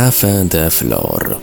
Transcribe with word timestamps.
Café 0.00 0.44
de 0.44 0.70
Flor. 0.70 1.36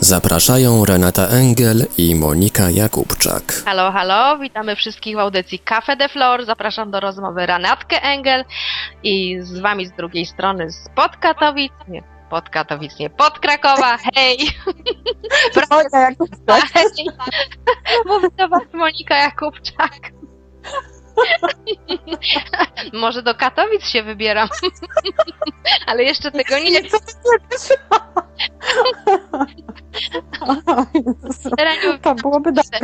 Zapraszają 0.00 0.84
Renata 0.84 1.26
Engel 1.28 1.86
i 1.98 2.14
Monika 2.14 2.70
Jakubczak. 2.70 3.62
Halo, 3.64 3.92
halo, 3.92 4.38
witamy 4.38 4.76
wszystkich 4.76 5.16
w 5.16 5.18
audycji 5.18 5.58
Cafe 5.58 5.96
de 5.96 6.08
Flor. 6.08 6.44
Zapraszam 6.44 6.90
do 6.90 7.00
rozmowy 7.00 7.46
Renatkę 7.46 8.02
Engel 8.02 8.44
i 9.02 9.36
z 9.40 9.58
wami 9.58 9.86
z 9.86 9.92
drugiej 9.92 10.26
strony 10.26 10.70
z 10.70 10.88
Podkatowic, 10.94 11.72
nie 11.88 12.02
pod 12.30 12.48
Katowic, 12.48 12.98
nie 12.98 13.10
pod 13.10 13.38
Krakowa, 13.38 13.98
hej! 14.14 14.38
Monika 15.70 16.00
Jakubczak. 16.00 16.64
Hej! 16.72 16.86
Mówi 18.06 18.26
do 18.36 18.48
was 18.48 18.62
Monika 18.72 19.16
Jakubczak. 19.16 20.12
Może 22.92 23.22
do 23.22 23.34
Katowic 23.34 23.86
się 23.86 24.02
wybieram, 24.02 24.48
ale 25.86 26.02
jeszcze 26.02 26.30
tego 26.30 26.58
nie 26.58 26.82
wiem. 26.82 26.90
To 32.02 32.14
byłoby 32.14 32.52
dobre. 32.52 32.78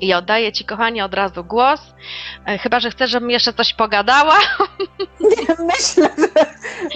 I 0.00 0.14
oddaję 0.14 0.52
ci, 0.52 0.64
kochanie, 0.64 1.04
od 1.04 1.14
razu 1.14 1.44
głos. 1.44 1.80
E, 2.46 2.58
Chyba, 2.58 2.80
że 2.80 2.90
chcesz, 2.90 3.10
żebym 3.10 3.30
jeszcze 3.30 3.52
coś 3.52 3.74
pogadała. 3.74 4.38
Myślę, 5.58 6.10
że, 6.18 6.28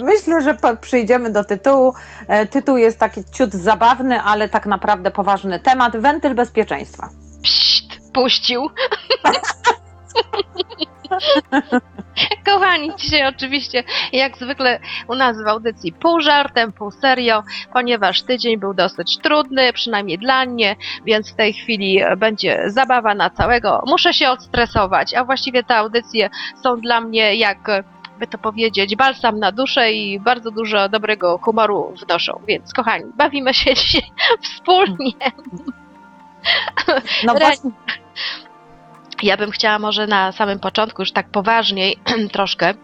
myślę, 0.05 0.43
że 0.43 0.57
przyjdziemy 0.81 1.33
do 1.33 1.45
tytułu. 1.45 1.95
E, 2.29 2.47
Tytuł 2.47 2.77
jest 2.77 2.99
taki 2.99 3.21
ciut 3.35 3.51
zabawny, 3.53 4.23
ale 4.23 4.49
tak 4.49 4.67
naprawdę 4.67 5.11
poważny 5.11 5.61
temat. 5.61 5.97
Wentyl 5.97 6.35
bezpieczeństwa. 6.35 7.09
Psst, 7.43 7.88
puścił. 8.19 8.71
Kochani, 12.47 12.91
dzisiaj 12.97 13.27
oczywiście, 13.27 13.85
jak 14.13 14.37
zwykle 14.37 14.81
u 15.09 15.15
nas 15.15 15.43
w 15.43 15.47
audycji 15.47 15.93
pół 15.93 16.21
żartem, 16.21 16.73
pół 16.73 16.91
serio, 16.91 17.43
ponieważ 17.73 18.23
tydzień 18.23 18.59
był 18.59 18.75
dosyć 18.75 19.19
trudny, 19.19 19.73
przynajmniej 19.73 20.19
dla 20.19 20.47
mnie, 20.47 20.77
więc 21.05 21.33
w 21.33 21.35
tej 21.35 21.53
chwili 21.53 22.01
będzie 22.17 22.63
zabawa 22.67 23.15
na 23.15 23.31
całego. 23.31 23.83
Muszę 23.87 24.15
się 24.15 24.31
odstresować, 24.31 25.15
a 25.15 25.25
właściwie 25.25 25.63
te 25.63 25.77
audycje 25.77 26.31
są 26.63 26.81
dla 26.81 27.01
mnie 27.01 27.35
jak 27.35 27.59
by 28.19 28.27
to 28.27 28.39
powiedzieć, 28.39 28.97
balsam 28.97 29.39
na 29.39 29.53
duszę 29.53 29.93
i 29.93 30.21
bardzo 30.21 30.51
dużo 30.51 30.89
dobrego 30.89 31.39
humoru 31.39 31.95
wnoszą. 32.07 32.41
Więc 32.49 32.73
kochani, 32.73 33.05
bawimy 33.17 33.55
się 33.55 33.75
dzisiaj 33.81 34.11
wspólnie. 34.43 35.33
No 37.25 37.35
właśnie, 37.35 37.71
Ja 39.23 39.37
bym 39.37 39.51
chciała 39.51 39.79
może 39.79 40.07
na 40.07 40.33
samym 40.33 40.59
początku, 40.59 41.03
już 41.03 41.13
tak 41.13 41.31
poważniej 41.31 41.97
troszkę, 42.33 42.75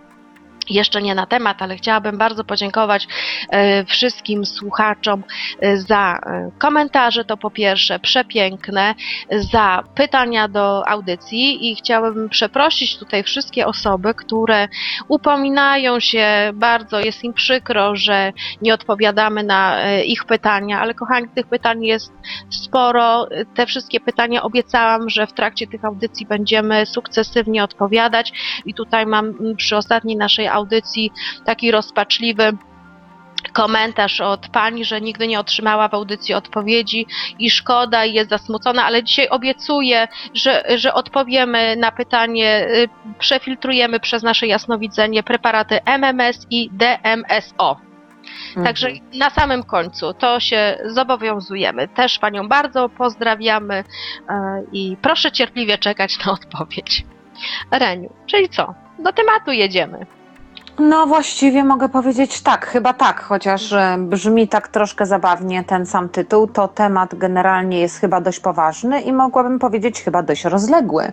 jeszcze 0.70 1.02
nie 1.02 1.14
na 1.14 1.26
temat, 1.26 1.62
ale 1.62 1.76
chciałabym 1.76 2.18
bardzo 2.18 2.44
podziękować 2.44 3.08
e, 3.50 3.84
wszystkim 3.84 4.46
słuchaczom 4.46 5.24
e, 5.60 5.76
za 5.76 6.18
e, 6.26 6.50
komentarze, 6.58 7.24
to 7.24 7.36
po 7.36 7.50
pierwsze 7.50 7.98
przepiękne, 7.98 8.94
za 9.30 9.84
pytania 9.94 10.48
do 10.48 10.88
audycji 10.88 11.70
i 11.70 11.76
chciałabym 11.76 12.28
przeprosić 12.28 12.98
tutaj 12.98 13.22
wszystkie 13.22 13.66
osoby, 13.66 14.14
które 14.14 14.68
upominają 15.08 16.00
się 16.00 16.50
bardzo, 16.54 17.00
jest 17.00 17.24
im 17.24 17.32
przykro, 17.32 17.96
że 17.96 18.32
nie 18.62 18.74
odpowiadamy 18.74 19.42
na 19.42 19.78
ich 20.02 20.24
pytania, 20.24 20.80
ale 20.80 20.94
kochani, 20.94 21.28
tych 21.34 21.46
pytań 21.46 21.84
jest 21.84 22.12
sporo. 22.50 23.28
Te 23.54 23.66
wszystkie 23.66 24.00
pytania 24.00 24.42
obiecałam, 24.42 25.10
że 25.10 25.26
w 25.26 25.32
trakcie 25.32 25.66
tych 25.66 25.84
audycji 25.84 26.26
będziemy 26.26 26.86
sukcesywnie 26.86 27.64
odpowiadać 27.64 28.32
i 28.66 28.74
tutaj 28.74 29.06
mam 29.06 29.34
przy 29.56 29.76
ostatniej 29.76 30.16
naszej 30.16 30.48
audycji 30.54 31.12
taki 31.44 31.70
rozpaczliwy 31.70 32.52
komentarz 33.52 34.20
od 34.20 34.48
pani, 34.48 34.84
że 34.84 35.00
nigdy 35.00 35.26
nie 35.26 35.40
otrzymała 35.40 35.88
w 35.88 35.94
audycji 35.94 36.34
odpowiedzi 36.34 37.06
i 37.38 37.50
szkoda 37.50 38.04
i 38.04 38.12
jest 38.12 38.30
zasmucona, 38.30 38.84
ale 38.84 39.02
dzisiaj 39.02 39.28
obiecuję, 39.28 40.08
że, 40.34 40.64
że 40.76 40.94
odpowiemy 40.94 41.76
na 41.76 41.92
pytanie, 41.92 42.66
y, 42.68 42.88
przefiltrujemy 43.18 44.00
przez 44.00 44.22
nasze 44.22 44.46
jasnowidzenie 44.46 45.22
preparaty 45.22 45.80
MMS 45.84 46.46
i 46.50 46.70
DMSO. 46.72 47.76
Także 48.64 48.88
na 49.18 49.30
samym 49.30 49.62
końcu 49.62 50.14
to 50.14 50.40
się 50.40 50.78
zobowiązujemy. 50.84 51.88
Też 51.88 52.18
Panią 52.18 52.48
bardzo 52.48 52.88
pozdrawiamy 52.88 53.74
e, 53.74 53.84
i 54.72 54.96
proszę 55.02 55.32
cierpliwie 55.32 55.78
czekać 55.78 56.24
na 56.26 56.32
odpowiedź. 56.32 57.04
Reniu, 57.70 58.12
czyli 58.26 58.48
co? 58.48 58.74
Do 58.98 59.12
tematu 59.12 59.52
jedziemy. 59.52 60.06
No 60.78 61.06
właściwie 61.06 61.64
mogę 61.64 61.88
powiedzieć 61.88 62.40
tak, 62.40 62.66
chyba 62.66 62.92
tak, 62.92 63.20
chociaż 63.22 63.72
e, 63.72 63.96
brzmi 63.98 64.48
tak 64.48 64.68
troszkę 64.68 65.06
zabawnie 65.06 65.64
ten 65.64 65.86
sam 65.86 66.08
tytuł, 66.08 66.46
to 66.46 66.68
temat 66.68 67.14
generalnie 67.14 67.80
jest 67.80 68.00
chyba 68.00 68.20
dość 68.20 68.40
poważny 68.40 69.00
i 69.00 69.12
mogłabym 69.12 69.58
powiedzieć 69.58 70.02
chyba 70.02 70.22
dość 70.22 70.44
rozległy. 70.44 71.12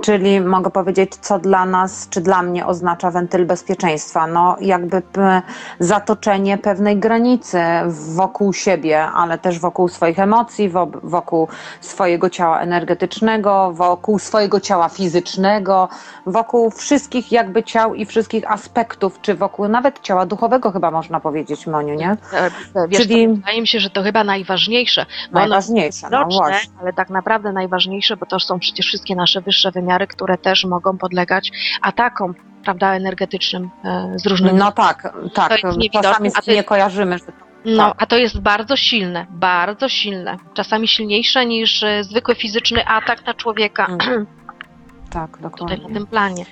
Czyli 0.00 0.40
mogę 0.40 0.70
powiedzieć, 0.70 1.16
co 1.16 1.38
dla 1.38 1.66
nas, 1.66 2.08
czy 2.10 2.20
dla 2.20 2.42
mnie 2.42 2.66
oznacza 2.66 3.10
wentyl 3.10 3.46
bezpieczeństwa. 3.46 4.26
No 4.26 4.56
jakby 4.60 5.02
zatoczenie 5.80 6.58
pewnej 6.58 6.96
granicy 6.96 7.58
wokół 7.88 8.52
siebie, 8.52 9.02
ale 9.04 9.38
też 9.38 9.58
wokół 9.58 9.88
swoich 9.88 10.18
emocji, 10.18 10.68
wo- 10.68 10.88
wokół 11.02 11.48
swojego 11.80 12.30
ciała 12.30 12.60
energetycznego, 12.60 13.72
wokół 13.72 14.18
swojego 14.18 14.60
ciała 14.60 14.88
fizycznego, 14.88 15.88
wokół 16.26 16.70
wszystkich 16.70 17.32
jakby 17.32 17.62
ciał 17.62 17.94
i 17.94 18.06
wszystkich 18.06 18.50
aspektów, 18.50 18.91
czy 19.22 19.34
wokół 19.34 19.68
nawet 19.68 20.00
ciała 20.00 20.26
duchowego 20.26 20.72
chyba 20.72 20.90
można 20.90 21.20
powiedzieć, 21.20 21.66
Moniu, 21.66 21.94
nie? 21.94 22.10
E, 22.32 22.50
Wiesz, 22.88 23.00
Czyli- 23.00 23.26
to 23.28 23.34
wydaje 23.34 23.60
mi 23.60 23.66
się, 23.66 23.80
że 23.80 23.90
to 23.90 24.02
chyba 24.02 24.24
najważniejsze. 24.24 25.06
Bo 25.32 25.38
ono 25.38 25.48
Najważniejsze, 25.48 26.06
no 26.10 26.18
widoczne, 26.18 26.38
właśnie. 26.38 26.72
ale 26.80 26.92
tak 26.92 27.10
naprawdę 27.10 27.52
najważniejsze, 27.52 28.16
bo 28.16 28.26
to 28.26 28.40
są 28.40 28.58
przecież 28.58 28.86
wszystkie 28.86 29.16
nasze 29.16 29.40
wyższe 29.40 29.70
wymiary, 29.70 30.06
które 30.06 30.38
też 30.38 30.64
mogą 30.64 30.98
podlegać 30.98 31.50
atakom, 31.82 32.34
prawda, 32.64 32.94
energetycznym 32.94 33.70
e, 33.84 34.12
z 34.16 34.26
różnych 34.26 34.52
No 34.54 34.72
tak, 34.72 35.02
tak. 35.34 35.48
To 35.60 36.02
Czasami 36.02 36.32
to 36.32 36.52
nie 36.52 36.64
kojarzymy, 36.64 37.18
że 37.18 37.24
No, 37.64 37.88
Tak. 37.88 38.02
a 38.02 38.06
to 38.06 38.16
jest 38.16 38.40
bardzo 38.40 38.76
silne, 38.76 39.26
bardzo 39.30 39.88
silne. 39.88 40.36
Czasami 40.54 40.88
silniejsze 40.88 41.46
niż 41.46 41.82
e, 41.82 42.04
zwykły 42.04 42.34
fizyczny 42.34 42.86
atak 42.86 43.26
na 43.26 43.34
człowieka 43.34 43.86
Mm, 43.86 44.26
tak, 45.12 45.30
tutaj 45.36 45.48
na 45.50 45.50
dokładnie. 45.50 45.94
tym 45.94 46.06
planie. 46.06 46.44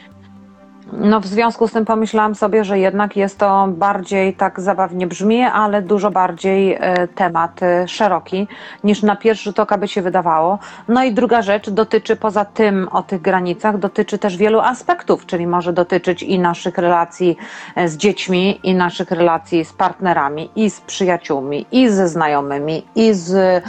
No 0.93 1.21
w 1.21 1.27
związku 1.27 1.69
z 1.69 1.73
tym 1.73 1.85
pomyślałam 1.85 2.35
sobie, 2.35 2.65
że 2.65 2.79
jednak 2.79 3.17
jest 3.17 3.39
to 3.39 3.69
bardziej 3.69 4.35
tak 4.35 4.61
zabawnie 4.61 5.07
brzmi, 5.07 5.43
ale 5.43 5.83
dużo 5.83 6.11
bardziej 6.11 6.77
e, 6.81 7.09
temat 7.09 7.63
e, 7.63 7.89
szeroki 7.89 8.49
niż 8.85 9.03
na 9.03 9.17
pierwszy 9.17 9.45
rzut 9.45 9.61
oka 9.61 9.79
by 9.79 9.89
się 9.89 10.03
wydawało. 10.03 10.59
No 10.89 11.05
i 11.05 11.13
druga 11.13 11.43
rzecz 11.43 11.71
dotyczy 11.71 12.17
poza 12.17 12.45
tym 12.45 12.89
o 12.93 13.03
tych 13.03 13.23
granicach, 13.23 13.79
dotyczy 13.79 14.19
też 14.19 14.37
wielu 14.37 14.61
aspektów, 14.61 15.27
czyli 15.27 15.47
może 15.47 15.73
dotyczyć 15.73 16.23
i 16.23 16.39
naszych 16.39 16.79
relacji 16.79 17.37
e, 17.77 17.89
z 17.89 17.97
dziećmi, 17.97 18.61
i 18.63 18.75
naszych 18.75 19.11
relacji 19.11 19.65
z 19.65 19.73
partnerami, 19.73 20.51
i 20.57 20.71
z 20.71 20.81
przyjaciółmi, 20.81 21.67
i 21.73 21.89
ze 21.89 22.09
znajomymi, 22.09 22.87
i 22.95 23.15
z 23.15 23.65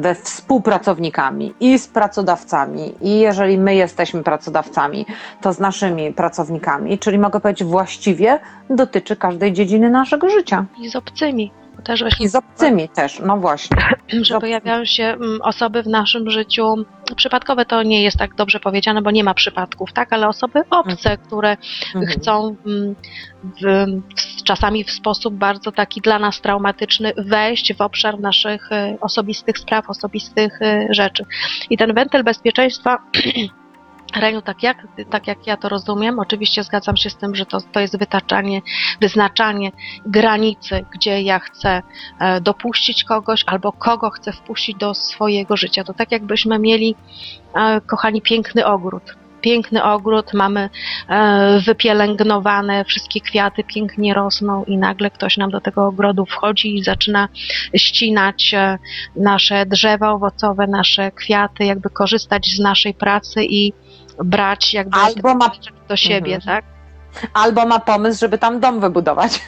we 0.00 0.14
współpracownikami, 0.14 1.54
i 1.60 1.78
z 1.78 1.88
pracodawcami. 1.88 2.94
I 3.00 3.18
jeżeli 3.20 3.58
my 3.58 3.74
jesteśmy 3.74 4.22
pracodawcami, 4.22 5.06
to 5.40 5.52
z 5.52 5.58
naszymi 5.58 6.12
pracownikami, 6.12 6.41
czyli 6.98 7.18
mogę 7.18 7.40
powiedzieć 7.40 7.64
właściwie 7.68 8.40
dotyczy 8.70 9.16
każdej 9.16 9.52
dziedziny 9.52 9.90
naszego 9.90 10.30
życia. 10.30 10.64
I 10.78 10.88
z 10.88 10.96
obcymi. 10.96 11.52
Też 11.84 12.04
weźmy 12.04 12.26
I 12.26 12.28
z 12.28 12.34
obcymi 12.34 12.88
też, 12.88 13.20
no 13.26 13.36
właśnie. 13.36 13.76
że 14.22 14.40
pojawiają 14.40 14.84
się 14.84 15.04
mm, 15.04 15.42
osoby 15.42 15.82
w 15.82 15.86
naszym 15.86 16.30
życiu, 16.30 16.74
przypadkowe 17.16 17.64
to 17.64 17.82
nie 17.82 18.02
jest 18.02 18.16
tak 18.18 18.34
dobrze 18.34 18.60
powiedziane, 18.60 19.02
bo 19.02 19.10
nie 19.10 19.24
ma 19.24 19.34
przypadków, 19.34 19.92
tak, 19.92 20.12
ale 20.12 20.28
osoby 20.28 20.62
obce, 20.70 21.18
które 21.18 21.56
Mhm. 21.94 22.06
chcą 22.06 22.56
mm, 22.66 22.94
w, 23.62 23.86
czasami 24.44 24.84
w 24.84 24.90
sposób 24.90 25.34
bardzo 25.34 25.72
taki 25.72 26.00
dla 26.00 26.18
nas 26.18 26.40
traumatyczny 26.40 27.12
wejść 27.16 27.74
w 27.74 27.80
obszar 27.80 28.20
naszych 28.20 28.72
e, 28.72 28.96
osobistych 29.00 29.58
spraw, 29.58 29.90
osobistych 29.90 30.62
e, 30.62 30.86
rzeczy. 30.90 31.24
I 31.70 31.76
ten 31.76 31.94
wentyl 31.94 32.24
bezpieczeństwa 32.24 32.98
Reniu, 34.16 34.42
tak 34.42 34.62
jak, 34.62 34.86
tak 35.10 35.26
jak 35.26 35.46
ja 35.46 35.56
to 35.56 35.68
rozumiem, 35.68 36.18
oczywiście 36.18 36.62
zgadzam 36.62 36.96
się 36.96 37.10
z 37.10 37.16
tym, 37.16 37.34
że 37.34 37.46
to, 37.46 37.58
to 37.72 37.80
jest 37.80 37.98
wytaczanie, 37.98 38.62
wyznaczanie 39.00 39.72
granicy, 40.06 40.84
gdzie 40.94 41.22
ja 41.22 41.38
chcę 41.38 41.82
e, 42.20 42.40
dopuścić 42.40 43.04
kogoś 43.04 43.44
albo 43.46 43.72
kogo 43.72 44.10
chcę 44.10 44.32
wpuścić 44.32 44.76
do 44.76 44.94
swojego 44.94 45.56
życia. 45.56 45.84
To 45.84 45.94
tak 45.94 46.12
jakbyśmy 46.12 46.58
mieli, 46.58 46.94
e, 47.54 47.80
kochani, 47.80 48.22
piękny 48.22 48.66
ogród. 48.66 49.02
Piękny 49.40 49.84
ogród, 49.84 50.34
mamy 50.34 50.70
e, 51.08 51.60
wypielęgnowane, 51.60 52.84
wszystkie 52.84 53.20
kwiaty 53.20 53.64
pięknie 53.64 54.14
rosną 54.14 54.64
i 54.64 54.78
nagle 54.78 55.10
ktoś 55.10 55.36
nam 55.36 55.50
do 55.50 55.60
tego 55.60 55.86
ogrodu 55.86 56.26
wchodzi 56.26 56.76
i 56.76 56.84
zaczyna 56.84 57.28
ścinać 57.76 58.54
nasze 59.16 59.66
drzewa 59.66 60.10
owocowe, 60.10 60.66
nasze 60.66 61.10
kwiaty, 61.12 61.64
jakby 61.64 61.90
korzystać 61.90 62.46
z 62.46 62.58
naszej 62.58 62.94
pracy 62.94 63.44
i 63.44 63.72
brać 64.24 64.74
jakby 64.74 64.98
Albo 64.98 65.34
ma- 65.34 65.50
do 65.88 65.96
siebie, 65.96 66.34
Mhm. 66.34 66.56
tak? 66.56 66.72
Albo 67.34 67.66
ma 67.66 67.78
pomysł, 67.78 68.20
żeby 68.20 68.38
tam 68.38 68.60
dom 68.60 68.80
wybudować. 68.80 69.32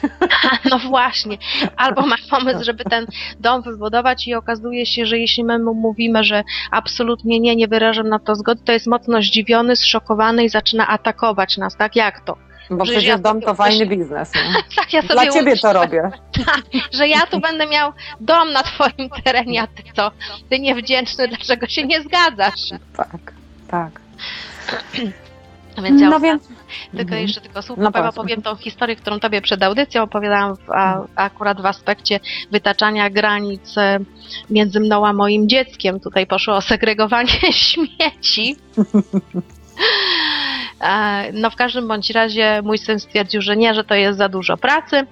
No 0.69 0.79
właśnie, 0.79 1.37
albo 1.77 2.01
ma 2.01 2.15
pomysł, 2.29 2.63
żeby 2.63 2.83
ten 2.83 3.05
dom 3.39 3.61
wybudować 3.61 4.27
i 4.27 4.33
okazuje 4.35 4.85
się, 4.85 5.05
że 5.05 5.17
jeśli 5.19 5.43
my 5.43 5.59
mu 5.59 5.73
mówimy, 5.73 6.23
że 6.23 6.43
absolutnie 6.71 7.39
nie, 7.39 7.55
nie 7.55 7.67
wyrażam 7.67 8.09
na 8.09 8.19
to 8.19 8.35
zgody, 8.35 8.61
to 8.65 8.71
jest 8.71 8.87
mocno 8.87 9.21
zdziwiony, 9.21 9.75
zszokowany 9.75 10.43
i 10.43 10.49
zaczyna 10.49 10.87
atakować 10.87 11.57
nas, 11.57 11.75
tak? 11.77 11.95
Jak 11.95 12.19
to? 12.25 12.37
Bo 12.69 12.83
Przecież 12.83 12.91
przecież 13.03 13.09
ja 13.09 13.17
dom 13.17 13.41
to 13.41 13.55
fajny 13.55 13.85
biznes. 13.85 14.31
Nie? 14.35 14.41
Tak, 14.75 14.93
ja 14.93 15.01
sobie 15.01 15.13
Dla 15.13 15.23
ciebie 15.25 15.39
umyślę, 15.41 15.73
to 15.73 15.81
robię. 15.81 16.11
że 16.97 17.07
ja 17.07 17.25
tu 17.25 17.39
będę 17.39 17.67
miał 17.67 17.91
dom 18.19 18.51
na 18.51 18.63
twoim 18.63 19.09
terenie, 19.23 19.61
a 19.61 19.67
ty 19.67 19.83
co? 19.95 20.11
Ty 20.49 20.59
niewdzięczny, 20.59 21.27
dlaczego 21.27 21.67
się 21.67 21.83
nie 21.85 22.01
zgadzasz? 22.01 22.69
Tak, 22.97 23.17
tak. 23.67 23.91
Więc 25.83 26.01
ja 26.01 26.09
No 26.09 26.19
więc. 26.19 26.47
Tylko 26.91 27.01
Mhm. 27.01 27.21
jeszcze 27.21 27.41
tylko 27.41 27.61
słówko 27.61 27.83
No 27.83 27.91
powiem, 27.91 28.09
opowiem 28.09 28.41
tą 28.41 28.55
historię, 28.55 28.95
którą 28.95 29.19
tobie 29.19 29.41
przed 29.41 29.63
audycją 29.63 30.03
opowiadałam 30.03 30.55
w, 30.55 30.71
a, 30.71 31.01
akurat 31.15 31.61
w 31.61 31.65
aspekcie 31.65 32.19
wytaczania 32.51 33.09
granic 33.09 33.77
e, 33.77 33.99
między 34.49 34.79
mną 34.79 35.07
a 35.07 35.13
moim 35.13 35.49
dzieckiem. 35.49 35.99
Tutaj 35.99 36.27
poszło 36.27 36.55
o 36.55 36.61
segregowanie 36.61 37.53
śmieci. 37.65 38.55
E, 40.81 41.31
No 41.33 41.49
w 41.49 41.55
każdym 41.55 41.87
bądź 41.87 42.09
razie 42.09 42.61
mój 42.63 42.77
syn 42.77 42.99
stwierdził, 42.99 43.41
że 43.41 43.57
nie, 43.57 43.73
że 43.73 43.83
to 43.83 43.95
jest 43.95 44.17
za 44.17 44.29
dużo 44.29 44.57
pracy. 44.57 45.05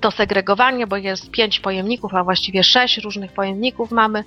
To 0.00 0.10
segregowanie, 0.10 0.86
bo 0.86 0.96
jest 0.96 1.30
pięć 1.30 1.60
pojemników, 1.60 2.14
a 2.14 2.24
właściwie 2.24 2.64
sześć 2.64 2.98
różnych 2.98 3.32
pojemników 3.32 3.90
mamy 3.90 4.24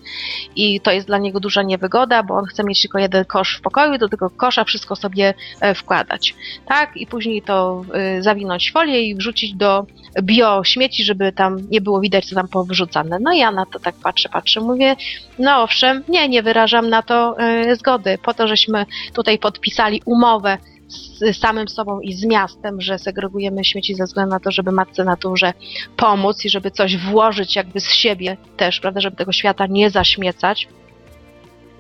i 0.56 0.82
to 0.82 0.92
jest 0.92 1.08
dla 1.08 1.18
niego 1.18 1.40
duża 1.40 1.64
niewygoda, 1.64 2.24
bo 2.24 2.36
on 2.36 2.46
chce 2.46 2.64
mieć 2.64 2.82
tylko 2.82 3.00
jeden 3.00 3.26
kosz 3.26 3.58
w 3.58 3.62
pokoju, 3.62 3.98
do 3.98 4.10
tego 4.10 4.30
kosza 4.30 4.64
wszystko 4.64 4.96
sobie 4.96 5.34
e, 5.62 5.76
wkładać. 5.76 6.36
Tak, 6.66 6.98
i 6.98 7.08
później 7.08 7.42
to 7.42 7.86
y, 8.18 8.24
zawinąć 8.24 8.72
folię 8.72 9.02
i 9.02 9.16
wrzucić 9.16 9.54
do 9.54 9.86
biośmieci, 10.22 11.04
żeby 11.04 11.32
tam 11.32 11.58
nie 11.70 11.82
było 11.82 12.00
widać, 12.00 12.26
co 12.26 12.36
tam 12.36 12.48
powrzucane. 12.48 13.18
No 13.22 13.34
ja 13.34 13.52
na 13.52 13.66
to 13.66 13.80
tak 13.80 13.96
patrzę, 13.96 14.30
patrzę, 14.30 14.62
mówię, 14.62 14.96
no 15.40 15.64
owszem, 15.64 16.04
nie, 16.08 16.30
nie 16.30 16.44
wyrażam 16.44 16.90
na 16.90 17.02
to 17.02 17.36
y, 17.72 17.76
zgody, 17.76 18.18
po 18.24 18.34
to, 18.34 18.48
żeśmy 18.48 18.86
tutaj 19.14 19.40
podpisali 19.40 20.02
umowę 20.06 20.58
z 20.94 21.38
samym 21.38 21.68
sobą 21.68 22.00
i 22.00 22.14
z 22.14 22.26
miastem, 22.26 22.82
że 22.82 23.00
segregujemy 23.00 23.64
śmieci 23.64 23.96
ze 23.96 24.04
względu 24.04 24.34
na 24.34 24.40
to, 24.40 24.52
żeby 24.52 24.72
matce 24.72 25.04
naturze 25.04 25.54
pomóc 25.98 26.46
i 26.46 26.50
żeby 26.50 26.72
coś 26.72 26.98
włożyć 26.98 27.56
jakby 27.56 27.80
z 27.80 27.92
siebie 27.92 28.38
też, 28.58 28.80
prawda, 28.80 29.02
żeby 29.02 29.16
tego 29.16 29.32
świata 29.32 29.68
nie 29.68 29.90
zaśmiecać. 29.90 30.68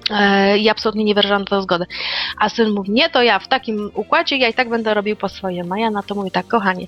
E, 0.10 0.58
I 0.58 0.70
absolutnie 0.70 1.04
nie 1.04 1.16
wyrażam 1.16 1.40
na 1.40 1.46
to 1.46 1.62
zgody. 1.62 1.86
A 2.40 2.50
syn 2.50 2.70
mówi, 2.72 2.92
nie, 2.92 3.10
to 3.10 3.24
ja 3.24 3.40
w 3.40 3.48
takim 3.48 3.92
układzie, 3.94 4.38
ja 4.38 4.50
i 4.50 4.54
tak 4.54 4.70
będę 4.70 4.94
robił 4.94 5.16
po 5.16 5.30
swojemu. 5.30 5.74
A 5.74 5.80
ja 5.80 5.92
na 5.92 6.04
to 6.04 6.16
mówię, 6.16 6.32
tak, 6.32 6.48
kochanie, 6.48 6.88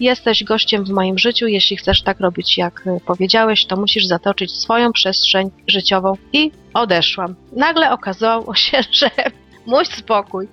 jesteś 0.00 0.44
gościem 0.44 0.84
w 0.84 0.90
moim 0.90 1.18
życiu, 1.18 1.46
jeśli 1.46 1.76
chcesz 1.76 2.02
tak 2.02 2.20
robić, 2.20 2.58
jak 2.58 2.86
y, 2.86 3.00
powiedziałeś, 3.06 3.66
to 3.66 3.76
musisz 3.76 4.06
zatoczyć 4.06 4.52
swoją 4.52 4.92
przestrzeń 4.92 5.50
życiową 5.66 6.14
i 6.32 6.50
odeszłam. 6.74 7.34
Nagle 7.52 7.90
okazało 7.92 8.54
się, 8.54 8.78
że 8.92 9.10
mój 9.66 9.86
spokój, 9.86 10.48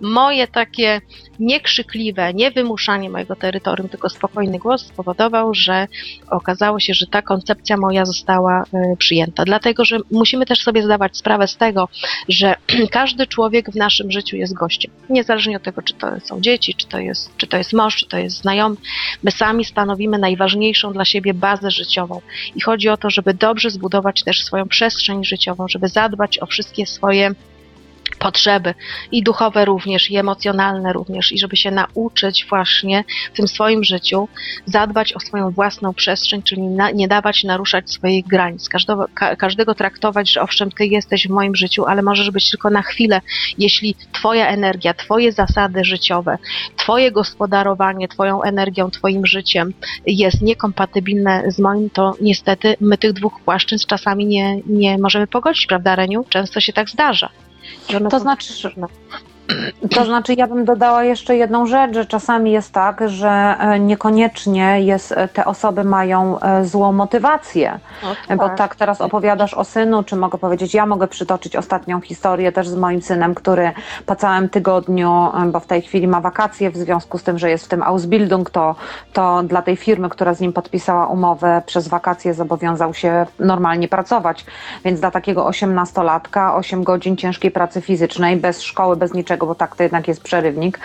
moje 0.00 0.48
takie 0.48 1.00
niekrzykliwe, 1.40 2.34
niewymuszanie 2.34 3.10
mojego 3.10 3.36
terytorium, 3.36 3.88
tylko 3.88 4.08
spokojny 4.08 4.58
głos 4.58 4.86
spowodował, 4.86 5.54
że 5.54 5.86
okazało 6.30 6.80
się, 6.80 6.94
że 6.94 7.06
ta 7.06 7.22
koncepcja 7.22 7.76
moja 7.76 8.04
została 8.04 8.62
y, 8.62 8.96
przyjęta. 8.96 9.44
Dlatego, 9.44 9.84
że 9.84 9.98
musimy 10.10 10.46
też 10.46 10.62
sobie 10.62 10.82
zdawać 10.82 11.16
sprawę 11.16 11.48
z 11.48 11.56
tego, 11.56 11.88
że 12.28 12.54
każdy 12.90 13.26
człowiek 13.26 13.70
w 13.70 13.76
naszym 13.76 14.10
życiu 14.10 14.36
jest 14.36 14.54
gościem. 14.54 14.90
Niezależnie 15.10 15.56
od 15.56 15.62
tego, 15.62 15.82
czy 15.82 15.94
to 15.94 16.20
są 16.20 16.40
dzieci, 16.40 16.74
czy 16.74 16.86
to 16.86 16.98
jest, 16.98 17.36
czy 17.36 17.46
to 17.46 17.56
jest 17.56 17.72
mąż, 17.72 17.96
czy 17.96 18.08
to 18.08 18.18
jest 18.18 18.36
znajomy. 18.36 18.76
My 19.22 19.30
sami 19.30 19.64
stanowimy 19.64 20.18
najważniejszą 20.18 20.92
dla 20.92 21.04
siebie 21.04 21.34
bazę 21.34 21.70
życiową. 21.70 22.20
I 22.54 22.60
chodzi 22.60 22.88
o 22.88 22.96
to, 22.96 23.10
żeby 23.10 23.34
dobrze 23.34 23.70
zbudować 23.70 24.22
też 24.24 24.44
swoją 24.44 24.68
przestrzeń 24.68 25.24
życiową, 25.24 25.68
żeby 25.68 25.88
zadbać 25.88 26.38
o 26.38 26.46
wszystkie 26.46 26.86
swoje 26.86 27.34
potrzeby 28.18 28.74
i 29.12 29.22
duchowe 29.22 29.64
również, 29.64 30.10
i 30.10 30.16
emocjonalne 30.16 30.92
również, 30.92 31.32
i 31.32 31.38
żeby 31.38 31.56
się 31.56 31.70
nauczyć 31.70 32.46
właśnie 32.48 33.04
w 33.32 33.36
tym 33.36 33.48
swoim 33.48 33.84
życiu 33.84 34.28
zadbać 34.66 35.12
o 35.12 35.20
swoją 35.20 35.50
własną 35.50 35.94
przestrzeń, 35.94 36.42
czyli 36.42 36.62
na, 36.62 36.90
nie 36.90 37.08
dawać 37.08 37.44
naruszać 37.44 37.90
swoich 37.90 38.26
granic, 38.26 38.68
każdego, 38.68 39.06
ka, 39.14 39.36
każdego 39.36 39.74
traktować, 39.74 40.32
że 40.32 40.40
owszem, 40.40 40.70
ty 40.70 40.86
jesteś 40.86 41.26
w 41.26 41.30
moim 41.30 41.56
życiu, 41.56 41.84
ale 41.84 42.02
możesz 42.02 42.30
być 42.30 42.50
tylko 42.50 42.70
na 42.70 42.82
chwilę, 42.82 43.20
jeśli 43.58 43.94
twoja 44.12 44.48
energia, 44.48 44.94
twoje 44.94 45.32
zasady 45.32 45.84
życiowe, 45.84 46.38
twoje 46.76 47.12
gospodarowanie 47.12 48.08
twoją 48.08 48.42
energią, 48.42 48.90
twoim 48.90 49.26
życiem 49.26 49.72
jest 50.06 50.42
niekompatybilne 50.42 51.42
z 51.48 51.58
moim, 51.58 51.90
to 51.90 52.14
niestety 52.20 52.76
my 52.80 52.98
tych 52.98 53.12
dwóch 53.12 53.40
płaszczyzn 53.44 53.86
czasami 53.86 54.26
nie, 54.26 54.60
nie 54.66 54.98
możemy 54.98 55.26
pogodzić, 55.26 55.66
prawda 55.66 55.96
Reniu? 55.96 56.24
Często 56.28 56.60
się 56.60 56.72
tak 56.72 56.88
zdarza. 56.90 57.30
Że 57.88 57.96
one 57.96 58.08
To 58.10 58.20
znaczy, 58.20 58.54
różne. 58.64 58.86
To 59.94 60.04
znaczy, 60.04 60.34
ja 60.34 60.46
bym 60.46 60.64
dodała 60.64 61.04
jeszcze 61.04 61.36
jedną 61.36 61.66
rzecz, 61.66 61.94
że 61.94 62.06
czasami 62.06 62.52
jest 62.52 62.72
tak, 62.72 63.02
że 63.06 63.56
e, 63.58 63.80
niekoniecznie 63.80 64.80
jest, 64.80 65.12
e, 65.12 65.28
te 65.28 65.44
osoby 65.44 65.84
mają 65.84 66.40
e, 66.40 66.64
złą 66.64 66.92
motywację. 66.92 67.78
No, 68.02 68.36
Bo 68.36 68.48
tak 68.48 68.76
teraz 68.76 69.00
opowiadasz 69.00 69.54
o 69.54 69.64
synu, 69.64 70.02
czy 70.02 70.16
mogę 70.16 70.38
powiedzieć, 70.38 70.74
ja 70.74 70.86
mogę 70.86 71.08
przytoczyć 71.08 71.56
ostatnią 71.56 72.00
historię 72.00 72.52
też 72.52 72.68
z 72.68 72.76
moim 72.76 73.02
synem, 73.02 73.34
który 73.34 73.72
po 74.06 74.16
całym 74.16 74.48
tygodniu, 74.48 75.28
bo 75.52 75.60
w 75.60 75.66
tej 75.66 75.82
chwili 75.82 76.08
ma 76.08 76.20
wakacje, 76.20 76.70
w 76.70 76.76
związku 76.76 77.18
z 77.18 77.22
tym, 77.22 77.38
że 77.38 77.50
jest 77.50 77.64
w 77.64 77.68
tym 77.68 77.82
Ausbildung, 77.82 78.50
to, 78.50 78.74
to 79.12 79.42
dla 79.42 79.62
tej 79.62 79.76
firmy, 79.76 80.08
która 80.08 80.34
z 80.34 80.40
nim 80.40 80.52
podpisała 80.52 81.06
umowę, 81.06 81.62
przez 81.66 81.88
wakacje 81.88 82.34
zobowiązał 82.34 82.94
się 82.94 83.26
normalnie 83.38 83.88
pracować. 83.88 84.46
Więc 84.84 85.00
dla 85.00 85.10
takiego 85.10 85.46
osiemnastolatka 85.46 86.54
8 86.56 86.84
godzin 86.84 87.16
ciężkiej 87.16 87.50
pracy 87.50 87.80
fizycznej, 87.80 88.36
bez 88.36 88.62
szkoły, 88.62 88.96
bez 88.96 89.14
niczego, 89.14 89.35
bo 89.38 89.54
tak 89.54 89.76
to 89.76 89.82
jednak 89.82 90.08
jest 90.08 90.22
przerywnik, 90.22 90.78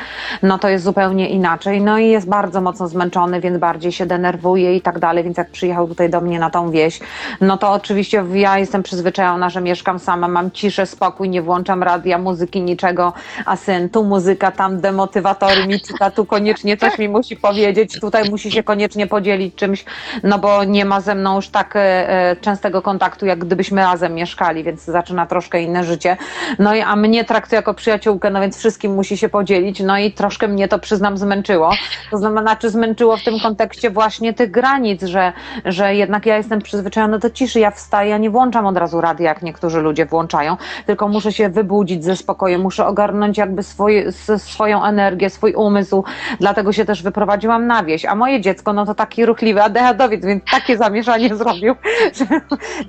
no 0.44 0.60
to 0.60 0.70
jest 0.70 0.84
zupełnie 0.84 1.30
inaczej. 1.30 1.82
No 1.82 1.98
i 1.98 2.08
jest 2.08 2.30
bardzo 2.30 2.62
mocno 2.62 2.88
zmęczony, 2.88 3.42
więc 3.42 3.58
bardziej 3.58 3.92
się 3.92 4.06
denerwuje 4.06 4.76
i 4.76 4.82
tak 4.82 5.00
dalej. 5.00 5.24
Więc 5.24 5.38
jak 5.38 5.50
przyjechał 5.50 5.88
tutaj 5.88 6.10
do 6.10 6.22
mnie 6.22 6.40
na 6.40 6.50
tą 6.50 6.72
wieś, 6.72 7.00
no 7.42 7.58
to 7.58 7.72
oczywiście 7.72 8.24
ja 8.34 8.58
jestem 8.58 8.84
przyzwyczajona, 8.84 9.50
że 9.50 9.62
mieszkam 9.62 10.00
sama, 10.00 10.28
mam 10.28 10.52
ciszę, 10.52 10.86
spokój, 10.86 11.30
nie 11.30 11.42
włączam 11.42 11.84
radia, 11.84 12.18
muzyki, 12.18 12.62
niczego, 12.62 13.14
a 13.46 13.56
syn, 13.56 13.90
tu 13.90 14.04
muzyka, 14.04 14.52
tam 14.52 14.82
demotywatory 14.82 15.68
mi 15.68 15.82
czyta, 15.82 16.12
tu 16.12 16.26
koniecznie 16.26 16.78
coś 16.78 16.98
mi 17.00 17.10
musi 17.10 17.36
powiedzieć, 17.36 18.00
tutaj 18.00 18.30
musi 18.30 18.52
się 18.52 18.64
koniecznie 18.64 19.08
podzielić 19.08 19.56
czymś, 19.56 19.86
no 20.24 20.40
bo 20.40 20.64
nie 20.64 20.86
ma 20.86 21.02
ze 21.02 21.16
mną 21.16 21.36
już 21.36 21.50
tak 21.50 21.76
e, 21.76 21.80
e, 21.80 22.36
częstego 22.36 22.82
kontaktu, 22.82 23.26
jak 23.26 23.40
gdybyśmy 23.40 23.82
razem 23.82 24.14
mieszkali, 24.14 24.64
więc 24.64 24.84
zaczyna 24.84 25.26
troszkę 25.26 25.62
inne 25.62 25.84
życie. 25.84 26.18
No 26.60 26.76
i 26.76 26.82
a 26.82 26.96
mnie 26.96 27.26
traktuje 27.26 27.58
jako 27.58 27.74
przyjaciółkę, 27.74 28.30
no 28.30 28.41
więc 28.42 28.58
wszystkim 28.58 28.94
musi 28.96 29.18
się 29.18 29.30
podzielić, 29.30 29.80
no 29.80 29.98
i 29.98 30.12
troszkę 30.12 30.48
mnie 30.48 30.68
to 30.68 30.80
przyznam 30.80 31.18
zmęczyło. 31.18 31.72
To 32.12 32.18
znaczy 32.18 32.70
zmęczyło 32.70 33.18
w 33.18 33.24
tym 33.24 33.40
kontekście 33.40 33.90
właśnie 33.90 34.34
tych 34.34 34.52
granic, 34.52 35.04
że, 35.04 35.34
że 35.66 35.96
jednak 35.96 36.26
ja 36.26 36.38
jestem 36.38 36.62
przyzwyczajona 36.62 37.18
do 37.18 37.30
ciszy, 37.30 37.60
ja 37.60 37.72
wstaję, 37.72 38.10
ja 38.10 38.18
nie 38.18 38.30
włączam 38.30 38.66
od 38.66 38.78
razu 38.78 39.02
radia, 39.02 39.30
jak 39.30 39.42
niektórzy 39.42 39.82
ludzie 39.82 40.06
włączają, 40.06 40.58
tylko 40.86 41.08
muszę 41.08 41.32
się 41.32 41.50
wybudzić 41.50 42.04
ze 42.04 42.16
spokojem, 42.16 42.62
muszę 42.62 42.86
ogarnąć 42.86 43.38
jakby 43.38 43.64
swoje, 43.64 44.12
swoją 44.38 44.84
energię, 44.84 45.30
swój 45.30 45.54
umysł, 45.54 46.04
dlatego 46.40 46.74
się 46.74 46.86
też 46.86 47.04
wyprowadziłam 47.04 47.68
na 47.68 47.84
wieś, 47.84 48.06
a 48.06 48.16
moje 48.16 48.42
dziecko, 48.42 48.74
no 48.74 48.86
to 48.86 48.96
taki 48.96 49.26
ruchliwy 49.26 49.64
adehadowiec, 49.64 50.26
więc 50.26 50.44
takie 50.52 50.78
zamieszanie 50.78 51.36
zrobił, 51.42 51.76
że, 52.14 52.26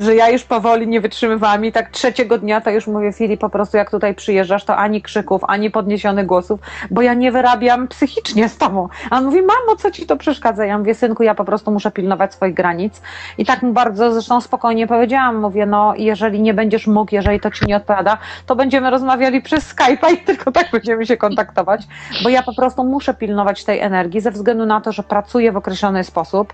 że 0.01 0.15
ja 0.15 0.31
już 0.31 0.45
powoli 0.45 0.89
nie 0.89 1.01
wytrzymywałam. 1.01 1.65
I 1.65 1.73
tak 1.73 1.91
trzeciego 1.91 2.39
dnia 2.39 2.61
to 2.61 2.71
już 2.71 2.87
mówię, 2.87 3.13
Filip, 3.13 3.41
po 3.41 3.51
prostu 3.51 3.77
jak 3.77 3.91
tutaj 3.91 4.15
przyjeżdżasz, 4.15 4.65
to 4.65 4.77
ani 4.77 5.03
krzyków, 5.03 5.42
ani 5.49 5.71
podniesionych 5.71 6.27
głosów, 6.27 6.61
bo 6.91 7.03
ja 7.03 7.15
nie 7.15 7.33
wyrabiam 7.33 7.89
psychicznie 7.89 8.49
z 8.49 8.59
tobą. 8.59 8.89
A 9.11 9.19
on 9.19 9.25
mówi, 9.25 9.43
mamo, 9.43 9.77
co 9.79 9.91
ci 9.91 10.07
to 10.07 10.17
przeszkadza? 10.17 10.65
Ja 10.65 10.79
mówię, 10.79 10.95
synku, 10.95 11.23
ja 11.23 11.35
po 11.35 11.45
prostu 11.45 11.71
muszę 11.71 11.91
pilnować 11.91 12.35
swoich 12.35 12.55
granic. 12.55 13.03
I 13.39 13.47
tak 13.47 13.63
mu 13.63 13.73
bardzo 13.73 14.13
zresztą 14.13 14.41
spokojnie 14.41 14.87
powiedziałam, 14.87 15.41
mówię, 15.41 15.67
no 15.67 15.95
jeżeli 15.97 16.41
nie 16.41 16.55
będziesz 16.55 16.87
mógł, 16.87 17.15
jeżeli 17.15 17.41
to 17.41 17.51
ci 17.51 17.67
nie 17.67 17.77
odpowiada, 17.77 18.19
to 18.47 18.57
będziemy 18.57 18.91
rozmawiali 18.91 19.43
przez 19.43 19.75
Skype'a 19.75 20.13
i 20.13 20.19
tylko 20.19 20.53
tak 20.53 20.71
będziemy 20.73 21.07
się 21.07 21.17
kontaktować, 21.17 21.83
bo 22.23 22.29
ja 22.29 22.43
po 22.43 22.55
prostu 22.55 22.85
muszę 22.85 23.15
pilnować 23.15 23.65
tej 23.65 23.81
energii 23.81 24.21
ze 24.21 24.31
względu 24.31 24.67
na 24.67 24.81
to, 24.81 24.93
że 24.93 25.03
pracuję 25.03 25.53
w 25.53 25.57
określony 25.57 26.05
sposób. 26.05 26.53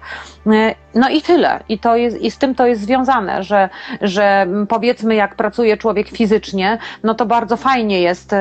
No 0.94 1.08
i 1.08 1.22
tyle. 1.22 1.60
I, 1.68 1.78
to 1.78 1.96
jest, 1.96 2.18
i 2.20 2.30
z 2.30 2.38
tym 2.38 2.54
to 2.54 2.66
jest 2.66 2.82
związane, 2.82 3.42
że, 3.42 3.68
że 4.00 4.46
powiedzmy, 4.68 5.14
jak 5.14 5.34
pracuje 5.36 5.76
człowiek 5.76 6.08
fizycznie, 6.08 6.78
no 7.02 7.14
to 7.14 7.26
bardzo 7.26 7.56
fajnie 7.56 8.00
jest 8.00 8.32
yy, 8.32 8.38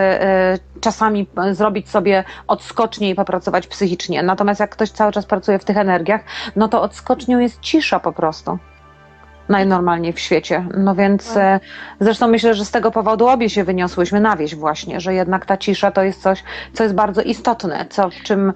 czasami 0.82 1.28
yy, 1.38 1.56
zrobić 1.56 1.90
sobie 1.90 2.24
odskocznie 2.48 3.10
i 3.10 3.16
popracować 3.16 3.68
psychicznie. 3.68 4.24
Natomiast 4.24 4.60
jak 4.60 4.70
ktoś 4.70 4.92
cały 4.92 5.12
czas 5.12 5.26
pracuje 5.26 5.60
w 5.60 5.66
tych 5.66 5.78
energiach, 5.78 6.22
no 6.56 6.68
to 6.68 6.82
odskocznią 6.82 7.40
jest 7.40 7.60
cisza 7.62 8.00
po 8.00 8.12
prostu. 8.12 8.60
najnormalniej 9.50 10.14
w 10.14 10.20
świecie. 10.20 10.66
No 10.78 10.96
więc 10.96 11.38
e, 11.38 11.60
zresztą 12.00 12.28
myślę, 12.28 12.54
że 12.54 12.66
z 12.66 12.72
tego 12.72 12.92
powodu 12.92 13.28
obie 13.28 13.50
się 13.50 13.64
wyniosłyśmy 13.64 14.20
na 14.22 14.36
wieś 14.36 14.56
właśnie, 14.56 15.00
że 15.02 15.14
jednak 15.14 15.46
ta 15.46 15.58
cisza 15.58 15.92
to 15.92 16.04
jest 16.04 16.22
coś, 16.22 16.44
co 16.74 16.84
jest 16.84 16.96
bardzo 16.96 17.22
istotne, 17.22 17.86
co 17.90 18.10
w 18.10 18.14
czym 18.14 18.54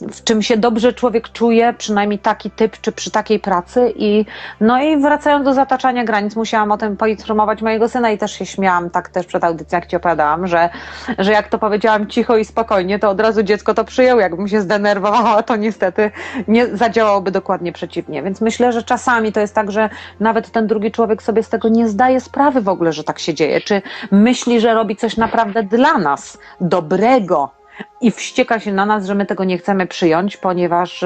w 0.00 0.24
czym 0.24 0.42
się 0.42 0.56
dobrze 0.56 0.92
człowiek 0.92 1.32
czuje, 1.32 1.74
przynajmniej 1.78 2.18
taki 2.18 2.50
typ, 2.50 2.80
czy 2.80 2.92
przy 2.92 3.10
takiej 3.10 3.40
pracy. 3.40 3.92
I, 3.96 4.24
no 4.60 4.82
i 4.82 4.96
wracając 4.96 5.44
do 5.44 5.54
zataczania 5.54 6.04
granic, 6.04 6.36
musiałam 6.36 6.72
o 6.72 6.76
tym 6.76 6.96
poinformować 6.96 7.62
mojego 7.62 7.88
syna 7.88 8.10
i 8.10 8.18
też 8.18 8.32
się 8.32 8.46
śmiałam, 8.46 8.90
tak 8.90 9.08
też 9.08 9.26
przed 9.26 9.44
audycją, 9.44 9.78
jak 9.78 9.86
ci 9.86 9.96
opowiadałam, 9.96 10.46
że, 10.46 10.70
że 11.18 11.32
jak 11.32 11.48
to 11.48 11.58
powiedziałam 11.58 12.06
cicho 12.06 12.36
i 12.36 12.44
spokojnie, 12.44 12.98
to 12.98 13.10
od 13.10 13.20
razu 13.20 13.42
dziecko 13.42 13.74
to 13.74 13.84
przyjęło. 13.84 14.20
Jakbym 14.20 14.48
się 14.48 14.60
zdenerwowała, 14.60 15.42
to 15.42 15.56
niestety 15.56 16.10
nie 16.48 16.76
zadziałałoby 16.76 17.30
dokładnie 17.30 17.72
przeciwnie. 17.72 18.22
Więc 18.22 18.40
myślę, 18.40 18.72
że 18.72 18.82
czasami 18.82 19.32
to 19.32 19.40
jest 19.40 19.54
tak, 19.54 19.70
że 19.70 19.90
nawet 20.20 20.50
ten 20.50 20.66
drugi 20.66 20.90
człowiek 20.90 21.22
sobie 21.22 21.42
z 21.42 21.48
tego 21.48 21.68
nie 21.68 21.88
zdaje 21.88 22.20
sprawy 22.20 22.60
w 22.60 22.68
ogóle, 22.68 22.92
że 22.92 23.04
tak 23.04 23.18
się 23.18 23.34
dzieje. 23.34 23.60
Czy 23.60 23.82
myśli, 24.10 24.60
że 24.60 24.74
robi 24.74 24.96
coś 24.96 25.16
naprawdę 25.16 25.62
dla 25.62 25.98
nas, 25.98 26.38
dobrego, 26.60 27.63
i 28.00 28.10
wścieka 28.10 28.60
się 28.60 28.72
na 28.72 28.86
nas, 28.86 29.06
że 29.06 29.14
my 29.14 29.26
tego 29.26 29.44
nie 29.44 29.58
chcemy 29.58 29.86
przyjąć, 29.86 30.36
ponieważ, 30.36 31.04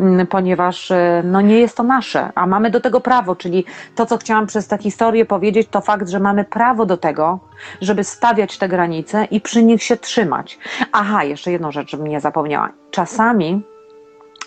mm, 0.00 0.26
ponieważ 0.26 0.90
e, 0.90 1.22
no 1.24 1.40
nie 1.40 1.58
jest 1.58 1.76
to 1.76 1.82
nasze, 1.82 2.32
a 2.34 2.46
mamy 2.46 2.70
do 2.70 2.80
tego 2.80 3.00
prawo, 3.00 3.36
czyli 3.36 3.64
to, 3.94 4.06
co 4.06 4.18
chciałam 4.18 4.46
przez 4.46 4.66
tę 4.68 4.78
historię 4.78 5.24
powiedzieć, 5.24 5.68
to 5.70 5.80
fakt, 5.80 6.08
że 6.08 6.20
mamy 6.20 6.44
prawo 6.44 6.86
do 6.86 6.96
tego, 6.96 7.38
żeby 7.80 8.04
stawiać 8.04 8.58
te 8.58 8.68
granice 8.68 9.24
i 9.24 9.40
przy 9.40 9.62
nich 9.62 9.82
się 9.82 9.96
trzymać. 9.96 10.58
Aha, 10.92 11.24
jeszcze 11.24 11.52
jedną 11.52 11.72
rzecz, 11.72 11.90
żebym 11.90 12.06
nie 12.06 12.20
zapomniała. 12.20 12.68
Czasami 12.90 13.62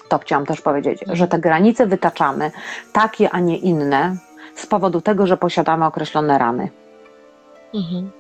to 0.09 0.19
chciałam 0.19 0.45
też 0.45 0.61
powiedzieć, 0.61 0.99
że 1.07 1.27
te 1.27 1.39
granice 1.39 1.85
wytaczamy, 1.85 2.51
takie, 2.93 3.29
a 3.29 3.39
nie 3.39 3.57
inne, 3.57 4.15
z 4.55 4.65
powodu 4.65 5.01
tego, 5.01 5.27
że 5.27 5.37
posiadamy 5.37 5.85
określone 5.85 6.37
rany. 6.37 6.69
Mhm. 7.73 8.18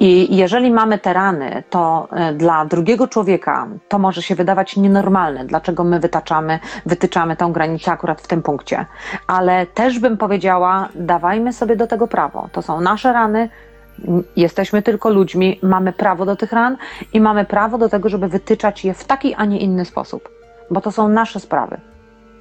I 0.00 0.36
jeżeli 0.36 0.70
mamy 0.70 0.98
te 0.98 1.12
rany, 1.12 1.62
to 1.70 2.08
e, 2.12 2.32
dla 2.32 2.64
drugiego 2.64 3.08
człowieka 3.08 3.68
to 3.88 3.98
może 3.98 4.22
się 4.22 4.34
wydawać 4.34 4.76
nienormalne, 4.76 5.44
dlaczego 5.44 5.84
my 5.84 6.00
wytaczamy, 6.00 6.58
wytyczamy 6.86 7.36
tą 7.36 7.52
granicę 7.52 7.92
akurat 7.92 8.20
w 8.20 8.26
tym 8.26 8.42
punkcie. 8.42 8.86
Ale 9.26 9.66
też 9.66 9.98
bym 9.98 10.16
powiedziała, 10.16 10.88
dawajmy 10.94 11.52
sobie 11.52 11.76
do 11.76 11.86
tego 11.86 12.08
prawo. 12.08 12.48
To 12.52 12.62
są 12.62 12.80
nasze 12.80 13.12
rany, 13.12 13.48
jesteśmy 14.36 14.82
tylko 14.82 15.10
ludźmi, 15.10 15.58
mamy 15.62 15.92
prawo 15.92 16.26
do 16.26 16.36
tych 16.36 16.52
ran 16.52 16.76
i 17.12 17.20
mamy 17.20 17.44
prawo 17.44 17.78
do 17.78 17.88
tego, 17.88 18.08
żeby 18.08 18.28
wytyczać 18.28 18.84
je 18.84 18.94
w 18.94 19.04
taki, 19.04 19.34
a 19.34 19.44
nie 19.44 19.58
inny 19.58 19.84
sposób, 19.84 20.28
bo 20.70 20.80
to 20.80 20.92
są 20.92 21.08
nasze 21.08 21.40
sprawy, 21.40 21.80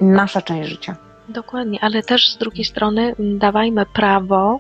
nasza 0.01 0.41
część 0.41 0.69
życia. 0.69 0.95
Dokładnie, 1.29 1.79
ale 1.81 2.03
też 2.03 2.33
z 2.33 2.37
drugiej 2.37 2.65
strony 2.65 3.15
dawajmy 3.19 3.85
prawo 3.85 4.59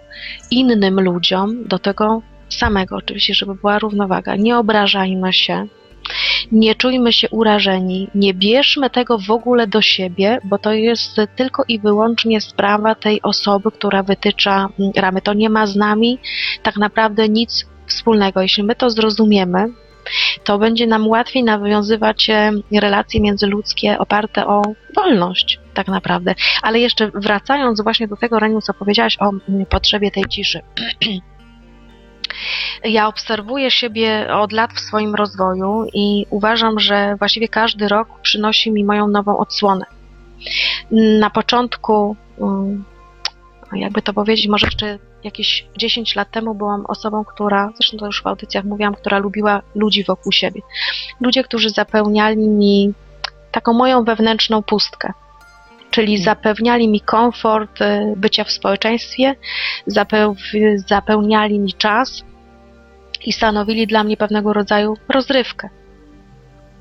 innym 0.51 1.01
ludziom 1.01 1.67
do 1.67 1.79
tego 1.79 2.21
samego, 2.49 2.95
oczywiście, 2.95 3.33
żeby 3.33 3.55
była 3.55 3.79
równowaga. 3.79 4.35
Nie 4.35 4.57
obrażajmy 4.57 5.33
się, 5.33 5.67
nie 6.51 6.75
czujmy 6.75 7.13
się 7.13 7.29
urażeni, 7.29 8.07
nie 8.15 8.33
bierzmy 8.33 8.89
tego 8.89 9.17
w 9.17 9.31
ogóle 9.31 9.67
do 9.67 9.81
siebie, 9.81 10.39
bo 10.43 10.57
to 10.57 10.73
jest 10.73 11.15
tylko 11.35 11.63
i 11.67 11.79
wyłącznie 11.79 12.41
sprawa 12.41 12.95
tej 12.95 13.21
osoby, 13.21 13.71
która 13.71 14.03
wytycza 14.03 14.69
ramy. 14.95 15.21
To 15.21 15.33
nie 15.33 15.49
ma 15.49 15.67
z 15.67 15.75
nami 15.75 16.19
tak 16.63 16.77
naprawdę 16.77 17.29
nic 17.29 17.65
wspólnego. 17.87 18.41
Jeśli 18.41 18.63
my 18.63 18.75
to 18.75 18.89
zrozumiemy, 18.89 19.67
to 20.43 20.59
będzie 20.59 20.87
nam 20.87 21.07
łatwiej 21.07 21.43
nawiązywać 21.43 22.29
e, 22.29 22.51
relacje 22.71 23.21
międzyludzkie 23.21 23.99
oparte 23.99 24.47
o 24.47 24.61
wolność, 24.95 25.59
tak 25.73 25.87
naprawdę. 25.87 26.35
Ale 26.61 26.79
jeszcze 26.79 27.11
wracając 27.11 27.81
właśnie 27.81 28.07
do 28.07 28.15
tego, 28.15 28.39
Reniu, 28.39 28.61
co 28.61 28.73
powiedziałaś 28.73 29.17
o 29.19 29.31
potrzebie 29.69 30.11
tej 30.11 30.23
ciszy. 30.25 30.61
Ja 32.83 33.07
obserwuję 33.07 33.71
siebie 33.71 34.27
od 34.33 34.51
lat 34.51 34.73
w 34.73 34.79
swoim 34.79 35.15
rozwoju 35.15 35.85
i 35.93 36.25
uważam, 36.29 36.79
że 36.79 37.15
właściwie 37.19 37.47
każdy 37.47 37.87
rok 37.87 38.07
przynosi 38.21 38.71
mi 38.71 38.83
moją 38.83 39.07
nową 39.07 39.37
odsłonę. 39.37 39.85
Na 41.19 41.29
początku, 41.29 42.15
mm, 42.41 42.83
jakby 43.73 44.01
to 44.01 44.13
powiedzieć, 44.13 44.47
może 44.47 44.67
jeszcze 44.67 44.99
jakieś 45.23 45.65
10 45.77 46.15
lat 46.15 46.31
temu 46.31 46.55
byłam 46.55 46.85
osobą, 46.85 47.25
która, 47.25 47.71
zresztą 47.75 47.97
to 47.97 48.05
już 48.05 48.23
w 48.23 48.27
audycjach 48.27 48.65
mówiłam, 48.65 48.95
która 48.95 49.19
lubiła 49.19 49.61
ludzi 49.75 50.03
wokół 50.03 50.31
siebie. 50.31 50.61
Ludzie, 51.21 51.43
którzy 51.43 51.69
zapełniali 51.69 52.47
mi 52.47 52.93
taką 53.51 53.73
moją 53.73 54.03
wewnętrzną 54.03 54.63
pustkę 54.63 55.13
czyli 55.95 56.17
zapewniali 56.17 56.87
mi 56.87 57.01
komfort 57.01 57.81
y, 57.81 58.13
bycia 58.17 58.43
w 58.43 58.51
społeczeństwie, 58.51 59.35
zapełniali 60.87 61.59
mi 61.59 61.73
czas 61.73 62.23
i 63.25 63.33
stanowili 63.33 63.87
dla 63.87 64.03
mnie 64.03 64.17
pewnego 64.17 64.53
rodzaju 64.53 64.97
rozrywkę. 65.09 65.69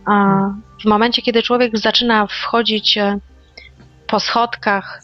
A 0.07 0.15
w 0.83 0.85
momencie, 0.85 1.23
kiedy 1.23 1.43
człowiek 1.43 1.79
zaczyna 1.79 2.27
wchodzić 2.27 2.99
y, 2.99 3.21
po 4.07 4.21
schodkach 4.21 5.03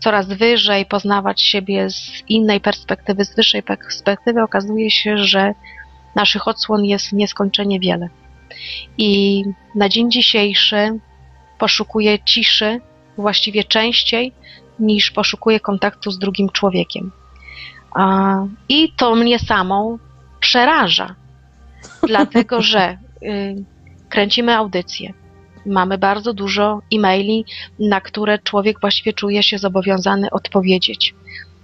coraz 0.00 0.28
wyżej, 0.28 0.86
poznawać 0.86 1.42
siebie 1.42 1.90
z 1.90 2.22
innej 2.28 2.60
perspektywy, 2.60 3.24
z 3.24 3.34
wyższej 3.34 3.62
perspektywy, 3.62 4.42
okazuje 4.42 4.90
się, 4.90 5.16
że 5.16 5.54
naszych 6.14 6.48
odsłon 6.48 6.84
jest 6.84 7.12
nieskończenie 7.12 7.80
wiele. 7.80 8.08
I 8.98 9.44
na 9.74 9.88
dzień 9.88 10.10
dzisiejszy 10.10 10.98
poszukuję 11.58 12.18
ciszy, 12.18 12.80
właściwie 13.22 13.64
częściej 13.64 14.32
niż 14.78 15.10
poszukuję 15.10 15.60
kontaktu 15.60 16.10
z 16.10 16.18
drugim 16.18 16.48
człowiekiem. 16.50 17.10
I 18.68 18.92
to 18.92 19.14
mnie 19.14 19.38
samą 19.38 19.98
przeraża, 20.40 21.14
dlatego 22.08 22.62
że 22.62 22.98
y, 23.22 23.64
kręcimy 24.08 24.56
audycje. 24.56 25.12
Mamy 25.66 25.98
bardzo 25.98 26.32
dużo 26.32 26.80
e-maili, 26.94 27.44
na 27.78 28.00
które 28.00 28.38
człowiek 28.38 28.80
właściwie 28.80 29.12
czuje 29.12 29.42
się 29.42 29.58
zobowiązany 29.58 30.30
odpowiedzieć. 30.30 31.14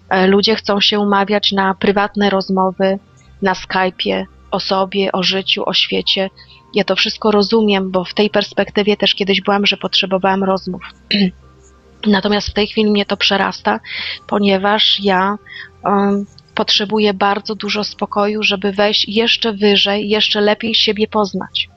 E, 0.09 0.27
ludzie 0.27 0.57
chcą 0.57 0.81
się 0.81 1.01
umawiać 1.01 1.53
na 1.53 1.75
prywatne 1.75 2.31
rozmowy, 2.31 2.99
na 3.43 3.53
Skype'ie, 3.53 4.25
o 4.51 4.61
sobie, 4.61 5.13
o 5.13 5.23
życiu, 5.23 5.69
o 5.69 5.75
świecie. 5.75 6.31
Ja 6.75 6.85
to 6.85 6.97
wszystko 6.97 7.31
rozumiem, 7.31 7.91
bo 7.91 8.05
w 8.05 8.15
tej 8.15 8.31
perspektywie 8.31 8.97
też 8.97 9.15
kiedyś 9.15 9.41
byłam, 9.41 9.67
że 9.67 9.77
potrzebowałam 9.77 10.45
rozmów. 10.45 10.83
Natomiast 12.07 12.49
w 12.49 12.53
tej 12.53 12.67
chwili 12.67 12.91
mnie 12.91 13.07
to 13.07 13.17
przerasta, 13.17 13.81
ponieważ 14.27 15.01
ja 15.03 15.39
um, 15.85 16.27
potrzebuję 16.55 17.15
bardzo 17.15 17.55
dużo 17.55 17.85
spokoju, 17.85 18.43
żeby 18.43 18.73
wejść 18.73 19.09
jeszcze 19.09 19.53
wyżej, 19.53 20.09
jeszcze 20.09 20.41
lepiej 20.41 20.75
siebie 20.75 21.09
poznać. 21.09 21.69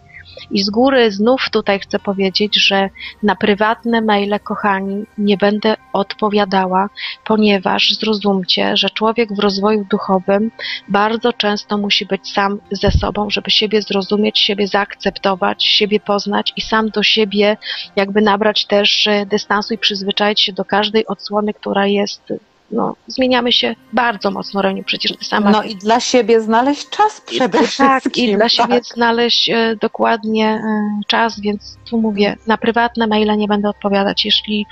I 0.51 0.63
z 0.63 0.69
góry 0.69 1.11
znów 1.11 1.49
tutaj 1.51 1.79
chcę 1.79 1.99
powiedzieć, 1.99 2.55
że 2.55 2.89
na 3.23 3.35
prywatne 3.35 4.01
maile, 4.01 4.39
kochani, 4.43 5.05
nie 5.17 5.37
będę 5.37 5.75
odpowiadała, 5.93 6.89
ponieważ 7.25 7.93
zrozumcie, 7.93 8.77
że 8.77 8.89
człowiek 8.89 9.33
w 9.33 9.39
rozwoju 9.39 9.85
duchowym 9.89 10.51
bardzo 10.89 11.33
często 11.33 11.77
musi 11.77 12.05
być 12.05 12.31
sam 12.31 12.59
ze 12.71 12.91
sobą, 12.91 13.29
żeby 13.29 13.51
siebie 13.51 13.81
zrozumieć, 13.81 14.39
siebie 14.39 14.67
zaakceptować, 14.67 15.63
siebie 15.63 15.99
poznać 15.99 16.53
i 16.55 16.61
sam 16.61 16.89
do 16.89 17.03
siebie 17.03 17.57
jakby 17.95 18.21
nabrać 18.21 18.65
też 18.65 19.09
dystansu 19.25 19.73
i 19.73 19.77
przyzwyczaić 19.77 20.41
się 20.41 20.53
do 20.53 20.65
każdej 20.65 21.07
odsłony, 21.07 21.53
która 21.53 21.87
jest 21.87 22.33
no, 22.71 22.95
zmieniamy 23.07 23.51
się 23.51 23.75
bardzo 23.93 24.31
mocno, 24.31 24.61
Reniu, 24.61 24.83
przecież 24.83 25.17
ty 25.17 25.25
sama... 25.25 25.51
No 25.51 25.63
i 25.63 25.75
dla 25.75 25.99
siebie 25.99 26.41
znaleźć 26.41 26.89
czas 26.89 27.21
przede 27.21 27.59
tak, 27.59 27.67
wszystkim. 27.67 28.01
Tak, 28.01 28.17
i 28.17 28.35
dla 28.35 28.49
siebie 28.49 28.79
znaleźć 28.95 29.49
e, 29.49 29.75
dokładnie 29.81 30.47
e, 30.47 30.99
czas, 31.07 31.39
więc 31.39 31.77
tu 31.89 32.01
mówię, 32.01 32.35
na 32.47 32.57
prywatne 32.57 33.07
maile 33.07 33.37
nie 33.37 33.47
będę 33.47 33.69
odpowiadać. 33.69 34.25
Jeśli 34.25 34.65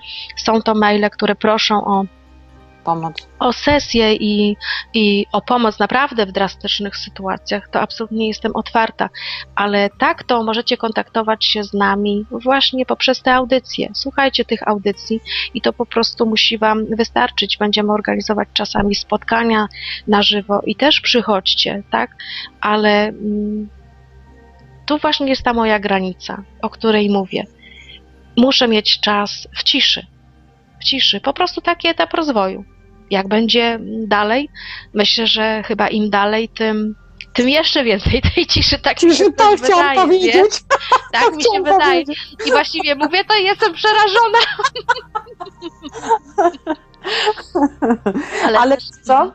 są 0.46 0.62
to 0.62 0.76
maile, 0.76 1.10
które 1.10 1.36
proszą 1.36 1.86
o 1.86 2.06
pomoc. 2.86 3.28
O 3.40 3.54
sesję 3.54 4.14
i, 4.14 4.58
i 4.94 5.26
o 5.32 5.42
pomoc 5.42 5.80
naprawdę 5.80 6.26
w 6.26 6.32
drastycznych 6.32 6.98
sytuacjach, 6.98 7.70
to 7.70 7.82
absolutnie 7.82 8.28
jestem 8.28 8.56
otwarta, 8.56 9.10
ale 9.56 9.90
tak 10.00 10.24
to 10.24 10.44
możecie 10.44 10.78
kontaktować 10.78 11.46
się 11.46 11.64
z 11.64 11.74
nami 11.74 12.26
właśnie 12.32 12.86
poprzez 12.86 13.22
te 13.22 13.34
audycje. 13.34 13.90
Słuchajcie 13.94 14.46
tych 14.46 14.68
audycji 14.68 15.22
i 15.54 15.62
to 15.62 15.74
po 15.74 15.86
prostu 15.86 16.26
musi 16.26 16.58
Wam 16.58 16.86
wystarczyć. 16.86 17.58
Będziemy 17.58 17.92
organizować 17.92 18.48
czasami 18.54 18.96
spotkania 18.96 19.68
na 20.08 20.22
żywo 20.22 20.62
i 20.66 20.76
też 20.76 21.02
przychodźcie, 21.02 21.84
tak? 21.92 22.16
Ale 22.62 23.08
mm, 23.08 23.70
tu 24.86 24.98
właśnie 24.98 25.28
jest 25.28 25.44
ta 25.44 25.54
moja 25.54 25.80
granica, 25.80 26.44
o 26.62 26.70
której 26.70 27.10
mówię. 27.10 27.44
Muszę 28.38 28.68
mieć 28.68 29.00
czas 29.00 29.48
w 29.56 29.64
ciszy. 29.64 30.06
W 30.80 30.84
ciszy. 30.84 31.22
Po 31.22 31.34
prostu 31.34 31.62
taki 31.62 31.88
etap 31.88 32.14
rozwoju 32.14 32.75
jak 33.12 33.28
będzie 33.28 33.80
dalej, 34.08 34.50
myślę, 34.94 35.28
że 35.28 35.64
chyba 35.64 35.88
im 35.88 36.10
dalej, 36.10 36.50
tym, 36.50 36.96
tym 37.34 37.50
jeszcze 37.50 37.84
więcej 37.84 38.22
tej 38.36 38.46
ciszy. 38.46 38.80
Tak 38.80 39.00
ciszy, 39.00 39.08
mi 39.08 39.16
się 39.16 39.34
to 39.34 39.56
chciałam 39.58 39.96
powiedzieć. 39.96 40.52
Tak 41.12 41.24
to 41.24 41.32
mi 41.32 41.44
się 41.44 41.64
wydaje. 41.64 42.04
I 42.46 42.52
właściwie 42.52 42.96
mówię 42.96 43.26
to 43.26 43.36
jestem 43.36 43.74
przerażona. 43.74 44.38
Ale, 48.46 48.60
Ale 48.60 48.76
też- 48.76 48.90
co? 49.04 49.32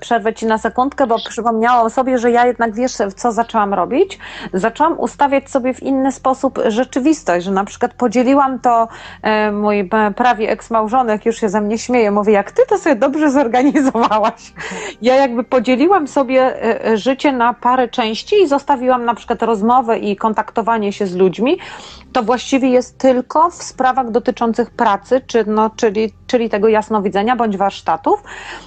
Przerwę 0.00 0.34
ci 0.34 0.46
na 0.46 0.58
sekundkę, 0.58 1.06
bo 1.06 1.16
przypomniałam 1.28 1.90
sobie, 1.90 2.18
że 2.18 2.30
ja 2.30 2.46
jednak 2.46 2.74
wiesz, 2.74 2.92
co 3.16 3.32
zaczęłam 3.32 3.74
robić? 3.74 4.18
Zaczęłam 4.52 4.98
ustawiać 4.98 5.50
sobie 5.50 5.74
w 5.74 5.82
inny 5.82 6.12
sposób 6.12 6.58
rzeczywistość, 6.68 7.44
że 7.44 7.50
na 7.50 7.64
przykład 7.64 7.94
podzieliłam 7.94 8.58
to, 8.58 8.88
mój 9.52 9.90
prawie 10.16 10.50
eksmałżonek 10.50 11.26
już 11.26 11.36
się 11.36 11.48
ze 11.48 11.60
mnie 11.60 11.78
śmieje, 11.78 12.10
mówi, 12.10 12.32
jak 12.32 12.52
ty 12.52 12.62
to 12.68 12.78
sobie 12.78 12.96
dobrze 12.96 13.30
zorganizowałaś. 13.30 14.52
Ja 15.02 15.14
jakby 15.14 15.44
podzieliłam 15.44 16.08
sobie 16.08 16.40
e, 16.40 16.86
e, 16.86 16.96
życie 16.96 17.32
na 17.32 17.54
parę 17.54 17.88
części 17.88 18.36
i 18.42 18.48
zostawiłam 18.48 19.04
na 19.04 19.14
przykład 19.14 19.42
rozmowę 19.42 19.98
i 19.98 20.16
kontaktowanie 20.16 20.92
się 20.92 21.06
z 21.06 21.14
ludźmi. 21.14 21.58
To 22.14 22.22
właściwie 22.22 22.68
jest 22.68 22.98
tylko 22.98 23.50
w 23.50 23.62
sprawach 23.62 24.10
dotyczących 24.10 24.70
pracy, 24.70 25.20
czy, 25.26 25.44
no, 25.46 25.70
czyli, 25.76 26.12
czyli 26.26 26.50
tego 26.50 26.68
jasnowidzenia 26.68 27.36
bądź 27.36 27.56
warsztatów. 27.56 28.22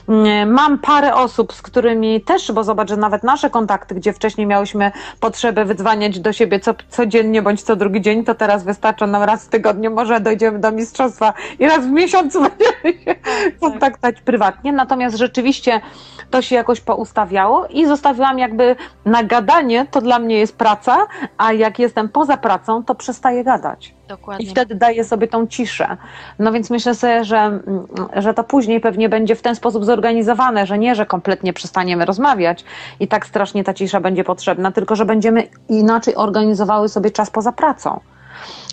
Mm, 0.09 0.51
Mam 0.51 0.77
parę 0.79 1.15
osób, 1.15 1.53
z 1.53 1.61
którymi 1.61 2.21
też, 2.21 2.51
bo 2.51 2.63
zobacz, 2.63 2.89
że 2.89 2.97
nawet 2.97 3.23
nasze 3.23 3.49
kontakty, 3.49 3.95
gdzie 3.95 4.13
wcześniej 4.13 4.47
miałyśmy 4.47 4.91
potrzebę 5.19 5.65
wydzwaniać 5.65 6.19
do 6.19 6.33
siebie 6.33 6.59
co, 6.59 6.75
codziennie 6.89 7.41
bądź 7.41 7.61
co 7.61 7.75
drugi 7.75 8.01
dzień, 8.01 8.23
to 8.23 8.35
teraz 8.35 8.63
wystarcza 8.63 9.07
nam 9.07 9.23
raz 9.23 9.45
w 9.45 9.49
tygodniu, 9.49 9.91
może 9.91 10.19
dojdziemy 10.19 10.59
do 10.59 10.71
mistrzostwa 10.71 11.33
i 11.59 11.65
raz 11.65 11.85
w 11.85 11.91
miesiącu 11.91 12.41
będziemy 12.49 13.03
się 13.05 13.15
kontaktować 13.59 14.21
prywatnie. 14.21 14.73
Natomiast 14.73 15.17
rzeczywiście 15.17 15.81
to 16.29 16.41
się 16.41 16.55
jakoś 16.55 16.81
poustawiało 16.81 17.67
i 17.67 17.85
zostawiłam 17.85 18.39
jakby 18.39 18.75
na 19.05 19.23
gadanie, 19.23 19.85
to 19.91 20.01
dla 20.01 20.19
mnie 20.19 20.37
jest 20.37 20.57
praca, 20.57 20.97
a 21.37 21.53
jak 21.53 21.79
jestem 21.79 22.09
poza 22.09 22.37
pracą, 22.37 22.83
to 22.83 22.95
przestaję 22.95 23.43
gadać. 23.43 23.93
Dokładnie. 24.07 24.45
I 24.45 24.49
wtedy 24.49 24.75
daję 24.75 25.03
sobie 25.03 25.27
tą 25.27 25.47
ciszę. 25.47 25.97
No 26.39 26.51
więc 26.51 26.69
myślę 26.69 26.95
sobie, 26.95 27.25
że, 27.25 27.37
mm, 27.37 27.87
że 28.15 28.33
to 28.33 28.43
później 28.43 28.81
pewnie 28.81 29.09
będzie 29.09 29.35
w 29.35 29.41
ten 29.41 29.55
sposób 29.55 29.85
zorganizowane, 29.85 30.65
że 30.65 30.77
nie, 30.77 30.95
że 30.95 31.05
kompletnie 31.05 31.53
przestaniemy 31.53 32.05
rozmawiać 32.05 32.65
i 32.99 33.07
tak 33.07 33.25
strasznie 33.25 33.63
ta 33.63 33.73
cisza 33.73 33.99
będzie 33.99 34.23
potrzebna, 34.23 34.71
tylko 34.71 34.95
że 34.95 35.05
będziemy 35.05 35.43
inaczej 35.69 36.15
organizowały 36.15 36.89
sobie 36.89 37.11
czas 37.11 37.29
poza 37.29 37.51
pracą. 37.51 37.99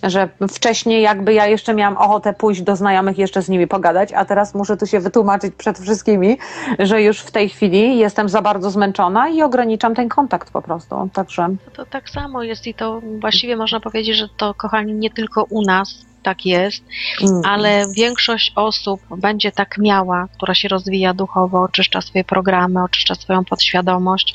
Że 0.06 0.28
wcześniej 0.50 1.02
jakby 1.02 1.34
ja 1.34 1.46
jeszcze 1.46 1.74
miałam 1.74 1.96
ochotę 1.96 2.32
pójść 2.32 2.62
do 2.62 2.76
znajomych, 2.76 3.18
jeszcze 3.18 3.42
z 3.42 3.48
nimi 3.48 3.66
pogadać, 3.66 4.12
a 4.12 4.24
teraz 4.24 4.54
muszę 4.54 4.76
tu 4.76 4.86
się 4.86 5.00
wytłumaczyć 5.00 5.54
przed 5.54 5.78
wszystkimi, 5.78 6.38
że 6.78 7.02
już 7.02 7.20
w 7.20 7.30
tej 7.30 7.48
chwili 7.48 7.98
jestem 7.98 8.28
za 8.28 8.42
bardzo 8.42 8.70
zmęczona 8.70 9.28
i 9.28 9.42
ograniczam 9.42 9.94
ten 9.94 10.08
kontakt 10.08 10.50
po 10.50 10.62
prostu. 10.62 11.10
Także 11.12 11.48
To 11.72 11.86
tak 11.86 12.10
samo 12.10 12.42
jest 12.42 12.66
i 12.66 12.74
to 12.74 13.00
właściwie 13.20 13.56
można 13.56 13.80
powiedzieć, 13.80 14.16
że 14.16 14.28
to, 14.36 14.54
kochani, 14.54 14.94
nie 14.94 15.10
tylko 15.10 15.44
u 15.50 15.62
nas 15.62 16.13
tak 16.24 16.46
jest, 16.46 16.84
mm, 17.22 17.40
ale 17.44 17.84
większość 17.96 18.52
osób 18.56 19.00
będzie 19.18 19.52
tak 19.52 19.78
miała, 19.78 20.28
która 20.36 20.54
się 20.54 20.68
rozwija 20.68 21.14
duchowo, 21.14 21.62
oczyszcza 21.62 22.00
swoje 22.00 22.24
programy, 22.24 22.82
oczyszcza 22.82 23.14
swoją 23.14 23.44
podświadomość, 23.44 24.34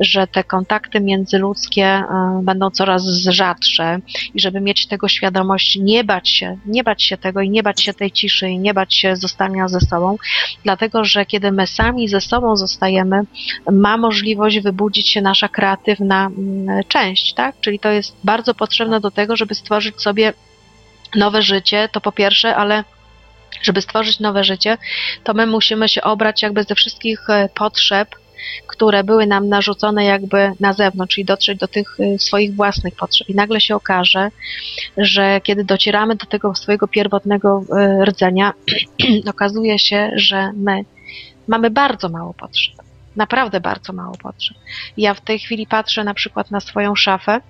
że 0.00 0.26
te 0.26 0.44
kontakty 0.44 1.00
międzyludzkie 1.00 1.98
y, 2.40 2.42
będą 2.42 2.70
coraz 2.70 3.02
rzadsze 3.28 3.98
i 4.34 4.40
żeby 4.40 4.60
mieć 4.60 4.86
tego 4.86 5.08
świadomość, 5.08 5.76
nie 5.76 6.04
bać 6.04 6.28
się, 6.28 6.56
nie 6.66 6.84
bać 6.84 7.02
się 7.02 7.16
tego 7.16 7.40
i 7.40 7.50
nie 7.50 7.62
bać 7.62 7.82
się 7.82 7.94
tej 7.94 8.10
ciszy 8.10 8.48
i 8.48 8.58
nie 8.58 8.74
bać 8.74 8.94
się 8.94 9.16
zostania 9.16 9.68
ze 9.68 9.80
sobą, 9.80 10.16
dlatego 10.64 11.04
że 11.04 11.26
kiedy 11.26 11.52
my 11.52 11.66
sami 11.66 12.08
ze 12.08 12.20
sobą 12.20 12.56
zostajemy, 12.56 13.20
ma 13.72 13.96
możliwość 13.96 14.60
wybudzić 14.60 15.08
się 15.08 15.20
nasza 15.20 15.48
kreatywna 15.48 16.26
mm, 16.26 16.84
część, 16.88 17.34
tak? 17.34 17.60
Czyli 17.60 17.78
to 17.78 17.90
jest 17.90 18.16
bardzo 18.24 18.54
potrzebne 18.54 19.00
do 19.00 19.10
tego, 19.10 19.36
żeby 19.36 19.54
stworzyć 19.54 20.00
sobie 20.00 20.32
nowe 21.14 21.42
życie, 21.42 21.88
to 21.92 22.00
po 22.00 22.12
pierwsze, 22.12 22.56
ale 22.56 22.84
żeby 23.62 23.82
stworzyć 23.82 24.20
nowe 24.20 24.44
życie, 24.44 24.78
to 25.24 25.34
my 25.34 25.46
musimy 25.46 25.88
się 25.88 26.02
obrać 26.02 26.42
jakby 26.42 26.64
ze 26.64 26.74
wszystkich 26.74 27.30
e, 27.30 27.48
potrzeb, 27.54 28.08
które 28.66 29.04
były 29.04 29.26
nam 29.26 29.48
narzucone 29.48 30.04
jakby 30.04 30.52
na 30.60 30.72
zewnątrz, 30.72 31.14
czyli 31.14 31.24
dotrzeć 31.24 31.58
do 31.58 31.68
tych 31.68 31.96
e, 32.00 32.18
swoich 32.18 32.54
własnych 32.54 32.94
potrzeb. 32.94 33.28
I 33.28 33.34
nagle 33.34 33.60
się 33.60 33.76
okaże, 33.76 34.30
że 34.96 35.40
kiedy 35.40 35.64
docieramy 35.64 36.16
do 36.16 36.26
tego 36.26 36.54
swojego 36.54 36.88
pierwotnego 36.88 37.64
e, 37.76 38.04
rdzenia, 38.04 38.52
okazuje 39.30 39.78
się, 39.78 40.10
że 40.16 40.50
my 40.54 40.84
mamy 41.48 41.70
bardzo 41.70 42.08
mało 42.08 42.34
potrzeb. 42.34 42.74
Naprawdę 43.16 43.60
bardzo 43.60 43.92
mało 43.92 44.16
potrzeb. 44.22 44.56
Ja 44.96 45.14
w 45.14 45.20
tej 45.20 45.38
chwili 45.38 45.66
patrzę 45.66 46.04
na 46.04 46.14
przykład 46.14 46.50
na 46.50 46.60
swoją 46.60 46.94
szafę 46.94 47.40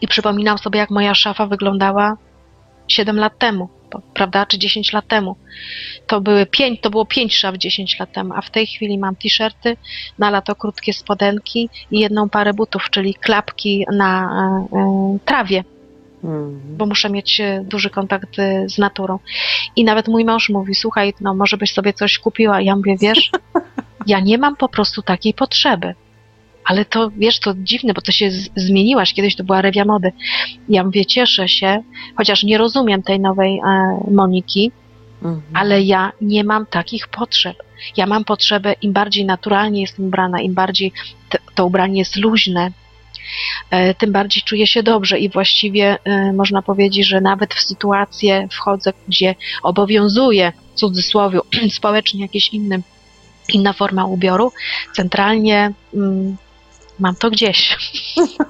i 0.00 0.08
przypominam 0.08 0.58
sobie, 0.58 0.78
jak 0.78 0.90
moja 0.90 1.14
szafa 1.14 1.46
wyglądała 1.46 2.16
7 2.92 3.16
lat 3.16 3.38
temu, 3.38 3.68
prawda, 4.14 4.46
czy 4.46 4.58
10 4.58 4.92
lat 4.92 5.06
temu. 5.06 5.36
To 6.06 6.20
były 6.20 6.46
pięć, 6.46 6.80
to 6.80 6.90
było 6.90 7.06
5 7.06 7.36
szaf 7.36 7.56
10 7.56 7.98
lat 7.98 8.12
temu, 8.12 8.34
a 8.36 8.40
w 8.42 8.50
tej 8.50 8.66
chwili 8.66 8.98
mam 8.98 9.16
t-shirty, 9.16 9.76
na 10.18 10.30
lato 10.30 10.54
krótkie 10.54 10.92
spodenki 10.92 11.68
i 11.90 12.00
jedną 12.00 12.28
parę 12.28 12.54
butów, 12.54 12.90
czyli 12.90 13.14
klapki 13.14 13.86
na 13.92 14.30
e, 14.72 15.18
trawie, 15.24 15.64
mm. 16.24 16.60
bo 16.76 16.86
muszę 16.86 17.10
mieć 17.10 17.40
e, 17.40 17.64
duży 17.64 17.90
kontakt 17.90 18.36
z 18.66 18.78
naturą. 18.78 19.18
I 19.76 19.84
nawet 19.84 20.08
mój 20.08 20.24
mąż 20.24 20.48
mówi, 20.48 20.74
słuchaj, 20.74 21.14
no 21.20 21.34
może 21.34 21.56
byś 21.56 21.72
sobie 21.72 21.92
coś 21.92 22.18
kupiła. 22.18 22.60
Ja 22.60 22.76
mówię, 22.76 22.96
wiesz, 23.00 23.30
ja 24.06 24.20
nie 24.20 24.38
mam 24.38 24.56
po 24.56 24.68
prostu 24.68 25.02
takiej 25.02 25.34
potrzeby. 25.34 25.94
Ale 26.70 26.84
to, 26.84 27.10
wiesz, 27.16 27.40
to 27.40 27.54
dziwne, 27.56 27.94
bo 27.94 28.00
to 28.00 28.12
się 28.12 28.30
zmieniłaś. 28.56 29.14
Kiedyś 29.14 29.36
to 29.36 29.44
była 29.44 29.62
rewia 29.62 29.84
mody. 29.84 30.12
Ja 30.68 30.84
mówię, 30.84 31.06
cieszę 31.06 31.48
się, 31.48 31.82
chociaż 32.16 32.42
nie 32.42 32.58
rozumiem 32.58 33.02
tej 33.02 33.20
nowej 33.20 33.58
e, 33.58 33.60
Moniki, 34.10 34.72
Mhm. 35.22 35.42
ale 35.54 35.82
ja 35.82 36.12
nie 36.20 36.44
mam 36.44 36.66
takich 36.66 37.08
potrzeb. 37.08 37.62
Ja 37.96 38.06
mam 38.06 38.24
potrzebę, 38.24 38.72
im 38.82 38.92
bardziej 38.92 39.24
naturalnie 39.24 39.80
jestem 39.80 40.04
ubrana, 40.04 40.40
im 40.40 40.54
bardziej 40.54 40.92
te, 41.28 41.38
to 41.54 41.66
ubranie 41.66 41.98
jest 41.98 42.16
luźne, 42.16 42.70
e, 43.70 43.94
tym 43.94 44.12
bardziej 44.12 44.42
czuję 44.42 44.66
się 44.66 44.82
dobrze 44.82 45.18
i 45.18 45.28
właściwie 45.28 45.98
e, 46.04 46.32
można 46.32 46.62
powiedzieć, 46.62 47.06
że 47.06 47.20
nawet 47.20 47.54
w 47.54 47.60
sytuację 47.60 48.48
wchodzę, 48.50 48.92
gdzie 49.08 49.34
obowiązuje 49.62 50.52
w 50.74 50.74
cudzysłowie 50.74 51.40
społecznie 51.78 52.20
jakieś 52.20 52.48
inny, 52.48 52.82
inna 53.52 53.72
forma 53.72 54.04
ubioru, 54.04 54.52
centralnie 54.96 55.72
mm, 55.94 56.36
mam 57.00 57.16
to 57.16 57.30
gdzieś. 57.30 57.76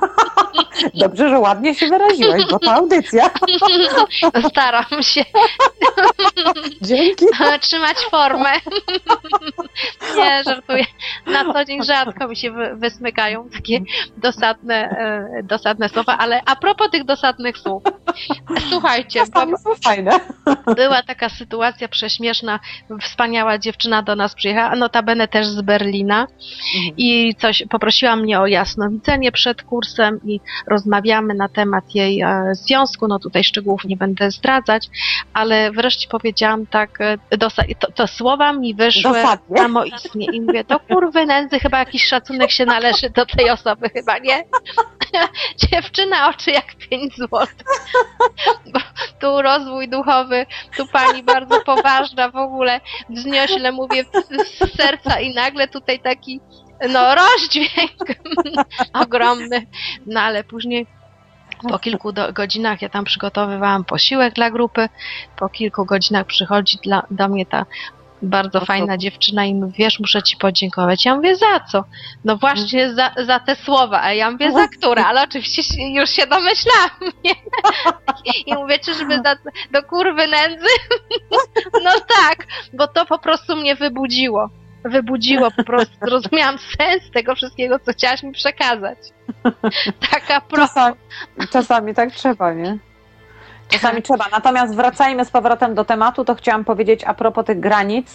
Dobrze, 0.95 1.29
że 1.29 1.39
ładnie 1.39 1.75
się 1.75 1.87
wyraziłeś, 1.87 2.43
bo 2.51 2.59
to 2.59 2.73
audycja. 2.73 3.31
Staram 4.51 5.03
się 5.03 5.25
Dzięki. 6.83 7.25
trzymać 7.61 7.97
formę. 8.11 8.51
Nie, 10.17 10.43
żartuję. 10.45 10.85
Na 11.27 11.53
co 11.53 11.65
dzień 11.65 11.85
rzadko 11.85 12.29
mi 12.29 12.37
się 12.37 12.51
wy, 12.51 12.77
wysmykają 12.77 13.49
takie 13.49 13.81
dosadne, 14.17 14.75
e, 14.75 15.43
dosadne 15.43 15.89
słowa, 15.89 16.19
ale 16.19 16.43
a 16.47 16.57
propos 16.57 16.91
tych 16.91 17.05
dosadnych 17.05 17.59
słów. 17.59 17.83
Słuchajcie, 18.69 19.23
bo 19.35 19.75
fajne. 19.85 20.21
była 20.77 21.03
taka 21.03 21.29
sytuacja 21.29 21.89
prześmieszna, 21.89 22.61
wspaniała 23.01 23.59
dziewczyna 23.59 24.03
do 24.03 24.17
nas 24.17 24.35
przyjechała, 24.35 24.77
notabene 24.77 25.29
też 25.29 25.47
z 25.47 25.63
Berlina 25.63 26.27
i 26.97 27.35
coś 27.35 27.63
poprosiła 27.71 28.17
mnie 28.17 28.40
o 28.41 28.47
jasnowidzenie 28.47 29.33
przed 29.33 29.63
kursem 29.63 30.21
i 30.25 30.41
rozmawiamy 30.67 31.35
na 31.35 31.49
temat 31.49 31.95
jej 31.95 32.21
e, 32.21 32.55
związku, 32.55 33.09
no 33.09 33.19
tutaj 33.19 33.45
szczegółów 33.45 33.85
nie 33.85 33.97
będę 33.97 34.31
zdradzać, 34.31 34.89
ale 35.33 35.73
wreszcie 35.73 36.09
powiedziałam 36.09 36.67
tak, 36.67 37.01
e, 37.01 37.19
to, 37.79 37.93
to 37.93 38.07
słowa 38.07 38.53
mi 38.53 38.75
wyszły 38.75 39.13
Dosadnie. 39.13 39.57
samoistnie 39.57 40.27
i 40.33 40.41
mówię, 40.41 40.65
do 40.65 40.81
kurwy 40.81 41.27
nędzy 41.27 41.59
chyba 41.59 41.79
jakiś 41.79 42.05
szacunek 42.05 42.51
się 42.51 42.65
należy 42.67 43.11
do 43.11 43.27
tej 43.27 43.51
osoby, 43.51 43.89
chyba 43.89 44.19
nie? 44.19 44.45
Dziewczyna 45.71 46.29
oczy 46.29 46.51
jak 46.51 46.75
5 46.91 47.17
złotych. 47.17 47.67
Tu 49.21 49.43
rozwój 49.43 49.89
duchowy, 49.89 50.47
tu 50.77 50.87
pani 50.87 51.23
bardzo 51.23 51.61
poważna 51.61 52.31
w 52.31 52.37
ogóle, 52.37 52.81
wzniośle 53.11 53.73
mówię 53.73 54.05
z 54.59 54.77
serca 54.77 55.21
i 55.21 55.35
nagle 55.35 55.69
tutaj 55.69 56.01
taki 56.01 56.41
no 56.89 57.15
rozdźwięk 57.15 58.21
ogromny, 59.03 59.67
no 60.07 60.21
ale 60.21 60.45
później 60.45 60.87
po 61.69 61.79
kilku 61.79 62.13
do, 62.13 62.33
godzinach 62.33 62.83
ja 62.83 62.89
tam 62.89 63.05
przygotowywałam 63.05 63.85
posiłek 63.85 64.35
dla 64.35 64.51
grupy, 64.51 64.89
po 65.37 65.49
kilku 65.49 65.85
godzinach 65.85 66.27
przychodzi 66.27 66.79
dla, 66.83 67.03
do 67.11 67.29
mnie 67.29 67.47
ta 67.47 67.67
bardzo 68.23 68.61
to- 68.61 68.67
fajna 68.67 68.99
dziewczyna 68.99 69.45
i 69.45 69.55
mówi, 69.55 69.75
wiesz, 69.79 70.01
muszę 70.01 70.23
ci 70.23 70.37
podziękować. 70.37 71.05
Ja 71.05 71.15
mówię, 71.15 71.37
za 71.37 71.61
co? 71.61 71.85
No 72.25 72.37
właśnie 72.37 72.95
za, 72.95 73.15
za 73.27 73.41
te 73.41 73.57
słowa, 73.57 74.03
a 74.03 74.13
ja 74.13 74.31
mówię, 74.31 74.53
za 74.53 74.69
które? 74.69 75.05
Ale 75.07 75.23
oczywiście 75.23 75.63
już 75.91 76.11
się 76.11 76.27
domyślałam, 76.27 76.91
nie? 77.25 77.33
I 78.47 78.55
mówię, 78.55 78.79
czyżby 78.79 79.17
za, 79.25 79.37
do 79.71 79.83
kurwy 79.83 80.27
nędzy? 80.27 80.67
No 81.85 81.91
tak, 81.91 82.47
bo 82.73 82.89
to 82.89 83.07
po 83.07 83.19
prostu 83.19 83.57
mnie 83.57 83.77
wybudziło. 83.77 84.51
Wybudziło 84.85 85.51
po 85.51 85.65
prostu, 85.65 85.95
zrozumiałam 86.07 86.59
sens 86.59 87.11
tego 87.15 87.35
wszystkiego, 87.35 87.79
co 87.79 87.93
chciałaś 87.93 88.23
mi 88.23 88.33
przekazać. 88.33 88.99
Taka 90.11 90.41
prosta. 90.41 90.93
Czasami, 90.93 91.49
czasami 91.53 91.95
tak 91.95 92.13
trzeba, 92.13 92.53
nie? 92.53 92.79
Czasami 93.69 94.03
trzeba. 94.03 94.25
Natomiast 94.33 94.77
wracajmy 94.77 95.25
z 95.25 95.31
powrotem 95.31 95.75
do 95.75 95.85
tematu, 95.85 96.25
to 96.25 96.35
chciałam 96.35 96.65
powiedzieć 96.65 97.05
a 97.05 97.15
propos 97.15 97.45
tych 97.45 97.61
granic. 97.61 98.15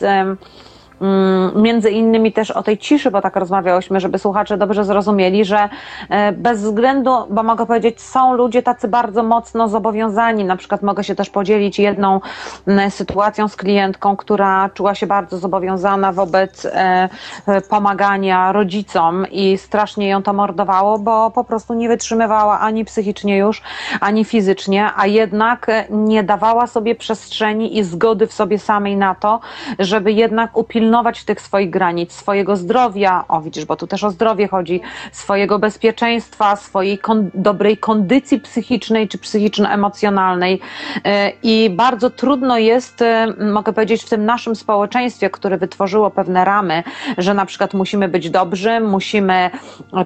Mm, 1.01 1.61
Między 1.61 1.89
innymi 1.89 2.33
też 2.33 2.51
o 2.51 2.63
tej 2.63 2.77
ciszy, 2.77 3.11
bo 3.11 3.21
tak 3.21 3.35
rozmawiałyśmy, 3.35 3.99
żeby 3.99 4.19
słuchacze 4.19 4.57
dobrze 4.57 4.85
zrozumieli, 4.85 5.45
że 5.45 5.69
e, 6.09 6.31
bez 6.31 6.61
względu, 6.61 7.11
bo 7.29 7.43
mogę 7.43 7.65
powiedzieć, 7.65 8.01
są 8.01 8.33
ludzie 8.33 8.63
tacy 8.63 8.87
bardzo 8.87 9.23
mocno 9.23 9.67
zobowiązani. 9.69 10.45
Na 10.45 10.57
przykład 10.57 10.81
mogę 10.81 11.03
się 11.03 11.15
też 11.15 11.29
podzielić 11.29 11.79
jedną 11.79 12.21
m, 12.67 12.91
sytuacją 12.91 13.47
z 13.47 13.55
klientką, 13.55 14.15
która 14.15 14.69
czuła 14.69 14.95
się 14.95 15.07
bardzo 15.07 15.37
zobowiązana 15.37 16.13
wobec 16.13 16.65
e, 16.65 17.09
e, 17.47 17.61
pomagania 17.61 18.51
rodzicom 18.51 19.25
i 19.31 19.57
strasznie 19.57 20.09
ją 20.09 20.23
to 20.23 20.33
mordowało, 20.33 20.99
bo 20.99 21.31
po 21.31 21.43
prostu 21.43 21.73
nie 21.73 21.87
wytrzymywała 21.87 22.59
ani 22.59 22.85
psychicznie 22.85 23.37
już, 23.37 23.61
ani 24.01 24.25
fizycznie, 24.25 24.89
a 24.95 25.07
jednak 25.07 25.67
nie 25.89 26.23
dawała 26.23 26.67
sobie 26.67 26.95
przestrzeni 26.95 27.77
i 27.77 27.83
zgody 27.83 28.27
w 28.27 28.33
sobie 28.33 28.59
samej 28.59 28.97
na 28.97 29.15
to, 29.15 29.39
żeby 29.79 30.11
jednak 30.11 30.57
upilnować 30.85 31.23
tych 31.23 31.41
swoich 31.41 31.69
granic, 31.69 32.13
swojego 32.13 32.55
zdrowia, 32.55 33.25
o 33.27 33.41
widzisz, 33.41 33.65
bo 33.65 33.75
tu 33.75 33.87
też 33.87 34.03
o 34.03 34.11
zdrowie 34.11 34.47
chodzi, 34.47 34.81
swojego 35.11 35.59
bezpieczeństwa, 35.59 36.55
swojej 36.55 36.97
kon- 36.97 37.29
dobrej 37.33 37.77
kondycji 37.77 38.39
psychicznej 38.39 39.07
czy 39.07 39.17
psychiczno-emocjonalnej. 39.17 40.59
E, 41.05 41.31
I 41.43 41.69
bardzo 41.69 42.09
trudno 42.09 42.57
jest, 42.57 43.01
e, 43.01 43.27
mogę 43.51 43.73
powiedzieć, 43.73 44.03
w 44.03 44.09
tym 44.09 44.25
naszym 44.25 44.55
społeczeństwie, 44.55 45.29
które 45.29 45.57
wytworzyło 45.57 46.11
pewne 46.11 46.45
ramy, 46.45 46.83
że 47.17 47.33
na 47.33 47.45
przykład 47.45 47.73
musimy 47.73 48.07
być 48.07 48.29
dobrzy, 48.29 48.79
musimy 48.79 49.49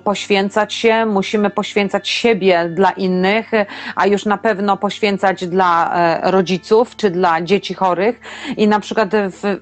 poświęcać 0.04 0.74
się, 0.74 1.06
musimy 1.06 1.50
poświęcać 1.50 2.10
siebie 2.10 2.70
dla 2.76 2.92
innych, 2.92 3.52
a 3.96 4.08
już 4.08 4.26
na 4.26 4.38
pewno 4.38 4.78
poświęcać 4.78 5.48
dla 5.48 5.96
e, 5.96 6.32
rodziców 6.32 6.96
czy 6.96 7.10
dla 7.10 7.42
dzieci 7.42 7.74
chorych. 7.74 8.20
I 8.58 8.68
na 8.68 8.80
przykład 8.80 9.10
w, 9.14 9.58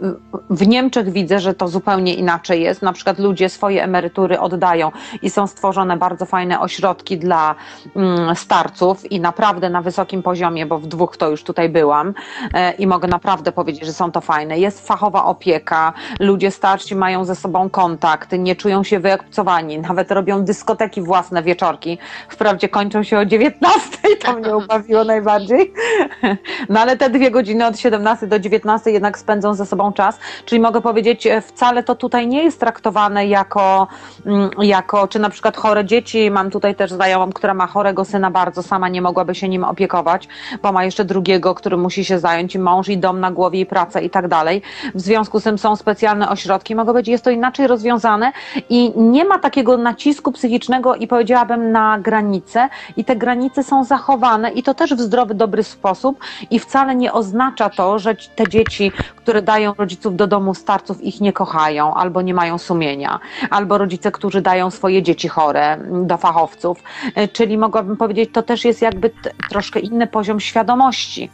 w 0.49 0.67
Niemczech 0.67 1.06
widzę, 1.09 1.39
że 1.39 1.53
to 1.53 1.67
zupełnie 1.67 2.13
inaczej 2.13 2.61
jest. 2.61 2.81
Na 2.81 2.93
przykład 2.93 3.19
ludzie 3.19 3.49
swoje 3.49 3.83
emerytury 3.83 4.39
oddają 4.39 4.91
i 5.21 5.29
są 5.29 5.47
stworzone 5.47 5.97
bardzo 5.97 6.25
fajne 6.25 6.59
ośrodki 6.59 7.17
dla 7.17 7.55
mm, 7.95 8.35
starców 8.35 9.11
i 9.11 9.19
naprawdę 9.19 9.69
na 9.69 9.81
wysokim 9.81 10.23
poziomie, 10.23 10.65
bo 10.65 10.79
w 10.79 10.87
dwóch 10.87 11.17
to 11.17 11.29
już 11.29 11.43
tutaj 11.43 11.69
byłam 11.69 12.13
e, 12.53 12.71
i 12.71 12.87
mogę 12.87 13.07
naprawdę 13.07 13.51
powiedzieć, 13.51 13.85
że 13.85 13.93
są 13.93 14.11
to 14.11 14.21
fajne. 14.21 14.59
Jest 14.59 14.87
fachowa 14.87 15.25
opieka, 15.25 15.93
ludzie 16.19 16.51
starsi 16.51 16.95
mają 16.95 17.25
ze 17.25 17.35
sobą 17.35 17.69
kontakt, 17.69 18.31
nie 18.31 18.55
czują 18.55 18.83
się 18.83 18.99
wyobcowani, 18.99 19.79
nawet 19.89 20.11
robią 20.11 20.43
dyskoteki 20.43 21.01
własne 21.01 21.43
wieczorki. 21.43 21.97
Wprawdzie 22.29 22.69
kończą 22.69 23.03
się 23.03 23.17
o 23.17 23.25
19, 23.25 23.97
to 24.25 24.33
mnie 24.33 24.57
ubawiło 24.63 25.03
najbardziej. 25.03 25.73
No 26.69 26.79
ale 26.79 26.97
te 26.97 27.09
dwie 27.09 27.31
godziny 27.31 27.65
od 27.65 27.79
17 27.79 28.27
do 28.27 28.39
19 28.39 28.91
jednak 28.91 29.17
spędzą 29.17 29.53
ze 29.53 29.65
sobą 29.65 29.93
czas, 29.93 30.19
czyli 30.45 30.61
mogę 30.61 30.81
powiedzieć, 30.81 30.96
e, 31.25 31.41
wcale 31.41 31.83
to 31.83 31.95
tutaj 31.95 32.27
nie 32.27 32.43
jest 32.43 32.59
traktowane 32.59 33.27
jako, 33.27 33.87
mm, 34.25 34.49
jako 34.61 35.07
czy 35.07 35.19
na 35.19 35.29
przykład 35.29 35.57
chore 35.57 35.85
dzieci. 35.85 36.31
Mam 36.31 36.51
tutaj 36.51 36.75
też 36.75 36.91
znajomą, 36.91 37.31
która 37.31 37.53
ma 37.53 37.67
chorego 37.67 38.05
syna 38.05 38.31
bardzo, 38.31 38.63
sama 38.63 38.89
nie 38.89 39.01
mogłaby 39.01 39.35
się 39.35 39.49
nim 39.49 39.63
opiekować, 39.63 40.27
bo 40.61 40.71
ma 40.71 40.83
jeszcze 40.85 41.05
drugiego, 41.05 41.55
który 41.55 41.77
musi 41.77 42.05
się 42.05 42.19
zająć 42.19 42.55
i 42.55 42.59
mąż, 42.59 42.89
i 42.89 42.97
dom 42.97 43.19
na 43.19 43.31
głowie, 43.31 43.59
i 43.59 43.65
pracę 43.65 44.03
i 44.03 44.09
tak 44.09 44.27
dalej. 44.27 44.61
W 44.95 45.01
związku 45.01 45.39
z 45.39 45.43
tym 45.43 45.57
są 45.57 45.75
specjalne 45.75 46.29
ośrodki, 46.29 46.75
mogę 46.75 46.91
powiedzieć, 46.91 47.11
jest 47.11 47.23
to 47.23 47.29
inaczej 47.29 47.67
rozwiązane 47.67 48.31
i 48.69 48.93
nie 48.95 49.25
ma 49.25 49.39
takiego 49.39 49.77
nacisku 49.77 50.31
psychicznego 50.31 50.95
i 50.95 51.07
powiedziałabym 51.07 51.71
na 51.71 51.99
granice 51.99 52.69
i 52.97 53.05
te 53.05 53.15
granice 53.15 53.63
są 53.63 53.83
zachowane 53.83 54.51
i 54.51 54.63
to 54.63 54.73
też 54.73 54.93
w 54.93 54.99
zdrowy, 54.99 55.33
dobry 55.33 55.63
sposób 55.63 56.19
i 56.51 56.59
wcale 56.59 56.95
nie 56.95 57.13
oznacza 57.13 57.69
to, 57.69 57.99
że 57.99 58.15
te 58.35 58.47
dzieci, 58.47 58.91
które 59.15 59.41
dają 59.41 59.73
rodziców 59.77 60.15
do 60.15 60.27
domu 60.27 60.53
ich 61.01 61.21
nie 61.21 61.33
kochają 61.33 61.93
albo 61.93 62.21
nie 62.21 62.33
mają 62.33 62.57
sumienia, 62.57 63.19
albo 63.49 63.77
rodzice, 63.77 64.11
którzy 64.11 64.41
dają 64.41 64.71
swoje 64.71 65.03
dzieci 65.03 65.27
chore 65.27 65.73
mm, 65.73 66.07
do 66.07 66.17
fachowców, 66.17 66.83
E, 67.15 67.27
czyli 67.27 67.57
mogłabym 67.57 67.97
powiedzieć, 67.97 68.29
to 68.33 68.43
też 68.43 68.65
jest 68.65 68.81
jakby 68.81 69.11
troszkę 69.49 69.79
inny 69.79 70.07
poziom 70.07 70.39
świadomości. 70.39 71.29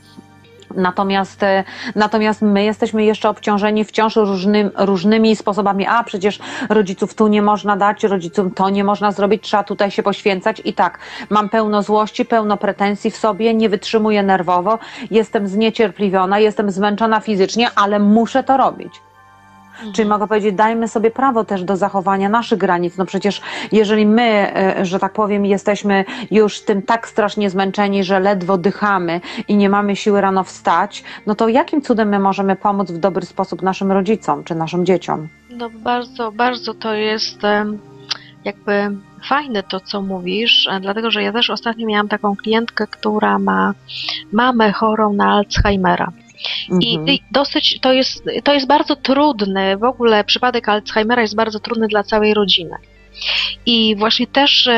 Natomiast, 0.75 1.43
e, 1.43 1.63
natomiast 1.95 2.41
my 2.41 2.63
jesteśmy 2.63 3.05
jeszcze 3.05 3.29
obciążeni 3.29 3.85
wciąż 3.85 4.15
różnym, 4.15 4.71
różnymi 4.77 5.35
sposobami. 5.35 5.87
A 5.87 6.03
przecież 6.03 6.39
rodziców 6.69 7.15
tu 7.15 7.27
nie 7.27 7.41
można 7.41 7.77
dać, 7.77 8.03
rodzicom 8.03 8.51
to 8.51 8.69
nie 8.69 8.83
można 8.83 9.11
zrobić, 9.11 9.43
trzeba 9.43 9.63
tutaj 9.63 9.91
się 9.91 10.03
poświęcać. 10.03 10.61
I 10.65 10.73
tak, 10.73 10.99
mam 11.29 11.49
pełno 11.49 11.83
złości, 11.83 12.25
pełno 12.25 12.57
pretensji 12.57 13.11
w 13.11 13.17
sobie, 13.17 13.53
nie 13.53 13.69
wytrzymuję 13.69 14.23
nerwowo, 14.23 14.79
jestem 15.11 15.47
zniecierpliwiona, 15.47 16.39
jestem 16.39 16.71
zmęczona 16.71 17.19
fizycznie, 17.19 17.67
ale 17.75 17.99
muszę 17.99 18.43
to 18.43 18.57
robić. 18.57 18.93
Czyli 19.93 20.09
mogę 20.09 20.27
powiedzieć, 20.27 20.55
dajmy 20.55 20.87
sobie 20.87 21.11
prawo 21.11 21.43
też 21.43 21.63
do 21.63 21.77
zachowania 21.77 22.29
naszych 22.29 22.59
granic. 22.59 22.97
No 22.97 23.05
przecież 23.05 23.41
jeżeli 23.71 24.05
my, 24.05 24.55
e, 24.55 24.85
że 24.85 24.99
tak 24.99 25.13
powiem, 25.13 25.45
jesteśmy 25.45 26.05
już 26.31 26.61
tym 26.61 26.81
tak 26.81 27.07
strasznie 27.07 27.49
zmęczeni, 27.49 28.03
że 28.03 28.19
ledwo 28.19 28.57
dychamy 28.57 29.21
i 29.47 29.55
nie 29.55 29.69
mamy 29.69 29.95
siły 29.95 30.21
rano 30.21 30.43
wstać, 30.43 31.03
no 31.25 31.35
to 31.35 31.47
jakim 31.47 31.81
cudem 31.81 32.09
my 32.09 32.19
możemy 32.19 32.55
pomóc 32.55 32.91
w 32.91 32.97
dobry 32.97 33.25
sposób 33.25 33.61
naszym 33.61 33.91
rodzicom 33.91 34.43
czy 34.43 34.55
naszym 34.55 34.85
dzieciom? 34.85 35.27
No 35.49 35.69
bardzo, 35.69 36.31
bardzo 36.31 36.73
to 36.73 36.93
jest 36.93 37.37
jakby 38.45 38.97
fajne 39.29 39.63
to, 39.63 39.79
co 39.79 40.01
mówisz, 40.01 40.67
e, 40.71 40.79
dlatego 40.79 41.11
że 41.11 41.23
ja 41.23 41.33
też 41.33 41.49
ostatnio 41.49 41.87
miałam 41.87 42.07
taką 42.07 42.35
klientkę, 42.35 42.87
która 42.87 43.39
ma 43.39 43.73
mamę 44.31 44.71
chorą 44.71 45.13
na 45.13 45.33
Alzheimera. 45.33 46.11
I, 46.81 46.95
Mhm. 46.95 47.15
I 47.15 47.23
dosyć 47.31 47.79
to 47.81 47.93
jest, 47.93 48.23
to 48.43 48.53
jest 48.53 48.67
bardzo 48.67 48.95
trudny, 48.95 49.77
w 49.77 49.83
ogóle 49.83 50.23
przypadek 50.23 50.69
Alzheimera 50.69 51.21
jest 51.21 51.35
bardzo 51.35 51.59
trudny 51.59 51.87
dla 51.87 52.03
całej 52.03 52.33
rodziny. 52.33 52.75
I 53.65 53.95
właśnie 53.95 54.27
też 54.27 54.69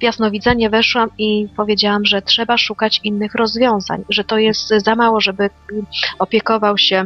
w 0.00 0.02
jasnowidzenie 0.02 0.70
weszłam 0.70 1.10
i 1.18 1.48
powiedziałam, 1.56 2.04
że 2.04 2.22
trzeba 2.22 2.58
szukać 2.58 3.00
innych 3.04 3.34
rozwiązań, 3.34 4.04
że 4.08 4.24
to 4.24 4.38
jest 4.38 4.68
za 4.68 4.94
mało, 4.94 5.20
żeby 5.20 5.50
opiekował 6.18 6.78
się 6.78 7.04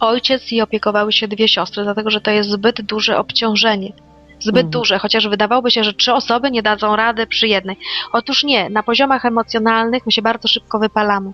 ojciec 0.00 0.52
i 0.52 0.60
opiekowały 0.60 1.12
się 1.12 1.28
dwie 1.28 1.48
siostry, 1.48 1.84
dlatego 1.84 2.10
że 2.10 2.20
to 2.20 2.30
jest 2.30 2.50
zbyt 2.50 2.82
duże 2.82 3.18
obciążenie. 3.18 3.92
Zbyt 4.40 4.64
Mhm. 4.66 4.70
duże, 4.70 4.98
chociaż 4.98 5.28
wydawałoby 5.28 5.70
się, 5.70 5.84
że 5.84 5.94
trzy 5.94 6.12
osoby 6.12 6.50
nie 6.50 6.62
dadzą 6.62 6.96
rady 6.96 7.26
przy 7.26 7.48
jednej. 7.48 7.76
Otóż 8.12 8.44
nie, 8.44 8.70
na 8.70 8.82
poziomach 8.82 9.24
emocjonalnych 9.24 10.06
my 10.06 10.12
się 10.12 10.22
bardzo 10.22 10.48
szybko 10.48 10.78
wypalamy. 10.78 11.32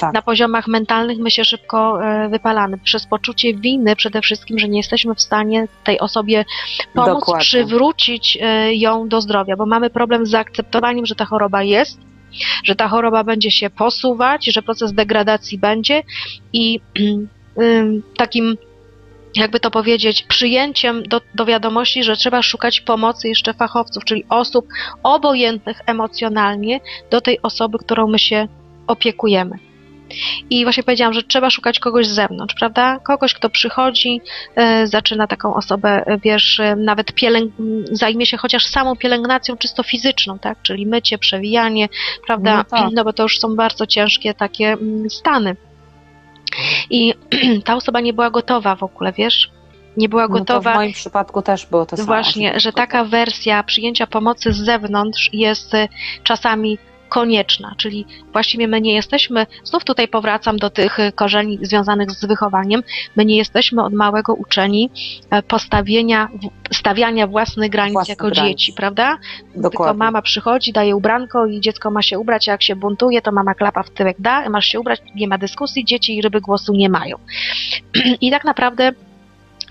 Tak. 0.00 0.14
Na 0.14 0.22
poziomach 0.22 0.68
mentalnych 0.68 1.18
my 1.18 1.30
się 1.30 1.44
szybko 1.44 2.04
e, 2.04 2.28
wypalamy. 2.28 2.78
Przez 2.78 3.06
poczucie 3.06 3.54
winy 3.54 3.96
przede 3.96 4.20
wszystkim, 4.20 4.58
że 4.58 4.68
nie 4.68 4.78
jesteśmy 4.78 5.14
w 5.14 5.20
stanie 5.20 5.68
tej 5.84 6.00
osobie 6.00 6.44
pomóc 6.94 7.08
Dokładnie. 7.08 7.42
przywrócić 7.42 8.38
e, 8.40 8.74
ją 8.74 9.08
do 9.08 9.20
zdrowia, 9.20 9.56
bo 9.56 9.66
mamy 9.66 9.90
problem 9.90 10.26
z 10.26 10.30
zaakceptowaniem, 10.30 11.06
że 11.06 11.14
ta 11.14 11.24
choroba 11.24 11.62
jest, 11.62 12.00
że 12.64 12.76
ta 12.76 12.88
choroba 12.88 13.24
będzie 13.24 13.50
się 13.50 13.70
posuwać, 13.70 14.44
że 14.44 14.62
proces 14.62 14.92
degradacji 14.92 15.58
będzie 15.58 16.02
i 16.52 16.80
takim 18.16 18.56
jakby 19.36 19.60
to 19.60 19.70
powiedzieć, 19.70 20.22
przyjęciem 20.22 21.02
do, 21.02 21.20
do 21.34 21.44
wiadomości, 21.44 22.04
że 22.04 22.16
trzeba 22.16 22.42
szukać 22.42 22.80
pomocy 22.80 23.28
jeszcze 23.28 23.54
fachowców, 23.54 24.04
czyli 24.04 24.24
osób 24.28 24.66
obojętnych 25.02 25.80
emocjonalnie 25.86 26.80
do 27.10 27.20
tej 27.20 27.42
osoby, 27.42 27.78
którą 27.78 28.08
my 28.08 28.18
się 28.18 28.48
opiekujemy. 28.90 29.58
I 30.50 30.64
właśnie 30.64 30.82
powiedziałam, 30.82 31.14
że 31.14 31.22
trzeba 31.22 31.50
szukać 31.50 31.78
kogoś 31.78 32.06
z 32.06 32.14
zewnątrz, 32.14 32.54
prawda? 32.54 32.98
Kogoś, 32.98 33.34
kto 33.34 33.50
przychodzi, 33.50 34.20
e, 34.56 34.86
zaczyna 34.86 35.26
taką 35.26 35.54
osobę, 35.54 36.04
e, 36.06 36.18
wiesz, 36.18 36.60
e, 36.60 36.76
nawet 36.76 37.12
pielęg- 37.14 37.50
zajmie 37.92 38.26
się 38.26 38.36
chociaż 38.36 38.66
samą 38.66 38.96
pielęgnacją 38.96 39.56
czysto 39.56 39.82
fizyczną, 39.82 40.38
tak? 40.38 40.62
Czyli 40.62 40.86
mycie, 40.86 41.18
przewijanie, 41.18 41.88
prawda? 42.26 42.56
No 42.56 42.64
tak. 42.64 42.92
no 42.92 43.04
bo 43.04 43.12
to 43.12 43.22
już 43.22 43.38
są 43.38 43.56
bardzo 43.56 43.86
ciężkie 43.86 44.34
takie 44.34 44.72
mm, 44.72 45.10
stany. 45.10 45.56
I 46.90 47.14
ta 47.64 47.76
osoba 47.76 48.00
nie 48.00 48.12
była 48.12 48.30
gotowa 48.30 48.76
w 48.76 48.82
ogóle, 48.82 49.12
wiesz? 49.12 49.50
Nie 49.96 50.08
była 50.08 50.22
No 50.22 50.28
to 50.28 50.34
w 50.34 50.38
gotowa. 50.38 50.74
moim 50.74 50.92
przypadku 50.92 51.42
też 51.42 51.66
było 51.66 51.86
to 51.86 51.96
samo. 51.96 52.06
Właśnie, 52.06 52.60
że 52.60 52.72
taka 52.72 53.04
wersja 53.04 53.62
przyjęcia 53.62 54.06
pomocy 54.06 54.52
z 54.52 54.56
zewnątrz 54.56 55.30
jest 55.32 55.74
y, 55.74 55.88
czasami 56.24 56.78
konieczna, 57.10 57.74
czyli 57.76 58.06
właściwie 58.32 58.68
my 58.68 58.80
nie 58.80 58.94
jesteśmy, 58.94 59.46
znów 59.64 59.84
tutaj 59.84 60.08
powracam 60.08 60.56
do 60.56 60.70
tych 60.70 61.00
y, 61.00 61.12
korzeni 61.12 61.58
związanych 61.62 62.10
z 62.10 62.24
wychowaniem, 62.24 62.82
my 63.16 63.24
nie 63.24 63.36
jesteśmy 63.36 63.84
od 63.84 63.92
małego 63.92 64.34
uczeni 64.34 64.90
e, 65.30 65.42
postawienia, 65.42 66.28
stawiania 66.72 67.26
własnych 67.26 67.70
granic 67.70 68.08
jako 68.08 68.28
granic. 68.30 68.50
dzieci, 68.50 68.72
prawda? 68.72 69.18
Tylko 69.52 69.70
Dokładnie. 69.70 69.98
mama 69.98 70.22
przychodzi, 70.22 70.72
daje 70.72 70.96
ubranko 70.96 71.46
i 71.46 71.60
dziecko 71.60 71.90
ma 71.90 72.02
się 72.02 72.18
ubrać, 72.18 72.48
a 72.48 72.52
jak 72.52 72.62
się 72.62 72.76
buntuje, 72.76 73.22
to 73.22 73.32
mama 73.32 73.54
klapa 73.54 73.82
w 73.82 73.90
tyłek 73.90 74.16
da, 74.18 74.48
masz 74.50 74.66
się 74.66 74.80
ubrać, 74.80 75.00
nie 75.14 75.28
ma 75.28 75.38
dyskusji, 75.38 75.84
dzieci 75.84 76.16
i 76.16 76.22
ryby 76.22 76.40
głosu 76.40 76.72
nie 76.72 76.88
mają. 76.88 77.16
I 78.20 78.30
tak 78.30 78.44
naprawdę 78.44 78.92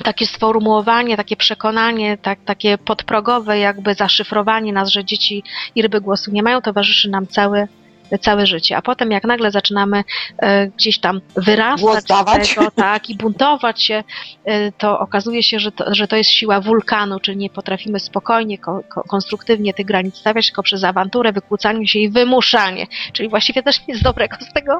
takie 0.04 0.26
sformułowanie, 0.26 1.18
takie 1.18 1.36
przekonanie, 1.36 2.18
tak, 2.18 2.40
takie 2.46 2.78
podprogowe 2.78 3.60
jakby 3.60 3.94
zaszyfrowanie 3.94 4.74
nas, 4.74 4.90
że 4.90 5.06
dzieci 5.06 5.44
i 5.76 5.82
ryby 5.82 6.02
głosu 6.02 6.32
nie 6.32 6.44
mają, 6.44 6.62
towarzyszy 6.62 7.10
nam 7.10 7.28
cały 7.28 7.68
całe 8.17 8.45
życie, 8.45 8.78
a 8.78 8.82
potem 8.82 9.12
jak 9.12 9.24
nagle 9.24 9.52
zaczynamy 9.52 10.04
e, 10.38 10.67
gdzieś 10.67 11.00
tam 11.00 11.22
wyrastać 11.36 12.04
z 12.04 12.56
tego, 12.56 12.72
tak, 12.72 13.10
i 13.10 13.15
buntować 13.15 13.84
się, 13.84 14.04
e, 14.45 14.72
to 14.72 15.00
okazuje 15.00 15.43
się, 15.43 15.60
że 15.60 15.72
to, 15.72 15.95
że 15.95 16.08
to 16.08 16.15
jest 16.15 16.30
siła 16.30 16.62
wulkanu, 16.62 17.19
czyli 17.19 17.38
nie 17.38 17.50
potrafimy 17.50 18.00
spokojnie, 18.00 18.58
ko, 18.58 18.82
ko, 18.89 19.04
konstruktywnie 19.04 19.74
tych 19.74 19.86
granic 19.86 20.17
stawiać, 20.17 20.45
tylko 20.45 20.63
przez 20.63 20.84
awanturę, 20.84 21.32
wykłócanie 21.32 21.88
się 21.88 22.00
i 22.00 22.10
wymuszanie, 22.10 22.88
czyli 23.13 23.30
właściwie 23.30 23.63
też 23.63 23.88
nic 23.88 24.02
dobrego 24.02 24.38
z 24.50 24.54
tego 24.54 24.78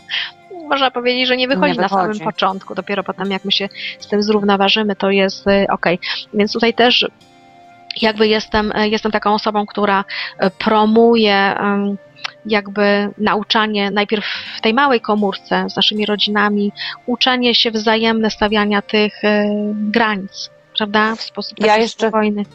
można 0.70 0.92
powiedzieć, 0.92 1.28
że 1.28 1.38
nie 1.38 1.48
wychodzi, 1.48 1.74
Nie 1.74 1.82
na 1.82 1.90
samym 1.90 2.08
wychodzi. 2.08 2.24
początku. 2.24 2.76
Dopiero 2.76 3.04
potem, 3.04 3.32
jak 3.32 3.46
my 3.46 3.52
się 3.52 3.70
z 4.00 4.08
tym 4.08 4.24
zrównoważymy, 4.24 4.96
to 4.96 5.12
jest 5.12 5.46
ok. 5.70 5.86
Więc 6.34 6.54
tutaj 6.54 6.74
też 6.74 7.06
jakby 8.02 8.28
jestem, 8.28 8.72
e, 8.76 8.90
jestem 8.90 9.12
taką 9.12 9.34
osobą, 9.34 9.66
która 9.66 10.06
e, 10.38 10.50
promuje 10.50 11.56
jakby 12.50 13.10
nauczanie 13.18 13.92
najpierw 13.92 14.26
w 14.58 14.62
tej 14.62 14.74
małej 14.74 15.02
komórce 15.02 15.66
z 15.70 15.76
naszymi 15.76 16.06
rodzinami, 16.06 16.72
uczenie 17.06 17.56
się 17.56 17.72
wzajemne 17.72 18.32
stawiania 18.32 18.82
tych 18.82 19.24
e, 19.24 19.50
granic, 19.74 20.50
prawda? 20.78 21.16
W 21.16 21.22
sposób 21.22 21.60
Ja 21.60 21.68
taki 21.68 21.82
jeszcze- 21.82 22.08
spokojny. 22.08 22.46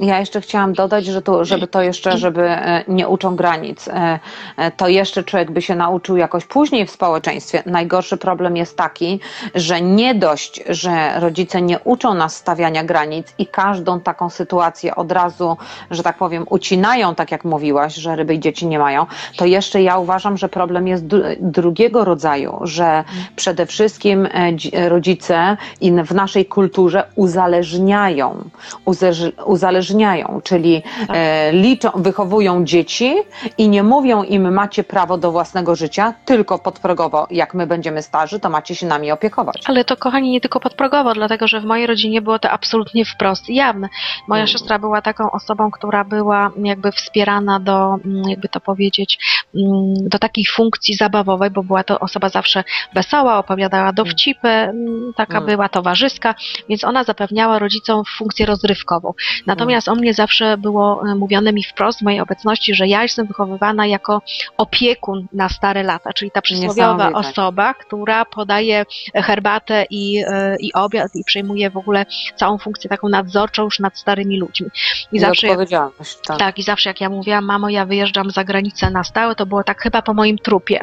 Ja 0.00 0.18
jeszcze 0.20 0.40
chciałam 0.40 0.72
dodać, 0.72 1.06
że 1.06 1.22
to, 1.22 1.44
żeby 1.44 1.66
to 1.66 1.82
jeszcze, 1.82 2.18
żeby 2.18 2.42
e, 2.50 2.84
nie 2.88 3.08
uczą 3.08 3.36
granic, 3.36 3.88
e, 3.88 4.20
e, 4.56 4.70
to 4.70 4.88
jeszcze 4.88 5.24
człowiek 5.24 5.50
by 5.50 5.62
się 5.62 5.74
nauczył 5.76 6.16
jakoś 6.16 6.44
później 6.44 6.86
w 6.86 6.90
społeczeństwie. 6.90 7.62
Najgorszy 7.66 8.16
problem 8.16 8.56
jest 8.56 8.76
taki, 8.76 9.20
że 9.54 9.80
nie 9.80 10.14
dość, 10.14 10.62
że 10.68 11.20
rodzice 11.20 11.62
nie 11.62 11.78
uczą 11.80 12.14
nas 12.14 12.36
stawiania 12.36 12.84
granic 12.84 13.26
i 13.38 13.46
każdą 13.46 14.00
taką 14.00 14.30
sytuację 14.30 14.94
od 14.96 15.12
razu, 15.12 15.56
że 15.90 16.02
tak 16.02 16.16
powiem, 16.18 16.46
ucinają, 16.50 17.14
tak 17.14 17.30
jak 17.32 17.44
mówiłaś, 17.44 17.94
że 17.94 18.16
ryby 18.16 18.34
i 18.34 18.40
dzieci 18.40 18.66
nie 18.66 18.78
mają, 18.78 19.06
to 19.36 19.44
jeszcze 19.46 19.82
ja 19.82 19.98
uważam, 19.98 20.36
że 20.38 20.48
problem 20.48 20.88
jest 20.88 21.04
dru- 21.04 21.36
drugiego 21.40 22.04
rodzaju, 22.04 22.58
że 22.62 23.04
przede 23.36 23.66
wszystkim 23.66 24.28
dzi- 24.54 24.72
rodzice 24.88 25.56
w 26.04 26.14
naszej 26.14 26.46
kulturze 26.46 27.04
uzależniają, 27.14 28.44
uzeż- 28.86 29.32
uzależniają, 29.72 30.40
czyli 30.44 30.82
Tak. 31.06 31.16
e, 31.16 31.52
liczą, 31.52 31.90
wychowują 31.94 32.64
dzieci 32.64 33.14
i 33.58 33.68
nie 33.68 33.82
mówią 33.82 34.22
im 34.22 34.52
macie 34.52 34.84
prawo 34.84 35.18
do 35.18 35.32
własnego 35.32 35.76
życia, 35.76 36.14
tylko 36.24 36.58
podprogowo, 36.58 37.26
jak 37.30 37.54
my 37.54 37.66
będziemy 37.66 38.02
starzy, 38.02 38.40
to 38.40 38.50
macie 38.50 38.74
się 38.74 38.86
nami 38.86 39.12
opiekować. 39.12 39.62
Ale 39.66 39.84
to, 39.84 39.96
kochani, 39.96 40.30
nie 40.30 40.40
tylko 40.40 40.60
podprogowo, 40.60 41.14
dlatego 41.14 41.48
że 41.48 41.60
w 41.60 41.64
mojej 41.64 41.86
rodzinie 41.86 42.22
było 42.22 42.38
to 42.38 42.50
absolutnie 42.50 43.04
wprost 43.04 43.48
jawne. 43.48 43.88
Moja 44.28 44.42
Mm. 44.42 44.48
siostra 44.48 44.78
była 44.78 45.02
taką 45.02 45.30
osobą, 45.30 45.70
która 45.70 46.04
była 46.04 46.50
jakby 46.56 46.92
wspierana 46.92 47.60
do, 47.60 47.96
mm, 48.04 48.28
jakby 48.28 48.48
to 48.48 48.60
powiedzieć, 48.60 49.18
mm, 49.54 50.08
do 50.08 50.18
takiej 50.18 50.44
funkcji 50.46 50.94
zabawowej, 50.94 51.50
bo 51.50 51.62
była 51.62 51.84
to 51.84 52.00
osoba 52.00 52.28
zawsze 52.28 52.64
wesoła, 52.94 53.38
opowiadała 53.38 53.92
dowcipy, 53.92 54.72
taka 55.16 55.40
była 55.40 55.68
towarzyska, 55.68 56.34
więc 56.68 56.84
ona 56.84 57.04
zapewniała 57.04 57.58
rodzicom 57.58 58.02
funkcję 58.18 58.46
rozrywkową. 58.46 59.12
Natomiast 59.46 59.61
o 59.88 59.94
mnie 59.94 60.14
zawsze 60.14 60.56
było 60.56 61.02
e, 61.08 61.14
mówione 61.14 61.52
mi 61.52 61.62
wprost 61.62 61.98
w 61.98 62.02
mojej 62.02 62.20
obecności, 62.20 62.74
że 62.74 62.86
ja 62.86 63.02
jestem 63.02 63.26
wychowywana 63.26 63.86
jako 63.86 64.22
opiekun 64.56 65.26
na 65.32 65.48
stare 65.48 65.82
lata, 65.82 66.12
czyli 66.12 66.30
ta 66.30 66.42
przysłowiowa 66.42 67.12
osoba, 67.12 67.74
która 67.74 68.24
podaje 68.24 68.86
herbatę 69.14 69.86
i, 69.90 70.24
e, 70.26 70.56
i 70.60 70.72
obiad 70.72 71.10
i 71.14 71.24
przejmuje 71.24 71.70
w 71.70 71.76
ogóle 71.76 72.06
całą 72.36 72.58
funkcję 72.58 72.90
taką 72.90 73.08
nadzorczą 73.08 73.64
już 73.64 73.78
nad 73.78 73.98
starymi 73.98 74.40
ludźmi. 74.40 74.66
I 75.12 75.16
I 75.16 75.20
zawsze 75.20 75.50
odpowiedzialność, 75.50 76.18
tak. 76.26 76.38
tak, 76.38 76.58
i 76.58 76.62
zawsze 76.62 76.90
jak 76.90 77.00
ja 77.00 77.08
mówiłam, 77.08 77.44
mamo, 77.44 77.68
ja 77.68 77.86
wyjeżdżam 77.86 78.30
za 78.30 78.44
granicę 78.44 78.90
na 78.90 79.04
stałe, 79.04 79.34
to 79.34 79.46
było 79.46 79.64
tak 79.64 79.82
chyba 79.82 80.02
po 80.02 80.14
moim 80.14 80.38
trupie. 80.38 80.80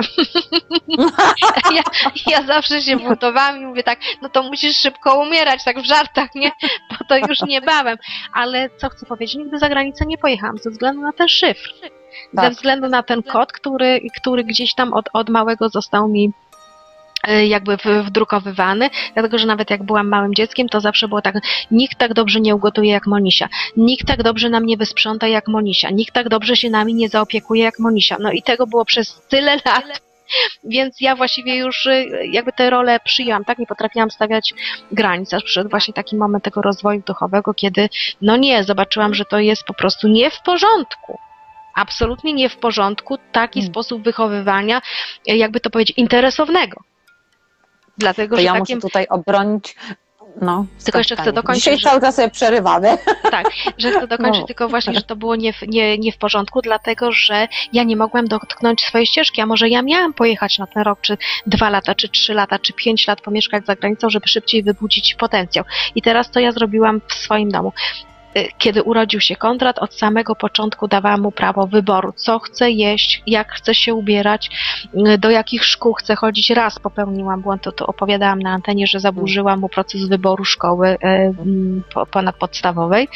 ja, 1.78 1.84
ja 2.28 2.44
zawsze 2.44 2.82
się 2.82 2.98
buntowałam 2.98 3.62
i 3.62 3.66
mówię 3.66 3.84
tak, 3.84 4.00
no 4.22 4.30
to 4.30 4.44
musisz 4.44 4.78
szybko 4.78 5.20
umierać, 5.20 5.64
tak 5.64 5.80
w 5.80 5.86
żartach, 5.86 6.36
nie? 6.36 6.52
Bo 6.90 7.06
to 7.10 7.18
już 7.18 7.42
niebawem. 7.42 7.98
Ale 8.34 8.69
co 8.78 8.90
chcę 8.90 9.06
powiedzieć, 9.06 9.36
nigdy 9.36 9.60
za 9.60 9.70
granicę 9.70 10.06
nie 10.06 10.18
pojechałam 10.18 10.58
ze 10.58 10.70
względu 10.70 11.02
na 11.02 11.14
ten 11.14 11.28
szyfr. 11.28 11.74
Ze 12.34 12.42
Tak. 12.42 12.54
względu 12.54 12.88
na 12.88 13.04
ten 13.04 13.24
kod, 13.24 13.52
który, 13.52 14.02
który 14.22 14.44
gdzieś 14.44 14.76
tam 14.76 14.94
od, 14.94 15.06
od 15.14 15.30
małego 15.30 15.70
został 15.70 16.08
mi 16.08 16.32
e, 17.28 17.46
jakby 17.48 17.78
wdrukowywany, 18.06 18.90
dlatego 19.14 19.38
że 19.38 19.48
nawet 19.48 19.70
jak 19.70 19.84
byłam 19.84 20.08
małym 20.08 20.36
dzieckiem, 20.36 20.70
to 20.70 20.82
zawsze 20.82 21.08
było 21.08 21.22
tak, 21.22 21.36
nikt 21.72 21.98
tak 21.98 22.14
dobrze 22.14 22.40
nie 22.42 22.56
ugotuje 22.56 22.92
jak 22.92 23.08
Monisia, 23.08 23.50
nikt 23.78 24.08
tak 24.08 24.24
dobrze 24.24 24.50
nam 24.50 24.66
nie 24.66 24.78
wysprząta 24.78 25.28
jak 25.28 25.48
Monisia, 25.48 25.90
nikt 25.90 26.14
tak 26.14 26.30
dobrze 26.30 26.56
się 26.56 26.70
nami 26.70 26.94
nie 26.94 27.10
zaopiekuje 27.10 27.64
jak 27.64 27.80
Monisia. 27.80 28.18
No 28.20 28.32
i 28.32 28.44
tego 28.44 28.68
było 28.68 28.86
przez 28.86 29.22
tyle 29.30 29.56
lat, 29.66 30.02
więc 30.64 31.02
ja 31.02 31.16
właściwie 31.16 31.56
już 31.56 31.86
y, 31.86 32.06
jakby 32.32 32.52
tę 32.52 32.70
rolę 32.70 33.00
przyjęłam, 33.06 33.46
tak? 33.46 33.58
Nie 33.58 33.66
potrafiłam 33.68 34.12
stawiać 34.12 34.54
granic, 34.92 35.34
aż 35.34 35.44
przyszedł 35.44 35.70
właśnie 35.70 35.94
taki 35.94 36.16
moment 36.16 36.44
tego 36.44 36.62
rozwoju 36.62 37.02
duchowego, 37.06 37.54
kiedy 37.54 37.90
no 38.22 38.38
nie, 38.38 38.64
zobaczyłam, 38.64 39.14
że 39.14 39.26
to 39.26 39.40
jest 39.40 39.64
po 39.64 39.74
prostu 39.74 40.08
nie 40.08 40.32
w 40.32 40.42
porządku. 40.42 41.20
Absolutnie 41.76 42.34
nie 42.34 42.50
w 42.50 42.58
porządku 42.58 43.18
taki 43.32 43.60
Mm. 43.60 43.72
sposób 43.72 44.04
wychowywania, 44.04 44.82
y, 45.30 45.38
jakby 45.38 45.60
to 45.60 45.70
powiedzieć, 45.70 45.98
interesownego. 45.98 46.84
Dlatego, 47.98 48.36
To 48.36 48.42
że 48.42 48.46
ja 48.46 48.54
takim, 48.54 48.78
muszę 48.78 48.88
tutaj 48.88 49.08
obronić. 49.08 49.76
No, 50.42 50.66
Tylko 50.84 50.98
jeszcze 50.98 51.16
chcę 51.16 51.34
dokończyć, 51.34 51.64
Dzisiaj 51.64 51.78
że- 51.80 51.90
cały 51.90 52.02
czas 52.02 52.16
sobie 52.16 52.30
przerywamy. 52.30 52.98
tak, 53.32 53.50
że 53.78 53.92
chcę 53.92 54.08
dokończyć 54.08 54.42
No. 54.42 54.48
tylko 54.48 54.70
właśnie, 54.70 54.94
że 54.94 55.02
to 55.02 55.16
było 55.16 55.36
nie 55.36 55.54
w, 55.54 55.62
nie, 55.68 55.98
nie 55.98 56.12
w 56.12 56.18
porządku, 56.18 56.62
dlatego 56.62 57.12
że 57.12 57.48
ja 57.74 57.84
nie 57.84 57.96
mogłam 57.96 58.28
dotknąć 58.28 58.82
swojej 58.82 59.08
ścieżki, 59.08 59.42
a 59.42 59.46
może 59.46 59.70
ja 59.70 59.82
miałam 59.82 60.14
pojechać 60.14 60.58
na 60.60 60.68
ten 60.68 60.84
rok, 60.84 61.02
czy 61.02 61.18
dwa 61.48 61.70
lata, 61.70 61.96
czy 61.96 62.10
trzy 62.10 62.34
lata, 62.34 62.60
czy 62.60 62.74
pięć 62.74 63.08
lat 63.08 63.22
pomieszkać 63.22 63.66
za 63.66 63.76
granicą, 63.76 64.10
żeby 64.10 64.28
szybciej 64.28 64.64
wybudzić 64.64 65.16
potencjał. 65.16 65.66
I 65.96 66.02
teraz 66.02 66.32
to 66.32 66.40
ja 66.40 66.52
zrobiłam 66.52 67.02
w 67.08 67.14
swoim 67.14 67.52
domu. 67.52 67.72
Kiedy 68.58 68.84
urodził 68.84 69.20
się 69.20 69.36
Konrad, 69.36 69.80
od 69.80 69.94
samego 69.94 70.36
początku 70.36 70.88
dawałam 70.88 71.22
mu 71.22 71.32
prawo 71.32 71.68
wyboru, 71.68 72.14
co 72.16 72.40
chce 72.40 72.72
jeść, 72.72 73.24
jak 73.28 73.52
chce 73.52 73.76
się 73.76 73.94
ubierać, 73.94 74.50
do 75.20 75.30
jakich 75.30 75.66
szkół 75.66 75.94
chce 75.94 76.16
chodzić. 76.16 76.50
Raz 76.50 76.80
popełniłam 76.80 77.42
błąd, 77.42 77.62
to, 77.62 77.72
to 77.72 77.88
opowiadałam 77.88 78.40
na 78.40 78.52
antenie, 78.52 78.88
że 78.88 79.00
zaburzyłam 79.00 79.60
mu 79.60 79.70
proces 79.70 80.08
wyboru 80.08 80.46
szkoły 80.46 80.98
po- 81.94 82.06
ponadpodstawowej. 82.06 83.08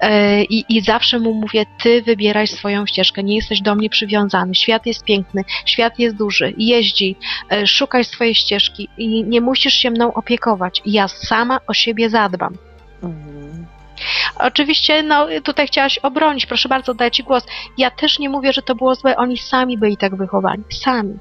E, 0.00 0.42
I, 0.44 0.64
I 0.76 0.80
zawsze 0.80 1.18
mu 1.18 1.34
mówię, 1.34 1.64
ty 1.82 2.02
wybieraj 2.02 2.46
swoją 2.46 2.86
ścieżkę, 2.86 3.22
nie 3.22 3.36
jesteś 3.36 3.60
do 3.60 3.74
mnie 3.74 3.90
przywiązany. 3.90 4.54
Świat 4.54 4.86
jest 4.86 5.04
piękny, 5.04 5.44
świat 5.64 5.98
jest 5.98 6.16
duży, 6.16 6.54
jeździ, 6.58 7.16
e, 7.50 7.66
szukaj 7.66 8.04
swojej 8.04 8.34
ścieżki 8.34 8.88
i 8.98 9.24
nie 9.24 9.40
musisz 9.40 9.74
się 9.74 9.90
mną 9.90 10.12
opiekować. 10.14 10.82
Ja 10.86 11.08
sama 11.08 11.60
o 11.66 11.74
siebie 11.74 12.10
zadbam. 12.10 12.54
Mhm. 13.02 13.29
Oczywiście, 14.42 15.02
no 15.02 15.26
tutaj 15.44 15.66
chciałaś 15.66 15.98
obronić, 15.98 16.46
proszę 16.46 16.68
bardzo, 16.68 16.94
daję 16.94 17.10
Ci 17.10 17.22
głos. 17.22 17.46
Ja 17.78 17.90
też 17.90 18.18
nie 18.18 18.28
mówię, 18.28 18.52
że 18.52 18.62
to 18.62 18.74
było 18.74 18.94
złe, 18.94 19.16
oni 19.16 19.38
sami 19.38 19.78
byli 19.78 19.96
tak 19.96 20.16
wychowani, 20.16 20.64
sami. 20.70 21.18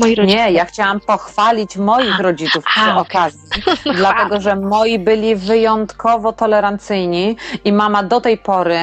Moi 0.00 0.14
rodzice. 0.14 0.36
Nie, 0.36 0.52
ja 0.52 0.64
chciałam 0.64 1.00
pochwalić 1.00 1.76
moich 1.76 2.18
rodziców 2.18 2.64
przy 2.64 2.80
A, 2.80 3.00
okazji, 3.00 3.40
dlatego 3.96 4.40
że 4.40 4.56
moi 4.56 4.98
byli 4.98 5.36
wyjątkowo 5.36 6.32
tolerancyjni 6.32 7.36
i 7.64 7.72
mama 7.72 8.02
do 8.02 8.20
tej 8.20 8.38
pory 8.38 8.80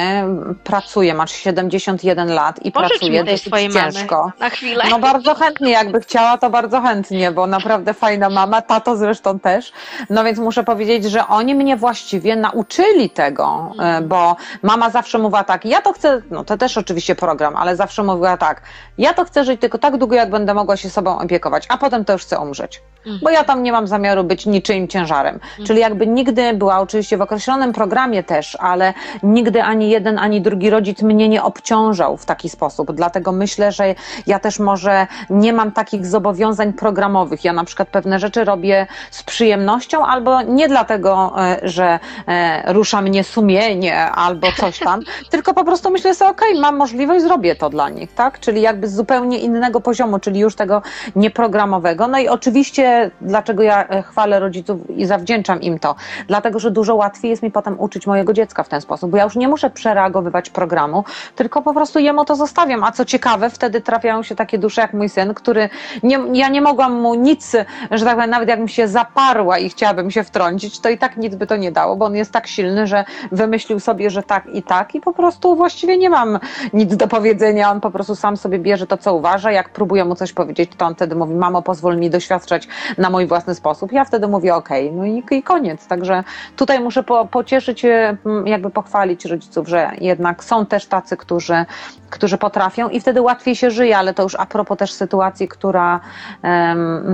pracuje, 0.64 1.14
masz 1.14 1.32
71 1.32 2.28
lat 2.34 2.64
i 2.64 2.72
Pożycz 2.72 2.88
pracuje 2.88 3.24
dosyć 3.24 3.44
ciężko. 3.72 4.20
mamy 4.20 4.32
na 4.40 4.50
chwilę. 4.50 4.84
No 4.90 4.98
bardzo 4.98 5.34
chętnie, 5.34 5.70
jakby 5.70 6.00
chciała, 6.00 6.38
to 6.38 6.50
bardzo 6.50 6.80
chętnie, 6.80 7.32
bo 7.32 7.46
naprawdę 7.46 7.94
fajna 7.94 8.30
mama, 8.30 8.62
tato 8.62 8.96
zresztą 8.96 9.38
też. 9.38 9.72
No 10.10 10.24
więc 10.24 10.38
muszę 10.38 10.64
powiedzieć, 10.64 11.04
że 11.04 11.26
oni 11.26 11.54
mnie 11.54 11.76
właściwie 11.76 12.36
nauczyli 12.36 13.10
tego, 13.10 13.72
e, 13.80 14.00
bo 14.02 14.36
mama 14.62 14.90
zawsze 14.90 15.18
mówiła 15.18 15.44
tak, 15.44 15.64
ja 15.64 15.80
to 15.80 15.92
chcę, 15.92 16.22
no 16.30 16.44
to 16.44 16.56
też 16.56 16.78
oczywiście 16.78 17.14
program, 17.14 17.56
ale 17.56 17.76
zawsze 17.76 18.02
mówiła 18.02 18.36
tak, 18.36 18.62
ja 18.98 19.14
to 19.14 19.24
chcę 19.24 19.44
żyć 19.44 19.60
tylko 19.60 19.78
tak 19.78 19.96
długo, 19.96 20.16
jak 20.16 20.30
będę 20.30 20.54
mogła 20.54 20.76
się 20.76 20.90
sobą 20.90 21.07
opiekować, 21.08 21.66
a 21.68 21.78
potem 21.78 22.04
to 22.04 22.12
już 22.12 22.22
chcę 22.22 22.38
umrzeć. 22.38 22.82
Mhm. 22.98 23.20
Bo 23.22 23.30
ja 23.30 23.44
tam 23.44 23.62
nie 23.62 23.72
mam 23.72 23.86
zamiaru 23.86 24.24
być 24.24 24.46
niczyim 24.46 24.88
ciężarem. 24.88 25.40
Czyli 25.66 25.80
jakby 25.80 26.06
nigdy 26.06 26.54
była 26.54 26.80
oczywiście 26.80 27.16
w 27.16 27.20
określonym 27.20 27.72
programie 27.72 28.22
też, 28.22 28.56
ale 28.60 28.94
nigdy 29.22 29.62
ani 29.62 29.90
jeden, 29.90 30.18
ani 30.18 30.40
drugi 30.40 30.70
rodzic 30.70 31.02
mnie 31.02 31.28
nie 31.28 31.42
obciążał 31.42 32.16
w 32.16 32.26
taki 32.26 32.48
sposób. 32.48 32.92
Dlatego 32.92 33.32
myślę, 33.32 33.72
że 33.72 33.94
ja 34.26 34.38
też 34.38 34.58
może 34.58 35.06
nie 35.30 35.52
mam 35.52 35.72
takich 35.72 36.06
zobowiązań 36.06 36.72
programowych. 36.72 37.44
Ja 37.44 37.52
na 37.52 37.64
przykład 37.64 37.88
pewne 37.88 38.18
rzeczy 38.18 38.44
robię 38.44 38.86
z 39.10 39.22
przyjemnością 39.22 40.06
albo 40.06 40.42
nie 40.42 40.68
dlatego, 40.68 41.34
e, 41.38 41.58
że 41.62 41.98
e, 42.26 42.72
rusza 42.72 43.02
mnie 43.02 43.24
sumienie 43.24 44.00
albo 44.10 44.46
coś 44.52 44.78
tam, 44.78 45.00
tylko 45.30 45.54
po 45.54 45.64
prostu 45.64 45.90
myślę 45.90 46.14
sobie, 46.14 46.30
okej, 46.30 46.60
mam 46.60 46.76
możliwość, 46.76 47.22
zrobię 47.24 47.56
to 47.56 47.70
dla 47.70 47.88
nich, 47.88 48.14
tak? 48.14 48.40
Czyli 48.40 48.60
jakby 48.60 48.88
z 48.88 48.94
zupełnie 48.94 49.38
innego 49.38 49.80
poziomu, 49.80 50.18
czyli 50.18 50.40
już 50.40 50.54
tego 50.54 50.82
nieprogramowego. 51.16 52.08
No 52.08 52.18
i 52.18 52.28
oczywiście, 52.28 53.10
dlaczego 53.20 53.62
ja 53.62 53.88
e, 53.88 54.02
chwalę 54.02 54.40
rodziców 54.40 54.90
i 54.90 55.06
zawdzięczam 55.06 55.60
im 55.60 55.78
to? 55.78 55.94
Dlatego, 56.26 56.58
że 56.58 56.70
dużo 56.70 56.94
łatwiej 56.94 57.30
jest 57.30 57.42
mi 57.42 57.50
potem 57.50 57.80
uczyć 57.80 58.06
mojego 58.06 58.32
dziecka 58.32 58.62
w 58.62 58.68
ten 58.68 58.80
sposób, 58.80 59.10
bo 59.10 59.16
ja 59.16 59.24
już 59.24 59.36
nie 59.36 59.48
muszę 59.48 59.70
przereagowywać 59.70 60.50
programu, 60.50 61.04
tylko 61.36 61.62
po 61.62 61.74
prostu 61.74 61.98
jemu 61.98 62.24
to 62.24 62.36
zostawiam. 62.36 62.84
A 62.84 62.92
co 62.92 63.04
ciekawe, 63.04 63.50
wtedy 63.50 63.80
trafiają 63.80 64.22
się 64.22 64.34
takie 64.34 64.58
dusze 64.58 64.80
jak 64.80 64.92
mój 64.92 65.08
syn, 65.08 65.34
który 65.34 65.68
nie, 66.02 66.18
ja 66.32 66.48
nie 66.48 66.60
mogłam 66.60 67.00
mu 67.00 67.14
nic, 67.14 67.52
że 67.90 68.04
tak 68.04 68.14
powiem, 68.14 68.30
nawet 68.30 68.48
jakbym 68.48 68.68
się 68.68 68.88
zaparła 68.88 69.58
i 69.58 69.68
chciałabym 69.68 70.10
się 70.10 70.24
wtrącić, 70.24 70.80
to 70.80 70.88
i 70.88 70.98
tak 70.98 71.16
nic 71.16 71.34
by 71.34 71.46
to 71.46 71.56
nie 71.56 71.72
dało, 71.72 71.96
bo 71.96 72.04
on 72.04 72.14
jest 72.14 72.32
tak 72.32 72.46
silny, 72.46 72.86
że 72.86 73.04
wymyślił 73.32 73.80
sobie, 73.80 74.10
że 74.10 74.22
tak 74.22 74.46
i 74.46 74.62
tak 74.62 74.94
i 74.94 75.00
po 75.00 75.12
prostu 75.12 75.56
właściwie 75.56 75.98
nie 75.98 76.10
mam 76.10 76.38
nic 76.72 76.96
do 76.96 77.08
powiedzenia. 77.08 77.70
On 77.70 77.80
po 77.80 77.90
prostu 77.90 78.14
sam 78.14 78.36
sobie 78.36 78.58
bierze 78.58 78.86
to, 78.86 78.96
co 78.96 79.14
uważa. 79.14 79.52
Jak 79.52 79.68
próbuję 79.68 80.04
mu 80.04 80.14
coś 80.14 80.32
powiedzieć, 80.32 80.70
to 80.78 80.86
on 80.86 80.94
wtedy 80.94 81.14
mówi, 81.14 81.34
mamo, 81.34 81.62
pozwól 81.62 81.96
mi 81.96 82.10
doświadczać 82.10 82.68
na 82.98 83.10
mój 83.10 83.26
własny 83.26 83.54
sposób. 83.54 83.92
Ja 83.92 84.04
wtedy 84.04 84.28
mówię, 84.28 84.54
okej, 84.54 84.92
no 84.92 85.04
i, 85.04 85.24
i 85.30 85.42
koniec. 85.42 85.86
Także 85.86 86.24
tutaj 86.56 86.80
muszę 86.80 87.02
po, 87.02 87.26
pocieszyć, 87.26 87.84
e, 87.84 88.16
m, 88.26 88.46
jakby 88.46 88.70
pochwalić 88.70 89.24
rodziców, 89.24 89.68
że 89.68 89.90
jednak 90.00 90.44
są 90.44 90.66
też 90.66 90.86
tacy, 90.86 91.16
którzy, 91.16 91.64
którzy 92.10 92.38
potrafią 92.38 92.88
i 92.88 93.00
wtedy 93.00 93.22
łatwiej 93.22 93.56
się 93.56 93.70
żyje, 93.70 93.98
ale 93.98 94.14
to 94.14 94.22
już 94.22 94.34
a 94.34 94.46
propos 94.46 94.78
też 94.78 94.92
sytuacji, 94.92 95.48
która, 95.48 96.00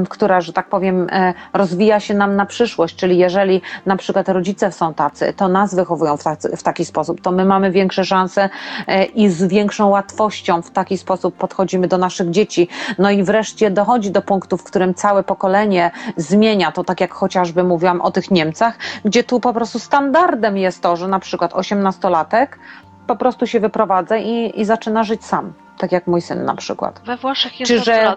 która 0.09 0.40
że 0.40 0.52
tak 0.52 0.68
powiem, 0.68 1.07
e, 1.11 1.35
rozwija 1.52 2.00
się 2.00 2.14
nam 2.14 2.37
na 2.37 2.46
przyszłość, 2.46 2.96
czyli 2.96 3.18
jeżeli 3.18 3.62
na 3.87 3.96
przykład 3.96 4.28
rodzice 4.28 4.72
są 4.72 4.94
tacy, 4.94 5.33
to 5.37 5.48
nas 5.48 5.74
wychowują 5.74 6.16
w 6.57 6.62
taki 6.62 6.85
sposób, 6.85 7.20
to 7.20 7.33
my 7.33 7.44
mamy 7.44 7.70
większe 7.70 8.04
szanse 8.04 8.48
e, 8.87 9.04
i 9.04 9.30
z 9.30 9.44
większą 9.44 9.88
łatwością 9.88 10.62
w 10.62 10.70
taki 10.70 10.98
sposób 10.98 11.37
podchodzimy 11.37 11.88
do 11.88 11.98
naszych 11.98 12.30
dzieci. 12.30 12.68
No 12.98 13.11
i 13.11 13.22
wreszcie 13.22 13.70
dochodzi 13.70 14.11
do 14.11 14.22
punktu, 14.22 14.57
w 14.57 14.64
którym 14.64 14.94
całe 14.94 15.22
pokolenie 15.22 15.90
zmienia 16.16 16.72
to, 16.72 16.85
tak 16.85 17.00
jak 17.00 17.14
chociażby 17.14 17.64
mówiłam 17.64 18.00
o 18.00 18.11
tych 18.11 18.30
Niemcach, 18.30 18.78
gdzie 19.04 19.24
tu 19.24 19.40
po 19.40 19.52
prostu 19.52 19.78
standardem 19.78 20.57
jest 20.57 20.83
to, 20.83 20.96
że 20.96 21.09
na 21.09 21.18
przykład 21.18 21.54
osiemnastolatek 21.54 22.59
po 23.06 23.16
prostu 23.16 23.46
się 23.46 23.60
wyprowadza 23.60 24.16
i, 24.16 24.60
i 24.60 24.64
zaczyna 24.64 25.04
żyć 25.04 25.24
sam. 25.24 25.52
Tak 25.78 25.92
jak 25.92 26.06
mój 26.06 26.20
syn 26.20 26.44
na 26.44 26.54
przykład. 26.54 27.00
We 27.06 27.16
Włoszech 27.16 27.60
jest 27.60 27.72
Czy 27.72 27.78
że-. 27.78 28.16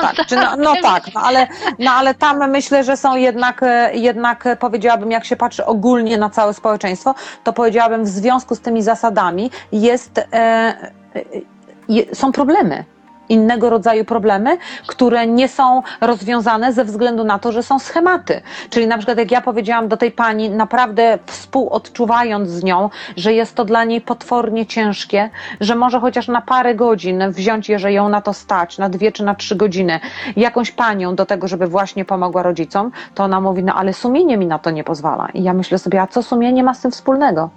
Tak, 0.00 0.26
czy 0.26 0.36
no, 0.36 0.56
no 0.56 0.74
tak, 0.82 1.14
no 1.14 1.20
ale, 1.20 1.46
no 1.78 1.90
ale 1.90 2.14
tam 2.14 2.50
myślę, 2.50 2.84
że 2.84 2.96
są 2.96 3.16
jednak, 3.16 3.62
e, 3.62 3.90
jednak 3.94 4.46
e, 4.46 4.56
powiedziałabym, 4.56 5.10
jak 5.10 5.24
się 5.24 5.36
patrzy 5.36 5.64
ogólnie 5.66 6.18
na 6.18 6.30
całe 6.30 6.54
społeczeństwo, 6.54 7.14
to 7.44 7.52
powiedziałabym 7.52 8.04
w 8.04 8.08
związku 8.08 8.54
z 8.54 8.60
tymi 8.60 8.82
zasadami 8.82 9.50
jest, 9.72 10.18
e, 10.18 10.24
e, 10.32 10.76
je, 11.88 12.14
są 12.14 12.32
problemy. 12.32 12.84
Innego 13.28 13.70
rodzaju 13.70 14.04
problemy, 14.04 14.58
które 14.86 15.26
nie 15.26 15.48
są 15.48 15.82
rozwiązane 16.00 16.72
ze 16.72 16.84
względu 16.84 17.24
na 17.24 17.38
to, 17.38 17.52
że 17.52 17.62
są 17.62 17.78
schematy. 17.78 18.40
Czyli 18.70 18.86
na 18.86 18.98
przykład, 18.98 19.18
jak 19.18 19.30
ja 19.30 19.40
powiedziałam 19.40 19.88
do 19.88 19.96
tej 19.96 20.10
pani, 20.10 20.50
naprawdę 20.50 21.18
współodczuwając 21.26 22.50
z 22.50 22.64
nią, 22.64 22.90
że 23.16 23.32
jest 23.32 23.54
to 23.54 23.64
dla 23.64 23.84
niej 23.84 24.00
potwornie 24.00 24.66
ciężkie, 24.66 25.30
że 25.60 25.74
może 25.74 26.00
chociaż 26.00 26.28
na 26.28 26.42
parę 26.42 26.74
godzin 26.74 27.30
wziąć, 27.30 27.68
jeżeli 27.68 27.94
ją 27.94 28.08
na 28.08 28.20
to 28.20 28.32
stać, 28.32 28.78
na 28.78 28.88
dwie 28.88 29.12
czy 29.12 29.24
na 29.24 29.34
trzy 29.34 29.56
godziny, 29.56 30.00
jakąś 30.36 30.70
panią 30.70 31.14
do 31.14 31.26
tego, 31.26 31.48
żeby 31.48 31.66
właśnie 31.66 32.04
pomogła 32.04 32.42
rodzicom, 32.42 32.90
to 33.14 33.24
ona 33.24 33.40
mówi, 33.40 33.64
no 33.64 33.74
ale 33.74 33.92
sumienie 33.92 34.36
mi 34.36 34.46
na 34.46 34.58
to 34.58 34.70
nie 34.70 34.84
pozwala. 34.84 35.28
I 35.34 35.42
ja 35.42 35.54
myślę 35.54 35.78
sobie, 35.78 36.02
a 36.02 36.06
co 36.06 36.22
sumienie 36.22 36.64
ma 36.64 36.74
z 36.74 36.80
tym 36.80 36.90
wspólnego? 36.90 37.50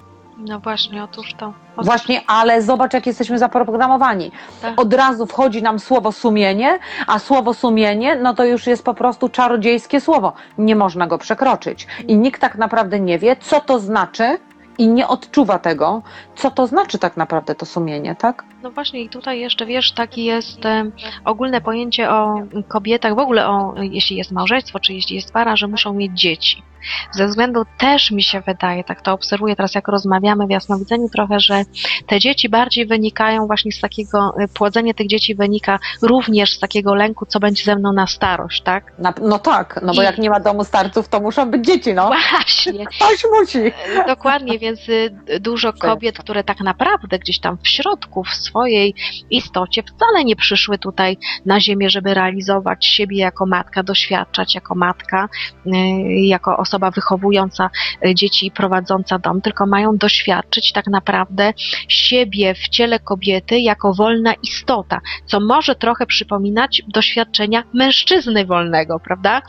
No 0.48 0.60
właśnie, 0.60 1.04
otóż 1.04 1.34
to. 1.34 1.54
Otóż 1.76 1.86
Właśnie, 1.86 2.22
ale 2.28 2.62
zobacz, 2.62 2.94
jak 2.94 3.08
jesteśmy 3.08 3.40
zaprogramowani. 3.40 4.32
Tak. 4.62 4.82
Od 4.82 4.94
razu 4.94 5.26
wchodzi 5.26 5.64
nam 5.64 5.80
słowo 5.80 6.12
sumienie, 6.12 6.80
a 7.08 7.20
słowo 7.20 7.54
sumienie, 7.54 8.16
no 8.16 8.34
to 8.34 8.46
już 8.46 8.68
jest 8.68 8.86
po 8.86 8.94
prostu 8.94 9.30
czarodziejskie 9.30 10.02
słowo. 10.02 10.34
Nie 10.58 10.76
można 10.76 11.08
go 11.08 11.18
przekroczyć. 11.18 11.88
I 12.08 12.18
nikt 12.18 12.42
tak 12.42 12.56
naprawdę 12.56 13.00
nie 13.00 13.20
wie, 13.20 13.36
co 13.36 13.60
to 13.60 13.80
znaczy 13.80 14.38
i 14.78 14.88
nie 14.88 15.08
odczuwa 15.08 15.60
tego, 15.60 16.02
co 16.36 16.52
to 16.52 16.68
znaczy 16.68 16.98
tak 17.00 17.18
naprawdę 17.18 17.56
to 17.56 17.66
sumienie, 17.66 18.16
tak? 18.16 18.44
No 18.64 18.72
właśnie 18.72 19.02
i 19.02 19.10
tutaj 19.10 19.40
jeszcze 19.40 19.66
wiesz, 19.66 19.92
takie 19.92 20.24
jest 20.24 20.66
em, 20.66 20.92
ogólne 21.26 21.62
pojęcie 21.62 22.10
o 22.10 22.42
kobietach, 22.68 23.16
w 23.16 23.20
ogóle 23.20 23.48
o 23.48 23.74
jeśli 23.82 24.18
jest 24.18 24.32
małżeństwo, 24.32 24.80
czy 24.80 24.94
jeśli 24.94 25.16
jest 25.16 25.34
para, 25.34 25.56
że 25.56 25.68
muszą 25.68 25.94
mieć 25.94 26.20
dzieci. 26.20 26.64
Ze 27.12 27.28
względu 27.28 27.66
też 27.78 28.12
mi 28.12 28.24
się 28.24 28.42
wydaje, 28.42 28.84
tak 28.84 29.02
to 29.02 29.14
obserwuję 29.14 29.56
teraz 29.56 29.76
jak 29.76 29.88
rozmawiamy 29.88 30.48
w 30.48 30.50
jasnowidzeniu 30.50 31.10
trochę, 31.10 31.40
że 31.40 31.64
te 32.08 32.20
dzieci 32.20 32.50
bardziej 32.50 32.86
wynikają 32.86 33.48
właśnie 33.48 33.72
z 33.72 33.80
takiego, 33.80 34.34
y, 34.44 34.48
płodzenie 34.48 34.94
tych 34.94 35.08
dzieci 35.08 35.36
wynika 35.36 35.80
również 36.02 36.56
z 36.56 36.60
takiego 36.60 36.96
lęku, 36.96 37.26
co 37.26 37.40
będzie 37.40 37.64
ze 37.64 37.76
mną 37.76 37.94
na 37.94 38.08
starość, 38.08 38.62
tak? 38.62 38.94
Na, 39.00 39.14
no 39.22 39.40
tak, 39.40 39.80
no 39.84 39.94
bo 39.94 40.02
I- 40.02 40.06
jak 40.06 40.18
nie 40.18 40.30
ma 40.30 40.40
domu 40.40 40.64
starców, 40.64 41.10
to 41.10 41.20
muszą 41.20 41.52
być 41.52 41.66
dzieci, 41.66 41.94
no. 41.94 42.08
Właśnie. 42.30 42.86
Ktoś 42.96 43.26
musi. 43.40 43.72
Dokładnie, 44.08 44.60
więc 44.60 44.90
y, 44.90 45.12
dużo 45.40 45.74
kobiet, 45.74 46.18
które 46.18 46.44
tak 46.44 46.60
naprawdę 46.60 47.20
gdzieś 47.20 47.40
tam 47.40 47.58
w 47.64 47.68
środku, 47.68 48.24
w 48.24 48.34
swojej 48.34 48.96
istocie 49.30 49.84
wcale 49.84 50.24
nie 50.24 50.36
przyszły 50.36 50.78
tutaj 50.78 51.18
na 51.46 51.60
ziemię, 51.60 51.90
żeby 51.90 52.14
realizować 52.14 52.86
siebie 52.86 53.18
jako 53.18 53.46
matka, 53.46 53.84
doświadczać 53.84 54.56
jako 54.56 54.76
matka, 54.76 55.30
y, 55.66 55.70
jako 56.10 56.58
osoba 56.58 56.71
wychowująca 56.80 57.70
y, 58.06 58.16
dzieci 58.16 58.48
i 58.48 58.52
prowadząca 58.52 59.20
dom, 59.20 59.42
tylko 59.42 59.66
mają 59.66 59.98
doświadczyć 59.98 60.72
tak 60.72 60.88
naprawdę 60.88 61.54
siebie 61.88 62.54
w 62.54 62.70
ciele 62.70 63.00
kobiety 63.00 63.60
jako 63.60 63.94
wolna 63.94 64.34
istota, 64.34 65.00
co 65.26 65.40
może 65.40 65.76
trochę 65.76 66.06
przypominać 66.06 66.82
doświadczenia 66.88 67.64
mężczyzny 67.74 68.46
wolnego, 68.46 69.00
prawda? 69.00 69.42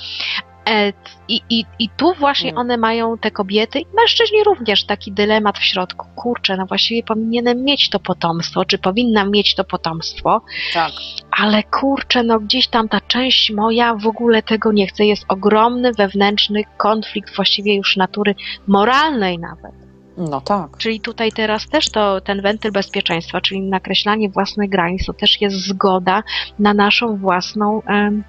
E, 0.68 0.92
I, 1.29 1.40
i, 1.51 1.64
I 1.79 1.88
tu 1.96 2.14
właśnie 2.14 2.51
Mm. 2.51 2.59
one 2.61 2.77
mają, 2.77 3.18
te 3.18 3.31
kobiety, 3.31 3.81
i 3.81 3.87
mężczyźni 3.96 4.44
również, 4.44 4.85
taki 4.87 5.12
dylemat 5.12 5.59
w 5.59 5.64
środku. 5.64 6.07
Kurczę, 6.16 6.57
no 6.57 6.66
właściwie 6.66 7.03
powinienem 7.03 7.64
mieć 7.64 7.90
to 7.90 8.01
potomstwo, 8.01 8.64
czy 8.64 8.79
powinnam 8.79 9.31
mieć 9.31 9.55
to 9.55 9.64
potomstwo, 9.64 10.42
Tak. 10.75 10.92
ale 11.31 11.62
kurczę, 11.62 12.22
no 12.22 12.40
gdzieś 12.40 12.68
tam 12.68 12.88
ta 12.88 13.01
część 13.01 13.51
moja 13.51 13.94
w 13.94 14.07
ogóle 14.07 14.42
tego 14.42 14.72
nie 14.72 14.87
chce. 14.87 15.05
Jest 15.07 15.25
ogromny 15.29 15.92
wewnętrzny 15.92 16.62
konflikt, 16.77 17.37
właściwie 17.37 17.75
już 17.77 17.96
natury 17.96 18.35
moralnej 18.66 19.38
nawet. 19.38 19.72
No 20.16 20.40
tak. 20.40 20.77
Czyli 20.79 21.01
tutaj 21.01 21.33
teraz 21.33 21.68
też 21.68 21.90
to 21.90 22.20
ten 22.20 22.42
wentyl 22.42 22.72
bezpieczeństwa, 22.72 23.40
czyli 23.40 23.61
nakreślanie 23.62 24.29
własnych 24.31 24.70
granic, 24.70 25.07
to 25.07 25.12
też 25.12 25.40
jest 25.40 25.57
zgoda 25.57 26.22
na 26.59 26.75
naszą 26.75 27.16
własną 27.16 27.83
em, 27.83 28.25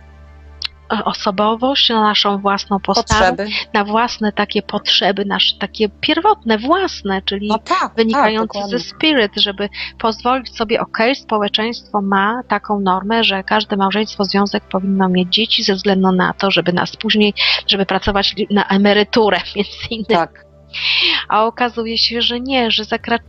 osobowość, 1.05 1.89
na 1.89 2.01
naszą 2.01 2.37
własną 2.37 2.79
postawę, 2.79 3.29
Potrzeby. 3.29 3.49
na 3.73 3.83
własne 3.85 4.31
takie 4.31 4.61
potrzeby, 4.61 5.25
nasze 5.25 5.55
takie 5.59 5.89
pierwotne, 5.89 6.57
własne, 6.57 7.21
czyli 7.21 7.47
No 7.47 7.57
tak. 7.59 7.91
wynikające 7.95 8.59
tak, 8.59 8.69
ze 8.69 8.79
spirit, 8.79 9.31
żeby 9.37 9.69
pozwolić 9.99 10.55
sobie, 10.55 10.81
okej, 10.81 11.15
społeczeństwo 11.15 12.01
ma 12.01 12.41
taką 12.47 12.79
normę, 12.79 13.23
że 13.23 13.43
każde 13.43 13.77
małżeństwo, 13.77 14.25
związek 14.25 14.63
powinno 14.71 15.09
mieć 15.09 15.33
dzieci 15.33 15.63
ze 15.63 15.75
względu 15.75 16.11
na 16.11 16.33
to, 16.33 16.51
żeby 16.51 16.73
nas 16.73 16.95
później, 16.95 17.33
żeby 17.67 17.85
pracować 17.85 18.35
na 18.51 18.67
emeryturę, 18.67 19.37
między 19.55 19.71
innymi. 19.89 20.05
Tak. 20.05 20.52
A 21.29 21.45
okazuje 21.45 21.97
się, 21.97 22.21
że 22.21 22.39
nie, 22.39 22.71
że 22.71 22.83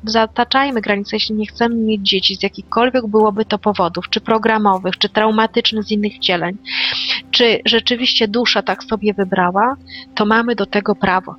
zataczajmy 0.05 0.81
granice, 0.81 1.17
jeśli 1.17 1.35
nie 1.35 1.47
chcemy 1.47 1.75
mieć 1.75 2.09
dzieci 2.09 2.37
z 2.37 2.43
jakichkolwiek 2.43 3.07
byłoby 3.07 3.45
to 3.45 3.59
powodów, 3.59 4.09
czy 4.11 4.21
programowych, 4.21 4.99
czy 4.99 5.09
traumatycznych 5.09 5.85
z 5.85 5.91
innych 5.91 6.15
wcieleń, 6.15 6.57
czy 7.31 7.61
rzeczywiście 7.65 8.29
dusza 8.29 8.63
tak 8.63 8.85
sobie 8.85 9.15
wybrała, 9.15 9.77
to 10.15 10.27
mamy 10.27 10.55
do 10.55 10.67
tego 10.67 10.95
prawo. 10.95 11.35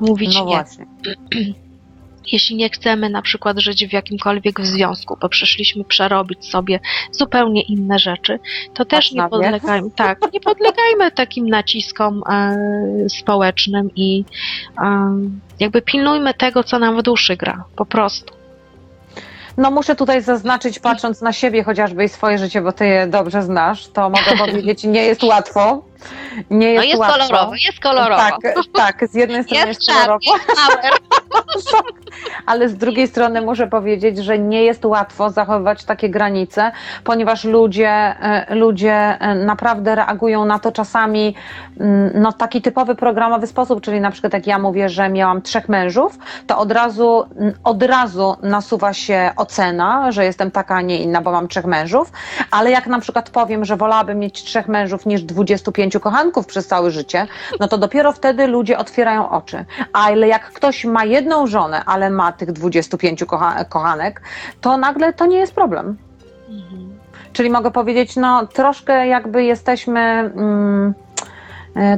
Mówić 0.00 0.34
No 0.34 0.40
nie. 0.40 0.46
właśnie. 0.46 0.86
Jeśli 2.32 2.56
nie 2.56 2.70
chcemy 2.70 3.10
na 3.10 3.22
przykład 3.22 3.58
żyć 3.58 3.86
w 3.86 3.92
jakimkolwiek 3.92 4.60
związku, 4.60 5.18
bo 5.20 5.28
przyszliśmy 5.28 5.84
przerobić 5.84 6.50
sobie 6.50 6.80
zupełnie 7.12 7.62
inne 7.62 7.98
rzeczy, 7.98 8.38
to 8.74 8.84
też 8.84 9.12
nie 9.12 9.28
podlegajmy, 9.28 9.90
tak, 9.90 10.32
nie 10.32 10.40
podlegajmy 10.40 11.10
takim 11.22 11.48
naciskom 11.48 12.22
e, 12.30 12.56
społecznym 13.08 13.90
i 13.96 14.24
e, 14.78 15.14
jakby 15.60 15.82
pilnujmy 15.82 16.34
tego, 16.34 16.64
co 16.64 16.78
nam 16.78 16.98
w 16.98 17.02
duszy 17.02 17.36
gra, 17.36 17.64
po 17.76 17.86
prostu. 17.86 18.34
No 19.56 19.70
muszę 19.70 19.96
tutaj 19.96 20.22
zaznaczyć, 20.22 20.78
patrząc 20.78 21.20
na 21.20 21.32
siebie 21.32 21.64
chociażby 21.64 22.04
i 22.04 22.08
swoje 22.08 22.38
życie, 22.38 22.62
bo 22.62 22.72
ty 22.72 22.86
je 22.86 23.06
dobrze 23.06 23.42
znasz, 23.42 23.88
to 23.88 24.10
mogę 24.10 24.36
powiedzieć, 24.46 24.84
nie 24.84 25.02
jest 25.02 25.22
łatwo. 25.22 25.84
Nie 26.50 26.72
jest 26.72 26.84
No 26.84 26.88
jest 26.88 27.00
łatwo. 27.00 27.18
kolorowo, 27.18 27.54
jest 27.54 27.80
kolorowo. 27.80 28.22
Tak, 28.22 28.36
tak, 28.74 29.08
z 29.08 29.14
jednej 29.14 29.44
strony 29.44 29.66
jest, 29.66 29.80
Jest 29.80 29.98
kolorowo, 29.98 30.34
ale 32.46 32.68
z 32.68 32.76
drugiej 32.76 33.08
strony 33.08 33.40
muszę 33.40 33.66
powiedzieć, 33.66 34.18
że 34.18 34.38
nie 34.38 34.64
jest 34.64 34.84
łatwo 34.84 35.30
zachowywać 35.30 35.84
takie 35.84 36.08
granice, 36.10 36.72
ponieważ 37.04 37.44
ludzie, 37.44 37.88
e, 37.88 38.54
ludzie 38.54 38.92
e, 38.92 39.34
naprawdę 39.34 39.94
reagują 39.94 40.44
na 40.44 40.58
to 40.58 40.72
czasami 40.72 41.34
mm, 41.80 42.10
no, 42.14 42.32
w 42.32 42.36
taki 42.36 42.62
typowy 42.62 42.94
programowy 42.94 43.46
sposób, 43.46 43.80
czyli 43.80 44.00
na 44.00 44.10
przykład 44.10 44.32
jak 44.32 44.46
ja 44.46 44.58
mówię, 44.58 44.88
że 44.88 45.08
miałam 45.08 45.42
trzech 45.42 45.68
mężów, 45.68 46.18
to 46.46 46.58
od 46.58 46.72
razu, 46.72 47.24
od 47.64 47.82
razu 47.82 48.36
nasuwa 48.42 48.92
się 48.92 49.30
ocena, 49.36 50.12
że 50.12 50.24
jestem 50.24 50.50
taka, 50.50 50.74
a 50.74 50.80
nie 50.80 50.98
inna, 50.98 51.22
bo 51.22 51.32
mam 51.32 51.48
trzech 51.48 51.64
mężów, 51.64 52.12
ale 52.50 52.70
jak 52.70 52.86
na 52.86 53.00
przykład 53.00 53.30
powiem, 53.30 53.64
że 53.64 53.76
wolałabym 53.76 54.18
mieć 54.18 54.42
trzech 54.42 54.68
mężów 54.68 55.06
niż 55.06 55.22
25 55.22 55.83
kochanków 56.00 56.46
przez 56.46 56.66
całe 56.66 56.90
życie, 56.90 57.26
no 57.60 57.68
to 57.68 57.78
dopiero 57.78 58.12
wtedy 58.12 58.46
ludzie 58.46 58.78
otwierają 58.78 59.30
oczy. 59.30 59.64
Ale 59.92 60.28
jak 60.28 60.52
ktoś 60.52 60.84
ma 60.84 61.04
jedną 61.04 61.46
żonę, 61.46 61.82
ale 61.86 62.10
ma 62.10 62.32
tych 62.32 62.52
25 62.52 63.24
kocha 63.24 63.64
kochanek, 63.64 64.22
to 64.60 64.76
nagle 64.76 65.12
to 65.12 65.26
nie 65.26 65.38
jest 65.38 65.54
problem. 65.54 65.96
Mhm. 66.48 66.98
Czyli 67.32 67.50
mogę 67.50 67.70
powiedzieć, 67.70 68.16
no 68.16 68.46
troszkę 68.46 69.06
jakby 69.06 69.44
jesteśmy. 69.44 70.00
Mm, 70.00 70.94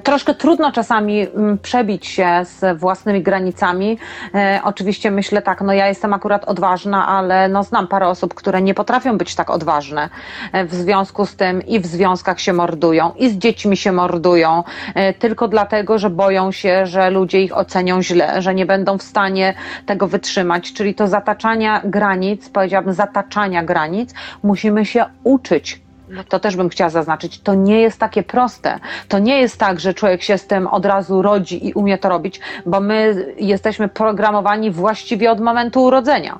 Troszkę 0.02 0.34
trudno 0.34 0.72
czasami 0.72 1.20
mm, 1.20 1.58
przebić 1.58 2.06
się 2.06 2.28
z 2.44 2.78
własnymi 2.78 3.22
granicami. 3.22 3.98
E, 4.34 4.60
oczywiście 4.64 5.10
myślę 5.10 5.42
tak, 5.42 5.60
no 5.60 5.72
ja 5.72 5.88
jestem 5.88 6.14
akurat 6.14 6.44
odważna, 6.44 7.06
ale 7.06 7.48
no 7.48 7.62
znam 7.62 7.88
parę 7.88 8.08
osób, 8.08 8.34
które 8.34 8.62
nie 8.62 8.74
potrafią 8.74 9.18
być 9.18 9.34
tak 9.34 9.50
odważne. 9.50 10.08
E, 10.52 10.64
w 10.64 10.74
związku 10.74 11.26
z 11.26 11.36
tym 11.36 11.66
i 11.66 11.80
w 11.80 11.86
związkach 11.86 12.40
się 12.40 12.52
mordują, 12.52 13.12
i 13.16 13.30
z 13.30 13.38
dziećmi 13.38 13.76
się 13.76 13.92
mordują, 13.92 14.64
e, 14.94 15.14
tylko 15.14 15.48
dlatego, 15.48 15.98
że 15.98 16.10
boją 16.10 16.52
się, 16.52 16.86
że 16.86 17.10
ludzie 17.10 17.42
ich 17.42 17.56
ocenią 17.56 18.02
źle, 18.02 18.42
że 18.42 18.54
nie 18.54 18.66
będą 18.66 18.98
w 18.98 19.02
stanie 19.02 19.54
tego 19.86 20.06
wytrzymać. 20.06 20.72
Czyli 20.72 20.94
to 20.94 21.08
zataczania 21.08 21.80
granic, 21.84 22.48
powiedziałabym 22.48 22.94
zataczania 22.94 23.64
granic, 23.64 24.14
musimy 24.42 24.86
się 24.86 25.04
uczyć 25.24 25.85
to 26.28 26.40
też 26.40 26.56
bym 26.56 26.68
chciała 26.68 26.90
zaznaczyć, 26.90 27.40
to 27.40 27.54
nie 27.54 27.80
jest 27.80 28.00
takie 28.00 28.22
proste. 28.22 28.80
To 29.08 29.18
nie 29.18 29.40
jest 29.40 29.58
tak, 29.58 29.80
że 29.80 29.94
człowiek 29.94 30.22
się 30.22 30.38
z 30.38 30.46
tym 30.46 30.66
od 30.66 30.86
razu 30.86 31.22
rodzi 31.22 31.68
i 31.68 31.72
umie 31.72 31.98
to 31.98 32.08
robić, 32.08 32.40
bo 32.66 32.80
my 32.80 33.26
jesteśmy 33.38 33.88
programowani 33.88 34.70
właściwie 34.70 35.30
od 35.30 35.40
momentu 35.40 35.84
urodzenia. 35.84 36.38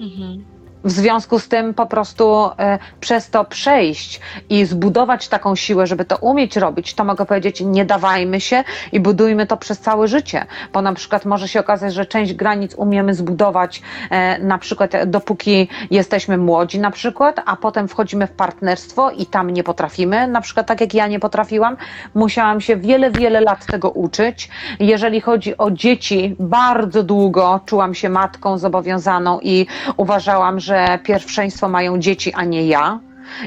Mhm. 0.00 0.44
W 0.84 0.90
związku 0.90 1.38
z 1.38 1.48
tym 1.48 1.74
po 1.74 1.86
prostu 1.86 2.50
e, 2.58 2.78
przez 3.00 3.30
to 3.30 3.44
przejść 3.44 4.20
i 4.50 4.64
zbudować 4.64 5.28
taką 5.28 5.56
siłę, 5.56 5.86
żeby 5.86 6.04
to 6.04 6.16
umieć 6.16 6.56
robić, 6.56 6.94
to 6.94 7.04
mogę 7.04 7.26
powiedzieć, 7.26 7.60
nie 7.60 7.84
dawajmy 7.84 8.40
się 8.40 8.64
i 8.92 9.00
budujmy 9.00 9.46
to 9.46 9.56
przez 9.56 9.78
całe 9.78 10.08
życie. 10.08 10.46
Bo 10.72 10.82
na 10.82 10.92
przykład 10.92 11.24
może 11.24 11.48
się 11.48 11.60
okazać, 11.60 11.94
że 11.94 12.06
część 12.06 12.34
granic 12.34 12.74
umiemy 12.74 13.14
zbudować 13.14 13.82
e, 14.10 14.38
na 14.38 14.58
przykład 14.58 14.92
dopóki 15.06 15.68
jesteśmy 15.90 16.38
młodzi 16.38 16.78
na 16.78 16.90
przykład, 16.90 17.40
a 17.46 17.56
potem 17.56 17.88
wchodzimy 17.88 18.26
w 18.26 18.32
partnerstwo 18.32 19.10
i 19.10 19.26
tam 19.26 19.50
nie 19.50 19.64
potrafimy, 19.64 20.28
na 20.28 20.40
przykład 20.40 20.66
tak 20.66 20.80
jak 20.80 20.94
ja 20.94 21.06
nie 21.06 21.20
potrafiłam, 21.20 21.76
musiałam 22.14 22.60
się 22.60 22.76
wiele, 22.76 23.10
wiele 23.10 23.40
lat 23.40 23.66
tego 23.66 23.90
uczyć. 23.90 24.48
Jeżeli 24.80 25.20
chodzi 25.20 25.56
o 25.58 25.70
dzieci, 25.70 26.36
bardzo 26.38 27.02
długo 27.02 27.60
czułam 27.66 27.94
się 27.94 28.08
matką 28.08 28.58
zobowiązaną 28.58 29.40
i 29.42 29.66
uważałam, 29.96 30.60
że 30.60 30.69
pierwszeństwo 31.02 31.68
mają 31.68 31.98
dzieci, 31.98 32.32
a 32.34 32.44
nie 32.44 32.66
ja. 32.66 33.00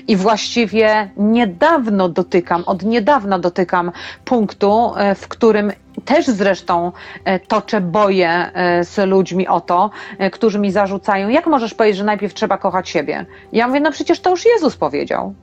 I 0.08 0.16
właściwie 0.16 1.10
niedawno 1.18 2.10
dotykam, 2.10 2.64
od 2.66 2.84
niedawna 2.84 3.40
dotykam 3.40 3.92
punktu, 4.26 4.94
e, 4.98 5.16
w 5.16 5.28
którym 5.28 5.72
też 6.06 6.28
zresztą 6.28 6.92
e, 7.26 7.40
toczę 7.40 7.82
boje 7.82 8.30
e, 8.30 8.84
z 8.84 9.10
ludźmi 9.10 9.48
o 9.48 9.62
to, 9.62 9.90
którzy 10.32 10.60
mi 10.60 10.72
zarzucają, 10.72 11.30
jak 11.30 11.48
możesz 11.48 11.74
powiedzieć, 11.74 11.98
że 11.98 12.04
najpierw 12.04 12.34
trzeba 12.34 12.58
kochać 12.58 12.90
siebie? 12.90 13.26
Ja 13.52 13.68
mówię, 13.68 13.80
no 13.80 13.92
przecież 13.92 14.20
to 14.20 14.30
już 14.30 14.46
Jezus 14.46 14.76
powiedział. 14.76 15.34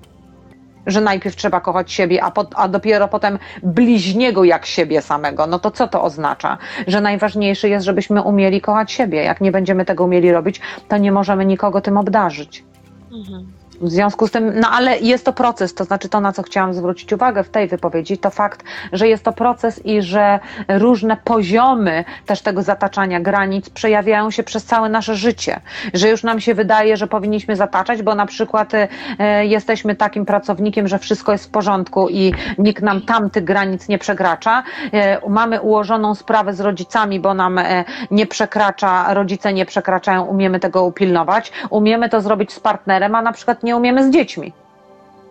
Że 0.86 1.00
najpierw 1.00 1.36
trzeba 1.36 1.60
kochać 1.60 1.92
siebie, 1.92 2.24
a, 2.24 2.30
po, 2.30 2.46
a 2.54 2.68
dopiero 2.68 3.08
potem 3.08 3.38
bliźniego 3.62 4.44
jak 4.44 4.66
siebie 4.66 5.02
samego. 5.02 5.46
No 5.46 5.58
to 5.58 5.70
co 5.70 5.88
to 5.88 6.02
oznacza? 6.02 6.58
Że 6.86 7.00
najważniejsze 7.00 7.68
jest, 7.68 7.86
żebyśmy 7.86 8.22
umieli 8.22 8.60
kochać 8.60 8.92
siebie. 8.92 9.24
Jak 9.24 9.40
nie 9.40 9.52
będziemy 9.52 9.84
tego 9.84 10.04
umieli 10.04 10.32
robić, 10.32 10.60
to 10.88 10.98
nie 10.98 11.12
możemy 11.12 11.46
nikogo 11.46 11.80
tym 11.80 11.96
obdarzyć. 11.96 12.64
Mhm. 13.12 13.59
W 13.80 13.90
związku 13.90 14.26
z 14.26 14.30
tym, 14.30 14.60
no 14.60 14.68
ale 14.68 14.98
jest 14.98 15.24
to 15.24 15.32
proces, 15.32 15.74
to 15.74 15.84
znaczy 15.84 16.08
to, 16.08 16.20
na 16.20 16.32
co 16.32 16.42
chciałam 16.42 16.74
zwrócić 16.74 17.12
uwagę 17.12 17.44
w 17.44 17.48
tej 17.48 17.68
wypowiedzi, 17.68 18.18
to 18.18 18.30
fakt, 18.30 18.64
że 18.92 19.08
jest 19.08 19.24
to 19.24 19.32
proces 19.32 19.86
i 19.86 20.02
że 20.02 20.40
różne 20.68 21.16
poziomy 21.24 22.04
też 22.26 22.42
tego 22.42 22.62
zataczania 22.62 23.20
granic 23.20 23.70
przejawiają 23.70 24.30
się 24.30 24.42
przez 24.42 24.64
całe 24.64 24.88
nasze 24.88 25.14
życie. 25.14 25.60
Że 25.94 26.08
już 26.08 26.22
nam 26.22 26.40
się 26.40 26.54
wydaje, 26.54 26.96
że 26.96 27.06
powinniśmy 27.06 27.56
zataczać, 27.56 28.02
bo 28.02 28.14
na 28.14 28.26
przykład 28.26 28.72
e, 28.74 29.46
jesteśmy 29.46 29.94
takim 29.94 30.26
pracownikiem, 30.26 30.88
że 30.88 30.98
wszystko 30.98 31.32
jest 31.32 31.44
w 31.44 31.50
porządku 31.50 32.08
i 32.08 32.32
nikt 32.58 32.82
nam 32.82 33.02
tam 33.02 33.30
tych 33.30 33.44
granic 33.44 33.88
nie 33.88 33.98
przekracza. 33.98 34.62
E, 34.92 35.28
mamy 35.28 35.60
ułożoną 35.60 36.14
sprawę 36.14 36.54
z 36.54 36.60
rodzicami, 36.60 37.20
bo 37.20 37.34
nam 37.34 37.58
e, 37.58 37.84
nie 38.10 38.26
przekracza, 38.26 39.14
rodzice 39.14 39.52
nie 39.52 39.66
przekraczają, 39.66 40.22
umiemy 40.22 40.60
tego 40.60 40.84
upilnować. 40.84 41.52
Umiemy 41.70 42.08
to 42.08 42.20
zrobić 42.20 42.52
z 42.52 42.60
partnerem, 42.60 43.14
a 43.14 43.22
na 43.22 43.32
przykład 43.32 43.62
nie 43.70 43.76
umiemy 43.76 44.04
z 44.04 44.10
dziećmi 44.10 44.52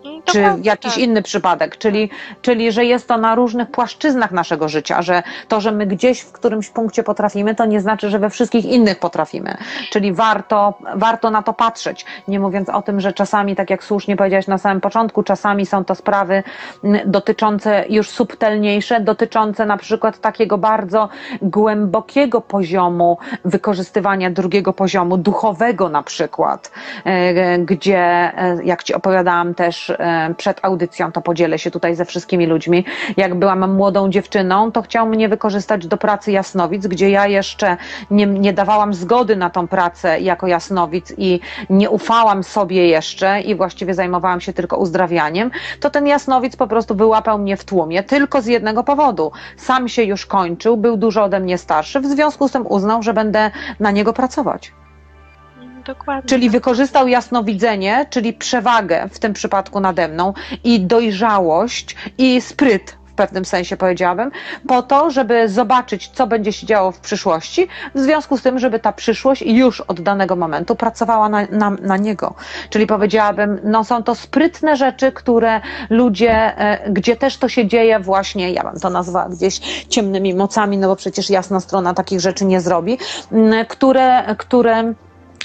No, 0.04 0.22
czy 0.24 0.44
jakiś 0.62 0.94
tak. 0.94 1.02
inny 1.02 1.22
przypadek, 1.22 1.78
czyli, 1.78 2.10
czyli 2.42 2.72
że 2.72 2.84
jest 2.84 3.08
to 3.08 3.18
na 3.18 3.34
różnych 3.34 3.70
płaszczyznach 3.70 4.32
naszego 4.32 4.68
życia, 4.68 5.02
że 5.02 5.22
to, 5.48 5.60
że 5.60 5.72
my 5.72 5.86
gdzieś 5.86 6.20
w 6.20 6.32
którymś 6.32 6.68
punkcie 6.68 7.02
potrafimy, 7.02 7.54
to 7.54 7.64
nie 7.64 7.80
znaczy, 7.80 8.10
że 8.10 8.18
we 8.18 8.30
wszystkich 8.30 8.64
innych 8.64 8.98
potrafimy. 8.98 9.56
Czyli 9.90 10.12
warto, 10.12 10.74
warto 10.94 11.30
na 11.30 11.42
to 11.42 11.52
patrzeć. 11.52 12.04
Nie 12.28 12.40
mówiąc 12.40 12.68
o 12.68 12.82
tym, 12.82 13.00
że 13.00 13.12
czasami, 13.12 13.56
tak 13.56 13.70
jak 13.70 13.84
słusznie 13.84 14.16
powiedziałeś 14.16 14.46
na 14.46 14.58
samym 14.58 14.80
początku, 14.80 15.22
czasami 15.22 15.66
są 15.66 15.84
to 15.84 15.94
sprawy 15.94 16.42
mm, 16.84 17.10
dotyczące 17.10 17.84
już 17.88 18.10
subtelniejsze, 18.10 19.00
dotyczące 19.00 19.66
na 19.66 19.76
przykład 19.76 20.18
takiego 20.18 20.58
bardzo 20.58 21.08
głębokiego 21.42 22.40
poziomu 22.40 23.18
wykorzystywania 23.44 24.30
drugiego 24.30 24.72
poziomu, 24.72 25.16
duchowego 25.16 25.88
na 25.88 26.02
przykład, 26.02 26.70
e, 27.04 27.58
gdzie, 27.58 27.98
e, 27.98 28.58
jak 28.64 28.82
Ci 28.82 28.94
opowiadałam 28.94 29.54
też 29.54 29.89
e, 29.90 30.34
przed 30.36 30.60
audycją, 30.62 31.12
to 31.12 31.20
podzielę 31.20 31.58
się 31.58 31.70
tutaj 31.70 31.94
ze 31.94 32.04
wszystkimi 32.04 32.46
ludźmi. 32.46 32.84
Jak 33.16 33.34
byłam 33.34 33.74
młodą 33.74 34.10
dziewczyną, 34.10 34.72
to 34.72 34.82
chciał 34.82 35.06
mnie 35.06 35.28
wykorzystać 35.28 35.86
do 35.86 35.96
pracy 35.96 36.32
jasnowic, 36.32 36.86
gdzie 36.86 37.10
ja 37.10 37.26
jeszcze 37.26 37.76
nie, 38.10 38.26
nie 38.26 38.52
dawałam 38.52 38.94
zgody 38.94 39.36
na 39.36 39.50
tą 39.50 39.68
pracę 39.68 40.20
jako 40.20 40.46
jasnowic 40.46 41.12
i 41.18 41.40
nie 41.70 41.90
ufałam 41.90 42.42
sobie 42.42 42.88
jeszcze 42.88 43.40
i 43.40 43.54
właściwie 43.54 43.94
zajmowałam 43.94 44.40
się 44.40 44.52
tylko 44.52 44.76
uzdrawianiem, 44.76 45.50
to 45.80 45.90
ten 45.90 46.06
jasnowic 46.06 46.56
po 46.56 46.66
prostu 46.66 46.94
wyłapał 46.94 47.38
mnie 47.38 47.56
w 47.56 47.64
tłumie 47.64 48.02
tylko 48.02 48.42
z 48.42 48.46
jednego 48.46 48.84
powodu. 48.84 49.32
Sam 49.56 49.88
się 49.88 50.02
już 50.02 50.26
kończył, 50.26 50.76
był 50.76 50.96
dużo 50.96 51.24
ode 51.24 51.40
mnie 51.40 51.58
starszy, 51.58 52.00
w 52.00 52.06
związku 52.06 52.48
z 52.48 52.52
tym 52.52 52.66
uznał, 52.66 53.02
że 53.02 53.14
będę 53.14 53.50
na 53.80 53.90
niego 53.90 54.12
pracować. 54.12 54.72
Dokładnie. 55.98 56.28
Czyli 56.28 56.50
wykorzystał 56.50 57.08
jasnowidzenie, 57.08 58.06
czyli 58.10 58.32
przewagę 58.32 59.08
w 59.12 59.18
tym 59.18 59.32
przypadku 59.32 59.80
nade 59.80 60.08
mną 60.08 60.32
i 60.64 60.80
dojrzałość 60.80 61.96
i 62.18 62.40
spryt 62.40 62.96
w 63.06 63.14
pewnym 63.14 63.44
sensie 63.44 63.76
powiedziałabym, 63.76 64.30
po 64.68 64.82
to, 64.82 65.10
żeby 65.10 65.48
zobaczyć, 65.48 66.08
co 66.08 66.26
będzie 66.26 66.52
się 66.52 66.66
działo 66.66 66.92
w 66.92 67.00
przyszłości, 67.00 67.68
w 67.94 68.00
związku 68.00 68.38
z 68.38 68.42
tym, 68.42 68.58
żeby 68.58 68.78
ta 68.78 68.92
przyszłość 68.92 69.42
już 69.42 69.80
od 69.80 70.00
danego 70.00 70.36
momentu 70.36 70.76
pracowała 70.76 71.28
na, 71.28 71.46
na, 71.50 71.70
na 71.70 71.96
niego. 71.96 72.34
Czyli 72.70 72.86
powiedziałabym, 72.86 73.60
no 73.64 73.84
są 73.84 74.02
to 74.02 74.14
sprytne 74.14 74.76
rzeczy, 74.76 75.12
które 75.12 75.60
ludzie, 75.90 76.58
e, 76.58 76.90
gdzie 76.90 77.16
też 77.16 77.36
to 77.36 77.48
się 77.48 77.66
dzieje 77.66 78.00
właśnie, 78.00 78.52
ja 78.52 78.62
bym 78.62 78.80
to 78.80 78.90
nazwała 78.90 79.28
gdzieś 79.28 79.58
ciemnymi 79.88 80.34
mocami, 80.34 80.78
no 80.78 80.88
bo 80.88 80.96
przecież 80.96 81.30
jasna 81.30 81.60
strona 81.60 81.94
takich 81.94 82.20
rzeczy 82.20 82.44
nie 82.44 82.60
zrobi, 82.60 82.98
które, 83.68 84.34
które 84.38 84.94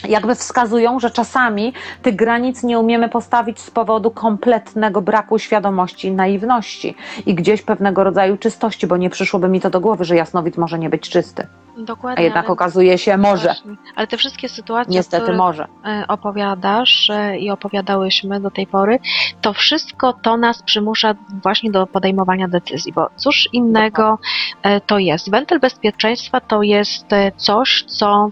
jakby 0.07 0.35
wskazują, 0.35 0.99
że 0.99 1.11
czasami 1.11 1.73
tych 2.01 2.15
granic 2.15 2.63
nie 2.63 2.79
umiemy 2.79 3.09
postawić 3.09 3.59
z 3.59 3.71
powodu 3.71 4.11
kompletnego 4.11 5.01
braku 5.01 5.39
świadomości 5.39 6.07
i 6.07 6.11
naiwności 6.11 6.95
i 7.25 7.35
gdzieś 7.35 7.61
pewnego 7.61 8.03
rodzaju 8.03 8.37
czystości, 8.37 8.87
bo 8.87 8.97
nie 8.97 9.09
przyszłoby 9.09 9.49
mi 9.49 9.61
to 9.61 9.69
do 9.69 9.79
głowy, 9.79 10.05
że 10.05 10.15
jasnowid 10.15 10.57
może 10.57 10.79
nie 10.79 10.89
być 10.89 11.09
czysty. 11.09 11.47
Dokładnie. 11.77 12.19
A 12.19 12.21
jednak 12.23 12.49
okazuje 12.49 12.97
się 12.97 13.17
może. 13.17 13.47
Właśnie. 13.47 13.75
Ale 13.95 14.07
te 14.07 14.17
wszystkie 14.17 14.49
sytuacje, 14.49 14.93
Niestety 14.93 15.23
które 15.23 15.37
może. 15.37 15.67
e, 15.85 16.05
opowiadasz 16.07 17.09
e, 17.09 17.37
i 17.37 17.51
opowiadałyśmy 17.51 18.39
do 18.39 18.51
tej 18.51 18.67
pory, 18.67 18.99
to 19.41 19.53
wszystko 19.53 20.13
to 20.13 20.37
nas 20.37 20.63
przymusza 20.63 21.15
właśnie 21.43 21.71
do 21.71 21.87
podejmowania 21.87 22.47
decyzji, 22.47 22.93
bo 22.93 23.09
cóż 23.15 23.49
innego 23.53 24.19
e, 24.63 24.81
to 24.81 24.99
jest. 24.99 25.31
Wentyl 25.31 25.59
bezpieczeństwa 25.59 26.39
to 26.39 26.61
jest 26.61 27.05
coś, 27.37 27.83
co 27.87 28.29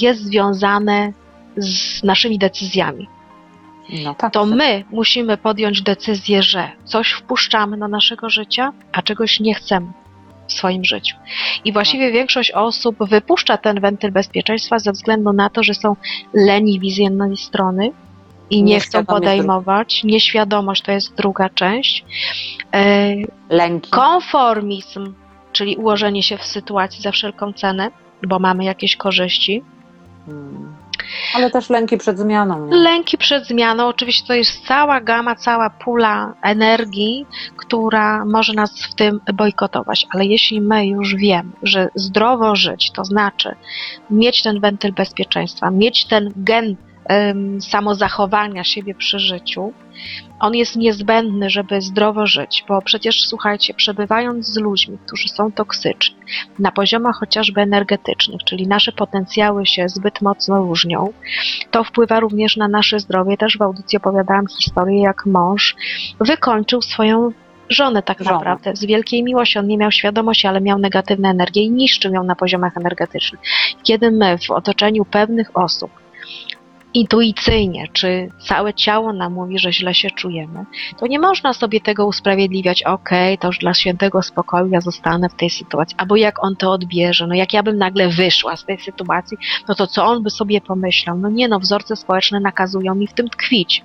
jest 0.00 0.20
związane 0.20 1.12
z 1.56 2.02
naszymi 2.02 2.38
decyzjami. 2.38 3.08
No 4.04 4.14
tak. 4.14 4.32
to 4.32 4.46
my 4.46 4.84
musimy 4.90 5.36
podjąć 5.36 5.82
decyzję, 5.82 6.42
że 6.42 6.70
coś 6.84 7.10
wpuszczamy 7.10 7.78
do 7.78 7.88
naszego 7.88 8.30
życia, 8.30 8.72
a 8.92 9.02
czegoś 9.02 9.40
nie 9.40 9.54
chcemy 9.54 9.92
w 10.48 10.52
swoim 10.52 10.84
życiu. 10.84 11.16
I 11.64 11.72
właściwie 11.72 12.12
większość 12.12 12.50
osób 12.50 12.96
wypuszcza 13.00 13.56
ten 13.56 13.80
wentyl 13.80 14.12
bezpieczeństwa 14.12 14.78
ze 14.78 14.92
względu 14.92 15.32
na 15.32 15.50
to, 15.50 15.62
że 15.62 15.74
są 15.74 15.96
leniwi 16.34 16.90
z 16.90 16.96
jednej 16.96 17.36
strony 17.36 17.92
i 18.50 18.62
nie 18.62 18.80
chcą 18.80 19.06
podejmować. 19.06 20.04
Nieświadomość 20.04 20.82
to 20.82 20.92
jest 20.92 21.14
druga 21.14 21.48
część. 21.48 22.04
E, 22.74 23.14
Lęki. 23.50 23.90
Konformizm, 23.90 25.14
czyli 25.52 25.76
ułożenie 25.76 26.22
się 26.22 26.38
w 26.38 26.44
sytuacji 26.44 27.02
za 27.02 27.12
wszelką 27.12 27.52
cenę, 27.52 27.90
bo 28.28 28.38
mamy 28.38 28.64
jakieś 28.64 28.96
korzyści. 28.96 29.62
Mm. 30.28 30.82
Ale 31.34 31.50
też 31.50 31.70
lęki 31.70 31.98
przed 31.98 32.18
zmianą. 32.18 32.66
Nie? 32.66 32.76
Lęki 32.76 33.18
przed 33.18 33.46
zmianą, 33.46 33.86
oczywiście 33.86 34.26
to 34.26 34.34
jest 34.34 34.66
cała 34.66 35.00
gama, 35.00 35.36
cała 35.36 35.70
pula 35.70 36.34
energii, 36.42 37.26
która 37.56 38.24
może 38.24 38.52
nas 38.52 38.82
w 38.82 38.94
tym 38.94 39.20
bojkotować, 39.34 40.06
ale 40.10 40.26
jeśli 40.26 40.60
my 40.60 40.86
już 40.86 41.16
wiemy, 41.16 41.50
że 41.62 41.88
zdrowo 41.94 42.56
żyć, 42.56 42.90
to 42.90 43.04
znaczy 43.04 43.54
mieć 44.10 44.42
ten 44.42 44.60
wentyl 44.60 44.92
bezpieczeństwa, 44.92 45.70
mieć 45.70 46.06
ten 46.06 46.32
gen 46.36 46.76
samozachowania 47.70 48.64
siebie 48.64 48.94
przy 48.94 49.18
życiu, 49.18 49.72
on 50.40 50.54
jest 50.54 50.76
niezbędny, 50.76 51.50
żeby 51.50 51.80
zdrowo 51.80 52.26
żyć, 52.26 52.64
bo 52.68 52.82
przecież 52.82 53.20
słuchajcie, 53.20 53.74
przebywając 53.74 54.46
z 54.46 54.56
ludźmi, 54.56 54.98
którzy 55.06 55.28
są 55.28 55.52
toksyczni, 55.52 56.16
na 56.58 56.72
poziomach 56.72 57.16
chociażby 57.16 57.60
energetycznych, 57.60 58.40
czyli 58.44 58.66
nasze 58.66 58.92
potencjały 58.92 59.66
się 59.66 59.88
zbyt 59.88 60.20
mocno 60.20 60.58
różnią, 60.58 61.12
to 61.70 61.84
wpływa 61.84 62.20
również 62.20 62.56
na 62.56 62.68
nasze 62.68 63.00
zdrowie. 63.00 63.36
Też 63.36 63.58
w 63.58 63.62
audycji 63.62 63.96
opowiadałam 63.96 64.46
historię, 64.46 65.02
jak 65.02 65.26
mąż 65.26 65.76
wykończył 66.20 66.82
swoją 66.82 67.32
żonę 67.68 68.02
tak 68.02 68.18
Żonę. 68.18 68.36
naprawdę. 68.36 68.76
Z 68.76 68.84
wielkiej 68.84 69.22
miłości 69.22 69.58
on 69.58 69.66
nie 69.66 69.78
miał 69.78 69.90
świadomości, 69.90 70.46
ale 70.46 70.60
miał 70.60 70.78
negatywne 70.78 71.28
energie 71.28 71.62
i 71.62 71.70
niszczył 71.70 72.14
ją 72.14 72.24
na 72.24 72.36
poziomach 72.36 72.76
energetycznych. 72.76 73.40
Kiedy 73.82 74.10
my 74.10 74.38
w 74.38 74.50
otoczeniu 74.50 75.04
pewnych 75.04 75.56
osób 75.56 75.90
intuicyjnie, 76.94 77.88
czy 77.92 78.28
całe 78.38 78.74
ciało 78.74 79.12
nam 79.12 79.32
mówi, 79.32 79.58
że 79.58 79.72
źle 79.72 79.94
się 79.94 80.10
czujemy, 80.10 80.64
to 80.98 81.06
nie 81.06 81.18
można 81.18 81.52
sobie 81.52 81.80
tego 81.80 82.06
usprawiedliwiać, 82.06 82.82
okej, 82.82 83.38
to 83.38 83.46
już 83.46 83.58
dla 83.58 83.74
świętego 83.74 84.22
spokoju 84.22 84.68
ja 84.68 84.80
zostanę 84.80 85.28
w 85.28 85.34
tej 85.34 85.50
sytuacji, 85.50 85.96
albo 85.98 86.16
jak 86.16 86.44
on 86.44 86.56
to 86.56 86.72
odbierze, 86.72 87.26
no 87.26 87.34
jak 87.34 87.52
ja 87.52 87.62
bym 87.62 87.78
nagle 87.78 88.08
wyszła 88.08 88.56
z 88.56 88.64
tej 88.64 88.78
sytuacji, 88.78 89.36
no 89.68 89.74
to 89.74 89.86
co 89.86 90.04
on 90.06 90.22
by 90.22 90.30
sobie 90.30 90.60
pomyślał? 90.60 91.18
No 91.18 91.30
nie 91.30 91.48
no, 91.48 91.60
wzorce 91.60 91.96
społeczne 91.96 92.40
nakazują 92.40 92.94
mi 92.94 93.06
w 93.06 93.12
tym 93.12 93.28
tkwić. 93.28 93.82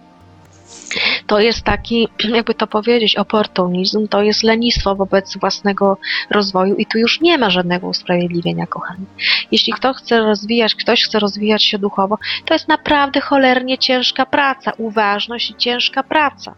To 1.27 1.39
jest 1.39 1.63
taki, 1.63 2.07
jakby 2.35 2.53
to 2.53 2.67
powiedzieć, 2.67 3.15
oportunizm, 3.15 4.07
to 4.07 4.21
jest 4.21 4.43
lenistwo 4.43 4.95
wobec 4.95 5.37
własnego 5.37 5.97
rozwoju 6.31 6.75
i 6.75 6.85
tu 6.85 6.97
już 6.97 7.21
nie 7.21 7.37
ma 7.37 7.49
żadnego 7.49 7.87
usprawiedliwienia, 7.87 8.67
kochani. 8.67 9.05
Jeśli 9.51 9.73
kto 9.73 9.93
chce 9.93 10.19
rozwijać, 10.19 10.75
ktoś 10.75 11.03
chce 11.03 11.19
rozwijać 11.19 11.63
się 11.63 11.79
duchowo, 11.79 12.17
to 12.45 12.53
jest 12.53 12.67
naprawdę 12.67 13.21
cholernie 13.21 13.77
ciężka 13.77 14.25
praca, 14.25 14.71
uważność 14.77 15.51
i 15.51 15.55
ciężka 15.55 16.03
praca. 16.03 16.55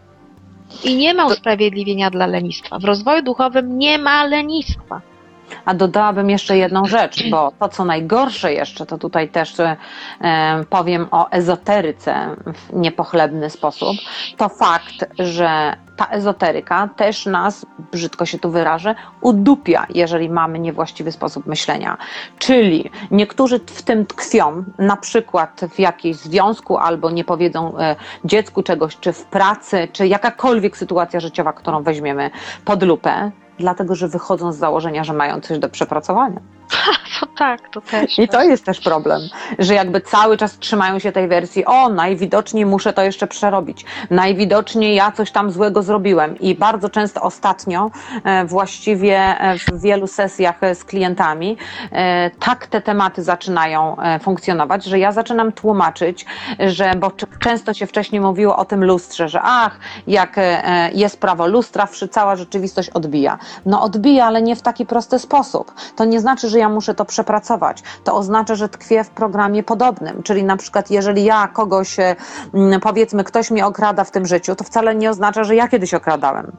I 0.83 0.95
nie 0.95 1.13
ma 1.13 1.25
usprawiedliwienia 1.25 2.09
dla 2.09 2.27
lenistwa. 2.27 2.79
W 2.79 2.85
rozwoju 2.85 3.23
duchowym 3.23 3.77
nie 3.77 3.97
ma 3.97 4.23
lenistwa. 4.23 5.01
A 5.65 5.73
dodałabym 5.73 6.29
jeszcze 6.29 6.57
jedną 6.57 6.85
rzecz, 6.85 7.29
bo 7.29 7.51
to 7.59 7.69
co 7.69 7.85
najgorsze 7.85 8.53
jeszcze, 8.53 8.85
to 8.85 8.97
tutaj 8.97 9.29
też 9.29 9.59
e, 9.59 9.77
powiem 10.69 11.07
o 11.11 11.29
ezoteryce 11.29 12.35
w 12.53 12.73
niepochlebny 12.73 13.49
sposób, 13.49 13.97
to 14.37 14.49
fakt, 14.49 15.05
że 15.19 15.75
ta 15.99 16.05
ezoteryka 16.05 16.89
też 16.95 17.25
nas, 17.25 17.65
brzydko 17.91 18.25
się 18.25 18.39
tu 18.39 18.51
wyrażę, 18.51 18.95
udupia, 19.21 19.85
jeżeli 19.89 20.29
mamy 20.29 20.59
niewłaściwy 20.59 21.11
sposób 21.11 21.45
myślenia. 21.45 21.97
Czyli 22.37 22.89
niektórzy 23.11 23.59
w 23.59 23.81
tym 23.81 24.05
tkwią, 24.05 24.63
na 24.77 24.97
przykład 24.97 25.61
w 25.75 25.79
jakimś 25.79 26.15
związku 26.15 26.77
albo 26.77 27.11
nie 27.11 27.23
powiedzą 27.23 27.77
e, 27.77 27.95
dziecku 28.25 28.63
czegoś, 28.63 28.97
czy 28.97 29.13
w 29.13 29.25
pracy, 29.25 29.87
czy 29.93 30.07
jakakolwiek 30.07 30.77
sytuacja 30.77 31.19
życiowa, 31.19 31.53
którą 31.53 31.83
weźmiemy 31.83 32.31
pod 32.65 32.83
lupę, 32.83 33.31
dlatego 33.59 33.95
że 33.95 34.07
wychodzą 34.07 34.51
z 34.51 34.57
założenia, 34.57 35.03
że 35.03 35.13
mają 35.13 35.41
coś 35.41 35.59
do 35.59 35.69
przepracowania. 35.69 36.39
To 37.19 37.25
tak, 37.37 37.69
to 37.69 37.81
też. 37.81 38.19
I 38.19 38.27
to 38.27 38.43
jest 38.43 38.65
też 38.65 38.79
problem, 38.79 39.21
że 39.59 39.73
jakby 39.73 40.01
cały 40.01 40.37
czas 40.37 40.57
trzymają 40.57 40.99
się 40.99 41.11
tej 41.11 41.27
wersji, 41.27 41.65
o 41.65 41.89
najwidoczniej 41.89 42.65
muszę 42.65 42.93
to 42.93 43.01
jeszcze 43.01 43.27
przerobić, 43.27 43.85
najwidoczniej 44.09 44.95
ja 44.95 45.11
coś 45.11 45.31
tam 45.31 45.51
złego 45.51 45.83
zrobiłem 45.83 46.39
i 46.39 46.55
bardzo 46.55 46.89
często 46.89 47.21
ostatnio 47.21 47.91
e, 48.23 48.45
właściwie 48.45 49.17
e, 49.17 49.57
w 49.59 49.81
wielu 49.81 50.07
sesjach 50.07 50.63
e, 50.63 50.75
z 50.75 50.83
klientami 50.83 51.57
tak 52.39 52.67
te 52.67 52.81
tematy 52.81 53.23
zaczynają 53.23 53.97
funkcjonować, 54.21 54.83
że 54.83 54.99
ja 54.99 55.11
zaczynam 55.11 55.51
tłumaczyć, 55.51 56.25
że 56.59 56.91
bo 56.97 57.11
często 57.39 57.73
się 57.73 57.87
wcześniej 57.87 58.21
mówiło 58.21 58.57
o 58.57 58.65
tym 58.65 58.85
lustrze, 58.85 59.29
że 59.29 59.39
ach, 59.43 59.79
jak 60.07 60.35
jest 60.93 61.19
prawo 61.19 61.47
lustra, 61.47 61.87
cała 62.11 62.35
rzeczywistość 62.35 62.89
odbija. 62.89 63.37
No 63.65 63.81
odbija, 63.81 64.25
ale 64.25 64.41
nie 64.41 64.55
w 64.55 64.61
taki 64.61 64.85
prosty 64.85 65.19
sposób. 65.19 65.73
To 65.95 66.05
nie 66.05 66.19
znaczy, 66.19 66.49
że 66.49 66.58
ja 66.59 66.69
muszę 66.69 66.95
to 66.95 67.05
przepracować. 67.05 67.83
To 68.03 68.15
oznacza, 68.15 68.55
że 68.55 68.69
tkwię 68.69 69.03
w 69.03 69.09
programie 69.09 69.63
podobnym. 69.63 70.23
Czyli 70.23 70.43
na 70.43 70.57
przykład, 70.57 70.91
jeżeli 70.91 71.23
ja 71.23 71.47
kogoś, 71.47 71.99
e, 71.99 72.15
powiedzmy, 72.81 73.23
ktoś 73.23 73.51
mnie 73.51 73.65
okrada 73.65 74.03
w 74.03 74.11
tym 74.11 74.25
życiu, 74.25 74.55
to 74.55 74.63
wcale 74.63 74.95
nie 74.95 75.09
oznacza, 75.09 75.43
że 75.43 75.55
ja 75.55 75.67
kiedyś 75.67 75.93
okradałem. 75.93 76.51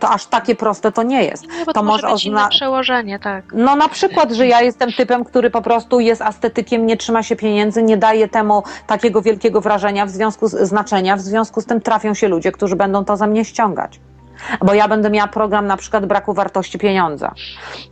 To 0.00 0.08
aż 0.08 0.26
takie 0.26 0.54
proste 0.54 0.92
to 0.92 1.02
nie 1.02 1.24
jest. 1.24 1.46
Nie, 1.58 1.64
to 1.64 1.72
to 1.72 1.82
może 1.82 2.08
może 2.08 2.14
ozna- 2.14 2.48
przełożenie, 2.48 3.18
tak. 3.18 3.44
No 3.52 3.76
na 3.76 3.88
przykład, 3.88 4.32
że 4.32 4.46
ja 4.46 4.60
jestem 4.62 4.92
typem, 4.92 5.24
który 5.24 5.50
po 5.50 5.62
prostu 5.62 6.00
jest 6.00 6.22
estetykiem, 6.22 6.86
nie 6.86 6.96
trzyma 6.96 7.22
się 7.22 7.36
pieniędzy, 7.36 7.82
nie 7.82 7.96
daje 7.96 8.28
temu 8.28 8.62
takiego 8.86 9.22
wielkiego 9.22 9.60
wrażenia, 9.60 10.06
w 10.06 10.10
związku 10.10 10.48
z 10.48 10.68
znaczenia, 10.68 11.16
w 11.16 11.20
związku 11.20 11.60
z 11.60 11.66
tym 11.66 11.80
trafią 11.80 12.14
się 12.14 12.28
ludzie, 12.28 12.52
którzy 12.52 12.76
będą 12.76 13.04
to 13.04 13.16
ze 13.16 13.26
mnie 13.26 13.44
ściągać. 13.44 14.00
Bo 14.60 14.74
ja 14.74 14.88
będę 14.88 15.10
miała 15.10 15.28
program 15.28 15.66
na 15.66 15.76
przykład 15.76 16.06
braku 16.06 16.34
wartości 16.34 16.78
pieniądza. 16.78 17.34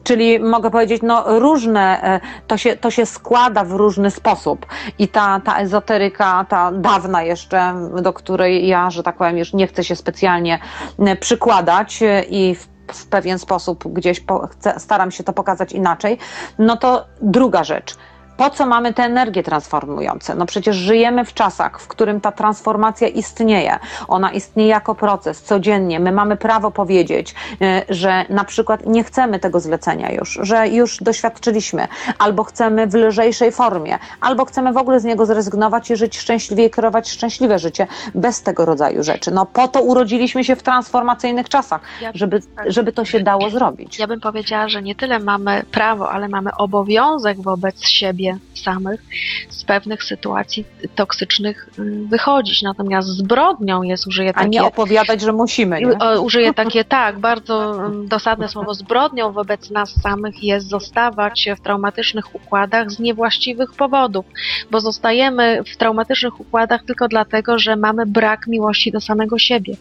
Czyli 0.05 0.41
mogę 0.41 0.71
powiedzieć, 0.71 1.03
no 1.03 1.39
różne, 1.39 2.03
e, 2.03 2.21
to 2.47 2.57
się, 2.57 2.77
to 2.77 2.91
się 2.91 3.07
składa 3.07 3.65
w 3.65 3.73
różny 3.73 4.11
sposób. 4.11 4.67
I 4.99 5.09
ta, 5.09 5.41
ta 5.45 5.59
ezoteryka, 5.59 6.47
ta 6.49 6.73
dawna 6.73 7.23
jeszcze, 7.23 7.75
do 8.03 8.13
której 8.13 8.69
ja, 8.69 8.91
że 8.91 9.03
tak 9.03 9.17
powiem, 9.17 9.39
już 9.39 9.53
nie 9.53 9.67
chcę 9.67 9.85
się 9.85 9.97
specjalnie 9.97 10.59
e, 10.99 11.17
przykładać 11.17 12.03
e, 12.03 12.23
i 12.23 12.55
w 12.55 12.69
w 12.93 13.07
pewien 13.07 13.39
sposób 13.39 13.93
gdzieś 13.93 14.21
po, 14.21 14.47
chcę, 14.47 14.81
staram 14.81 15.11
się 15.11 15.25
to 15.25 15.33
pokazać 15.33 15.73
inaczej, 15.73 16.19
no 16.59 16.77
to 16.77 17.07
druga 17.23 17.65
rzecz. 17.65 17.97
Po 18.39 18.51
co 18.51 18.67
mamy 18.67 18.95
te 18.95 19.03
energie 19.03 19.43
transformujące? 19.43 20.35
No 20.35 20.47
przecież 20.47 20.77
żyjemy 20.77 21.25
w 21.25 21.35
czasach, 21.35 21.81
w 21.81 21.89
którym 21.89 22.21
ta 22.21 22.33
transformacja 22.33 23.09
istnieje. 23.09 23.79
Ona 24.09 24.33
istnieje 24.33 24.69
jako 24.69 24.95
proces 24.95 25.43
codziennie. 25.43 26.01
My 26.01 26.13
mamy 26.13 26.37
prawo 26.37 26.71
powiedzieć, 26.71 27.35
e, 27.61 27.83
że 27.89 28.25
na 28.29 28.45
przykład 28.45 28.87
nie 28.87 29.05
chcemy 29.05 29.39
tego 29.39 29.61
zlecenia 29.61 30.13
już, 30.13 30.39
że 30.43 30.69
już 30.69 30.97
doświadczyliśmy, 30.97 31.89
albo 32.19 32.45
chcemy 32.45 32.87
w 32.87 32.95
lżejszej 32.95 33.53
formie, 33.53 33.99
albo 34.21 34.45
chcemy 34.45 34.73
w 34.73 34.77
ogóle 34.77 35.01
z 35.01 35.05
niego 35.05 35.27
zrezygnować 35.27 35.91
i 35.91 35.97
żyć 35.97 36.19
szczęśliwie 36.19 36.67
i 36.67 36.71
kierować 36.71 37.11
szczęśliwe 37.11 37.59
życie 37.59 37.87
bez 38.15 38.43
tego 38.43 38.65
rodzaju 38.65 39.03
rzeczy. 39.03 39.31
No 39.31 39.47
po 39.47 39.69
to 39.69 39.83
urodziliśmy 39.83 40.45
się 40.45 40.57
w 40.57 40.63
transformacyjnych 40.63 41.49
czasach, 41.49 41.81
żeby, 42.15 42.41
tak. 42.57 42.73
żeby 42.73 42.93
to 42.93 43.05
się 43.05 43.21
dało 43.21 43.51
zrobić. 43.51 43.99
Ja 43.99 44.07
bym 44.07 44.21
powiedziała, 44.21 44.69
że 44.69 44.83
nie 44.83 44.95
tyle 44.95 45.19
mamy 45.19 45.63
prawo, 45.71 46.11
ale 46.11 46.29
mamy 46.29 46.51
obowiązek 46.57 47.41
wobec 47.41 47.83
siebie 47.83 48.28
samych 48.55 49.01
z 49.49 49.65
pewnych 49.65 50.05
sytuacji 50.05 50.65
toksycznych 50.95 51.69
mm, 51.79 52.09
wychodzić. 52.09 52.63
Natomiast 52.63 53.09
zbrodnią 53.09 53.83
jest, 53.83 54.07
użyję 54.07 54.33
A 54.35 54.45
nie 54.45 54.59
takie, 54.59 54.69
opowiadać, 54.69 55.21
że 55.21 55.33
musimy. 55.33 55.81
Nie? 55.81 56.21
użyję 56.21 56.55
takie 56.55 56.85
tak, 56.85 57.19
bardzo 57.19 57.83
dosadne 58.05 58.49
słowo, 58.49 58.75
zbrodnią 58.75 59.33
wobec 59.33 59.71
nas 59.71 59.95
samych 60.03 60.43
jest 60.43 60.69
zostawać 60.69 61.49
w 61.57 61.61
traumatycznych 61.61 62.35
układach 62.35 62.91
z 62.91 62.99
niewłaściwych 62.99 63.73
powodów, 63.73 64.27
bo 64.71 64.81
zostajemy 64.81 65.63
w 65.67 65.77
traumatycznych 65.77 66.41
układach 66.41 66.85
tylko 66.85 67.09
dlatego, 67.09 67.59
że 67.59 67.77
mamy 67.77 68.07
brak 68.07 68.47
miłości 68.47 68.93
do 68.93 69.01
samego 69.01 69.39
siebie. 69.39 69.75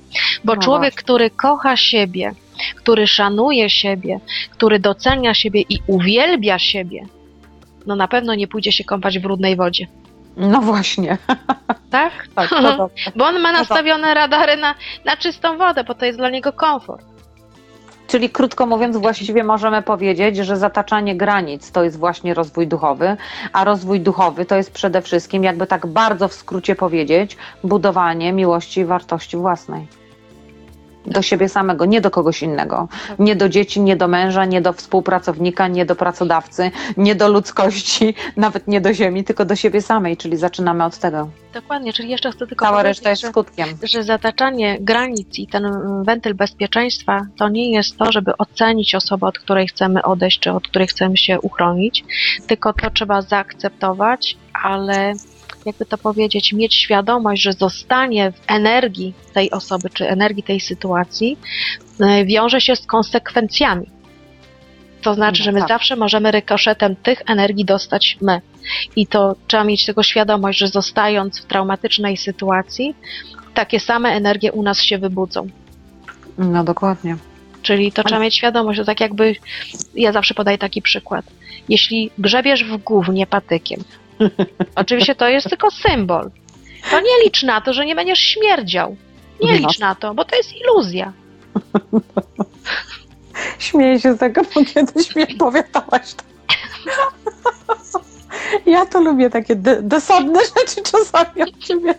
Bo 0.43 0.55
No 0.55 0.61
człowiek, 0.61 0.93
właśnie. 0.93 1.03
który 1.03 1.29
kocha 1.29 1.77
siebie, 1.77 2.31
który 2.75 3.07
szanuje 3.07 3.69
siebie, 3.69 4.19
który 4.51 4.79
docenia 4.79 5.33
siebie 5.33 5.61
i 5.61 5.79
uwielbia 5.87 6.59
siebie, 6.59 7.05
no 7.87 7.95
na 7.95 8.07
pewno 8.07 8.35
nie 8.35 8.47
pójdzie 8.47 8.71
się 8.71 8.83
kąpać 8.83 9.19
w 9.19 9.21
brudnej 9.21 9.55
wodzie. 9.55 9.87
No 10.37 10.61
właśnie. 10.61 11.17
Tak? 11.91 12.27
Tak. 12.35 12.49
Bo 13.15 13.25
on 13.25 13.39
ma 13.39 13.51
No 13.51 13.59
nastawione 13.59 14.13
radary 14.13 14.57
na, 14.57 14.75
na 15.05 15.17
czystą 15.17 15.57
wodę, 15.57 15.83
bo 15.83 15.95
to 15.95 16.05
jest 16.05 16.19
dla 16.19 16.29
niego 16.29 16.53
komfort. 16.53 17.05
Czyli 18.07 18.29
krótko 18.29 18.65
mówiąc, 18.65 18.97
właściwie 18.97 19.43
możemy 19.43 19.81
powiedzieć, 19.81 20.37
że 20.37 20.57
zataczanie 20.57 21.15
granic 21.15 21.71
to 21.71 21.83
jest 21.83 21.99
właśnie 21.99 22.33
rozwój 22.33 22.67
duchowy, 22.67 23.17
a 23.53 23.63
rozwój 23.63 23.99
duchowy 23.99 24.45
to 24.45 24.55
jest 24.55 24.71
przede 24.71 25.01
wszystkim, 25.01 25.43
jakby 25.43 25.67
tak 25.67 25.87
bardzo 25.87 26.27
w 26.27 26.33
skrócie 26.33 26.75
powiedzieć, 26.75 27.37
budowanie 27.63 28.33
miłości 28.33 28.79
i 28.79 28.85
wartości 28.85 29.37
własnej. 29.37 29.87
Do 31.07 31.21
siebie 31.21 31.49
samego, 31.49 31.85
nie 31.85 32.01
do 32.01 32.11
kogoś 32.11 32.43
innego. 32.43 32.87
Nie 33.19 33.35
do 33.35 33.49
dzieci, 33.49 33.81
nie 33.81 33.95
do 33.95 34.07
męża, 34.07 34.45
nie 34.45 34.61
do 34.61 34.73
współpracownika, 34.73 35.67
nie 35.67 35.85
do 35.85 35.95
pracodawcy, 35.95 36.71
nie 36.97 37.15
do 37.15 37.29
ludzkości, 37.29 38.13
nawet 38.37 38.67
nie 38.67 38.81
do 38.81 38.93
ziemi, 38.93 39.23
tylko 39.23 39.45
do 39.45 39.55
siebie 39.55 39.81
samej, 39.81 40.17
czyli 40.17 40.37
zaczynamy 40.37 40.85
od 40.85 40.97
tego. 40.97 41.29
Dokładnie, 41.53 41.93
czyli 41.93 42.09
jeszcze 42.09 42.31
chcę 42.31 42.47
tylko 42.47 42.65
Cała 42.65 42.83
reszta 42.83 43.09
jest 43.09 43.21
że, 43.21 43.29
skutkiem. 43.29 43.67
że 43.83 44.03
zataczanie 44.03 44.77
granic 44.79 45.39
i 45.39 45.47
ten 45.47 45.65
mm, 45.65 46.03
wentyl 46.03 46.35
bezpieczeństwa 46.35 47.25
to 47.37 47.49
nie 47.49 47.71
jest 47.71 47.97
to, 47.97 48.11
żeby 48.11 48.37
ocenić 48.37 48.95
osobę, 48.95 49.27
od 49.27 49.39
której 49.39 49.67
chcemy 49.67 50.03
odejść, 50.03 50.39
czy 50.39 50.51
od 50.51 50.67
której 50.67 50.87
chcemy 50.87 51.17
się 51.17 51.41
uchronić, 51.41 52.03
tylko 52.47 52.73
to 52.73 52.89
trzeba 52.89 53.21
zaakceptować, 53.21 54.37
ale 54.63 55.13
jakby 55.67 55.85
to 55.85 55.97
powiedzieć, 55.97 56.53
mieć 56.53 56.75
świadomość, 56.75 57.41
że 57.41 57.53
zostanie 57.53 58.31
w 58.31 58.41
energii 58.47 59.13
tej 59.33 59.51
osoby, 59.51 59.89
czy 59.89 60.09
energii 60.09 60.43
tej 60.43 60.59
sytuacji 60.59 61.37
y, 62.01 62.25
wiąże 62.25 62.61
się 62.61 62.75
z 62.75 62.85
konsekwencjami. 62.85 63.89
To 65.01 65.13
znaczy, 65.13 65.41
No 65.41 65.45
że 65.45 65.51
my 65.51 65.59
tak. 65.59 65.69
zawsze 65.69 65.95
możemy 65.95 66.31
rykoszetem 66.31 66.95
tych 66.95 67.21
energii 67.27 67.65
dostać 67.65 68.17
my. 68.21 68.41
I 68.95 69.07
to 69.07 69.35
trzeba 69.47 69.63
mieć 69.63 69.85
tego 69.85 70.03
świadomość, 70.03 70.59
że 70.59 70.67
zostając 70.67 71.41
w 71.41 71.45
traumatycznej 71.45 72.17
sytuacji, 72.17 72.95
takie 73.53 73.79
same 73.79 74.09
energie 74.09 74.51
u 74.51 74.63
nas 74.63 74.81
się 74.81 74.97
wybudzą. 74.97 75.47
No 76.37 76.63
dokładnie. 76.63 77.17
Czyli 77.61 77.91
to 77.91 78.03
trzeba 78.03 78.21
mieć 78.21 78.35
świadomość, 78.35 78.77
że 78.77 78.85
tak 78.85 79.01
jakby, 79.01 79.35
ja 79.95 80.11
zawsze 80.11 80.33
podaję 80.33 80.57
taki 80.57 80.81
przykład. 80.81 81.25
Jeśli 81.69 82.11
grzebiesz 82.17 82.63
w 82.63 82.77
gównie 82.77 83.27
patykiem, 83.27 83.83
oczywiście 84.75 85.15
to 85.15 85.29
jest 85.29 85.49
tylko 85.49 85.71
symbol, 85.71 86.31
to 86.91 86.99
nie 86.99 87.23
licz 87.23 87.43
na 87.43 87.61
to, 87.61 87.73
że 87.73 87.85
nie 87.85 87.95
będziesz 87.95 88.19
śmierdział. 88.19 88.95
Nie 89.43 89.57
licz 89.57 89.79
na 89.79 89.95
to, 89.95 90.13
bo 90.13 90.25
to 90.25 90.35
jest 90.35 90.49
iluzja. 90.55 91.13
Śmieję 93.59 93.99
się 93.99 94.13
z 94.13 94.19
tego, 94.19 94.41
bo 94.55 94.65
kiedyś 94.65 95.15
mi 95.15 95.35
opowiadałaś 95.35 96.13
to. 96.13 96.23
Ja 98.65 98.85
to 98.85 99.01
lubię 99.01 99.29
takie 99.29 99.55
de- 99.55 99.81
dosadne 99.81 100.39
rzeczy 100.39 100.81
czasami 100.91 101.41
od 101.41 101.57
ciebie 101.59 101.95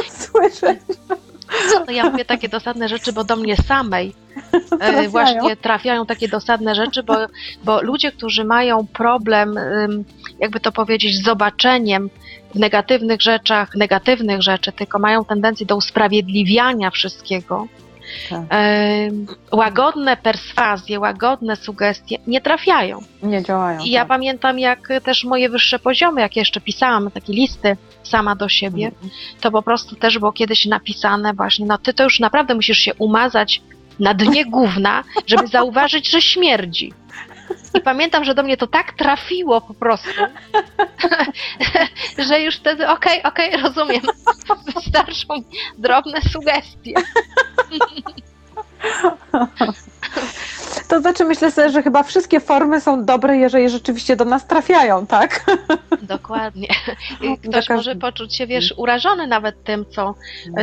usłyszeć. 0.00 0.80
No 1.86 1.92
ja 1.92 2.10
mówię 2.10 2.24
takie 2.24 2.48
dosadne 2.48 2.88
rzeczy, 2.88 3.12
bo 3.12 3.24
do 3.24 3.36
mnie 3.36 3.56
samej 3.56 4.12
e, 4.52 4.60
Trafiają. 4.60 5.10
właśnie 5.10 5.56
trafiają 5.56 6.06
takie 6.06 6.28
dosadne 6.28 6.74
rzeczy, 6.74 7.02
bo, 7.02 7.14
bo 7.64 7.82
ludzie, 7.82 8.12
którzy 8.12 8.44
mają 8.44 8.86
problem, 8.86 9.54
jakby 10.40 10.60
to 10.60 10.72
powiedzieć, 10.72 11.16
z 11.16 11.24
zobaczeniem 11.24 12.10
w 12.54 12.58
negatywnych 12.58 13.22
rzeczach, 13.22 13.74
negatywnych 13.74 14.42
rzeczy, 14.42 14.72
tylko 14.72 14.98
mają 14.98 15.24
tendencję 15.24 15.66
do 15.66 15.76
usprawiedliwiania 15.76 16.90
wszystkiego. 16.90 17.66
Tak. 18.30 18.40
Ym, 19.08 19.26
łagodne 19.52 20.16
perswazje, 20.16 21.00
łagodne 21.00 21.56
sugestie 21.56 22.18
nie 22.26 22.40
trafiają. 22.40 23.00
Nie 23.22 23.42
działają. 23.42 23.80
I 23.80 23.90
ja 23.90 24.00
tak. 24.00 24.08
pamiętam, 24.08 24.58
jak 24.58 24.88
też 25.04 25.24
moje 25.24 25.48
wyższe 25.48 25.78
poziomy, 25.78 26.20
jak 26.20 26.36
jeszcze 26.36 26.60
pisałam 26.60 27.10
takie 27.10 27.32
listy 27.32 27.76
sama 28.08 28.36
do 28.36 28.48
siebie, 28.48 28.92
to 29.40 29.50
po 29.50 29.62
prostu 29.62 29.96
też 29.96 30.18
było 30.18 30.32
kiedyś 30.32 30.66
napisane 30.66 31.34
właśnie, 31.34 31.66
no 31.66 31.78
ty 31.78 31.94
to 31.94 32.04
już 32.04 32.20
naprawdę 32.20 32.54
musisz 32.54 32.78
się 32.78 32.94
umazać 32.94 33.62
na 34.00 34.14
dnie 34.14 34.44
gówna, 34.56 35.04
żeby 35.26 35.46
zauważyć, 35.46 36.10
że 36.10 36.22
śmierdzi. 36.22 36.92
I 37.74 37.80
pamiętam, 37.80 38.24
że 38.24 38.34
do 38.34 38.42
mnie 38.42 38.56
to 38.56 38.66
tak 38.66 38.92
trafiło 38.92 39.60
po 39.60 39.74
prostu, 39.74 40.22
że 42.28 42.40
już 42.40 42.56
wtedy 42.56 42.88
okej, 42.88 43.22
okej, 43.22 43.56
rozumiem. 43.56 44.00
Wystarczą 44.74 45.42
drobne 45.78 46.20
sugestie. 46.22 46.94
To 50.88 51.00
znaczy 51.00 51.24
myślę 51.24 51.50
sobie, 51.50 51.70
że 51.70 51.82
chyba 51.82 52.02
wszystkie 52.02 52.40
formy 52.40 52.80
są 52.80 53.04
dobre, 53.04 53.36
jeżeli 53.36 53.68
rzeczywiście 53.68 54.16
do 54.16 54.24
nas 54.24 54.46
trafiają, 54.46 55.06
tak? 55.06 55.44
Dokładnie. 56.02 56.68
No, 57.20 57.36
Ktoś 57.50 57.68
może 57.68 57.96
poczuć 57.96 58.36
się, 58.36 58.46
wiesz, 58.46 58.74
urażony 58.76 59.26
nawet 59.26 59.64
tym, 59.64 59.84
co, 59.90 60.14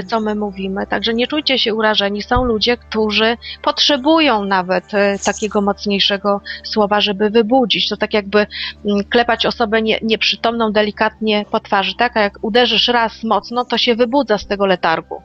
co 0.08 0.20
my 0.20 0.36
mówimy. 0.36 0.88
Także 0.88 1.14
nie 1.14 1.28
czujcie 1.28 1.60
się 1.60 1.74
urażeni. 1.74 2.22
Są 2.22 2.46
ludzie, 2.46 2.78
którzy 2.78 3.38
potrzebują 3.62 4.46
nawet 4.46 4.94
e, 4.94 5.20
takiego 5.26 5.62
mocniejszego 5.62 6.42
słowa, 6.64 7.02
żeby 7.02 7.30
wybudzić. 7.30 7.90
To 7.90 7.98
tak 7.98 8.14
jakby 8.14 8.48
mm, 8.86 9.04
klepać 9.10 9.46
osobę 9.46 9.82
nie, 9.82 10.00
nieprzytomną 10.02 10.72
delikatnie 10.72 11.46
po 11.52 11.60
twarzy, 11.60 11.96
tak? 11.96 12.18
A 12.18 12.22
jak 12.22 12.40
uderzysz 12.42 12.88
raz 12.88 13.24
mocno, 13.24 13.66
to 13.66 13.78
się 13.78 13.96
wybudza 13.96 14.38
z 14.38 14.48
tego 14.48 14.66
letargu. 14.66 15.22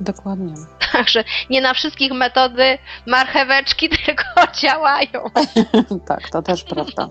Dokładnie. 0.00 0.54
Także 0.92 1.24
nie 1.50 1.60
na 1.60 1.74
wszystkich 1.74 2.12
metody 2.12 2.78
marcheweczki 3.06 3.88
tylko 4.06 4.52
działają. 4.62 5.30
tak, 6.08 6.30
to 6.30 6.42
też 6.42 6.64
prawda. 6.64 7.08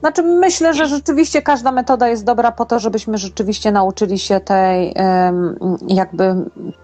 Znaczy 0.00 0.22
myślę, 0.22 0.74
że 0.74 0.86
rzeczywiście 0.86 1.42
każda 1.42 1.72
metoda 1.72 2.08
jest 2.08 2.24
dobra 2.24 2.52
po 2.52 2.64
to, 2.64 2.78
żebyśmy 2.78 3.18
rzeczywiście 3.18 3.72
nauczyli 3.72 4.18
się 4.18 4.40
tej 4.40 4.94
jakby 5.88 6.34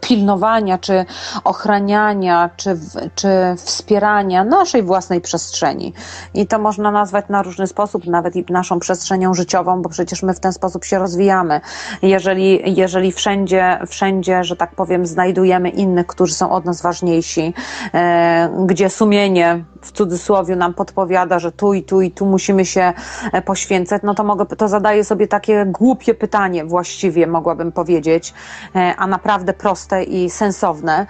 pilnowania, 0.01 0.79
czy 0.79 1.05
ochraniania, 1.45 2.51
czy, 2.57 2.79
czy 3.15 3.29
wspierania 3.57 4.45
naszej 4.45 4.83
własnej 4.83 5.21
przestrzeni. 5.21 5.93
I 6.35 6.47
to 6.47 6.59
można 6.59 6.91
nazwać 6.91 7.25
na 7.29 7.43
różny 7.43 7.67
sposób, 7.67 8.07
nawet 8.07 8.37
i 8.37 8.45
naszą 8.49 8.81
przestrzenią 8.81 9.35
życiową, 9.35 9.83
bo 9.83 9.89
przecież 9.89 10.23
my 10.23 10.35
w 10.35 10.41
ten 10.41 10.53
sposób 10.53 10.85
się 10.85 10.99
rozwijamy. 10.99 11.61
Jeżeli, 12.03 12.77
jeżeli 12.77 13.13
wszędzie, 13.13 13.79
wszędzie, 13.87 14.45
że 14.45 14.57
tak 14.57 14.75
powiem, 14.75 15.06
znajdujemy 15.07 15.69
innych, 15.69 16.07
którzy 16.07 16.35
są 16.35 16.51
od 16.51 16.65
nas 16.65 16.83
ważniejsi, 16.83 17.55
e, 17.95 18.65
gdzie 18.67 18.91
sumienie 18.91 19.65
w 19.83 19.93
cudzysłowie 19.93 20.57
nam 20.57 20.75
podpowiada, 20.75 21.39
że 21.39 21.53
tu 21.53 21.75
i 21.75 21.83
tu 21.83 22.01
i 22.01 22.11
tu 22.11 22.27
musimy 22.27 22.65
się 22.65 22.93
e, 23.33 23.43
poświęcać, 23.43 24.03
no 24.05 24.15
to 24.15 24.25
mogę, 24.25 24.47
to 24.47 24.69
zadaję 24.69 25.05
sobie 25.05 25.29
takie 25.29 25.67
głupie 25.67 26.15
pytanie 26.15 26.65
właściwie, 26.65 27.27
mogłabym 27.27 27.73
powiedzieć, 27.73 28.35
e, 28.77 28.95
a 28.97 29.07
naprawdę 29.07 29.53
proste 29.53 30.05
i 30.05 30.31
sensowne, 30.31 31.07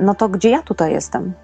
no 0.00 0.14
to 0.14 0.28
gdzie 0.28 0.50
ja 0.50 0.62
tutaj 0.62 0.92
jestem? 0.92 1.34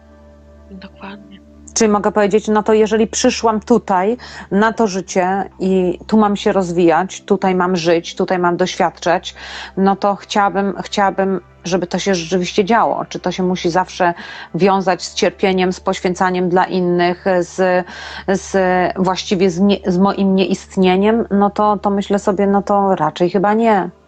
Dokładnie. 0.70 1.40
Czy 1.74 1.88
mogę 1.88 2.12
powiedzieć, 2.12 2.48
no 2.48 2.62
to 2.62 2.72
jeżeli 2.72 3.06
przyszłam 3.06 3.60
tutaj 3.60 4.16
na 4.50 4.72
to 4.72 4.86
życie 4.86 5.50
i 5.58 5.98
tu 6.06 6.18
mam 6.18 6.36
się 6.36 6.52
rozwijać, 6.52 7.20
tutaj 7.20 7.54
mam 7.54 7.76
żyć, 7.76 8.14
tutaj 8.14 8.38
mam 8.38 8.56
doświadczać, 8.56 9.34
no 9.76 9.96
to 9.96 10.16
chciałabym, 10.16 10.74
chciałabym, 10.82 11.40
żeby 11.64 11.86
to 11.86 11.98
się 11.98 12.14
rzeczywiście 12.14 12.64
działo. 12.64 13.04
Czy 13.04 13.20
to 13.20 13.32
się 13.32 13.42
musi 13.42 13.70
zawsze 13.70 14.14
wiązać 14.54 15.02
z 15.02 15.14
cierpieniem, 15.14 15.72
z 15.72 15.80
poświęcaniem 15.80 16.48
dla 16.48 16.64
innych, 16.64 17.24
z, 17.40 17.86
z 18.28 18.56
właściwie 18.96 19.50
z, 19.50 19.60
nie, 19.60 19.76
z 19.86 19.98
moim 19.98 20.34
nieistnieniem, 20.34 21.26
no 21.30 21.50
to, 21.50 21.76
to 21.76 21.90
myślę 21.90 22.18
sobie, 22.18 22.46
no 22.46 22.62
to 22.62 22.94
raczej 22.94 23.30
chyba 23.30 23.54
nie. 23.54 24.01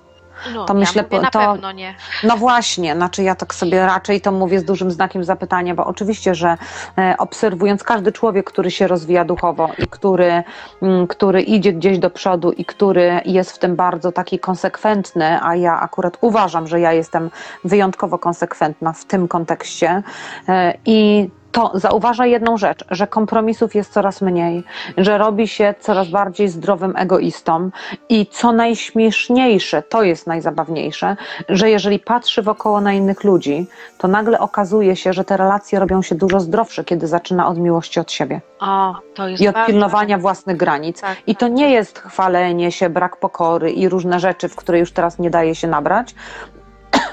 No, 0.55 0.65
To 0.65 0.75
ja 0.75 0.81
myślę, 0.81 1.03
mówię, 1.03 1.21
na 1.21 1.31
to- 1.31 1.39
pewno 1.39 1.73
nie. 1.73 1.95
No 2.25 2.37
właśnie, 2.37 2.95
znaczy 2.95 3.23
ja 3.23 3.35
tak 3.35 3.55
sobie 3.55 3.87
raczej 3.87 4.21
to 4.21 4.33
mówię 4.33 4.61
z 4.61 4.65
dużym 4.65 4.91
znakiem 4.91 5.25
zapytania, 5.25 5.75
bo 5.75 5.87
oczywiście, 5.87 6.35
że 6.35 6.57
e, 6.99 7.15
obserwując 7.19 7.83
każdy 7.83 8.13
człowiek, 8.13 8.47
który 8.51 8.71
się 8.71 8.87
rozwija 8.87 9.25
duchowo 9.25 9.69
i 9.79 9.87
który, 9.87 10.43
mm, 10.83 11.07
który 11.07 11.43
idzie 11.43 11.73
gdzieś 11.73 11.99
do 11.99 12.11
przodu 12.11 12.53
i 12.53 12.65
który 12.65 13.21
jest 13.25 13.53
w 13.53 13.59
tym 13.59 13.77
bardzo 13.77 14.13
taki 14.13 14.39
konsekwentny, 14.39 15.39
a 15.43 15.57
ja 15.57 15.81
akurat 15.81 16.19
uważam, 16.21 16.67
że 16.67 16.81
ja 16.81 16.93
jestem 16.93 17.31
wyjątkowo 17.65 18.19
konsekwentna 18.19 18.93
w 18.93 19.05
tym 19.05 19.29
kontekście 19.29 20.03
e, 20.49 20.75
i 20.87 21.31
to 21.55 21.71
zauważa 21.75 22.27
jedną 22.27 22.57
rzecz, 22.57 22.85
że 22.91 23.07
kompromisów 23.07 23.75
jest 23.75 23.93
coraz 23.93 24.23
mniej, 24.23 24.65
że 24.97 25.19
robi 25.19 25.49
się 25.49 25.75
coraz 25.81 26.09
bardziej 26.09 26.49
zdrowym 26.49 26.95
egoistą 26.97 27.71
i 28.09 28.27
co 28.27 28.53
najśmieszniejsze, 28.53 29.83
to 29.83 30.03
jest 30.03 30.27
najzabawniejsze, 30.27 31.17
że 31.49 31.71
jeżeli 31.71 31.99
patrzy 31.99 32.43
wokoło 32.43 32.81
na 32.81 32.93
innych 32.93 33.25
ludzi, 33.25 33.67
to 33.99 34.09
nagle 34.09 34.39
okazuje 34.41 34.97
się, 34.97 35.13
że 35.13 35.25
te 35.25 35.37
relacje 35.37 35.79
robią 35.79 36.03
się 36.03 36.15
dużo 36.15 36.41
zdrowsze, 36.41 36.85
kiedy 36.85 37.07
zaczyna 37.07 37.49
od 37.49 37.59
miłości 37.59 38.01
od 38.01 38.13
siebie 38.13 38.41
O, 38.61 38.95
to 39.15 39.29
jest 39.29 39.43
i 39.43 39.49
od 39.49 39.55
bardzo- 39.55 39.67
pilnowania 39.73 40.19
własnych 40.19 40.57
granic. 40.57 41.01
Tak, 41.01 41.17
I 41.27 41.37
to 41.37 41.49
nie 41.49 41.71
jest 41.71 41.99
chwalenie 41.99 42.73
się, 42.73 42.91
brak 42.91 43.17
pokory 43.17 43.73
i 43.73 43.89
różne 43.89 44.21
rzeczy, 44.21 44.49
w 44.49 44.57
które 44.57 44.79
już 44.79 44.93
teraz 44.93 45.19
nie 45.19 45.31
daje 45.31 45.55
się 45.55 45.69
nabrać, 45.69 46.15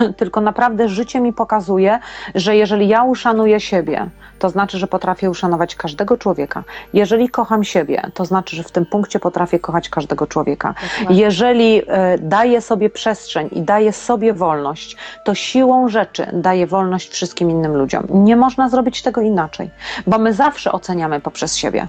tylko 0.18 0.42
naprawdę 0.42 0.90
życie 0.90 1.20
mi 1.22 1.34
pokazuje, 1.34 2.00
że 2.36 2.56
jeżeli 2.56 2.88
ja 2.88 3.04
uszanuję 3.04 3.60
siebie, 3.60 4.10
to 4.40 4.50
znaczy, 4.50 4.78
że 4.78 4.88
potrafię 4.88 5.30
uszanować 5.30 5.76
każdego 5.76 6.18
człowieka. 6.18 6.64
Jeżeli 6.94 7.30
kocham 7.30 7.64
siebie, 7.64 8.02
to 8.14 8.26
znaczy, 8.26 8.56
że 8.56 8.64
w 8.64 8.72
tym 8.72 8.86
punkcie 8.86 9.20
potrafię 9.20 9.60
kochać 9.60 9.90
każdego 9.90 10.28
człowieka. 10.28 10.74
Jeżeli 11.10 11.82
e, 11.88 12.18
daję 12.18 12.62
sobie 12.62 12.90
przestrzeń 12.90 13.50
i 13.52 13.62
daję 13.62 13.94
sobie 13.94 14.34
wolność, 14.34 14.98
to 15.26 15.36
siłą 15.36 15.90
rzeczy 15.90 16.28
daję 16.34 16.68
wolność 16.68 17.12
wszystkim 17.12 17.52
innym 17.52 17.76
ludziom. 17.76 18.08
Nie 18.10 18.36
można 18.36 18.70
zrobić 18.70 19.02
tego 19.02 19.22
inaczej, 19.22 19.70
bo 20.08 20.18
my 20.18 20.34
zawsze 20.34 20.72
oceniamy 20.72 21.20
poprzez 21.20 21.56
siebie. 21.56 21.88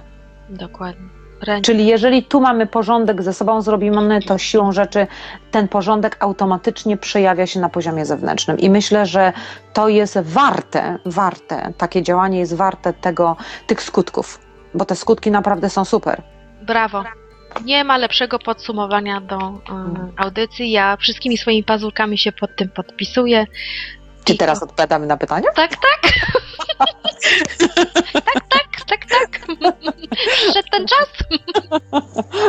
Dokładnie. 0.49 1.22
Wręcz. 1.43 1.65
Czyli 1.65 1.85
jeżeli 1.85 2.23
tu 2.23 2.41
mamy 2.41 2.67
porządek 2.67 3.21
ze 3.21 3.33
sobą 3.33 3.61
zrobimy, 3.61 4.19
to 4.21 4.37
siłą 4.37 4.71
rzeczy 4.71 5.07
ten 5.51 5.67
porządek 5.67 6.17
automatycznie 6.19 6.97
przejawia 6.97 7.47
się 7.47 7.59
na 7.59 7.69
poziomie 7.69 8.05
zewnętrznym. 8.05 8.59
I 8.59 8.69
myślę, 8.69 9.05
że 9.05 9.33
to 9.73 9.87
jest 9.87 10.19
warte, 10.21 10.97
warte, 11.05 11.73
takie 11.77 12.03
działanie 12.03 12.39
jest 12.39 12.55
warte 12.55 12.93
tego, 12.93 13.35
tych 13.67 13.81
skutków, 13.81 14.39
bo 14.73 14.85
te 14.85 14.95
skutki 14.95 15.31
naprawdę 15.31 15.69
są 15.69 15.85
super. 15.85 16.21
Brawo. 16.61 17.03
Nie 17.65 17.83
ma 17.83 17.97
lepszego 17.97 18.39
podsumowania 18.39 19.21
do 19.21 19.37
y, 19.37 19.51
audycji. 20.17 20.71
Ja 20.71 20.97
wszystkimi 20.97 21.37
swoimi 21.37 21.63
pazurkami 21.63 22.17
się 22.17 22.31
pod 22.31 22.55
tym 22.55 22.69
podpisuję. 22.69 23.45
Czy 24.23 24.37
teraz 24.37 24.63
odpowiadamy 24.63 25.07
na 25.07 25.17
pytania? 25.17 25.49
Tak, 25.55 25.71
tak. 25.71 26.01
tak, 28.13 28.39
tak, 28.49 28.85
tak, 28.87 29.05
tak. 29.05 29.39
Przyszedł 30.17 30.67
ten 30.71 30.85
czas. 30.87 31.09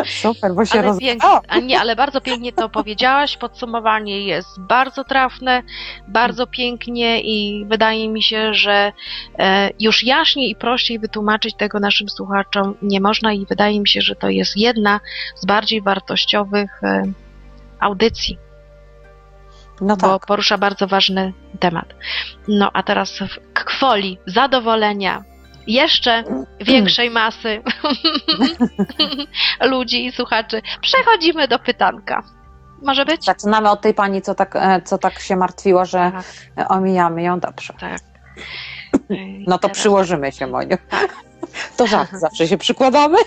Super, 0.07 0.55
bo 0.55 0.65
się 0.65 0.79
Ale 0.79 0.89
roz... 0.89 0.99
pięknie, 0.99 1.29
a 1.49 1.59
nie, 1.59 1.81
ale 1.81 1.97
bardzo 1.97 2.21
pięknie 2.21 2.53
to 2.53 2.69
powiedziałaś. 2.69 3.37
Podsumowanie 3.37 4.27
jest 4.27 4.61
bardzo 4.61 5.05
trafne, 5.05 5.63
bardzo 6.09 6.47
pięknie 6.47 7.21
i 7.21 7.67
wydaje 7.67 8.09
mi 8.09 8.23
się, 8.23 8.55
że 8.55 8.93
e, 9.39 9.71
już 9.81 10.05
jaśniej 10.05 10.51
i 10.51 10.57
prościej 10.57 10.99
wytłumaczyć 10.99 11.55
tego 11.57 11.81
naszym 11.81 12.09
słuchaczom 12.09 12.75
nie 12.83 13.01
można 13.01 13.33
i 13.33 13.47
wydaje 13.47 13.81
mi 13.81 13.89
się, 13.89 14.01
że 14.01 14.15
to 14.17 14.29
jest 14.29 14.57
jedna 14.57 15.01
z 15.37 15.47
bardziej 15.47 15.83
wartościowych 15.83 16.83
e, 16.83 17.03
audycji, 17.81 18.39
No 19.81 19.97
bo 19.97 20.19
tak. 20.19 20.27
porusza 20.27 20.59
bardzo 20.59 20.87
ważny 20.87 21.33
temat. 21.61 21.87
No 22.49 22.71
a 22.73 22.83
teraz 22.83 23.19
w 23.19 23.53
kwoli 23.55 24.19
zadowolenia 24.27 25.25
jeszcze 25.67 26.25
większej 26.61 27.11
masy 27.11 27.63
ludzi 29.71 30.07
i 30.07 30.13
słuchaczy 30.13 30.63
przechodzimy 30.81 31.49
do 31.49 31.59
pytanka. 31.59 32.23
Może 32.83 33.05
być? 33.05 33.25
Zaczynamy 33.25 33.71
od 33.71 33.81
tej 33.81 33.95
pani, 33.95 34.23
co 34.23 34.35
tak, 34.35 34.57
e, 34.57 34.83
co 34.85 34.99
tak 34.99 35.21
się 35.21 35.37
martwiła, 35.37 35.85
że 35.85 36.13
Tak, 36.57 36.71
omijamy 36.71 37.23
ją. 37.23 37.41
Dobrze. 37.41 37.75
tak. 37.81 37.99
No 39.47 39.59
to 39.59 39.69
Teraz- 39.69 39.79
przyłożymy 39.79 40.33
się, 40.33 40.47
Moniu. 40.47 40.77
Tak. 40.89 41.15
To 41.77 41.87
żart, 41.93 42.11
zawsze 42.13 42.49
się 42.49 42.59
przykładamy. 42.59 43.19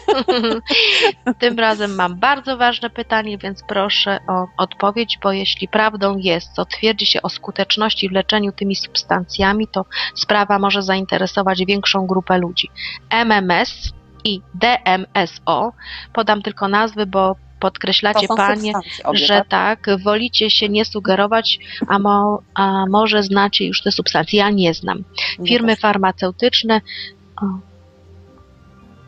Tym 1.40 1.60
razem 1.60 1.96
mam 1.96 2.16
bardzo 2.16 2.58
ważne 2.58 2.90
pytanie, 2.90 3.38
więc 3.38 3.64
proszę 3.68 4.20
o 4.28 4.48
odpowiedź, 4.58 5.20
bo 5.24 5.32
jeśli 5.32 5.68
prawdą 5.68 6.18
jest, 6.18 6.52
co 6.54 6.66
twierdzi 6.66 7.06
się 7.06 7.22
o 7.22 7.30
skuteczności 7.30 8.10
w 8.10 8.12
leczeniu 8.12 8.52
tymi 8.52 8.76
substancjami, 8.76 9.68
to 9.68 9.86
sprawa 10.16 10.60
może 10.60 10.84
zainteresować 10.84 11.66
większą 11.66 12.08
grupę 12.08 12.38
ludzi. 12.38 12.70
MMS 13.10 13.94
i 14.24 14.42
DMSO, 14.54 15.74
podam 16.14 16.42
tylko 16.42 16.68
nazwy, 16.68 17.06
bo 17.06 17.36
podkreślacie 17.60 18.28
panie, 18.28 18.74
obie, 19.04 19.20
że 19.20 19.28
tak? 19.28 19.48
tak, 19.48 20.02
wolicie 20.04 20.50
się 20.50 20.70
nie 20.70 20.86
sugerować, 20.86 21.60
a, 21.88 22.00
mo, 22.00 22.42
a 22.54 22.86
może 22.90 23.24
znacie 23.24 23.66
już 23.66 23.82
te 23.82 23.92
substancje. 23.92 24.40
Ja 24.40 24.50
nie 24.50 24.74
znam. 24.74 25.04
Firmy 25.48 25.76
farmaceutyczne 25.76 26.82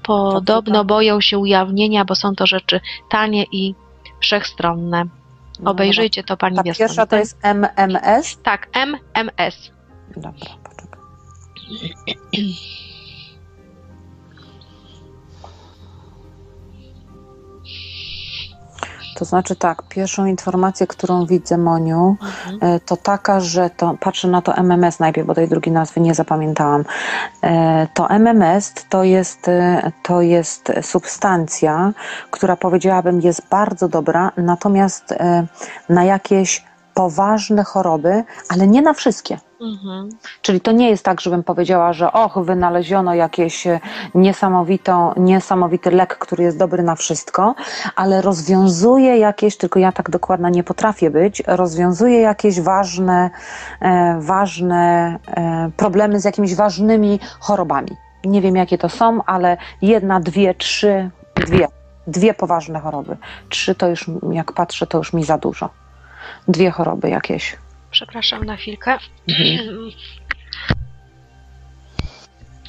podobno 0.10 0.80
tak. 0.80 0.88
boją 0.88 1.22
się 1.22 1.38
ujawnienia, 1.38 2.06
bo 2.06 2.16
są 2.16 2.36
to 2.36 2.48
rzeczy 2.48 2.80
tanie 3.10 3.46
i 3.52 3.76
wszechstronne. 4.20 5.06
No, 5.60 5.72
Obejrzyjcie 5.72 6.24
to 6.24 6.38
Pani 6.38 6.56
Ta 6.56 6.64
Wiesław. 6.64 6.88
pierwsza 6.88 7.06
to 7.06 7.16
jest 7.16 7.38
MMS. 7.44 8.38
Tak, 8.44 8.68
MMS. 8.74 9.72
Dobra, 10.18 10.50
poczekaj. 10.64 11.00
To 19.20 19.26
znaczy 19.26 19.56
tak, 19.56 19.84
pierwszą 19.84 20.26
informację, 20.26 20.88
którą 20.88 21.26
widzę, 21.26 21.58
Moniu, 21.58 22.18
Mhm. 22.22 22.76
e, 22.76 22.80
to 22.80 22.98
taka, 22.98 23.40
że 23.40 23.70
to, 23.70 23.96
patrzę 24.00 24.28
na 24.28 24.42
to 24.42 24.54
MMS 24.58 25.00
najpierw, 25.00 25.28
bo 25.28 25.34
tej 25.36 25.48
drugiej 25.48 25.74
nazwy 25.74 26.02
nie 26.02 26.16
zapamiętałam. 26.16 26.86
E, 27.44 27.88
To 27.94 28.10
MMS 28.10 28.74
to 28.90 29.04
jest, 29.04 29.48
e, 29.48 29.92
to 30.04 30.22
jest 30.22 30.72
substancja, 30.82 31.94
która 32.32 32.56
powiedziałabym 32.56 33.22
jest 33.22 33.42
bardzo 33.50 33.88
dobra, 33.88 34.32
natomiast 34.38 35.14
na 35.90 36.04
jakieś 36.04 36.66
poważne 36.94 37.64
choroby, 37.64 38.24
ale 38.50 38.68
nie 38.68 38.82
na 38.82 38.94
wszystkie. 38.94 39.40
Mhm. 39.62 40.10
Czyli 40.42 40.62
to 40.62 40.72
nie 40.72 40.90
jest 40.90 41.06
tak, 41.06 41.22
żebym 41.22 41.44
powiedziała, 41.44 41.94
że 41.94 42.12
och, 42.14 42.46
wynaleziono 42.46 43.14
jakieś 43.14 43.68
e, 43.68 43.80
niesamowitą, 44.16 45.14
niesamowity 45.18 45.92
lek, 45.92 46.18
który 46.18 46.44
jest 46.44 46.58
dobry 46.58 46.84
na 46.84 46.96
wszystko, 46.96 47.56
ale 47.96 48.22
rozwiązuje 48.22 49.18
jakieś, 49.18 49.58
tylko 49.58 49.80
ja 49.80 49.92
tak 49.92 50.10
dokładna 50.10 50.50
nie 50.50 50.64
potrafię 50.64 51.12
być, 51.12 51.44
rozwiązuje 51.48 52.22
jakieś 52.22 52.62
ważne, 52.62 53.30
e, 53.82 54.18
ważne 54.22 55.16
e, 55.28 55.72
problemy 55.78 56.20
z 56.20 56.26
jakimiś 56.26 56.56
ważnymi 56.56 57.20
chorobami. 57.40 57.92
Nie 58.26 58.42
wiem 58.42 58.56
jakie 58.56 58.78
to 58.78 58.90
są, 58.90 59.24
ale 59.26 59.58
jedna, 59.82 60.20
dwie, 60.20 60.54
trzy, 60.54 61.10
dwie, 61.36 61.68
dwie 62.08 62.34
poważne 62.34 62.80
choroby. 62.80 63.18
Trzy 63.50 63.76
to 63.76 63.88
już, 63.88 64.06
jak 64.32 64.52
patrzę, 64.52 64.88
to 64.88 64.98
już 64.98 65.14
mi 65.14 65.24
za 65.24 65.38
dużo. 65.38 65.70
Dwie 66.48 66.72
choroby 66.72 67.10
jakieś. 67.10 67.58
Przepraszam 67.92 68.44
na 68.44 68.56
chwilkę. 68.58 68.98
Mhm. 69.28 69.92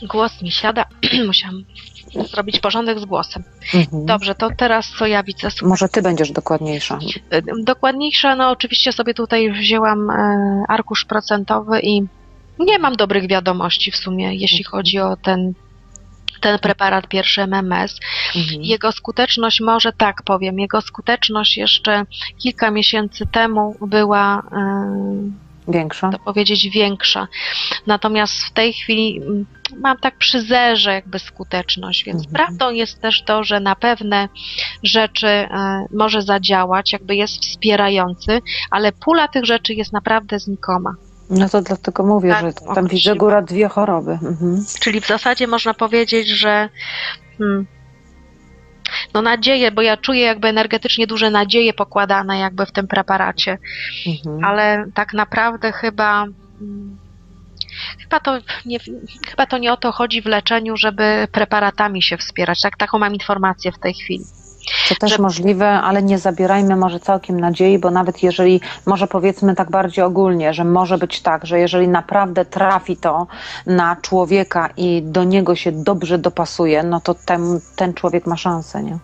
Głos 0.13 0.43
mi 0.43 0.51
siada. 0.51 0.85
Musiałam 1.27 1.65
zrobić 2.31 2.61
porządek 2.61 2.99
z 3.01 3.05
głosem. 3.05 3.43
Mhm. 3.75 4.07
Dobrze, 4.07 4.35
to 4.35 4.49
teraz 4.57 4.93
co 4.99 5.07
ja 5.07 5.23
widzę? 5.23 5.49
Może 5.63 5.89
ty 5.89 6.03
będziesz 6.03 6.33
dokładniejsza. 6.33 6.99
Dokładniejsza, 7.65 8.37
no 8.37 8.51
oczywiście 8.51 8.93
sobie 8.93 9.15
tutaj 9.15 9.53
wzięłam 9.53 10.11
e, 10.11 10.63
arkusz 10.69 11.05
procentowy 11.05 11.81
i 11.81 12.03
nie 12.59 12.79
mam 12.79 12.97
dobrych 12.97 13.29
wiadomości 13.29 13.91
w 13.91 13.97
sumie, 13.97 14.35
jeśli 14.35 14.65
chodzi 14.65 14.99
o 14.99 15.17
ten, 15.17 15.55
ten 16.41 16.59
preparat 16.59 17.09
pierwszy 17.09 17.43
MMS. 17.43 18.01
Mhm. 18.37 18.63
Jego 18.63 18.93
skuteczność, 18.93 19.61
może 19.61 19.93
tak 19.93 20.23
powiem, 20.23 20.59
jego 20.59 20.81
skuteczność 20.81 21.57
jeszcze 21.57 22.05
kilka 22.39 22.71
miesięcy 22.71 23.27
temu 23.27 23.77
była, 23.81 24.43
e, 24.53 25.51
Większa? 25.69 26.11
to 26.11 26.19
powiedzieć, 26.19 26.69
większa. 26.69 27.29
Natomiast 27.87 28.33
w 28.45 28.53
tej 28.53 28.73
chwili 28.73 29.21
mm, 29.23 29.47
mam 29.81 29.99
tak 29.99 30.19
przy 30.19 30.43
zerze 30.43 30.93
jakby 30.93 31.19
skuteczność, 31.19 32.05
więc 32.05 32.27
Mhm. 32.27 32.35
prawdą 32.35 32.71
jest 32.71 33.01
też 33.01 33.23
to, 33.23 33.45
że 33.45 33.61
na 33.61 33.77
pewne 33.77 34.29
rzeczy 34.83 35.27
e, 35.27 35.49
może 35.95 36.23
zadziałać, 36.23 36.93
jakby 36.93 37.17
jest 37.17 37.43
wspierający, 37.43 38.41
ale 38.71 38.93
pula 38.93 39.29
tych 39.29 39.45
rzeczy 39.45 39.75
jest 39.75 39.93
naprawdę 39.93 40.39
znikoma. 40.39 40.95
No 41.31 41.49
to 41.49 41.63
dlatego 41.63 42.07
mówię, 42.07 42.31
Tak, 42.31 42.41
że 42.41 42.53
tam 42.75 42.87
widzę 42.87 43.17
góra 43.17 43.43
dwie 43.43 43.69
choroby. 43.69 44.13
Mhm. 44.13 44.65
Czyli 44.81 45.01
w 45.01 45.07
zasadzie 45.07 45.47
można 45.47 45.75
powiedzieć, 45.75 46.29
że 46.29 46.69
hmm, 47.39 47.67
no 49.15 49.23
nadzieję, 49.23 49.71
bo 49.71 49.83
ja 49.83 49.97
czuję 49.97 50.21
jakby 50.21 50.49
energetycznie 50.49 51.07
duże 51.07 51.31
nadzieje 51.31 51.73
pokładane 51.73 52.39
jakby 52.39 52.67
w 52.67 52.73
tym 52.73 52.87
preparacie, 52.89 53.59
Mhm. 54.07 54.45
ale 54.45 54.85
tak 54.95 55.13
naprawdę 55.15 55.73
chyba 55.73 56.23
mm, 56.61 56.99
chyba 58.03 58.21
to 58.21 58.39
nie, 58.67 58.79
chyba 59.29 59.47
to 59.47 59.59
nie 59.59 59.73
o 59.73 59.77
to 59.77 59.93
chodzi 59.93 60.23
w 60.23 60.27
leczeniu, 60.27 60.77
żeby 60.77 61.29
preparatami 61.33 62.03
się 62.03 62.17
wspierać. 62.17 62.61
Tak, 62.61 62.77
taką 62.77 62.99
mam 62.99 63.15
informację 63.15 63.73
w 63.73 63.79
tej 63.79 63.95
chwili. 63.95 64.25
To 64.89 64.95
też 64.95 65.11
że- 65.11 65.23
możliwe, 65.23 65.69
ale 65.69 66.03
nie 66.03 66.19
zabierajmy 66.19 66.77
może 66.77 67.01
całkiem 67.01 67.41
nadziei, 67.41 67.79
bo 67.79 67.91
nawet 67.91 68.23
jeżeli, 68.23 68.61
może 68.87 69.07
powiedzmy 69.07 69.55
tak 69.55 69.71
bardziej 69.71 70.05
ogólnie, 70.05 70.55
że 70.55 70.65
może 70.65 70.99
być 70.99 71.21
tak, 71.23 71.47
że 71.47 71.59
jeżeli 71.59 71.89
naprawdę 71.89 72.45
trafi 72.45 72.97
to 72.97 73.27
na 73.67 73.97
człowieka 73.97 74.69
i 74.77 75.03
do 75.05 75.25
niego 75.25 75.55
się 75.57 75.73
dobrze 75.73 76.19
dopasuje, 76.19 76.83
no 76.83 77.01
to 77.01 77.15
ten, 77.15 77.61
ten 77.77 77.95
człowiek 77.95 78.27
ma 78.27 78.37
szansę, 78.37 78.83
nie? 78.83 78.99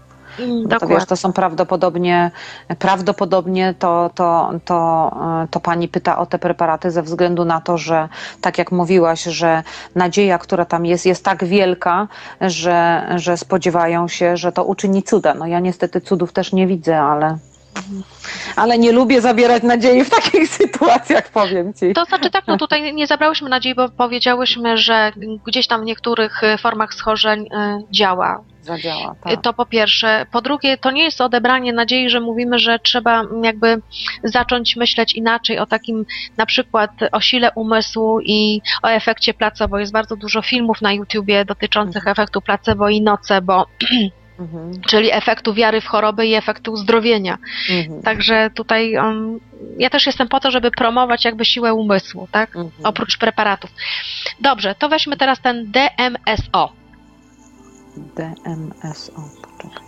To 0.80 0.86
wiesz, 0.86 1.04
to 1.04 1.16
są 1.16 1.32
prawdopodobnie, 1.32 2.30
prawdopodobnie 2.78 3.74
to, 3.78 4.10
to, 4.14 4.50
to, 4.64 5.10
e, 5.44 5.48
to 5.50 5.60
pani 5.60 5.88
pyta 5.88 6.18
o 6.18 6.26
te 6.26 6.38
preparaty 6.38 6.90
ze 6.90 7.02
względu 7.02 7.44
na 7.44 7.60
to, 7.60 7.78
że 7.78 8.08
tak 8.40 8.58
jak 8.58 8.72
mówiłaś, 8.72 9.22
że 9.22 9.62
nadzieja, 9.94 10.38
która 10.38 10.64
tam 10.64 10.86
jest, 10.86 11.06
jest 11.06 11.24
tak 11.24 11.44
wielka, 11.44 12.08
że, 12.40 13.06
że 13.16 13.36
spodziewają 13.36 14.08
się, 14.08 14.36
że 14.36 14.52
to 14.52 14.64
uczyni 14.64 15.02
cuda. 15.02 15.34
No 15.34 15.46
ja 15.46 15.60
niestety 15.60 16.00
cudów 16.00 16.32
też 16.32 16.52
nie 16.52 16.66
widzę, 16.66 17.00
ale 17.00 17.38
Ale 18.56 18.78
nie 18.78 18.92
lubię 18.92 19.20
zabierać 19.20 19.62
nadziei 19.62 20.04
w 20.04 20.10
takich 20.10 20.48
sytuacjach, 20.60 21.28
powiem 21.28 21.74
ci. 21.74 21.92
To 21.92 22.04
znaczy 22.04 22.30
tak, 22.30 22.46
no 22.46 22.56
tutaj 22.56 22.94
nie 22.94 23.06
zabrałyśmy 23.06 23.48
nadziei, 23.48 23.74
bo 23.74 23.88
powiedziałyśmy, 23.88 24.78
że 24.78 25.12
gdzieś 25.46 25.66
tam 25.66 25.82
w 25.82 25.84
niektórych 25.84 26.40
formach 26.58 26.94
schorzeń 26.94 27.42
y, 27.42 27.46
działa. 27.90 28.40
Zadziała, 28.66 29.12
Y, 29.12 29.16
tak. 29.24 29.42
To 29.42 29.52
po 29.52 29.66
pierwsze. 29.66 30.26
Po 30.32 30.42
drugie, 30.42 30.76
to 30.78 30.90
nie 30.90 31.02
jest 31.02 31.20
odebranie 31.20 31.72
nadziei, 31.72 32.10
że 32.10 32.20
mówimy, 32.20 32.58
że 32.58 32.78
trzeba 32.78 33.22
jakby 33.42 33.80
zacząć 34.24 34.76
myśleć 34.76 35.14
inaczej 35.14 35.58
o 35.58 35.66
takim 35.66 36.06
na 36.36 36.46
przykład 36.46 36.90
o 37.12 37.20
sile 37.20 37.50
umysłu 37.54 38.20
i 38.20 38.60
o 38.82 38.88
efekcie 38.88 39.34
placebo. 39.34 39.78
Jest 39.78 39.92
bardzo 39.92 40.16
dużo 40.16 40.42
filmów 40.42 40.82
na 40.82 40.92
YouTubie 40.92 41.44
dotyczących 41.44 42.02
Mhm. 42.02 42.12
efektu 42.12 42.40
placebo 42.42 42.88
i 42.88 43.02
nocebo, 43.02 43.66
Mhm, 44.38 44.80
czyli 44.88 45.12
efektu 45.12 45.54
wiary 45.54 45.80
w 45.80 45.86
choroby 45.86 46.26
i 46.26 46.34
efektu 46.34 46.72
uzdrowienia. 46.72 47.38
mhm, 47.70 48.02
Także 48.02 48.50
tutaj 48.54 48.96
um, 48.96 49.40
ja 49.78 49.90
też 49.90 50.06
jestem 50.06 50.28
po 50.28 50.40
to, 50.40 50.50
żeby 50.50 50.70
promować 50.70 51.24
jakby 51.24 51.44
siłę 51.44 51.74
umysłu, 51.74 52.28
tak? 52.32 52.56
mhm. 52.56 52.72
Oprócz 52.84 53.18
preparatów. 53.18 53.70
Dobrze, 54.40 54.74
to 54.74 54.88
weźmy 54.88 55.16
teraz 55.16 55.40
ten 55.40 55.72
DMSO. 55.72 56.72
DMSO, 57.96 59.12
poczekaj. 59.42 59.86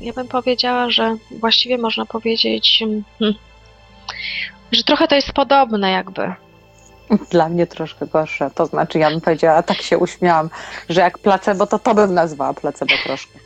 Ja 0.00 0.12
bym 0.12 0.28
powiedziała, 0.28 0.90
że 0.90 1.16
właściwie 1.30 1.78
można 1.78 2.06
powiedzieć, 2.06 2.82
mm, 2.82 3.04
hmm, 3.18 3.34
że 4.72 4.82
trochę 4.82 5.08
to 5.08 5.14
jest 5.14 5.32
podobne 5.32 5.90
jakby. 5.90 6.32
Dla 7.30 7.48
mnie 7.48 7.66
troszkę 7.66 8.06
gorsze. 8.06 8.50
To 8.54 8.66
znaczy, 8.66 8.98
ja 8.98 9.10
bym 9.10 9.20
powiedziała, 9.20 9.62
tak 9.62 9.82
się 9.82 9.98
uśmiałam, 9.98 10.50
że 10.88 11.00
jak 11.00 11.18
placebo, 11.18 11.66
to 11.66 11.78
to 11.78 11.94
bym 11.94 12.14
nazwała 12.14 12.54
placebo 12.54 12.94
troszkę. 13.04 13.38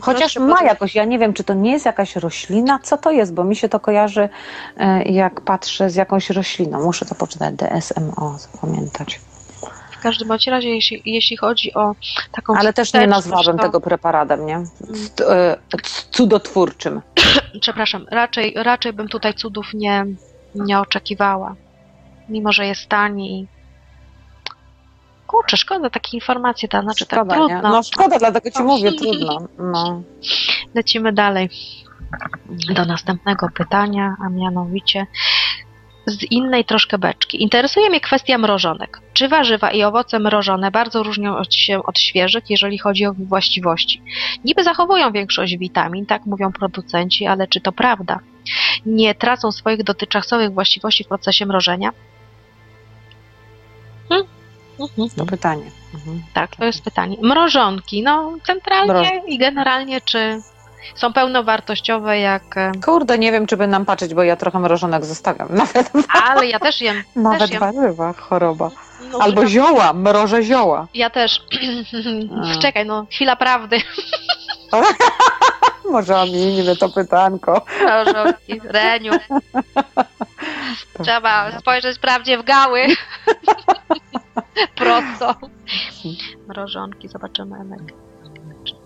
troszkę 0.34 0.40
ma 0.40 0.62
jakoś, 0.62 0.94
ja 0.94 1.04
nie 1.04 1.18
wiem, 1.18 1.32
czy 1.32 1.44
to 1.44 1.54
nie 1.54 1.72
jest 1.72 1.86
jakaś 1.86 2.16
roślina, 2.16 2.78
co 2.82 2.98
to 2.98 3.10
jest, 3.10 3.34
bo 3.34 3.44
mi 3.44 3.56
się 3.56 3.68
to 3.68 3.80
kojarzy, 3.80 4.28
e, 4.76 5.02
jak 5.02 5.40
patrzę 5.40 5.90
z 5.90 5.94
jakąś 5.94 6.30
rośliną. 6.30 6.82
Muszę 6.82 7.06
to 7.06 7.14
poczytać, 7.14 7.54
DSMO, 7.54 8.38
zapamiętać. 8.38 9.20
W 10.00 10.02
każdym 10.02 10.28
bądź 10.28 10.46
razie, 10.46 10.68
jeśli, 10.68 11.02
jeśli 11.04 11.36
chodzi 11.36 11.74
o 11.74 11.94
taką 12.32 12.54
Ale 12.56 12.72
też 12.72 12.92
nie 12.94 13.06
nazwałabym 13.06 13.56
to- 13.56 13.62
tego 13.62 13.80
preparatem, 13.80 14.46
nie? 14.46 14.62
C- 15.16 15.28
e, 15.30 15.56
Cudotwórczym. 16.10 17.00
Przepraszam, 17.60 18.06
raczej, 18.10 18.54
raczej 18.56 18.92
bym 18.92 19.08
tutaj 19.08 19.34
cudów 19.34 19.66
nie, 19.74 20.06
nie 20.54 20.80
oczekiwała. 20.80 21.54
Mimo, 22.28 22.52
że 22.52 22.66
jest 22.66 22.88
tani. 22.88 23.40
i- 23.40 23.46
Kurczę, 25.26 25.56
szkoda 25.56 25.90
takie 25.90 26.16
informacje, 26.16 26.68
ta, 26.68 26.82
znaczy 26.82 27.06
tak 27.06 27.18
Szkoda, 27.18 27.34
trudno. 27.34 27.56
nie? 27.56 27.62
No 27.62 27.82
szkoda, 27.82 28.18
dlatego 28.18 28.50
ci 28.50 28.62
mówię, 28.62 28.92
trudno. 28.92 29.38
No. 29.58 30.02
Lecimy 30.74 31.12
dalej 31.12 31.50
do 32.74 32.84
następnego 32.84 33.48
pytania, 33.54 34.16
a 34.26 34.28
mianowicie 34.28 35.06
z 36.10 36.22
innej 36.22 36.64
troszkę 36.64 36.98
beczki. 36.98 37.42
Interesuje 37.42 37.90
mnie 37.90 38.00
kwestia 38.00 38.38
mrożonek. 38.38 39.00
Czy 39.12 39.28
warzywa 39.28 39.70
i 39.70 39.82
owoce 39.82 40.18
mrożone 40.18 40.70
bardzo 40.70 41.02
różnią 41.02 41.42
się 41.50 41.82
od 41.82 41.98
świeżych, 41.98 42.50
jeżeli 42.50 42.78
chodzi 42.78 43.06
o 43.06 43.12
właściwości? 43.12 44.02
Niby 44.44 44.64
zachowują 44.64 45.12
większość 45.12 45.56
witamin, 45.56 46.06
tak 46.06 46.26
mówią 46.26 46.52
producenci, 46.52 47.26
ale 47.26 47.48
czy 47.48 47.60
to 47.60 47.72
prawda? 47.72 48.20
Nie 48.86 49.14
tracą 49.14 49.52
swoich 49.52 49.82
dotychczasowych 49.82 50.52
właściwości 50.52 51.04
w 51.04 51.08
procesie 51.08 51.46
mrożenia? 51.46 51.90
Hmm? 54.08 54.26
Mhm. 54.80 55.08
To 55.16 55.26
pytanie. 55.26 55.70
Mhm. 55.94 56.22
Tak, 56.34 56.56
to 56.56 56.64
jest 56.64 56.84
pytanie. 56.84 57.16
Mrożonki, 57.22 58.02
no 58.02 58.36
centralnie 58.46 58.92
Mroż- 58.92 59.22
i 59.26 59.38
generalnie, 59.38 60.00
czy 60.00 60.40
są 60.94 61.12
pełnowartościowe 61.12 62.18
jak... 62.18 62.56
e, 62.56 62.72
Kurde, 62.84 63.18
nie 63.18 63.32
wiem, 63.32 63.46
czy 63.46 63.56
by 63.56 63.66
nam 63.66 63.84
patrzeć, 63.84 64.14
bo 64.14 64.22
ja 64.22 64.36
trochę 64.36 64.58
mrożonek 64.58 65.04
zostawiam. 65.04 65.48
Nawet, 65.56 65.90
Ale 66.24 66.46
ja 66.46 66.58
też 66.58 66.80
jem. 66.80 67.02
nawet 67.16 67.50
jem. 67.50 67.60
warzywa, 67.60 68.12
choroba. 68.12 68.70
No, 69.12 69.18
Albo 69.18 69.42
ja, 69.42 69.48
zioła, 69.48 69.92
mrożę 69.92 70.42
zioła. 70.42 70.86
ja 70.94 71.10
też. 71.10 71.42
Czekaj, 72.62 72.86
no 72.86 73.06
chwila 73.10 73.36
prawdy. 73.36 73.76
Może 75.90 76.18
ominimy 76.20 76.76
to 76.76 76.88
pytanko. 76.88 77.64
Mrożonki, 77.84 78.60
Reniu. 78.64 79.12
Trzeba 81.02 81.58
spojrzeć 81.58 81.98
prawdzie 81.98 82.38
w 82.38 82.42
gały. 82.44 82.82
Prosto. 84.74 85.34
Mrożonki, 86.48 87.08
zobaczymy 87.08 87.56
energetycznie. 87.56 88.09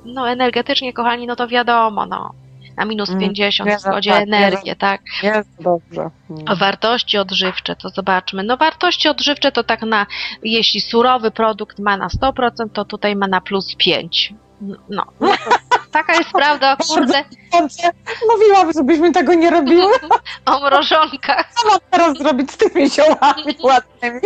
No 0.04 0.28
energetycznie, 0.28 0.92
kochani, 0.92 1.26
no 1.26 1.36
to 1.36 1.48
wiadomo, 1.48 2.06
no. 2.06 2.30
Na 2.76 2.84
minus 2.84 3.08
Mm, 3.08 3.20
50 3.20 3.68
wierzę, 3.68 3.78
wschodzie 3.78 4.10
tak, 4.10 4.22
energię, 4.22 4.76
tak. 4.76 5.00
Jest 5.22 5.62
dobrze. 5.62 6.10
A 6.46 6.54
Wartości 6.54 7.18
odżywcze, 7.18 7.76
to 7.76 7.88
zobaczmy. 7.88 8.42
No 8.42 8.56
wartości 8.56 9.08
odżywcze 9.08 9.52
to 9.52 9.64
tak 9.64 9.82
na, 9.82 10.06
jeśli 10.42 10.80
surowy 10.80 11.30
produkt 11.30 11.78
ma 11.78 11.96
na 11.96 12.08
100%, 12.08 12.68
to 12.72 12.84
tutaj 12.84 13.16
ma 13.16 13.26
na 13.26 13.40
plus 13.40 13.74
5. 13.74 14.34
No, 14.60 14.76
no 14.88 15.04
to, 15.20 15.34
taka 15.94 16.14
jest 16.14 16.30
prawda, 16.32 16.76
kurde. 16.88 17.24
Mówiłam, 18.32 18.72
żebyśmy 18.72 19.12
tego 19.12 19.34
nie 19.34 19.50
robiły. 19.50 19.92
o 20.46 20.60
mrożonkach. 20.60 21.52
Co 21.54 21.68
mam 21.68 21.78
teraz 21.90 22.18
zrobić 22.18 22.50
z 22.50 22.56
tymi 22.56 22.90
ziołami 22.90 23.56
ładnymi 23.62 24.20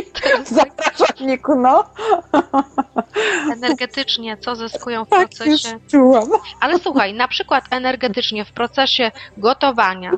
w 0.45 0.49
zapraszaniku, 0.49 1.55
no? 1.55 1.85
Energetycznie, 3.53 4.37
co 4.37 4.57
zyskują 4.57 5.05
w 5.05 5.09
Tak 5.09 5.21
już 5.21 5.39
procesie. 5.63 5.79
czułam. 5.91 6.25
Ale 6.61 6.79
słuchaj, 6.79 7.15
na 7.15 7.29
przykład 7.29 7.65
energetycznie 7.71 8.45
w 8.45 8.53
procesie 8.53 9.11
gotowania, 9.37 10.11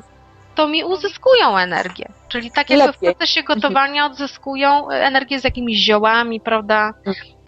to 0.55 0.67
mi 0.67 0.83
uzyskują 0.83 1.57
energię. 1.57 2.11
Czyli 2.27 2.51
tak 2.51 2.69
jakby 2.69 2.83
w 2.83 2.95
Lepiej. 2.95 3.15
procesie 3.15 3.43
gotowania 3.43 4.05
odzyskują 4.05 4.89
energię 4.89 5.39
z 5.39 5.43
jakimiś 5.43 5.77
ziołami, 5.77 6.39
prawda? 6.41 6.93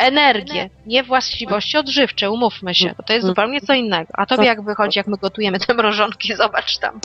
Energię, 0.08 0.70
nie 0.86 1.04
właściwości 1.04 1.78
odżywcze, 1.78 2.32
umówmy 2.32 2.76
się, 2.76 2.94
bo 2.98 3.04
to 3.04 3.14
jest 3.14 3.24
Mhm. 3.26 3.32
zupełnie 3.32 3.62
co 3.62 3.74
innego. 3.74 4.14
A 4.14 4.26
tobie 4.26 4.38
To- 4.38 4.48
jak 4.48 4.62
wychodzi, 4.62 5.00
jak 5.00 5.08
my 5.08 5.18
gotujemy 5.18 5.60
te 5.60 5.74
mrożonki, 5.74 6.36
zobacz 6.36 6.78
tam. 6.78 7.00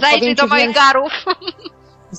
Zajrzyj 0.00 0.34
do 0.34 0.46
moich 0.46 0.74
garów. 0.74 1.12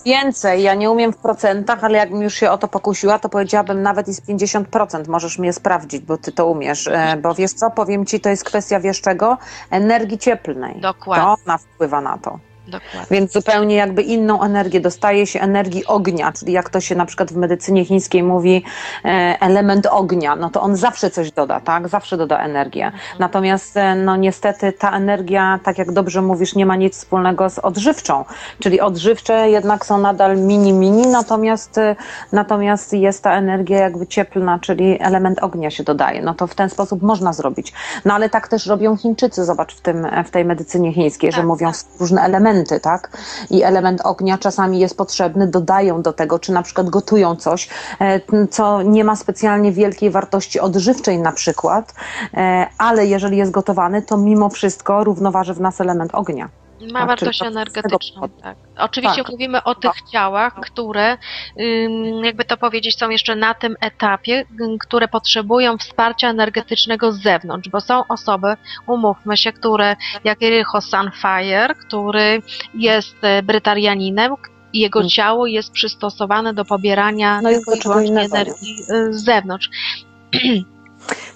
Więcej, 0.05 0.63
ja 0.63 0.73
nie 0.75 0.91
umiem 0.91 1.13
w 1.13 1.17
procentach, 1.17 1.83
ale 1.83 1.97
jakbym 1.97 2.21
już 2.21 2.33
się 2.33 2.51
o 2.51 2.57
to 2.57 2.67
pokusiła, 2.67 3.19
to 3.19 3.29
powiedziałabym 3.29 3.81
nawet 3.81 4.07
i 4.07 4.13
z 4.13 4.21
50%. 4.21 5.07
Możesz 5.07 5.37
mnie 5.39 5.53
sprawdzić, 5.53 6.01
bo 6.01 6.17
ty 6.17 6.31
to 6.31 6.47
umiesz. 6.47 6.87
E, 6.87 7.17
Bo 7.17 7.33
wiesz 7.33 7.53
co, 7.53 7.71
powiem 7.71 8.05
ci, 8.05 8.19
to 8.19 8.29
jest 8.29 8.43
kwestia, 8.43 8.79
wiesz 8.79 9.01
czego? 9.01 9.37
Energii 9.71 10.17
cieplnej. 10.17 10.79
Dokładnie, 10.81 11.23
To 11.25 11.35
ona 11.45 11.57
wpływa 11.57 12.01
na 12.01 12.17
to. 12.17 12.39
Dokładnie. 12.71 13.17
Więc 13.17 13.31
zupełnie 13.31 13.75
jakby 13.75 14.01
inną 14.01 14.41
energię 14.43 14.81
dostaje 14.81 15.27
się 15.27 15.39
energii 15.41 15.85
ognia, 15.85 16.31
czyli 16.31 16.53
jak 16.53 16.69
to 16.69 16.81
się 16.81 16.95
na 16.95 17.05
przykład 17.05 17.33
w 17.33 17.35
medycynie 17.35 17.85
chińskiej 17.85 18.23
mówi 18.23 18.63
e, 19.05 19.37
element 19.39 19.85
ognia, 19.85 20.35
no 20.35 20.49
to 20.49 20.61
on 20.61 20.75
zawsze 20.75 21.09
coś 21.09 21.31
doda, 21.31 21.59
tak? 21.59 21.87
Zawsze 21.87 22.17
doda 22.17 22.39
energię. 22.39 22.91
Natomiast 23.19 23.77
e, 23.77 23.95
no 23.95 24.15
niestety 24.15 24.73
ta 24.73 24.91
energia, 24.91 25.59
tak 25.63 25.77
jak 25.77 25.91
dobrze 25.91 26.21
mówisz, 26.21 26.55
nie 26.55 26.65
ma 26.65 26.75
nic 26.75 26.97
wspólnego 26.97 27.49
z 27.49 27.59
odżywczą, 27.59 28.25
czyli 28.59 28.81
odżywcze 28.81 29.49
jednak 29.49 29.85
są 29.85 29.97
nadal 29.97 30.37
mini 30.37 30.73
mini, 30.73 31.07
natomiast 31.07 31.77
e, 31.77 31.95
natomiast 32.31 32.93
jest 32.93 33.23
ta 33.23 33.33
energia 33.33 33.79
jakby 33.79 34.07
cieplna, 34.07 34.59
czyli 34.59 34.97
element 35.01 35.43
ognia 35.43 35.69
się 35.69 35.83
dodaje. 35.83 36.21
No 36.21 36.33
to 36.33 36.47
w 36.47 36.55
ten 36.55 36.69
sposób 36.69 37.01
można 37.01 37.33
zrobić. 37.33 37.73
No 38.05 38.13
ale 38.13 38.29
tak 38.29 38.47
też 38.47 38.65
robią 38.67 38.97
Chińczycy, 38.97 39.45
zobacz 39.45 39.75
w 39.75 39.81
tym 39.81 40.07
w 40.25 40.29
tej 40.31 40.45
medycynie 40.45 40.93
chińskiej, 40.93 41.31
że 41.31 41.37
Tak, 41.37 41.45
mówią 41.45 41.71
tak. 41.71 41.81
różne 41.99 42.21
elementy, 42.21 42.60
tak? 42.79 43.17
I 43.49 43.63
element 43.63 44.01
ognia 44.03 44.37
czasami 44.37 44.79
jest 44.79 44.97
potrzebny, 44.97 45.47
dodają 45.47 46.01
do 46.01 46.13
tego, 46.13 46.39
czy 46.39 46.51
na 46.51 46.63
przykład 46.63 46.89
gotują 46.89 47.35
coś, 47.35 47.69
e, 47.99 48.47
co 48.47 48.81
nie 48.81 49.03
ma 49.03 49.15
specjalnie 49.15 49.71
wielkiej 49.71 50.09
wartości 50.09 50.59
odżywczej 50.59 51.19
na 51.19 51.31
przykład, 51.31 51.93
e, 52.33 52.67
ale 52.77 53.05
jeżeli 53.05 53.37
jest 53.37 53.51
gotowany, 53.51 54.01
to 54.01 54.17
mimo 54.17 54.49
wszystko 54.49 55.03
równoważy 55.03 55.53
w 55.53 55.61
nas 55.61 55.81
element 55.81 56.15
ognia. 56.15 56.60
Ma 56.91 57.05
wartość 57.05 57.41
energetyczną, 57.41 58.29
tak. 58.41 58.57
Oczywiście 58.77 59.23
Tak. 59.23 59.31
mówimy 59.31 59.63
o 59.63 59.75
tych 59.75 59.91
ciałach, 60.11 60.55
które, 60.55 61.17
jakby 62.23 62.45
to 62.45 62.57
powiedzieć, 62.57 62.97
są 62.97 63.09
jeszcze 63.09 63.35
na 63.35 63.53
tym 63.53 63.75
etapie, 63.81 64.45
które 64.79 65.07
potrzebują 65.07 65.77
wsparcia 65.77 66.29
energetycznego 66.29 67.11
z 67.11 67.21
zewnątrz, 67.21 67.69
bo 67.69 67.81
są 67.81 68.07
osoby, 68.07 68.57
umówmy 68.87 69.37
się, 69.37 69.53
które, 69.53 69.95
jak 70.23 70.39
Richo 70.39 70.81
Sunfire, 70.81 71.75
który 71.75 72.41
jest 72.73 73.15
e, 73.21 73.43
brytarianinem, 73.43 74.35
jego 74.73 74.99
Mm. 74.99 75.09
ciało 75.09 75.47
jest 75.47 75.71
przystosowane 75.71 76.53
do 76.53 76.65
pobierania 76.65 77.41
No 77.41 77.49
jest 77.49 77.85
energii 78.17 78.75
y, 78.89 79.13
z 79.13 79.23
zewnątrz. 79.23 79.69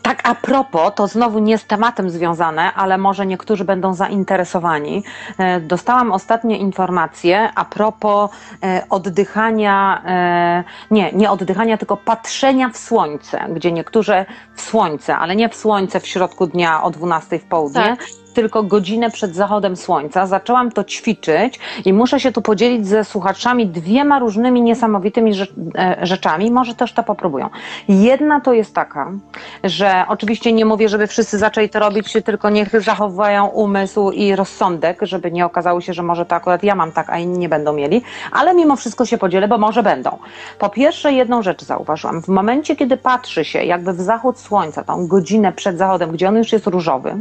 Tak, 0.01 0.21
a 0.23 0.35
propos, 0.35 0.91
to 0.95 1.07
znowu 1.07 1.39
nie 1.39 1.57
z 1.57 1.65
tematem 1.65 2.09
związane, 2.09 2.73
ale 2.73 2.97
może 2.97 3.25
niektórzy 3.25 3.65
będą 3.65 3.93
zainteresowani. 3.93 5.03
E, 5.37 5.59
Dostałam 5.59 6.11
ostatnio 6.11 6.55
informację 6.55 7.49
a 7.55 7.65
propos 7.65 8.29
e, 8.63 8.83
oddychania, 8.89 10.01
e, 10.05 10.63
nie, 10.91 11.11
nie 11.13 11.31
oddychania, 11.31 11.77
tylko 11.77 11.97
patrzenia 11.97 12.69
w 12.69 12.77
słońce, 12.77 13.45
gdzie 13.49 13.71
niektórzy 13.71 14.25
w 14.55 14.61
słońce, 14.61 15.17
ale 15.17 15.35
nie 15.35 15.49
w 15.49 15.55
słońce 15.55 15.99
w 15.99 16.07
środku 16.07 16.47
dnia 16.47 16.83
o 16.83 16.91
12 16.91 17.39
w 17.39 17.45
południe, 17.45 17.81
Tak. 17.81 18.24
Tylko 18.35 18.63
godzinę 18.63 19.11
przed 19.11 19.35
zachodem 19.35 19.75
słońca. 19.75 20.27
Zaczęłam 20.27 20.71
to 20.71 20.83
ćwiczyć 20.83 21.59
i 21.85 21.93
muszę 21.93 22.19
się 22.19 22.31
tu 22.31 22.41
podzielić 22.41 22.87
ze 22.87 23.03
słuchaczami 23.03 23.67
dwiema 23.67 24.19
różnymi 24.19 24.61
niesamowitymi 24.61 25.31
e, 25.77 25.97
rzeczami. 26.01 26.51
Może 26.51 26.75
też 26.75 26.93
to 26.93 27.03
popróbują. 27.03 27.49
Jedna 27.87 28.41
to 28.41 28.53
jest 28.53 28.75
taka, 28.75 29.11
że 29.63 30.05
oczywiście 30.07 30.53
nie 30.53 30.65
mówię, 30.65 30.89
żeby 30.89 31.07
wszyscy 31.07 31.37
zaczęli 31.37 31.69
to 31.69 31.79
robić, 31.79 32.13
tylko 32.25 32.49
niech 32.49 32.81
zachowają 32.81 33.45
umysł 33.45 34.11
i 34.11 34.35
rozsądek, 34.35 34.99
żeby 35.01 35.31
nie 35.31 35.45
okazało 35.45 35.81
się, 35.81 35.93
że 35.93 36.03
może 36.03 36.25
to 36.25 36.35
akurat 36.35 36.63
ja 36.63 36.75
mam 36.75 36.91
tak, 36.91 37.09
a 37.09 37.17
inni 37.17 37.37
nie 37.37 37.49
będą 37.49 37.73
mieli, 37.73 38.01
ale 38.31 38.53
mimo 38.53 38.75
wszystko 38.75 39.05
się 39.05 39.17
podzielę, 39.17 39.47
bo 39.47 39.57
może 39.57 39.83
będą. 39.83 40.17
Po 40.59 40.69
pierwsze, 40.69 41.13
jedną 41.13 41.41
rzecz 41.41 41.63
zauważyłam. 41.63 42.21
W 42.21 42.27
momencie, 42.27 42.75
kiedy 42.75 42.97
patrzy 42.97 43.45
się 43.45 43.63
jakby 43.63 43.93
w 43.93 44.01
zachód 44.01 44.39
słońca, 44.39 44.83
tą 44.83 45.07
godzinę 45.07 45.51
przed 45.53 45.77
zachodem, 45.77 46.11
gdzie 46.11 46.27
on 46.27 46.35
już 46.35 46.51
jest 46.51 46.67
różowy, 46.67 47.15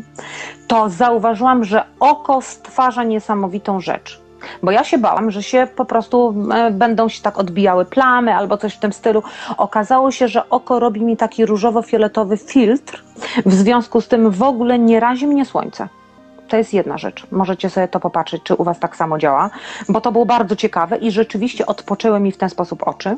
to 0.67 0.91
zauważyłam, 1.05 1.65
że 1.65 1.85
oko 2.01 2.41
stwarza 2.41 3.05
niesamowitą 3.05 3.81
rzecz. 3.81 4.21
Bo 4.63 4.71
ja 4.71 4.85
się 4.85 4.99
bałam, 4.99 5.31
że 5.31 5.43
się 5.43 5.69
po 5.77 5.85
prostu 5.85 6.35
e, 6.55 6.71
będą 6.71 7.09
się 7.09 7.23
tak 7.23 7.39
odbijały 7.39 7.85
plamy 7.85 8.35
albo 8.35 8.57
coś 8.57 8.75
w 8.75 8.79
tym 8.79 8.93
stylu. 8.93 9.23
Okazało 9.57 10.11
się, 10.11 10.29
że 10.29 10.49
oko 10.49 10.81
robi 10.81 11.01
mi 11.05 11.17
taki 11.17 11.47
różowo-fioletowy 11.47 12.37
filtr. 12.37 13.05
W 13.47 13.55
związku 13.55 14.01
z 14.01 14.09
tym 14.09 14.31
w 14.31 14.43
ogóle 14.43 14.79
nie 14.79 15.01
razi 15.01 15.27
mnie 15.27 15.45
słońce. 15.45 15.89
To 16.49 16.57
jest 16.57 16.75
jedna 16.75 16.99
rzecz. 16.99 17.27
Możecie 17.31 17.71
sobie 17.71 17.89
to 17.89 18.01
popatrzeć, 18.01 18.43
czy 18.43 18.55
u 18.55 18.65
Was 18.65 18.79
tak 18.79 18.97
samo 18.97 19.19
działa, 19.19 19.51
bo 19.89 20.01
to 20.01 20.13
było 20.13 20.27
bardzo 20.27 20.57
ciekawe 20.57 20.97
i 20.97 21.11
rzeczywiście 21.11 21.67
odpoczęły 21.67 22.21
mi 22.21 22.33
w 22.33 22.37
ten 22.37 22.51
sposób 22.51 22.89
oczy. 22.89 23.17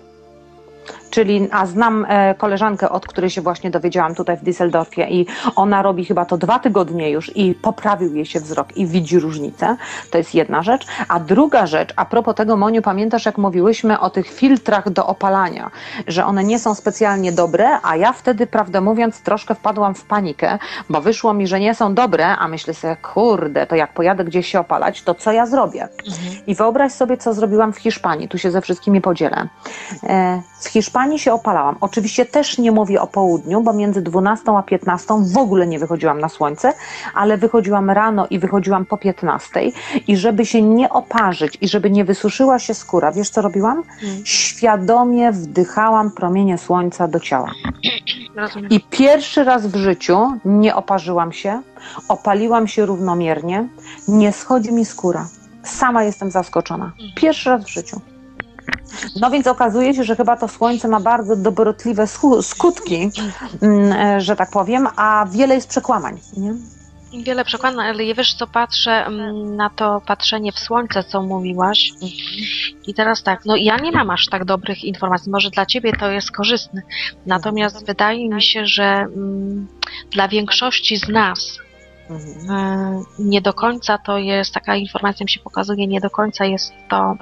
Czyli, 1.10 1.48
a 1.50 1.66
znam 1.66 2.06
e, 2.08 2.34
koleżankę, 2.34 2.90
od 2.90 3.06
której 3.06 3.30
się 3.30 3.40
właśnie 3.40 3.70
dowiedziałam 3.70 4.14
tutaj 4.14 4.36
w 4.36 4.42
Düsseldorfie 4.42 5.10
i 5.10 5.26
ona 5.56 5.82
robi 5.82 6.04
chyba 6.04 6.24
to 6.24 6.36
dwa 6.38 6.58
tygodnie 6.58 7.10
już 7.10 7.36
i 7.36 7.54
poprawił 7.54 8.14
jej 8.14 8.26
się 8.26 8.40
wzrok 8.40 8.76
i 8.76 8.86
widzi 8.86 9.18
różnicę. 9.18 9.76
To 10.10 10.18
jest 10.18 10.34
jedna 10.34 10.62
rzecz. 10.62 10.86
A 11.08 11.20
druga 11.20 11.66
rzecz, 11.66 11.92
a 11.96 12.04
propos 12.04 12.34
tego, 12.34 12.56
Moniu, 12.56 12.82
pamiętasz 12.82 13.26
jak 13.26 13.38
mówiłyśmy 13.38 14.00
o 14.00 14.10
tych 14.10 14.26
filtrach 14.26 14.90
do 14.90 15.06
opalania, 15.06 15.70
że 16.06 16.26
one 16.26 16.44
nie 16.44 16.58
są 16.58 16.74
specjalnie 16.74 17.32
dobre, 17.32 17.78
a 17.82 17.96
ja 17.96 18.12
wtedy, 18.12 18.46
prawdę 18.46 18.80
mówiąc, 18.80 19.20
troszkę 19.20 19.54
wpadłam 19.54 19.94
w 19.94 20.04
panikę, 20.04 20.58
bo 20.90 21.00
wyszło 21.00 21.34
mi, 21.34 21.46
że 21.46 21.60
nie 21.60 21.74
są 21.74 21.94
dobre, 21.94 22.36
a 22.36 22.48
myślę 22.48 22.74
sobie, 22.74 22.96
kurde, 22.96 23.66
to 23.66 23.76
jak 23.76 23.92
pojadę 23.94 24.24
gdzieś 24.24 24.46
się 24.46 24.60
opalać, 24.60 25.02
to 25.02 25.14
co 25.14 25.32
ja 25.32 25.46
zrobię? 25.46 25.88
I 26.46 26.54
wyobraź 26.54 26.92
sobie, 26.92 27.16
co 27.16 27.34
zrobiłam 27.34 27.72
w 27.72 27.78
Hiszpanii. 27.78 28.28
Tu 28.28 28.38
się 28.38 28.50
ze 28.50 28.60
wszystkimi 28.60 29.00
podzielę. 29.00 29.48
E, 30.02 30.42
W 30.60 30.68
Hiszpanii 30.68 30.95
się 31.16 31.32
opalałam. 31.32 31.76
Oczywiście 31.80 32.26
też 32.26 32.58
nie 32.58 32.72
mówię 32.72 33.00
o 33.00 33.06
południu, 33.06 33.62
bo 33.62 33.72
między 33.72 34.02
12 34.02 34.52
a 34.52 34.62
15 34.62 35.14
w 35.32 35.38
ogóle 35.38 35.66
nie 35.66 35.78
wychodziłam 35.78 36.20
na 36.20 36.28
słońce, 36.28 36.72
ale 37.14 37.36
wychodziłam 37.38 37.90
rano 37.90 38.26
i 38.30 38.38
wychodziłam 38.38 38.86
po 38.86 38.96
15. 38.96 39.60
I 40.08 40.16
żeby 40.16 40.46
się 40.46 40.62
nie 40.62 40.90
oparzyć 40.90 41.58
i 41.60 41.68
żeby 41.68 41.90
nie 41.90 42.04
wysuszyła 42.04 42.58
się 42.58 42.74
skóra, 42.74 43.12
wiesz 43.12 43.30
co 43.30 43.42
robiłam? 43.42 43.82
Świadomie 44.24 45.32
wdychałam 45.32 46.10
promienie 46.10 46.58
słońca 46.58 47.08
do 47.08 47.20
ciała. 47.20 47.50
Rozumiem. 48.36 48.70
I 48.70 48.80
pierwszy 48.80 49.44
raz 49.44 49.66
w 49.66 49.76
życiu 49.76 50.32
nie 50.44 50.76
oparzyłam 50.76 51.32
się, 51.32 51.62
opaliłam 52.08 52.68
się 52.68 52.86
równomiernie, 52.86 53.68
nie 54.08 54.32
schodzi 54.32 54.72
mi 54.72 54.84
skóra. 54.84 55.28
Sama 55.62 56.04
jestem 56.04 56.30
zaskoczona. 56.30 56.92
Pierwszy 57.16 57.50
raz 57.50 57.64
w 57.64 57.68
życiu. 57.68 58.00
No 59.20 59.30
więc 59.30 59.46
okazuje 59.46 59.94
się, 59.94 60.04
że 60.04 60.16
chyba 60.16 60.36
to 60.36 60.48
słońce 60.48 60.88
ma 60.88 61.00
bardzo 61.00 61.36
dobrotliwe 61.36 62.06
skutki, 62.42 63.10
mm, 63.62 63.92
e, 63.92 64.20
że 64.20 64.36
tak 64.36 64.50
powiem, 64.50 64.88
a 64.96 65.26
wiele 65.30 65.54
jest 65.54 65.68
przekłamań. 65.68 66.18
Nie? 66.36 66.54
Wiele 67.22 67.44
przekładań, 67.44 67.86
ale 67.86 68.14
wiesz 68.14 68.34
co, 68.34 68.46
patrzę 68.46 69.06
mm, 69.06 69.56
na 69.56 69.70
to 69.70 70.02
patrzenie 70.06 70.52
w 70.52 70.58
słońce, 70.58 71.04
co 71.04 71.22
mówiłaś. 71.22 71.92
I 72.86 72.94
teraz 72.94 73.22
tak, 73.22 73.40
no 73.44 73.56
ja 73.56 73.76
nie 73.76 73.92
mam 73.92 74.10
aż 74.10 74.26
tak 74.26 74.44
dobrych 74.44 74.84
informacji. 74.84 75.32
Może 75.32 75.50
dla 75.50 75.66
ciebie 75.66 75.92
to 76.00 76.10
jest 76.10 76.30
korzystne. 76.30 76.82
Natomiast 77.26 77.86
wydaje 77.86 78.28
mi 78.28 78.42
się, 78.42 78.66
że 78.66 78.84
mm, 78.84 79.68
dla 80.10 80.28
większości 80.28 80.96
z 80.96 81.08
nas 81.08 81.58
Mhm. 82.10 82.50
e, 82.50 83.02
nie 83.18 83.40
do 83.42 83.54
końca 83.54 83.98
to 83.98 84.18
jest, 84.18 84.54
taka 84.54 84.76
informacja 84.76 85.24
mi 85.24 85.30
się 85.30 85.40
pokazuje, 85.40 85.86
nie 85.86 86.00
do 86.00 86.10
końca 86.10 86.44
jest 86.44 86.72
to 86.88 87.16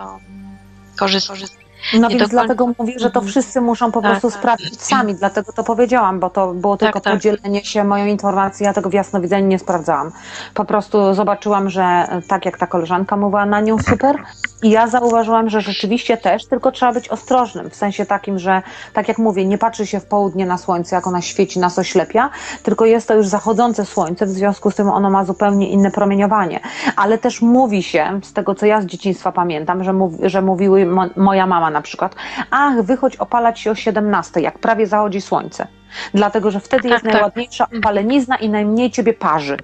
korzystne. 1.04 1.34
No 1.34 1.38
Nie 1.38 1.40
więc 1.40 1.63
do 1.92 2.08
końca- 2.08 2.26
dlatego 2.28 2.66
mówię, 2.78 2.92
że 2.98 3.10
to 3.10 3.20
Mhm. 3.20 3.26
wszyscy 3.26 3.60
muszą 3.60 3.92
po 3.92 4.02
Tak, 4.02 4.10
prostu 4.10 4.30
tak. 4.30 4.38
sprawdzić 4.38 4.82
sami, 4.82 5.14
dlatego 5.14 5.52
to 5.52 5.64
powiedziałam, 5.64 6.20
bo 6.20 6.30
to 6.30 6.54
było 6.54 6.76
tylko 6.76 7.00
tak. 7.00 7.12
podzielenie 7.12 7.64
się 7.64 7.84
moją 7.84 8.06
informacją, 8.06 8.64
ja 8.64 8.72
tego 8.72 8.90
w 8.90 8.92
jasnowidzeniu 8.92 9.46
nie 9.48 9.58
sprawdzałam. 9.58 10.12
Po 10.54 10.64
prostu 10.64 11.14
zobaczyłam, 11.14 11.70
że 11.70 11.82
e, 11.82 12.22
tak 12.28 12.44
jak 12.44 12.58
ta 12.58 12.66
koleżanka 12.66 13.16
mówiła 13.16 13.46
na 13.46 13.60
nią 13.60 13.78
super 13.78 14.16
i 14.62 14.70
ja 14.70 14.86
zauważyłam, 14.86 15.50
że 15.50 15.60
rzeczywiście 15.60 16.16
też, 16.16 16.46
tylko 16.46 16.72
trzeba 16.72 16.92
być 16.92 17.08
ostrożnym, 17.08 17.70
w 17.70 17.74
sensie 17.76 18.06
takim, 18.06 18.38
że 18.38 18.62
tak 18.92 19.08
jak 19.08 19.18
mówię, 19.18 19.46
nie 19.46 19.58
patrzy 19.58 19.86
się 19.86 20.00
w 20.00 20.06
południe 20.06 20.46
na 20.46 20.58
słońce, 20.58 20.96
jak 20.96 21.06
ona 21.06 21.20
świeci, 21.22 21.58
nas 21.58 21.78
oślepia, 21.78 22.30
tylko 22.62 22.84
jest 22.84 23.08
to 23.08 23.14
już 23.14 23.26
zachodzące 23.26 23.84
słońce, 23.84 24.26
w 24.26 24.30
związku 24.30 24.70
z 24.70 24.74
tym 24.74 24.88
ono 24.88 25.10
ma 25.10 25.24
zupełnie 25.24 25.68
inne 25.70 25.90
promieniowanie. 25.90 26.60
Ale 26.96 27.18
też 27.18 27.42
mówi 27.42 27.82
się, 27.82 28.20
z 28.22 28.32
tego 28.32 28.54
co 28.54 28.66
ja 28.66 28.80
z 28.80 28.86
dzieciństwa 28.86 29.32
pamiętam, 29.32 29.84
że, 29.84 29.92
mów, 29.92 30.12
że 30.22 30.42
mówiły 30.42 30.86
mo, 30.86 31.04
moja 31.16 31.46
mama 31.46 31.70
na 31.74 31.82
przykład, 31.82 32.14
ach, 32.50 32.82
wychodź 32.82 33.16
opalać 33.16 33.60
się 33.60 33.70
o 33.70 33.74
17, 33.74 34.40
jak 34.40 34.58
prawie 34.58 34.86
zachodzi 34.86 35.20
słońce. 35.20 35.66
Dlatego, 36.14 36.50
że 36.50 36.60
wtedy 36.60 36.82
Tak, 36.82 36.92
jest 36.92 37.04
tak. 37.04 37.12
najładniejsza 37.12 37.66
opalenizna 37.78 38.36
i 38.36 38.48
najmniej 38.48 38.90
ciebie 38.90 39.14
parzy. 39.14 39.56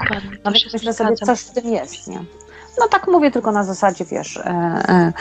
Dokładnie. 0.00 0.30
No 0.44 0.54
się 0.54 0.60
więc 0.60 0.72
myślę 0.72 0.92
sobie, 0.94 1.14
coś 1.14 1.40
w 1.40 1.50
tym 1.50 1.72
jest, 1.72 2.08
nie? 2.08 2.20
No 2.78 2.88
tak 2.88 3.08
mówię 3.08 3.30
tylko 3.30 3.52
na 3.52 3.64
zasadzie, 3.64 4.04
wiesz, 4.04 4.36
e, 4.36 4.42
e, 4.44 5.12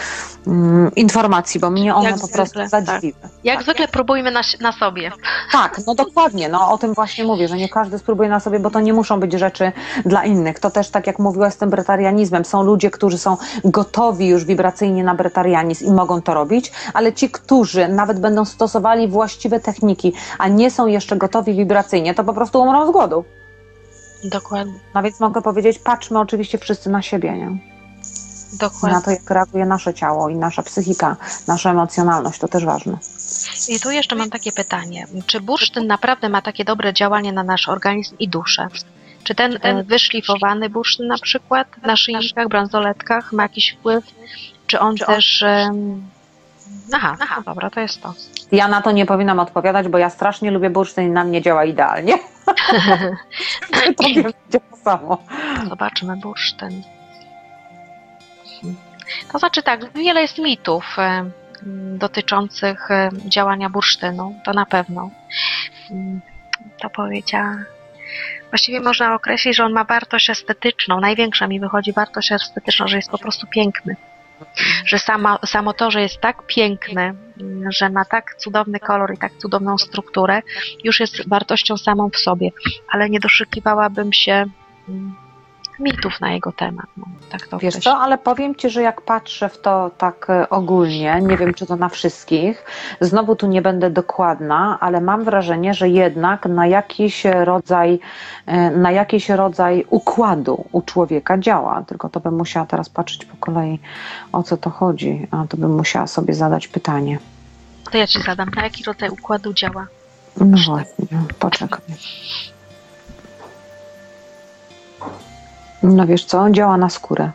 mm, 0.48 0.92
informacji, 0.96 1.60
bo 1.60 1.70
mnie 1.70 1.96
one 1.96 2.10
Jak 2.10 2.20
po 2.20 2.28
prostu 2.28 2.60
zwykle, 2.60 2.70
tak. 2.70 2.86
zadziwiły. 2.86 3.14
Jak 3.44 3.56
tak. 3.56 3.64
zwykle 3.64 3.88
próbujmy 3.88 4.32
na, 4.32 4.42
na 4.62 4.72
sobie. 4.72 5.12
Tak, 5.52 5.82
no 5.88 5.96
dokładnie, 5.96 6.50
no 6.50 6.72
o 6.72 6.78
tym 6.78 6.94
właśnie 6.94 7.24
mówię, 7.24 7.48
że 7.48 7.58
nie 7.58 7.70
każdy 7.70 8.00
spróbuje 8.00 8.30
na 8.30 8.40
sobie, 8.40 8.60
bo 8.60 8.70
to 8.70 8.80
nie 8.80 8.94
muszą 8.94 9.20
być 9.20 9.34
rzeczy 9.34 9.72
dla 10.06 10.24
innych. 10.24 10.60
To 10.60 10.72
też 10.72 10.90
tak 10.90 11.08
jak 11.08 11.20
mówiłaś 11.20 11.54
z 11.54 11.58
tym 11.58 11.70
bretarianizmem, 11.70 12.46
są 12.46 12.64
ludzie, 12.64 12.92
którzy 12.92 13.18
są 13.18 13.38
gotowi 13.66 14.28
już 14.28 14.46
wibracyjnie 14.46 15.04
na 15.04 15.16
bretarianizm 15.16 15.86
i 15.86 15.92
mogą 15.92 16.22
to 16.22 16.34
robić, 16.34 16.72
ale 16.94 17.14
ci, 17.14 17.30
którzy 17.30 17.88
nawet 17.88 18.20
będą 18.20 18.46
stosowali 18.46 19.08
właściwe 19.08 19.60
techniki, 19.60 20.14
a 20.38 20.48
nie 20.48 20.72
są 20.72 20.88
jeszcze 20.88 21.16
gotowi 21.16 21.56
wibracyjnie, 21.56 22.14
to 22.14 22.24
po 22.24 22.34
prostu 22.34 22.62
umrą 22.62 22.88
z 22.88 22.92
głodu. 22.92 23.26
Dokładnie. 24.24 24.80
No 24.96 25.04
więc 25.04 25.20
mogę 25.20 25.42
powiedzieć, 25.42 25.80
patrzmy 25.80 26.20
oczywiście 26.20 26.58
wszyscy 26.58 26.90
na 26.90 27.02
siebie, 27.02 27.34
nie? 27.34 27.58
Dokładnie. 28.60 28.98
Na 28.98 29.02
to, 29.02 29.12
jak 29.12 29.30
reaguje 29.30 29.66
nasze 29.66 29.94
ciało 29.94 30.30
i 30.30 30.36
nasza 30.36 30.64
psychika, 30.64 31.18
nasza 31.48 31.72
emocjonalność, 31.72 32.40
to 32.40 32.48
też 32.48 32.66
ważne. 32.66 32.98
I 33.68 33.80
tu 33.80 33.92
jeszcze 33.92 34.16
mam 34.16 34.30
takie 34.30 34.52
pytanie. 34.52 35.08
Czy 35.26 35.42
bursztyn 35.42 35.88
naprawdę 35.88 36.30
ma 36.30 36.42
takie 36.42 36.66
dobre 36.66 36.94
działanie 36.94 37.34
na 37.34 37.44
nasz 37.44 37.70
organizm 37.70 38.16
i 38.20 38.30
duszę? 38.30 38.68
Czy 39.24 39.36
ten, 39.36 39.60
ten 39.60 39.84
wyszlifowany 39.84 40.70
bursztyn 40.70 41.08
na 41.08 41.18
przykład 41.18 41.68
w 41.84 41.86
naszyjnikach, 41.86 42.48
bransoletkach 42.48 43.34
ma 43.34 43.44
jakiś 43.44 43.72
wpływ? 43.80 44.04
Czy 44.68 44.80
on 44.80 44.96
też... 44.96 45.44
em, 45.44 46.04
Aha, 46.94 47.18
aha, 47.22 47.42
dobra, 47.46 47.70
to 47.70 47.80
jest 47.80 48.02
to. 48.02 48.14
Ja 48.52 48.68
na 48.68 48.82
to 48.82 48.92
nie 48.92 49.06
powinnam 49.06 49.40
odpowiadać, 49.40 49.88
bo 49.88 49.98
ja 49.98 50.10
strasznie 50.10 50.52
lubię 50.52 50.70
bursztyn 50.70 51.06
i 51.08 51.10
na 51.10 51.24
mnie 51.24 51.42
działa 51.42 51.66
idealnie. 51.66 52.18
to 53.98 54.04
wiem, 54.16 54.32
działa 54.50 54.78
samo. 54.84 55.18
Zobaczmy 55.70 56.18
bursztyn. 56.18 56.84
To 59.32 59.40
znaczy 59.40 59.64
tak, 59.64 59.94
wiele 59.94 60.22
jest 60.22 60.38
mitów 60.38 60.96
e, 61.00 61.30
dotyczących 61.98 62.92
e, 62.92 63.10
działania 63.26 63.70
bursztynu, 63.70 64.40
to 64.44 64.54
na 64.54 64.66
pewno. 64.66 65.10
Mm, 65.92 66.22
To 66.82 66.90
powiedziała. 66.90 67.56
Właściwie 68.50 68.80
można 68.80 69.16
określić, 69.16 69.56
że 69.56 69.66
on 69.66 69.74
ma 69.74 69.84
wartość 69.84 70.30
estetyczną. 70.30 71.00
Największa 71.00 71.48
mi 71.48 71.60
wychodzi 71.60 71.94
wartość 71.94 72.32
estetyczną, 72.32 72.88
że 72.88 72.96
jest 72.98 73.10
po 73.12 73.18
prostu 73.18 73.48
piękny. 73.48 73.96
Że 74.86 75.00
sama, 75.00 75.40
samo 75.46 75.74
to, 75.74 75.92
że 75.92 76.02
jest 76.02 76.18
tak 76.22 76.48
piękny, 76.48 77.16
mm, 77.42 77.72
że 77.72 77.90
ma 77.90 78.06
tak 78.06 78.36
cudowny 78.36 78.80
kolor 78.80 79.14
i 79.14 79.18
tak 79.18 79.32
cudowną 79.38 79.78
strukturę, 79.78 80.42
już 80.84 81.00
jest 81.00 81.30
wartością 81.30 81.78
samą 81.78 82.10
w 82.10 82.18
sobie. 82.18 82.50
Ale 82.90 83.10
nie 83.10 83.20
doszukiwałabym 83.20 84.14
się 84.14 84.46
mm, 84.90 85.16
mitów 85.80 86.22
na 86.22 86.32
jego 86.32 86.52
temat. 86.52 86.86
No, 86.98 87.06
tak 87.32 87.48
to 87.48 87.58
Wiesz 87.58 87.78
co, 87.78 87.98
ale 87.98 88.18
powiem 88.18 88.56
Ci, 88.56 88.70
że 88.70 88.82
jak 88.82 89.02
patrzę 89.02 89.50
w 89.50 89.62
to 89.62 89.92
tak 89.98 90.30
e, 90.30 90.50
ogólnie, 90.50 91.22
nie 91.22 91.38
wiem 91.38 91.54
czy 91.54 91.66
to 91.66 91.76
na 91.76 91.90
wszystkich, 91.90 92.66
znowu 93.02 93.36
tu 93.36 93.48
nie 93.48 93.62
będę 93.62 93.90
dokładna, 93.90 94.78
ale 94.80 95.02
mam 95.02 95.24
wrażenie, 95.24 95.74
że 95.74 95.90
jednak 95.90 96.46
na 96.46 96.68
jakiś 96.68 97.26
rodzaj, 97.26 98.00
e, 98.46 98.72
na 98.72 98.92
jakiś 98.92 99.30
rodzaj 99.30 99.86
układu 99.90 100.66
u 100.72 100.82
człowieka 100.82 101.38
działa. 101.38 101.84
Tylko 101.88 102.10
to 102.10 102.20
bym 102.20 102.36
musiała 102.36 102.66
teraz 102.66 102.90
patrzeć 102.90 103.26
po 103.26 103.38
kolei, 103.38 103.80
o 104.32 104.44
co 104.44 104.58
to 104.58 104.70
chodzi, 104.70 105.28
a 105.32 105.46
to 105.50 105.58
bym 105.58 105.76
musiała 105.76 106.08
sobie 106.08 106.34
zadać 106.34 106.68
pytanie. 106.68 107.18
To 107.92 107.98
ja 107.98 108.08
ci 108.08 108.22
zadam, 108.22 108.50
na 108.56 108.64
jaki 108.64 108.84
rodzaj 108.84 109.10
układu 109.10 109.54
działa? 109.54 109.88
No 110.38 110.58
właśnie, 110.66 111.06
poczekaj. 111.40 111.82
No 115.84 116.08
wiesz 116.08 116.26
co, 116.26 116.50
działa 116.50 116.78
na 116.78 116.90
skórę. 116.90 117.32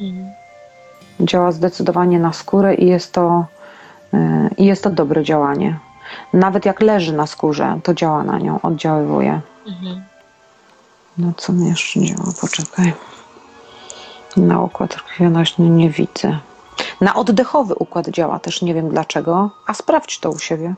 Mhm. 0.00 0.32
działa 1.20 1.52
zdecydowanie 1.52 2.18
na 2.18 2.32
skórę 2.32 2.74
i 2.74 2.86
jest 2.86 3.12
to, 3.12 3.44
yy, 4.12 4.20
i 4.56 4.64
jest 4.64 4.84
to 4.84 4.90
dobre 4.90 5.24
działanie. 5.24 5.78
Nawet 6.32 6.64
jak 6.64 6.80
leży 6.80 7.12
na 7.12 7.26
skórze, 7.26 7.80
to 7.82 7.94
działa 7.94 8.24
na 8.24 8.38
nią, 8.38 8.60
oddziaływuje. 8.62 9.40
Mhm. 9.66 10.04
No 11.18 11.32
co 11.36 11.52
mi 11.52 11.68
jeszcze 11.68 12.00
działa? 12.00 12.32
Poczekaj. 12.40 12.92
Na 14.36 14.60
układ 14.60 14.94
krwionośny 14.94 15.70
nie 15.70 15.90
widzę. 15.90 16.38
Na 17.00 17.14
oddechowy 17.14 17.74
układ 17.74 18.08
działa 18.08 18.38
też, 18.38 18.62
nie 18.62 18.74
wiem 18.74 18.88
dlaczego, 18.88 19.50
a 19.66 19.74
sprawdź 19.74 20.18
to 20.18 20.30
u 20.30 20.38
siebie. 20.38 20.74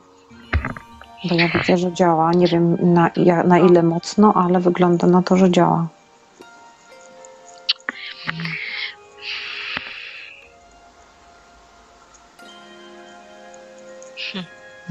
Bo 1.29 1.35
ja 1.35 1.49
widzę, 1.49 1.77
że 1.79 1.93
działa. 1.93 2.33
Nie 2.33 2.47
wiem 2.47 2.77
na, 2.95 3.11
na 3.45 3.59
ile 3.59 3.83
mocno, 3.83 4.35
ale 4.35 4.61
wygląda 4.61 5.07
na 5.07 5.23
to, 5.23 5.37
że 5.37 5.51
działa. 5.51 5.87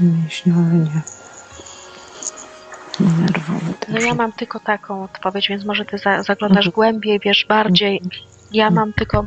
Mięśniowy 0.06 0.60
nie. 0.76 1.00
Nerwowy 3.00 3.74
też. 3.80 3.94
No 3.94 4.00
ja 4.00 4.14
mam 4.14 4.32
tylko 4.32 4.60
taką 4.60 5.04
odpowiedź, 5.04 5.48
więc 5.48 5.64
może 5.64 5.84
ty 5.84 5.98
za, 5.98 6.22
zaglądasz 6.22 6.66
Mhm. 6.66 6.72
głębiej, 6.74 7.20
wiesz 7.24 7.46
bardziej. 7.48 8.02
Ja 8.52 8.66
Mhm. 8.66 8.74
mam 8.74 8.92
tylko 8.92 9.26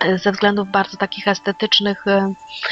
e, 0.00 0.18
ze 0.18 0.32
względów 0.32 0.68
bardzo 0.70 0.96
takich 0.96 1.28
estetycznych, 1.28 2.06
e, 2.06 2.10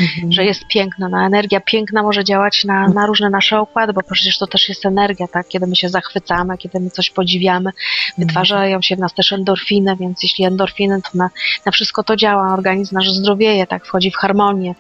Mhm. 0.01 0.33
że 0.33 0.45
jest 0.45 0.67
piękna. 0.67 1.09
No, 1.09 1.27
energia 1.27 1.61
piękna 1.61 2.03
może 2.03 2.25
działać 2.25 2.65
na, 2.65 2.89
na 2.89 3.07
różne 3.07 3.31
nasze 3.31 3.63
układy, 3.63 3.93
bo 3.93 4.01
przecież 4.13 4.39
to 4.39 4.47
też 4.47 4.69
jest 4.69 4.87
energia, 4.87 5.29
tak? 5.29 5.49
Kiedy 5.49 5.67
my 5.67 5.77
się 5.77 5.89
zachwycamy, 5.89 6.59
kiedy 6.59 6.81
my 6.81 6.91
coś 6.91 7.11
podziwiamy, 7.11 7.71
wytwarzają 8.19 8.83
się 8.83 8.97
w 8.97 8.99
nas 8.99 9.15
też 9.15 9.33
endorfiny, 9.33 9.97
więc 9.97 10.23
jeśli 10.23 10.45
endorfiny, 10.45 11.03
to 11.03 11.09
na, 11.15 11.31
na 11.67 11.73
wszystko 11.73 12.03
to 12.05 12.17
działa, 12.17 12.53
organizm 12.55 12.95
nasz 12.95 13.11
zdrowieje, 13.13 13.67
tak? 13.67 13.87
Wchodzi 13.87 14.11
w 14.11 14.17
harmonię. 14.17 14.75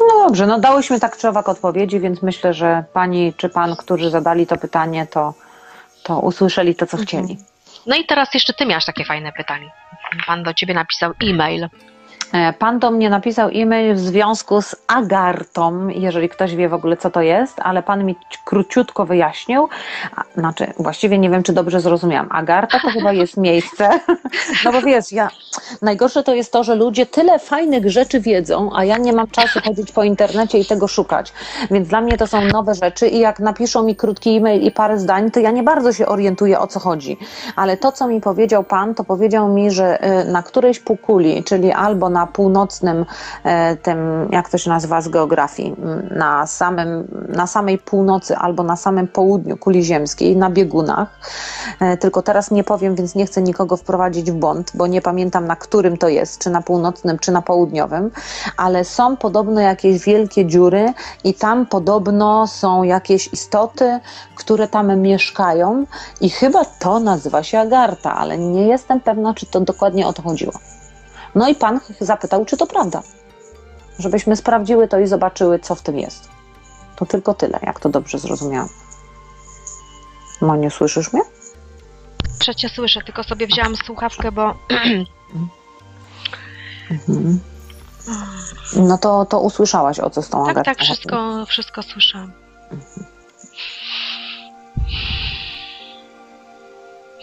No 0.00 0.26
dobrze, 0.26 0.46
no 0.46 0.58
dałyśmy 0.58 1.00
tak 1.00 1.16
czy 1.16 1.28
owak 1.28 1.48
odpowiedzi, 1.48 2.00
więc 2.00 2.22
myślę, 2.22 2.54
że 2.54 2.84
pani 2.92 3.32
czy 3.36 3.48
pan, 3.48 3.76
którzy 3.76 4.10
zadali 4.10 4.46
to 4.46 4.56
pytanie, 4.56 5.06
to, 5.06 5.34
to 6.02 6.20
usłyszeli 6.20 6.74
to, 6.74 6.86
co 6.86 6.96
Mhm. 6.98 7.06
chcieli. 7.06 7.38
No 7.86 7.96
i 7.96 8.06
teraz 8.06 8.34
jeszcze 8.34 8.52
ty 8.52 8.66
miałaś 8.66 8.84
takie 8.84 9.04
fajne 9.04 9.32
pytanie. 9.32 9.70
Pan 10.26 10.42
do 10.42 10.54
ciebie 10.54 10.74
napisał 10.74 11.12
e-mail. 11.22 11.68
E, 12.34 12.52
Pan 12.52 12.78
do 12.78 12.90
mnie 12.90 13.10
napisał 13.10 13.48
e-mail 13.54 13.94
w 13.94 13.98
związku 14.00 14.62
z 14.62 14.76
agartą, 14.86 15.88
jeżeli 15.88 16.28
ktoś 16.28 16.56
wie 16.56 16.68
w 16.68 16.74
ogóle 16.74 16.96
co 16.96 17.10
to 17.10 17.20
jest, 17.22 17.60
ale 17.62 17.82
pan 17.82 18.04
mi 18.04 18.14
ci- 18.14 18.38
króciutko 18.44 19.06
wyjaśnił. 19.06 19.68
Znaczy, 20.36 20.72
właściwie 20.78 21.18
nie 21.18 21.30
wiem, 21.30 21.42
czy 21.42 21.52
dobrze 21.52 21.80
zrozumiałam. 21.80 22.28
Agarta 22.30 22.80
to 22.80 22.88
chyba 22.90 23.12
jest 23.12 23.36
miejsce. 23.48 23.90
No 24.64 24.72
bo 24.72 24.82
wiesz, 24.82 25.12
ja, 25.12 25.28
najgorsze 25.82 26.22
to 26.22 26.34
jest 26.34 26.52
to, 26.52 26.64
że 26.64 26.74
ludzie 26.74 27.06
tyle 27.06 27.38
fajnych 27.38 27.90
rzeczy 27.90 28.20
wiedzą, 28.20 28.70
a 28.74 28.84
ja 28.84 28.98
nie 28.98 29.12
mam 29.12 29.26
czasu 29.26 29.60
chodzić 29.64 29.92
po 29.92 30.04
internecie 30.04 30.58
i 30.58 30.64
tego 30.64 30.88
szukać. 30.88 31.32
Więc 31.70 31.88
dla 31.88 32.00
mnie 32.00 32.16
to 32.18 32.26
są 32.26 32.40
nowe 32.40 32.74
rzeczy 32.74 33.08
i 33.08 33.18
jak 33.18 33.40
napiszą 33.40 33.82
mi 33.82 33.96
krótki 33.96 34.36
e-mail 34.36 34.62
i 34.62 34.70
parę 34.70 34.98
zdań, 34.98 35.30
to 35.30 35.40
ja 35.40 35.50
nie 35.50 35.62
bardzo 35.62 35.92
się 35.92 36.06
orientuję 36.06 36.58
o 36.58 36.66
co 36.66 36.80
chodzi. 36.80 37.16
Ale 37.56 37.76
to, 37.76 37.92
co 37.92 38.06
mi 38.06 38.20
powiedział 38.20 38.64
pan, 38.64 38.94
to 38.94 39.04
powiedział 39.04 39.48
mi, 39.48 39.70
że 39.70 40.04
y, 40.22 40.24
na 40.24 40.42
którejś 40.42 40.80
półkuli, 40.80 41.44
czyli 41.44 41.72
albo 41.72 42.08
na 42.08 42.23
północnym, 42.26 43.06
e, 43.44 43.76
tym, 43.76 44.28
jak 44.30 44.48
to 44.48 44.58
się 44.58 44.70
nazywa 44.70 45.00
z 45.00 45.08
geografii, 45.08 45.76
na, 46.10 46.46
samym, 46.46 47.08
na 47.28 47.46
samej 47.46 47.78
północy 47.78 48.36
albo 48.36 48.62
na 48.62 48.76
samym 48.76 49.08
południu 49.08 49.56
kuli 49.56 49.84
ziemskiej, 49.84 50.36
na 50.36 50.50
biegunach. 50.50 51.20
E, 51.80 51.96
Tylko 51.96 52.22
teraz 52.22 52.50
nie 52.50 52.64
powiem, 52.64 52.94
więc 52.94 53.14
nie 53.14 53.26
chcę 53.26 53.42
nikogo 53.42 53.76
wprowadzić 53.76 54.30
w 54.30 54.34
błąd, 54.34 54.72
bo 54.74 54.86
nie 54.86 55.02
pamiętam 55.02 55.46
na 55.46 55.56
którym 55.56 55.96
to 55.96 56.08
jest, 56.08 56.38
czy 56.38 56.50
na 56.50 56.62
północnym, 56.62 57.18
czy 57.18 57.32
na 57.32 57.42
południowym, 57.42 58.10
ale 58.56 58.84
są 58.84 59.16
podobno 59.16 59.60
jakieś 59.60 60.04
wielkie 60.04 60.46
dziury 60.46 60.92
i 61.24 61.34
tam 61.34 61.66
podobno 61.66 62.46
są 62.46 62.82
jakieś 62.82 63.32
istoty, 63.32 64.00
które 64.34 64.68
tam 64.68 65.00
mieszkają 65.00 65.86
i 66.20 66.30
chyba 66.30 66.64
to 66.64 67.00
nazywa 67.00 67.42
się 67.42 67.58
Agarta, 67.58 68.14
ale 68.14 68.38
nie 68.38 68.66
jestem 68.66 69.00
pewna, 69.00 69.34
czy 69.34 69.46
to 69.46 69.60
dokładnie 69.60 70.06
o 70.06 70.12
to 70.12 70.22
chodziło. 70.22 70.52
No 71.34 71.48
i 71.48 71.54
pan 71.54 71.80
zapytał, 72.00 72.44
czy 72.44 72.56
to 72.56 72.66
prawda. 72.66 73.02
Żebyśmy 73.98 74.36
sprawdziły 74.36 74.88
to 74.88 74.98
i 74.98 75.06
zobaczyły, 75.06 75.58
co 75.58 75.74
w 75.74 75.82
tym 75.82 75.98
jest. 75.98 76.28
To 76.96 77.06
tylko 77.06 77.34
tyle, 77.34 77.58
jak 77.62 77.80
to 77.80 77.88
dobrze 77.88 78.18
zrozumiałam. 78.18 78.68
Moniu, 80.40 80.70
słyszysz 80.70 81.12
mnie? 81.12 81.22
Trzecie 82.38 82.68
słyszę, 82.68 83.00
tylko 83.02 83.22
sobie 83.22 83.46
wzięłam 83.46 83.76
słuchawkę, 83.76 84.32
bo 84.32 84.54
Mhm. 86.90 87.40
No 88.76 88.98
to, 88.98 89.24
to 89.24 89.40
usłyszałaś, 89.40 90.00
o 90.00 90.10
co 90.10 90.22
z 90.22 90.28
tą 90.28 90.44
tak, 90.44 90.50
Agartą 90.50 90.74
tak, 90.74 90.82
wszystko, 90.82 91.46
wszystko 91.46 91.82
słyszałam. 91.82 92.32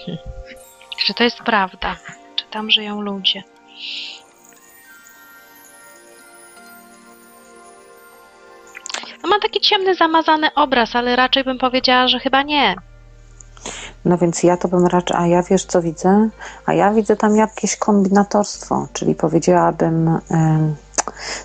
Hm. 0.06 0.18
Czy 1.06 1.14
to 1.14 1.24
jest 1.24 1.38
prawda? 1.38 1.96
Czy 2.36 2.46
tam 2.52 2.72
żyją 2.72 3.02
ludzie? 3.02 3.44
No 9.24 9.30
ma 9.30 9.40
taki 9.40 9.60
ciemny, 9.60 9.96
zamazany 9.96 10.54
obraz, 10.56 10.96
ale 10.96 11.16
raczej 11.16 11.44
bym 11.44 11.58
powiedziała, 11.58 12.08
że 12.08 12.20
chyba 12.20 12.44
nie. 12.44 12.76
No 14.06 14.18
więc 14.18 14.44
ja 14.44 14.58
to 14.58 14.68
bym 14.68 14.88
raczej, 14.88 15.18
a 15.20 15.28
ja 15.28 15.44
wiesz 15.44 15.66
co 15.66 15.82
widzę? 15.82 16.30
A 16.66 16.74
ja 16.74 16.94
widzę 16.94 17.16
tam 17.16 17.36
jakieś 17.36 17.76
kombinatorstwo, 17.76 18.88
czyli 18.94 19.16
powiedziałabym, 19.16 20.20
em, 20.32 20.76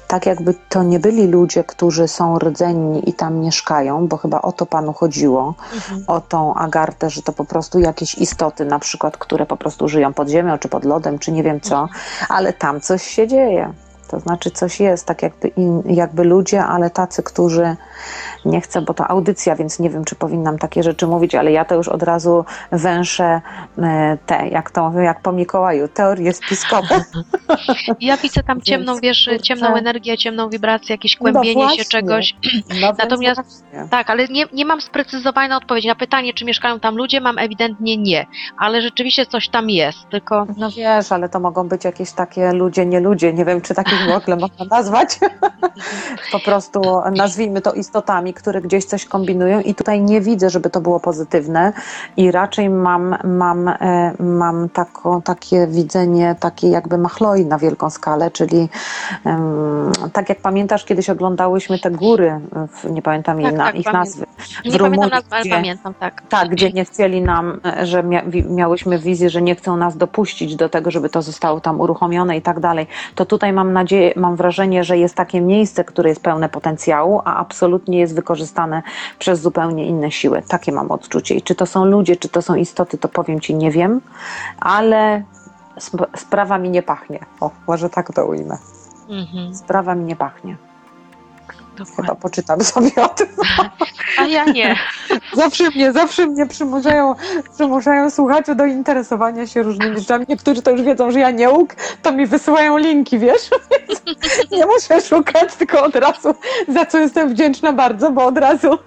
tak 0.08 0.26
jakby 0.26 0.54
to 0.68 0.82
nie 0.82 0.98
byli 1.00 1.26
ludzie, 1.26 1.64
którzy 1.64 2.08
są 2.08 2.38
rdzenni 2.38 3.08
i 3.10 3.12
tam 3.12 3.34
mieszkają, 3.34 4.06
bo 4.08 4.16
chyba 4.16 4.42
o 4.42 4.52
to 4.52 4.66
panu 4.66 4.92
chodziło, 4.92 5.54
Mhm. 5.74 6.04
o 6.06 6.20
tą 6.20 6.54
agartę, 6.54 7.10
że 7.10 7.22
to 7.22 7.32
po 7.32 7.44
prostu 7.44 7.78
jakieś 7.78 8.14
istoty, 8.14 8.64
na 8.64 8.78
przykład, 8.78 9.16
które 9.16 9.46
po 9.46 9.56
prostu 9.56 9.88
żyją 9.88 10.12
pod 10.12 10.28
ziemią, 10.28 10.58
czy 10.58 10.68
pod 10.68 10.84
lodem, 10.84 11.18
czy 11.18 11.32
nie 11.32 11.42
wiem 11.42 11.60
co, 11.60 11.88
ale 12.28 12.52
tam 12.52 12.80
coś 12.80 13.02
się 13.02 13.28
dzieje. 13.28 13.72
To 14.06 14.20
znaczy 14.20 14.50
coś 14.50 14.80
jest, 14.80 15.06
tak 15.06 15.22
jakby, 15.22 15.48
in, 15.48 15.82
jakby 15.86 16.24
ludzie, 16.24 16.64
ale 16.64 16.90
tacy, 16.90 17.22
którzy 17.22 17.76
nie 18.44 18.60
chcę, 18.60 18.82
bo 18.82 18.94
to 18.94 19.08
audycja, 19.10 19.56
więc 19.56 19.78
nie 19.78 19.90
wiem, 19.90 20.04
czy 20.04 20.14
powinnam 20.14 20.58
takie 20.58 20.82
rzeczy 20.82 21.06
mówić, 21.06 21.34
ale 21.34 21.52
ja 21.52 21.64
to 21.64 21.74
już 21.74 21.88
od 21.88 22.02
razu 22.02 22.44
węszę 22.72 23.40
e, 23.78 24.18
te, 24.26 24.48
jak 24.48 24.70
to 24.70 24.88
mówią, 24.90 25.00
jak 25.00 25.20
po 25.20 25.32
Mikołaju, 25.32 25.88
teorie 25.88 26.32
spiskowe. 26.32 27.04
Ja 28.00 28.16
widzę 28.16 28.42
tam 28.42 28.60
ciemną, 28.60 28.92
Więc, 28.92 29.02
wiesz, 29.02 29.24
kurczę. 29.24 29.42
ciemną 29.42 29.74
energię, 29.76 30.18
ciemną 30.18 30.48
wibrację, 30.48 30.94
jakieś 30.94 31.14
No 31.14 31.18
kłębienie 31.20 31.60
się 31.62 31.66
właśnie. 31.66 31.84
czegoś. 31.84 32.34
No 32.80 32.92
Natomiast- 32.98 33.42
właśnie. 33.42 33.88
Tak, 33.90 34.10
ale 34.10 34.28
nie, 34.28 34.44
nie 34.52 34.64
mam 34.64 34.80
sprecyzowanej 34.80 35.56
odpowiedzi 35.56 35.88
na 35.88 35.94
pytanie, 35.94 36.34
czy 36.34 36.44
mieszkają 36.44 36.80
tam 36.80 36.96
ludzie, 36.96 37.20
mam 37.20 37.38
ewidentnie 37.38 37.96
nie, 37.96 38.26
ale 38.58 38.82
rzeczywiście 38.82 39.26
coś 39.26 39.48
tam 39.48 39.70
jest, 39.70 39.98
tylko 40.10 40.46
No 40.56 40.70
wiesz, 40.70 41.12
ale 41.12 41.28
to 41.28 41.40
mogą 41.40 41.68
być 41.68 41.84
jakieś 41.84 42.12
takie 42.12 42.52
ludzie, 42.52 42.86
nie 42.86 43.00
ludzie, 43.00 43.32
nie 43.32 43.44
wiem, 43.44 43.60
czy 43.60 43.74
w 44.08 44.16
ogóle 44.16 44.36
można 44.36 44.64
nazwać. 44.70 45.18
po 46.32 46.40
prostu 46.40 46.80
nazwijmy 47.16 47.60
to 47.60 47.72
istotami, 47.72 48.34
które 48.34 48.60
gdzieś 48.60 48.84
coś 48.84 49.04
kombinują 49.04 49.60
i 49.60 49.74
tutaj 49.74 50.00
nie 50.00 50.20
widzę, 50.20 50.50
żeby 50.50 50.70
to 50.70 50.80
było 50.80 51.00
pozytywne 51.00 51.72
i 52.16 52.30
raczej 52.30 52.70
mam, 52.70 53.16
mam, 53.24 53.68
e, 53.68 54.12
mam 54.18 54.68
tako, 54.68 55.22
takie 55.24 55.66
widzenie, 55.66 56.36
takie 56.40 56.68
jakby 56.68 56.98
machloi 56.98 57.46
na 57.46 57.58
wielką 57.58 57.90
skalę, 57.90 58.30
czyli 58.30 58.68
tak 60.12 60.28
jak 60.28 60.40
pamiętasz, 60.40 60.84
kiedyś 60.84 61.10
oglądałyśmy 61.10 61.78
te 61.78 61.90
góry, 61.90 62.40
nie 62.90 63.02
pamiętam 63.02 63.42
Tak, 63.42 63.54
na, 63.54 63.64
tak, 63.64 63.74
ich 63.74 63.84
pamiętam. 63.84 63.92
nazwy, 64.00 64.26
w 64.36 64.48
nie 64.64 64.78
pamiętam 64.78 64.86
Rumunii, 64.92 65.10
nazwy, 65.10 65.28
ale 65.30 65.40
gdzie- 65.44 65.50
pamiętam, 65.54 65.94
tak. 65.94 66.22
tak, 66.28 66.48
gdzie 66.48 66.72
nie 66.72 66.84
chcieli 66.84 67.22
nam, 67.22 67.60
e, 67.66 67.86
że 67.86 68.02
mia, 68.02 68.22
miałyśmy 68.48 68.98
wizję, 68.98 69.30
że 69.30 69.42
nie 69.42 69.54
chcą 69.56 69.76
nas 69.76 69.96
dopuścić 69.96 70.56
do 70.56 70.68
tego, 70.68 70.90
żeby 70.90 71.08
to 71.08 71.22
zostało 71.22 71.60
tam 71.60 71.80
uruchomione 71.80 72.36
i 72.36 72.42
tak 72.42 72.60
dalej. 72.60 72.86
To 73.14 73.24
tutaj 73.26 73.52
mam 73.52 73.72
nadzieję, 73.72 73.85
mam 74.16 74.36
wrażenie, 74.36 74.84
że 74.84 74.98
jest 74.98 75.14
takie 75.14 75.40
miejsce, 75.40 75.84
które 75.84 76.08
jest 76.08 76.22
pełne 76.22 76.48
potencjału, 76.48 77.20
a 77.24 77.36
absolutnie 77.36 77.98
jest 77.98 78.14
wykorzystane 78.14 78.82
przez 79.18 79.40
zupełnie 79.40 79.86
inne 79.86 80.10
siły. 80.10 80.42
Takie 80.48 80.72
mam 80.72 80.90
odczucie. 80.90 81.34
I 81.34 81.42
czy 81.42 81.54
to 81.54 81.66
są 81.66 81.84
ludzie, 81.84 82.16
czy 82.16 82.28
to 82.28 82.42
są 82.42 82.54
istoty, 82.54 82.98
to 82.98 83.08
powiem 83.08 83.40
Ci 83.40 83.54
nie 83.54 83.70
wiem, 83.70 84.00
ale 84.60 85.22
sp- 85.86 86.10
sprawa 86.16 86.58
mi 86.58 86.70
nie 86.70 86.82
pachnie. 86.82 87.18
O, 87.40 87.50
może 87.66 87.90
tak 87.90 88.12
to 88.14 88.26
ujmę. 88.26 88.58
Mhm, 89.08 89.54
Sprawa 89.54 89.94
mi 89.94 90.04
nie 90.04 90.16
pachnie. 90.16 90.56
Dokładnie. 91.76 92.04
Chyba 92.04 92.14
poczytam 92.14 92.60
sobie 92.60 92.90
o 92.96 93.08
tym. 93.08 93.26
A 94.18 94.26
ja 94.26 94.44
nie. 94.44 94.76
Zawsze 95.32 95.70
mnie, 95.70 95.92
zawsze 95.92 96.26
mnie 96.26 96.46
przymuszają, 96.46 97.14
przymuszają 97.54 98.10
słuchacze 98.10 98.54
do 98.54 98.64
interesowania 98.64 99.46
się 99.46 99.62
różnymi 99.62 99.98
rzeczami. 99.98 100.26
Niektórzy 100.28 100.62
to 100.62 100.70
już 100.70 100.82
wiedzą, 100.82 101.10
że 101.10 101.20
ja 101.20 101.30
nie 101.30 101.50
łuk, 101.50 101.74
to 102.02 102.12
mi 102.12 102.26
wysyłają 102.26 102.78
linki, 102.78 103.18
wiesz? 103.18 103.50
Więc 104.06 104.50
nie 104.50 104.66
muszę 104.66 105.00
szukać, 105.00 105.54
tylko 105.54 105.84
od 105.84 105.96
razu, 105.96 106.34
za 106.68 106.86
co 106.86 106.98
jestem 106.98 107.28
wdzięczna 107.28 107.72
bardzo, 107.72 108.10
bo 108.10 108.26
od 108.26 108.38
razu 108.38 108.78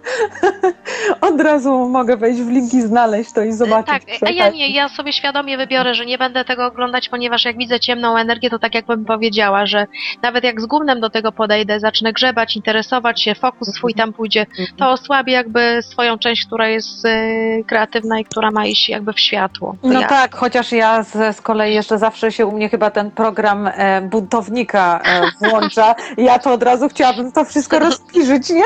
od 1.29 1.41
razu 1.41 1.89
mogę 1.89 2.17
wejść 2.17 2.41
w 2.41 2.49
linki, 2.49 2.81
znaleźć 2.81 3.31
to 3.31 3.43
i 3.43 3.53
zobaczyć. 3.53 4.05
Tak, 4.19 4.29
a 4.29 4.29
ja 4.29 4.49
nie, 4.49 4.73
ja 4.73 4.89
sobie 4.89 5.13
świadomie 5.13 5.57
wybiorę, 5.57 5.93
że 5.93 6.05
nie 6.05 6.17
będę 6.17 6.45
tego 6.45 6.65
oglądać, 6.65 7.09
ponieważ 7.09 7.45
jak 7.45 7.57
widzę 7.57 7.79
ciemną 7.79 8.17
energię, 8.17 8.49
to 8.49 8.59
tak 8.59 8.75
jakbym 8.75 9.05
powiedziała, 9.05 9.65
że 9.65 9.87
nawet 10.21 10.43
jak 10.43 10.61
z 10.61 10.65
gównem 10.65 10.99
do 10.99 11.09
tego 11.09 11.31
podejdę, 11.31 11.79
zacznę 11.79 12.13
grzebać, 12.13 12.55
interesować 12.55 12.78
się, 13.15 13.35
fokus 13.35 13.67
swój 13.67 13.93
tam 13.93 14.13
pójdzie, 14.13 14.45
to 14.77 14.91
osłabi 14.91 15.31
jakby 15.31 15.79
swoją 15.83 16.17
część, 16.17 16.45
która 16.45 16.67
jest 16.67 17.05
y, 17.05 17.63
kreatywna 17.67 18.19
i 18.19 18.25
która 18.25 18.51
ma 18.51 18.65
iść 18.65 18.89
jakby 18.89 19.13
w 19.13 19.19
światło. 19.19 19.75
To 19.81 19.87
No 19.87 20.01
ja, 20.01 20.07
tak, 20.07 20.35
chociaż 20.35 20.71
ja 20.71 21.03
z, 21.03 21.35
z 21.35 21.41
kolei 21.41 21.73
jeszcze 21.73 21.97
zawsze 21.97 22.31
się 22.31 22.45
u 22.45 22.51
mnie 22.51 22.69
chyba 22.69 22.91
ten 22.91 23.11
program 23.11 23.67
e, 23.67 24.01
buntownika 24.01 24.99
e, 25.05 25.49
włącza. 25.49 25.95
Ja 26.17 26.39
to 26.39 26.53
od 26.53 26.63
razu 26.63 26.89
chciałabym 26.89 27.31
to 27.31 27.45
wszystko 27.45 27.79
rozpiżyć, 27.79 28.49
nie? 28.49 28.63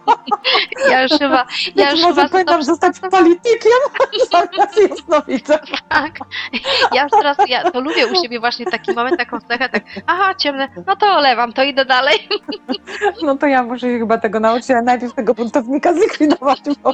ja 0.90 1.02
już 1.02 1.12
chyba, 1.12 1.46
ja 1.74 1.90
już 1.90 2.02
może 2.02 2.14
chyba 2.14 2.28
powinnam 2.28 2.62
zostać 2.62 3.00
politykiem 3.10 3.72
zamiast 4.32 5.46
tak. 5.88 6.12
Ja 6.92 7.02
już 7.02 7.12
teraz, 7.12 7.36
ja 7.48 7.70
to 7.70 7.80
lubię 7.80 8.06
u 8.06 8.22
siebie 8.22 8.40
właśnie 8.40 8.66
taki 8.66 8.92
moment, 8.92 9.18
taką 9.18 9.40
cechę, 9.40 9.68
tak, 9.68 9.82
aha, 10.06 10.34
ciemne, 10.34 10.68
no 10.86 10.96
to 10.96 11.06
olewam, 11.06 11.52
to 11.52 11.62
idę 11.62 11.84
dalej. 11.84 12.28
No 13.26 13.36
to 13.36 13.46
ja 13.46 13.62
muszę 13.62 13.80
się 13.80 13.98
chyba 13.98 14.18
tego 14.18 14.40
nauczyć, 14.40 14.70
ale 14.70 14.82
najpierw 14.82 15.14
tego 15.14 15.34
buntownika 15.34 15.94
zlikwidować, 15.98 16.60
bo, 16.82 16.92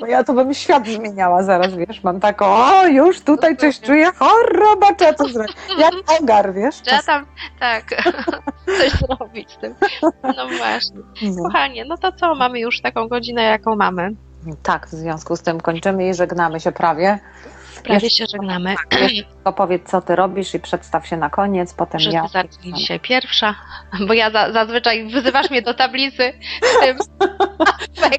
bo 0.00 0.06
ja 0.06 0.24
to 0.24 0.32
bym 0.32 0.54
świat 0.54 0.86
zmieniała 0.86 1.42
zaraz, 1.42 1.74
wiesz, 1.74 2.02
mam 2.04 2.20
taką, 2.20 2.46
o 2.46 2.86
już 2.86 3.20
tutaj 3.20 3.56
coś 3.56 3.80
czuję, 3.80 4.10
choroba, 4.18 4.94
trzeba 4.94 5.14
coś 5.14 5.32
zrobić. 5.32 5.56
Jak 5.78 5.92
ogar, 6.20 6.54
wiesz? 6.54 6.76
Trzeba 6.80 7.02
tam, 7.02 7.26
tak, 7.60 7.84
coś 8.66 8.92
zrobić 8.92 9.50
z 9.52 9.56
tym. 9.56 9.74
No 10.22 10.48
właśnie. 10.58 11.00
No. 11.22 11.42
Kochanie, 11.44 11.84
no 11.84 11.96
to 11.98 12.12
co, 12.12 12.34
mamy 12.34 12.60
już 12.60 12.80
taką 12.80 13.08
godzinę, 13.08 13.42
jaką 13.42 13.76
mamy. 13.76 14.14
Tak, 14.62 14.86
w 14.86 14.90
związku 14.90 15.36
z 15.36 15.42
tym 15.42 15.60
kończymy 15.60 16.08
i 16.08 16.14
żegnamy 16.14 16.60
się 16.60 16.72
prawie. 16.72 17.18
Prawie 17.84 18.10
się 18.10 18.24
żegnamy. 18.32 18.74
Powiedz, 19.56 19.90
co 19.90 20.02
ty 20.02 20.16
robisz 20.16 20.54
i 20.54 20.60
przedstaw 20.60 21.06
się 21.06 21.16
na 21.16 21.30
koniec, 21.30 21.74
potem 21.74 22.00
Że 22.00 22.10
ja. 22.10 22.28
zacznij 22.28 22.72
dzisiaj 22.72 23.00
pierwsza, 23.00 23.54
bo 24.06 24.12
ja 24.12 24.30
za, 24.30 24.52
zazwyczaj 24.52 25.08
wyzywasz 25.10 25.50
mnie 25.50 25.62
do 25.62 25.74
tablicy 25.74 26.32
w 26.62 26.80
tym 26.80 26.98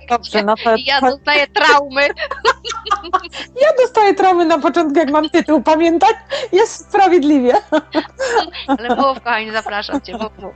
Dobrze, 0.10 0.44
no 0.44 0.56
to, 0.64 0.76
ja 0.86 1.02
dostaję 1.02 1.48
traumy. 1.48 2.02
ja 3.62 3.68
dostaję 3.80 4.14
traumy 4.14 4.46
na 4.46 4.60
początku, 4.60 5.00
jak 5.00 5.12
mam 5.12 5.30
tytuł, 5.30 5.62
pamiętać? 5.62 6.16
Jest 6.52 6.90
sprawiedliwie. 6.90 7.54
Ale 8.68 8.96
mów, 8.96 9.22
kochanie, 9.24 9.52
zapraszam 9.52 10.02
cię, 10.02 10.14
mów, 10.14 10.38
mów. 10.40 10.54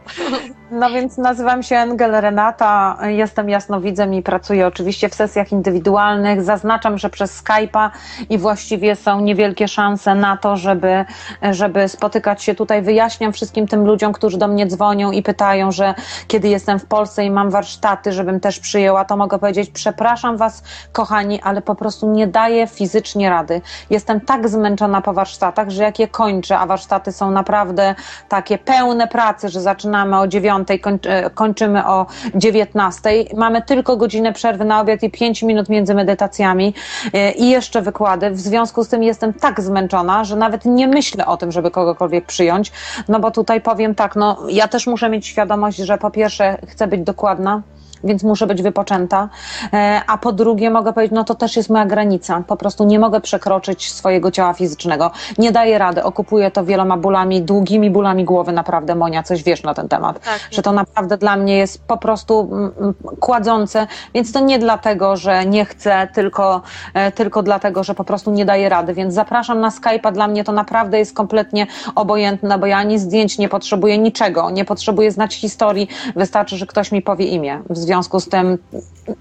No 0.71 0.89
więc 0.89 1.17
nazywam 1.17 1.63
się 1.63 1.75
Engel 1.75 2.11
Renata, 2.11 2.97
jestem 3.07 3.49
jasnowidzem 3.49 4.13
i 4.13 4.21
pracuję 4.21 4.67
oczywiście 4.67 5.09
w 5.09 5.15
sesjach 5.15 5.51
indywidualnych. 5.51 6.43
Zaznaczam, 6.43 6.97
że 6.97 7.09
przez 7.09 7.43
Skype'a 7.43 7.89
i 8.29 8.37
właściwie 8.37 8.95
są 8.99 9.21
niewielkie 9.21 9.67
szanse 9.67 10.15
na 10.15 10.37
to, 10.37 10.57
żeby, 10.57 11.05
żeby 11.51 11.89
spotykać 11.89 12.43
się 12.43 12.55
tutaj. 12.55 12.81
Wyjaśniam 12.81 13.33
wszystkim 13.33 13.67
tym 13.67 13.85
ludziom, 13.85 14.13
którzy 14.13 14.37
do 14.37 14.47
mnie 14.47 14.67
dzwonią 14.67 15.11
i 15.11 15.23
pytają, 15.23 15.71
że 15.71 15.93
kiedy 16.27 16.47
jestem 16.47 16.79
w 16.79 16.85
Polsce 16.85 17.25
i 17.25 17.31
mam 17.31 17.49
warsztaty, 17.49 18.11
żebym 18.11 18.39
też 18.39 18.59
przyjęła, 18.59 19.05
to 19.05 19.17
mogę 19.17 19.39
powiedzieć, 19.39 19.69
przepraszam 19.69 20.37
Was, 20.37 20.63
kochani, 20.91 21.41
ale 21.41 21.61
po 21.61 21.75
prostu 21.75 22.11
nie 22.11 22.27
daję 22.27 22.67
fizycznie 22.67 23.29
rady. 23.29 23.61
Jestem 23.89 24.21
tak 24.21 24.49
zmęczona 24.49 25.01
po 25.01 25.13
warsztatach, 25.13 25.69
że 25.69 25.83
jak 25.83 25.99
je 25.99 26.07
kończę, 26.07 26.59
a 26.59 26.65
warsztaty 26.65 27.11
są 27.11 27.31
naprawdę 27.31 27.95
takie 28.29 28.57
pełne 28.57 29.07
pracy, 29.07 29.49
że 29.49 29.61
zaczynamy 29.61 30.19
o 30.19 30.27
dziewiątej, 30.27 30.79
kończy, 30.79 31.09
kończymy 31.33 31.87
o 31.87 32.05
dziewiętnastej. 32.35 33.29
Mamy 33.37 33.61
tylko 33.61 33.97
godzinę 33.97 34.33
przerwy 34.33 34.65
na 34.65 34.81
obiad 34.81 35.03
i 35.03 35.11
pięć 35.11 35.43
minut 35.43 35.69
między 35.69 35.95
medytacjami 35.95 36.73
e, 37.13 37.31
i 37.31 37.49
jeszcze 37.49 37.81
wykłady. 37.81 38.31
W 38.31 38.39
związku 38.39 38.83
z 38.83 38.88
tym 38.89 39.03
jestem 39.03 39.33
tak 39.33 39.61
zmęczona, 39.61 40.23
że 40.23 40.35
nawet 40.35 40.65
nie 40.65 40.87
myślę 40.87 41.25
o 41.25 41.37
tym, 41.37 41.51
żeby 41.51 41.71
kogokolwiek 41.71 42.25
przyjąć, 42.25 42.71
no 43.07 43.19
bo 43.19 43.31
tutaj 43.31 43.61
powiem 43.61 43.95
tak, 43.95 44.15
no 44.15 44.37
ja 44.49 44.67
też 44.67 44.87
muszę 44.87 45.09
mieć 45.09 45.27
świadomość, 45.27 45.77
że 45.77 45.97
po 45.97 46.11
pierwsze 46.11 46.57
chcę 46.67 46.87
być 46.87 47.01
dokładna, 47.01 47.61
więc 48.03 48.23
muszę 48.23 48.47
być 48.47 48.61
wypoczęta. 48.61 49.29
E, 49.73 50.01
A 50.07 50.17
po 50.17 50.31
drugie 50.31 50.69
mogę 50.69 50.93
powiedzieć, 50.93 51.15
no 51.15 51.23
to 51.23 51.35
też 51.35 51.57
jest 51.57 51.69
moja 51.69 51.85
granica. 51.85 52.43
Po 52.47 52.57
prostu 52.57 52.83
nie 52.83 52.99
mogę 52.99 53.21
przekroczyć 53.21 53.91
swojego 53.91 54.31
ciała 54.31 54.53
fizycznego. 54.53 55.11
Nie 55.37 55.51
daję 55.51 55.77
rady. 55.77 56.03
Okupuję 56.03 56.51
to 56.51 56.65
wieloma 56.65 56.97
bólami, 56.97 57.41
długimi 57.41 57.91
bólami 57.91 58.25
głowy. 58.25 58.51
Naprawdę, 58.51 58.95
Monia, 58.95 59.23
coś 59.23 59.43
wiesz 59.43 59.63
na 59.63 59.73
ten 59.73 59.89
temat. 59.89 60.19
Tak, 60.19 60.39
Że 60.51 60.61
to 60.61 60.71
naprawdę 60.71 61.17
dla 61.17 61.35
mnie 61.35 61.57
jest 61.57 61.87
po 61.87 61.97
prostu 61.97 62.49
mm, 62.51 62.71
mm, 62.79 62.93
kładzące, 63.19 63.87
więc 64.13 64.31
to 64.31 64.39
nie 64.39 64.59
dlatego, 64.59 65.17
że 65.17 65.45
nie 65.45 65.65
chcę, 65.65 66.07
tylko, 66.13 66.61
e, 66.93 67.11
tylko 67.11 67.43
dlatego, 67.43 67.83
że 67.83 67.95
po 67.95 68.03
prostu 68.03 68.31
nie 68.31 68.45
daję 68.45 68.69
rady. 68.69 68.93
Więc 68.93 69.13
zapraszam 69.13 69.59
na 69.59 69.69
Skype'a. 69.69 70.11
Dla 70.11 70.27
mnie 70.27 70.43
to 70.43 70.51
naprawdę 70.51 70.99
jest 70.99 71.15
kompletnie 71.15 71.67
obojętne, 71.95 72.57
bo 72.57 72.65
ja 72.65 72.77
ani 72.77 72.99
zdjęć 72.99 73.37
nie 73.37 73.49
potrzebuję, 73.49 73.97
niczego. 73.97 74.49
Nie 74.49 74.65
potrzebuję 74.65 75.11
znać 75.11 75.35
historii. 75.35 75.89
Wystarczy, 76.15 76.57
że 76.57 76.65
ktoś 76.65 76.91
mi 76.91 77.01
powie 77.01 77.25
imię. 77.25 77.61
W 77.69 77.77
związku 77.89 78.19
z 78.19 78.29
tym 78.29 78.57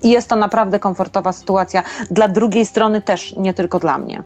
jest 0.04 0.28
to 0.28 0.36
naprawdę 0.36 0.78
komfortowa 0.78 1.32
sytuacja. 1.32 1.82
Dla 2.10 2.28
drugiej 2.28 2.66
strony 2.66 3.02
też, 3.02 3.36
nie 3.36 3.54
tylko 3.54 3.78
dla 3.78 3.98
mnie. 3.98 4.22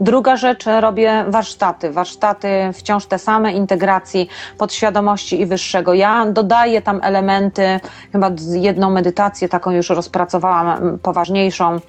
Druga 0.00 0.36
rzecz, 0.36 0.64
robię 0.80 1.24
warsztaty. 1.28 1.90
Warsztaty 1.90 2.48
wciąż 2.72 3.06
te 3.06 3.18
same, 3.18 3.52
integracji 3.52 4.28
podświadomości 4.58 5.40
i 5.40 5.46
wyższego. 5.46 5.94
Ja 5.94 6.26
dodaję 6.26 6.82
tam 6.82 7.00
elementy, 7.02 7.80
chyba 8.12 8.30
jedną 8.50 8.90
medytację 8.90 9.48
taką 9.48 9.70
już 9.70 9.90
rozpracowałam, 9.90 10.98
poważniejszą, 11.02 11.80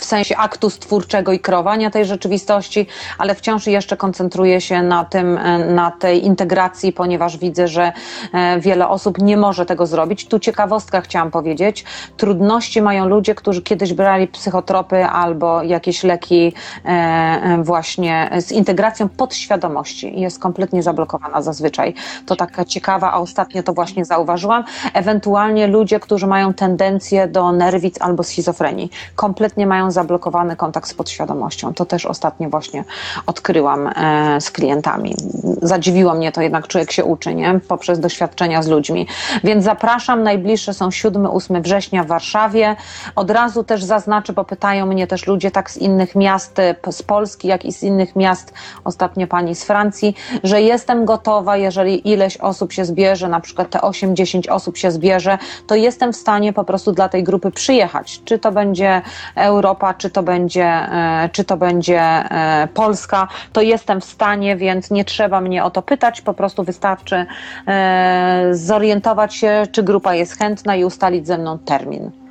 w 0.00 0.04
sensie 0.04 0.36
aktu 0.36 0.70
stwórczego 0.70 1.32
i 1.32 1.40
kreowania 1.40 1.90
tej 1.90 2.04
rzeczywistości, 2.04 2.86
ale 3.18 3.34
wciąż 3.34 3.66
jeszcze 3.66 3.96
koncentruję 3.96 4.60
się 4.60 4.82
na 4.82 5.04
tym, 5.04 5.38
e, 5.38 5.58
na 5.58 5.90
tej 5.90 6.24
integracji, 6.24 6.92
ponieważ 6.92 7.38
widzę, 7.38 7.68
że 7.68 7.92
e, 8.32 8.60
wiele 8.60 8.88
osób 8.88 9.18
nie 9.18 9.36
może 9.36 9.66
tego 9.66 9.86
zrobić. 9.86 10.28
Tu 10.28 10.38
ciekawostka 10.38 11.00
chciałam 11.00 11.30
powiedzieć. 11.30 11.84
Trudności 12.16 12.82
mają 12.82 13.08
ludzie, 13.08 13.34
którzy 13.34 13.62
kiedyś 13.62 13.92
brali 13.92 14.26
psychotropy 14.28 15.04
albo 15.04 15.62
jakieś 15.62 16.04
leki 16.04 16.52
e, 16.84 16.88
e, 16.88 17.62
właśnie 17.62 18.30
z 18.38 18.52
integracją 18.52 19.08
podświadomości. 19.08 20.20
Jest 20.20 20.38
kompletnie 20.38 20.82
zablokowana 20.82 21.42
zazwyczaj. 21.42 21.94
To 22.26 22.36
taka 22.36 22.64
ciekawa, 22.64 23.12
a 23.12 23.18
ostatnio 23.18 23.62
to 23.62 23.72
właśnie 23.72 24.04
zauważyłam. 24.04 24.64
Ewentualnie 24.94 25.66
ludzie, 25.66 26.00
którzy 26.00 26.26
mają 26.26 26.54
tendencję 26.54 27.28
do 27.28 27.52
nerwic 27.52 28.00
albo 28.00 28.22
schizofrenii. 28.22 28.67
Kompletnie 29.16 29.66
mają 29.66 29.90
zablokowany 29.90 30.56
kontakt 30.56 30.88
z 30.88 30.94
podświadomością. 30.94 31.74
To 31.74 31.84
też 31.84 32.06
ostatnio 32.06 32.50
właśnie 32.50 32.84
odkryłam 33.26 33.86
e, 33.86 34.40
z 34.40 34.50
klientami. 34.50 35.14
Zadziwiło 35.62 36.14
mnie 36.14 36.32
to, 36.32 36.42
jednak 36.42 36.68
człowiek 36.68 36.92
się 36.92 37.04
uczy, 37.04 37.34
nie? 37.34 37.60
Poprzez 37.68 38.00
doświadczenia 38.00 38.62
z 38.62 38.68
ludźmi. 38.68 39.06
Więc 39.44 39.64
zapraszam, 39.64 40.22
najbliższe 40.22 40.74
są 40.74 40.88
7-8 40.88 41.62
września 41.62 42.04
w 42.04 42.06
Warszawie. 42.06 42.76
Od 43.16 43.30
razu 43.30 43.64
też 43.64 43.84
zaznaczę, 43.84 44.32
bo 44.32 44.44
pytają 44.44 44.86
mnie 44.86 45.06
też 45.06 45.26
ludzie 45.26 45.50
tak 45.50 45.70
z 45.70 45.76
innych 45.76 46.14
miast, 46.14 46.58
e, 46.58 46.74
z 46.90 47.02
Polski, 47.02 47.48
jak 47.48 47.64
i 47.64 47.72
z 47.72 47.82
innych 47.82 48.16
miast, 48.16 48.52
ostatnio 48.84 49.26
pani 49.26 49.54
z 49.54 49.64
Francji, 49.64 50.14
że 50.44 50.62
jestem 50.62 51.04
gotowa, 51.04 51.56
jeżeli 51.56 52.08
ileś 52.08 52.36
osób 52.36 52.72
się 52.72 52.84
zbierze, 52.84 53.28
na 53.28 53.40
przykład 53.40 53.70
te 53.70 53.78
8-10 53.78 54.48
osób 54.48 54.76
się 54.76 54.90
zbierze, 54.90 55.38
to 55.66 55.74
jestem 55.74 56.12
w 56.12 56.16
stanie 56.16 56.52
po 56.52 56.64
prostu 56.64 56.92
dla 56.92 57.08
tej 57.08 57.24
grupy 57.24 57.50
przyjechać. 57.50 58.20
Czy 58.24 58.38
to 58.38 58.52
będzie 58.58 59.02
Europa, 59.34 59.94
czy 59.94 60.10
to 60.10 60.22
będzie, 60.22 60.64
e, 60.64 61.28
czy 61.32 61.44
to 61.44 61.56
będzie 61.56 62.00
e, 62.00 62.68
Polska, 62.74 63.28
to 63.52 63.60
jestem 63.60 64.00
w 64.00 64.04
stanie, 64.04 64.56
więc 64.56 64.90
nie 64.90 65.04
trzeba 65.04 65.40
mnie 65.40 65.64
o 65.64 65.70
to 65.70 65.82
pytać, 65.82 66.20
po 66.20 66.34
prostu 66.34 66.64
wystarczy 66.64 67.26
e, 67.66 68.48
zorientować 68.52 69.34
się, 69.34 69.62
czy 69.72 69.82
grupa 69.82 70.14
jest 70.14 70.38
chętna 70.38 70.76
i 70.76 70.84
ustalić 70.84 71.26
ze 71.26 71.38
mną 71.38 71.58
termin. 71.58 72.27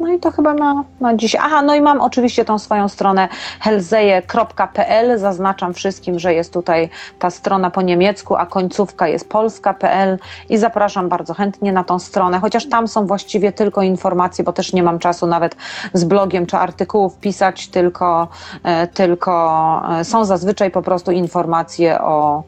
No 0.00 0.08
i 0.08 0.20
to 0.20 0.30
chyba 0.30 0.54
na, 0.54 0.84
na 1.00 1.16
dziś. 1.16 1.36
Aha, 1.40 1.62
no 1.62 1.74
i 1.74 1.80
mam 1.80 2.00
oczywiście 2.00 2.44
tą 2.44 2.58
swoją 2.58 2.88
stronę 2.88 3.28
helzeje.pl. 3.60 5.18
Zaznaczam 5.18 5.74
wszystkim, 5.74 6.18
że 6.18 6.34
jest 6.34 6.52
tutaj 6.52 6.88
ta 7.18 7.30
strona 7.30 7.70
po 7.70 7.82
niemiecku, 7.82 8.36
a 8.36 8.46
końcówka 8.46 9.08
jest 9.08 9.28
polska.pl 9.28 10.18
i 10.48 10.58
zapraszam 10.58 11.08
bardzo 11.08 11.34
chętnie 11.34 11.72
na 11.72 11.84
tą 11.84 11.98
stronę, 11.98 12.40
chociaż 12.40 12.68
tam 12.68 12.88
są 12.88 13.06
właściwie 13.06 13.52
tylko 13.52 13.82
informacje, 13.82 14.44
bo 14.44 14.52
też 14.52 14.72
nie 14.72 14.82
mam 14.82 14.98
czasu 14.98 15.26
nawet 15.26 15.56
z 15.92 16.04
blogiem 16.04 16.46
czy 16.46 16.56
artykułów 16.56 17.18
pisać, 17.18 17.68
tylko, 17.68 18.28
e, 18.62 18.86
tylko 18.86 19.82
e, 20.00 20.04
są 20.04 20.24
zazwyczaj 20.24 20.70
po 20.70 20.82
prostu 20.82 21.10
informacje 21.10 22.00
o 22.00 22.42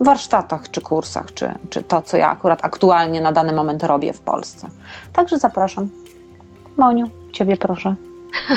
warsztatach 0.00 0.70
czy 0.70 0.80
kursach, 0.80 1.34
czy, 1.34 1.54
czy 1.70 1.82
to, 1.82 2.02
co 2.02 2.16
ja 2.16 2.30
akurat 2.30 2.64
aktualnie 2.64 3.20
na 3.20 3.32
dany 3.32 3.52
moment 3.52 3.82
robię 3.82 4.12
w 4.12 4.20
Polsce. 4.20 4.68
Także 5.12 5.38
zapraszam. 5.38 6.01
Moniu, 6.76 7.10
ciebie 7.32 7.56
proszę. 7.56 7.94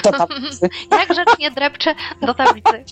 Do 0.03 0.11
tablicy. 0.11 0.69
Jak 0.99 1.10
grzecznie 1.10 1.52
drepczę 1.52 1.95
do 2.22 2.34
tablicy. 2.34 2.84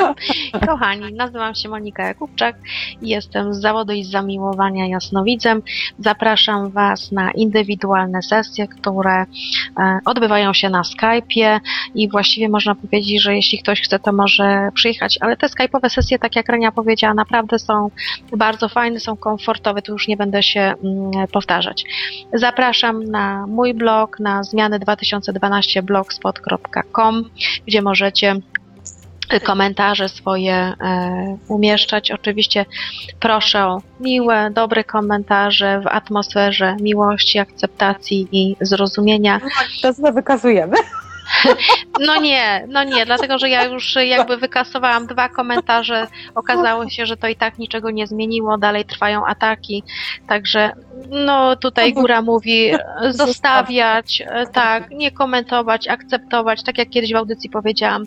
Kochani, 0.68 1.12
nazywam 1.12 1.54
się 1.54 1.68
Monika 1.68 2.06
Jakubczak 2.06 2.56
i 3.02 3.08
jestem 3.08 3.54
z 3.54 3.60
zawodu 3.60 3.92
i 3.92 4.04
z 4.04 4.10
zamiłowania 4.10 4.86
jasnowidzem. 4.86 5.62
Zapraszam 5.98 6.70
Was 6.70 7.12
na 7.12 7.30
indywidualne 7.30 8.22
sesje, 8.22 8.68
które 8.68 9.22
e, 9.22 9.26
odbywają 10.04 10.52
się 10.52 10.70
na 10.70 10.82
Skype'ie 10.82 11.60
i 11.94 12.08
właściwie 12.08 12.48
można 12.48 12.74
powiedzieć, 12.74 13.22
że 13.22 13.36
jeśli 13.36 13.58
ktoś 13.62 13.80
chce, 13.80 13.98
to 13.98 14.12
może 14.12 14.68
przyjechać, 14.74 15.18
ale 15.20 15.36
te 15.36 15.46
Skype'owe 15.46 15.88
sesje, 15.88 16.18
tak 16.18 16.36
jak 16.36 16.48
Renia 16.48 16.72
powiedziała, 16.72 17.14
naprawdę 17.14 17.58
są 17.58 17.90
bardzo 18.36 18.68
fajne, 18.68 19.00
są 19.00 19.16
komfortowe, 19.16 19.82
tu 19.82 19.92
już 19.92 20.08
nie 20.08 20.16
będę 20.16 20.42
się 20.42 20.60
mm, 20.60 21.28
powtarzać. 21.32 21.84
Zapraszam 22.32 23.04
na 23.04 23.46
mój 23.46 23.74
blog, 23.74 24.20
na 24.20 24.42
zmiany 24.42 24.78
2012 24.78 25.82
blogspot.com, 26.20 27.24
gdzie 27.66 27.82
możecie 27.82 28.36
komentarze 29.44 30.08
swoje 30.08 30.54
e, 30.54 30.74
umieszczać. 31.48 32.10
Oczywiście 32.10 32.66
proszę 33.20 33.66
o 33.66 33.82
miłe, 34.00 34.50
dobre 34.50 34.84
komentarze 34.84 35.80
w 35.80 35.86
atmosferze 35.86 36.76
miłości, 36.80 37.38
akceptacji 37.38 38.28
i 38.32 38.56
zrozumienia. 38.60 39.40
To 39.82 39.92
złe 39.92 40.12
wykazujemy. 40.12 40.76
No 42.00 42.20
nie, 42.20 42.66
no 42.68 42.84
nie, 42.84 43.06
dlatego 43.06 43.38
że 43.38 43.48
ja 43.48 43.64
już 43.64 43.94
jakby 43.94 44.36
wykasowałam 44.36 45.06
dwa 45.06 45.28
komentarze, 45.28 46.06
okazało 46.34 46.88
się, 46.88 47.06
że 47.06 47.16
to 47.16 47.28
i 47.28 47.36
tak 47.36 47.58
niczego 47.58 47.90
nie 47.90 48.06
zmieniło, 48.06 48.58
dalej 48.58 48.84
trwają 48.84 49.26
ataki, 49.26 49.82
także 50.28 50.72
no 51.10 51.56
tutaj 51.56 51.92
góra 51.92 52.22
mówi 52.22 52.72
zostawiać, 53.10 54.22
e, 54.26 54.46
tak, 54.46 54.90
nie 54.90 55.10
komentować, 55.10 55.88
akceptować, 55.88 56.62
tak 56.62 56.78
jak 56.78 56.90
kiedyś 56.90 57.12
w 57.12 57.16
audycji 57.16 57.50
powiedziałam, 57.50 58.04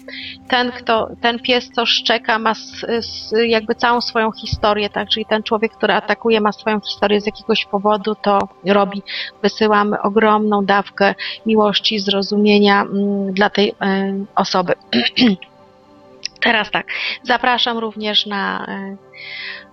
ten 0.48 0.72
kto, 0.72 1.10
ten 1.22 1.40
pies 1.40 1.70
co 1.76 1.86
szczeka 1.86 2.40
ma 2.40 2.52
s, 2.52 2.84
s, 2.88 3.34
jakby 3.48 3.76
całą 3.76 4.02
swoją 4.02 4.32
historię, 4.32 4.90
tak, 4.90 5.10
czyli 5.10 5.26
ten 5.26 5.44
człowiek, 5.44 5.72
który 5.72 5.94
atakuje 5.94 6.42
ma 6.42 6.52
swoją 6.52 6.80
historię 6.80 7.22
z 7.22 7.26
jakiegoś 7.26 7.66
powodu, 7.66 8.16
to 8.16 8.40
robi, 8.66 9.04
wysyłamy 9.42 10.02
ogromną 10.02 10.66
dawkę 10.66 11.16
miłości, 11.46 12.00
zrozumienia 12.00 12.82
mm, 12.82 13.34
dla 13.34 13.50
tej 13.50 13.70
e, 13.82 14.14
osoby. 14.36 14.74
Teraz 16.44 16.72
tak, 16.72 16.88
zapraszam 17.24 17.78
również 17.78 18.26
na 18.26 18.66
e, 18.68 18.96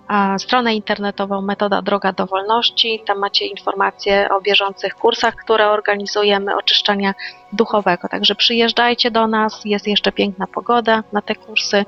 stronę 0.37 0.75
internetową 0.75 1.41
Metoda 1.41 1.81
Droga 1.81 2.13
do 2.13 2.25
Wolności. 2.25 3.03
Tam 3.05 3.19
macie 3.19 3.45
informacje 3.45 4.29
o 4.29 4.41
bieżących 4.41 4.95
kursach, 4.95 5.35
które 5.35 5.69
organizujemy, 5.69 6.55
oczyszczania 6.55 7.13
duchowego. 7.53 8.07
Także 8.07 8.35
przyjeżdżajcie 8.35 9.11
do 9.11 9.27
nas, 9.27 9.61
jest 9.65 9.87
jeszcze 9.87 10.11
piękna 10.11 10.47
pogoda 10.47 11.03
na 11.13 11.21
te 11.21 11.35
kursy. 11.35 11.85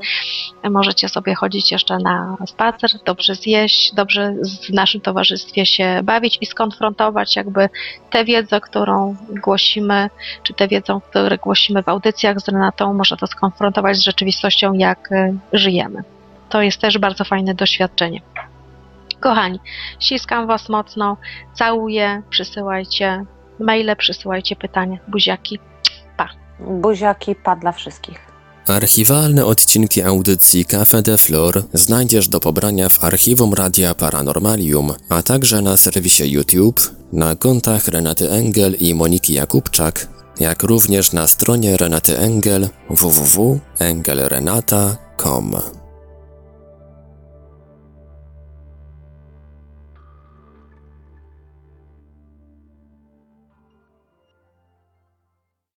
Możecie 0.69 1.09
sobie 1.09 1.35
chodzić 1.35 1.71
jeszcze 1.71 1.97
na 1.97 2.37
spacer, 2.47 2.89
dobrze 3.05 3.35
zjeść, 3.35 3.93
dobrze 3.93 4.33
w 4.69 4.73
naszym 4.73 5.01
towarzystwie 5.01 5.65
się 5.65 5.99
bawić 6.03 6.37
i 6.41 6.45
skonfrontować 6.45 7.35
jakby 7.35 7.69
tę 8.09 8.25
wiedzę, 8.25 8.61
którą 8.61 9.15
głosimy, 9.43 10.09
czy 10.43 10.53
tę 10.53 10.67
wiedzę, 10.67 10.99
którą 11.09 11.37
głosimy 11.43 11.83
w 11.83 11.89
audycjach 11.89 12.39
z 12.39 12.47
Renatą, 12.47 12.93
można 12.93 13.17
to 13.17 13.27
skonfrontować 13.27 13.97
z 13.97 14.03
rzeczywistością, 14.03 14.73
jak 14.73 15.11
y, 15.11 15.35
żyjemy. 15.53 16.03
To 16.53 16.61
jest 16.61 16.77
też 16.77 16.97
bardzo 16.97 17.23
fajne 17.23 17.55
doświadczenie. 17.55 18.21
Kochani, 19.19 19.59
ściskam 19.99 20.47
Was 20.47 20.69
mocno, 20.69 21.17
całuję, 21.53 22.21
przysyłajcie 22.29 23.25
maile, 23.59 23.95
przysyłajcie 23.97 24.55
pytania, 24.55 24.97
buziaki. 25.07 25.59
Buziaki 26.59 27.35
pa 27.35 27.55
dla 27.55 27.71
wszystkich. 27.71 28.19
Archiwalne 28.67 29.45
odcinki 29.45 30.01
audycji 30.01 30.65
Cafe 30.65 31.01
de 31.01 31.17
Flor 31.17 31.63
znajdziesz 31.73 32.27
do 32.27 32.39
pobrania 32.39 32.89
w 32.89 33.03
archiwum 33.03 33.53
Radia 33.53 33.95
Paranormalium, 33.95 34.93
a 35.09 35.21
także 35.21 35.61
na 35.61 35.77
serwisie 35.77 36.31
YouTube, 36.31 36.81
na 37.13 37.35
kontach 37.35 37.87
Renaty 37.87 38.31
Engel 38.31 38.75
i 38.79 38.95
Moniki 38.95 39.33
Jakubczak, 39.33 40.07
jak 40.39 40.63
również 40.63 41.11
na 41.11 41.27
stronie 41.27 41.77
Renaty 41.77 42.17
Engel 42.17 42.69
www.engelrenata.com. 42.89 45.82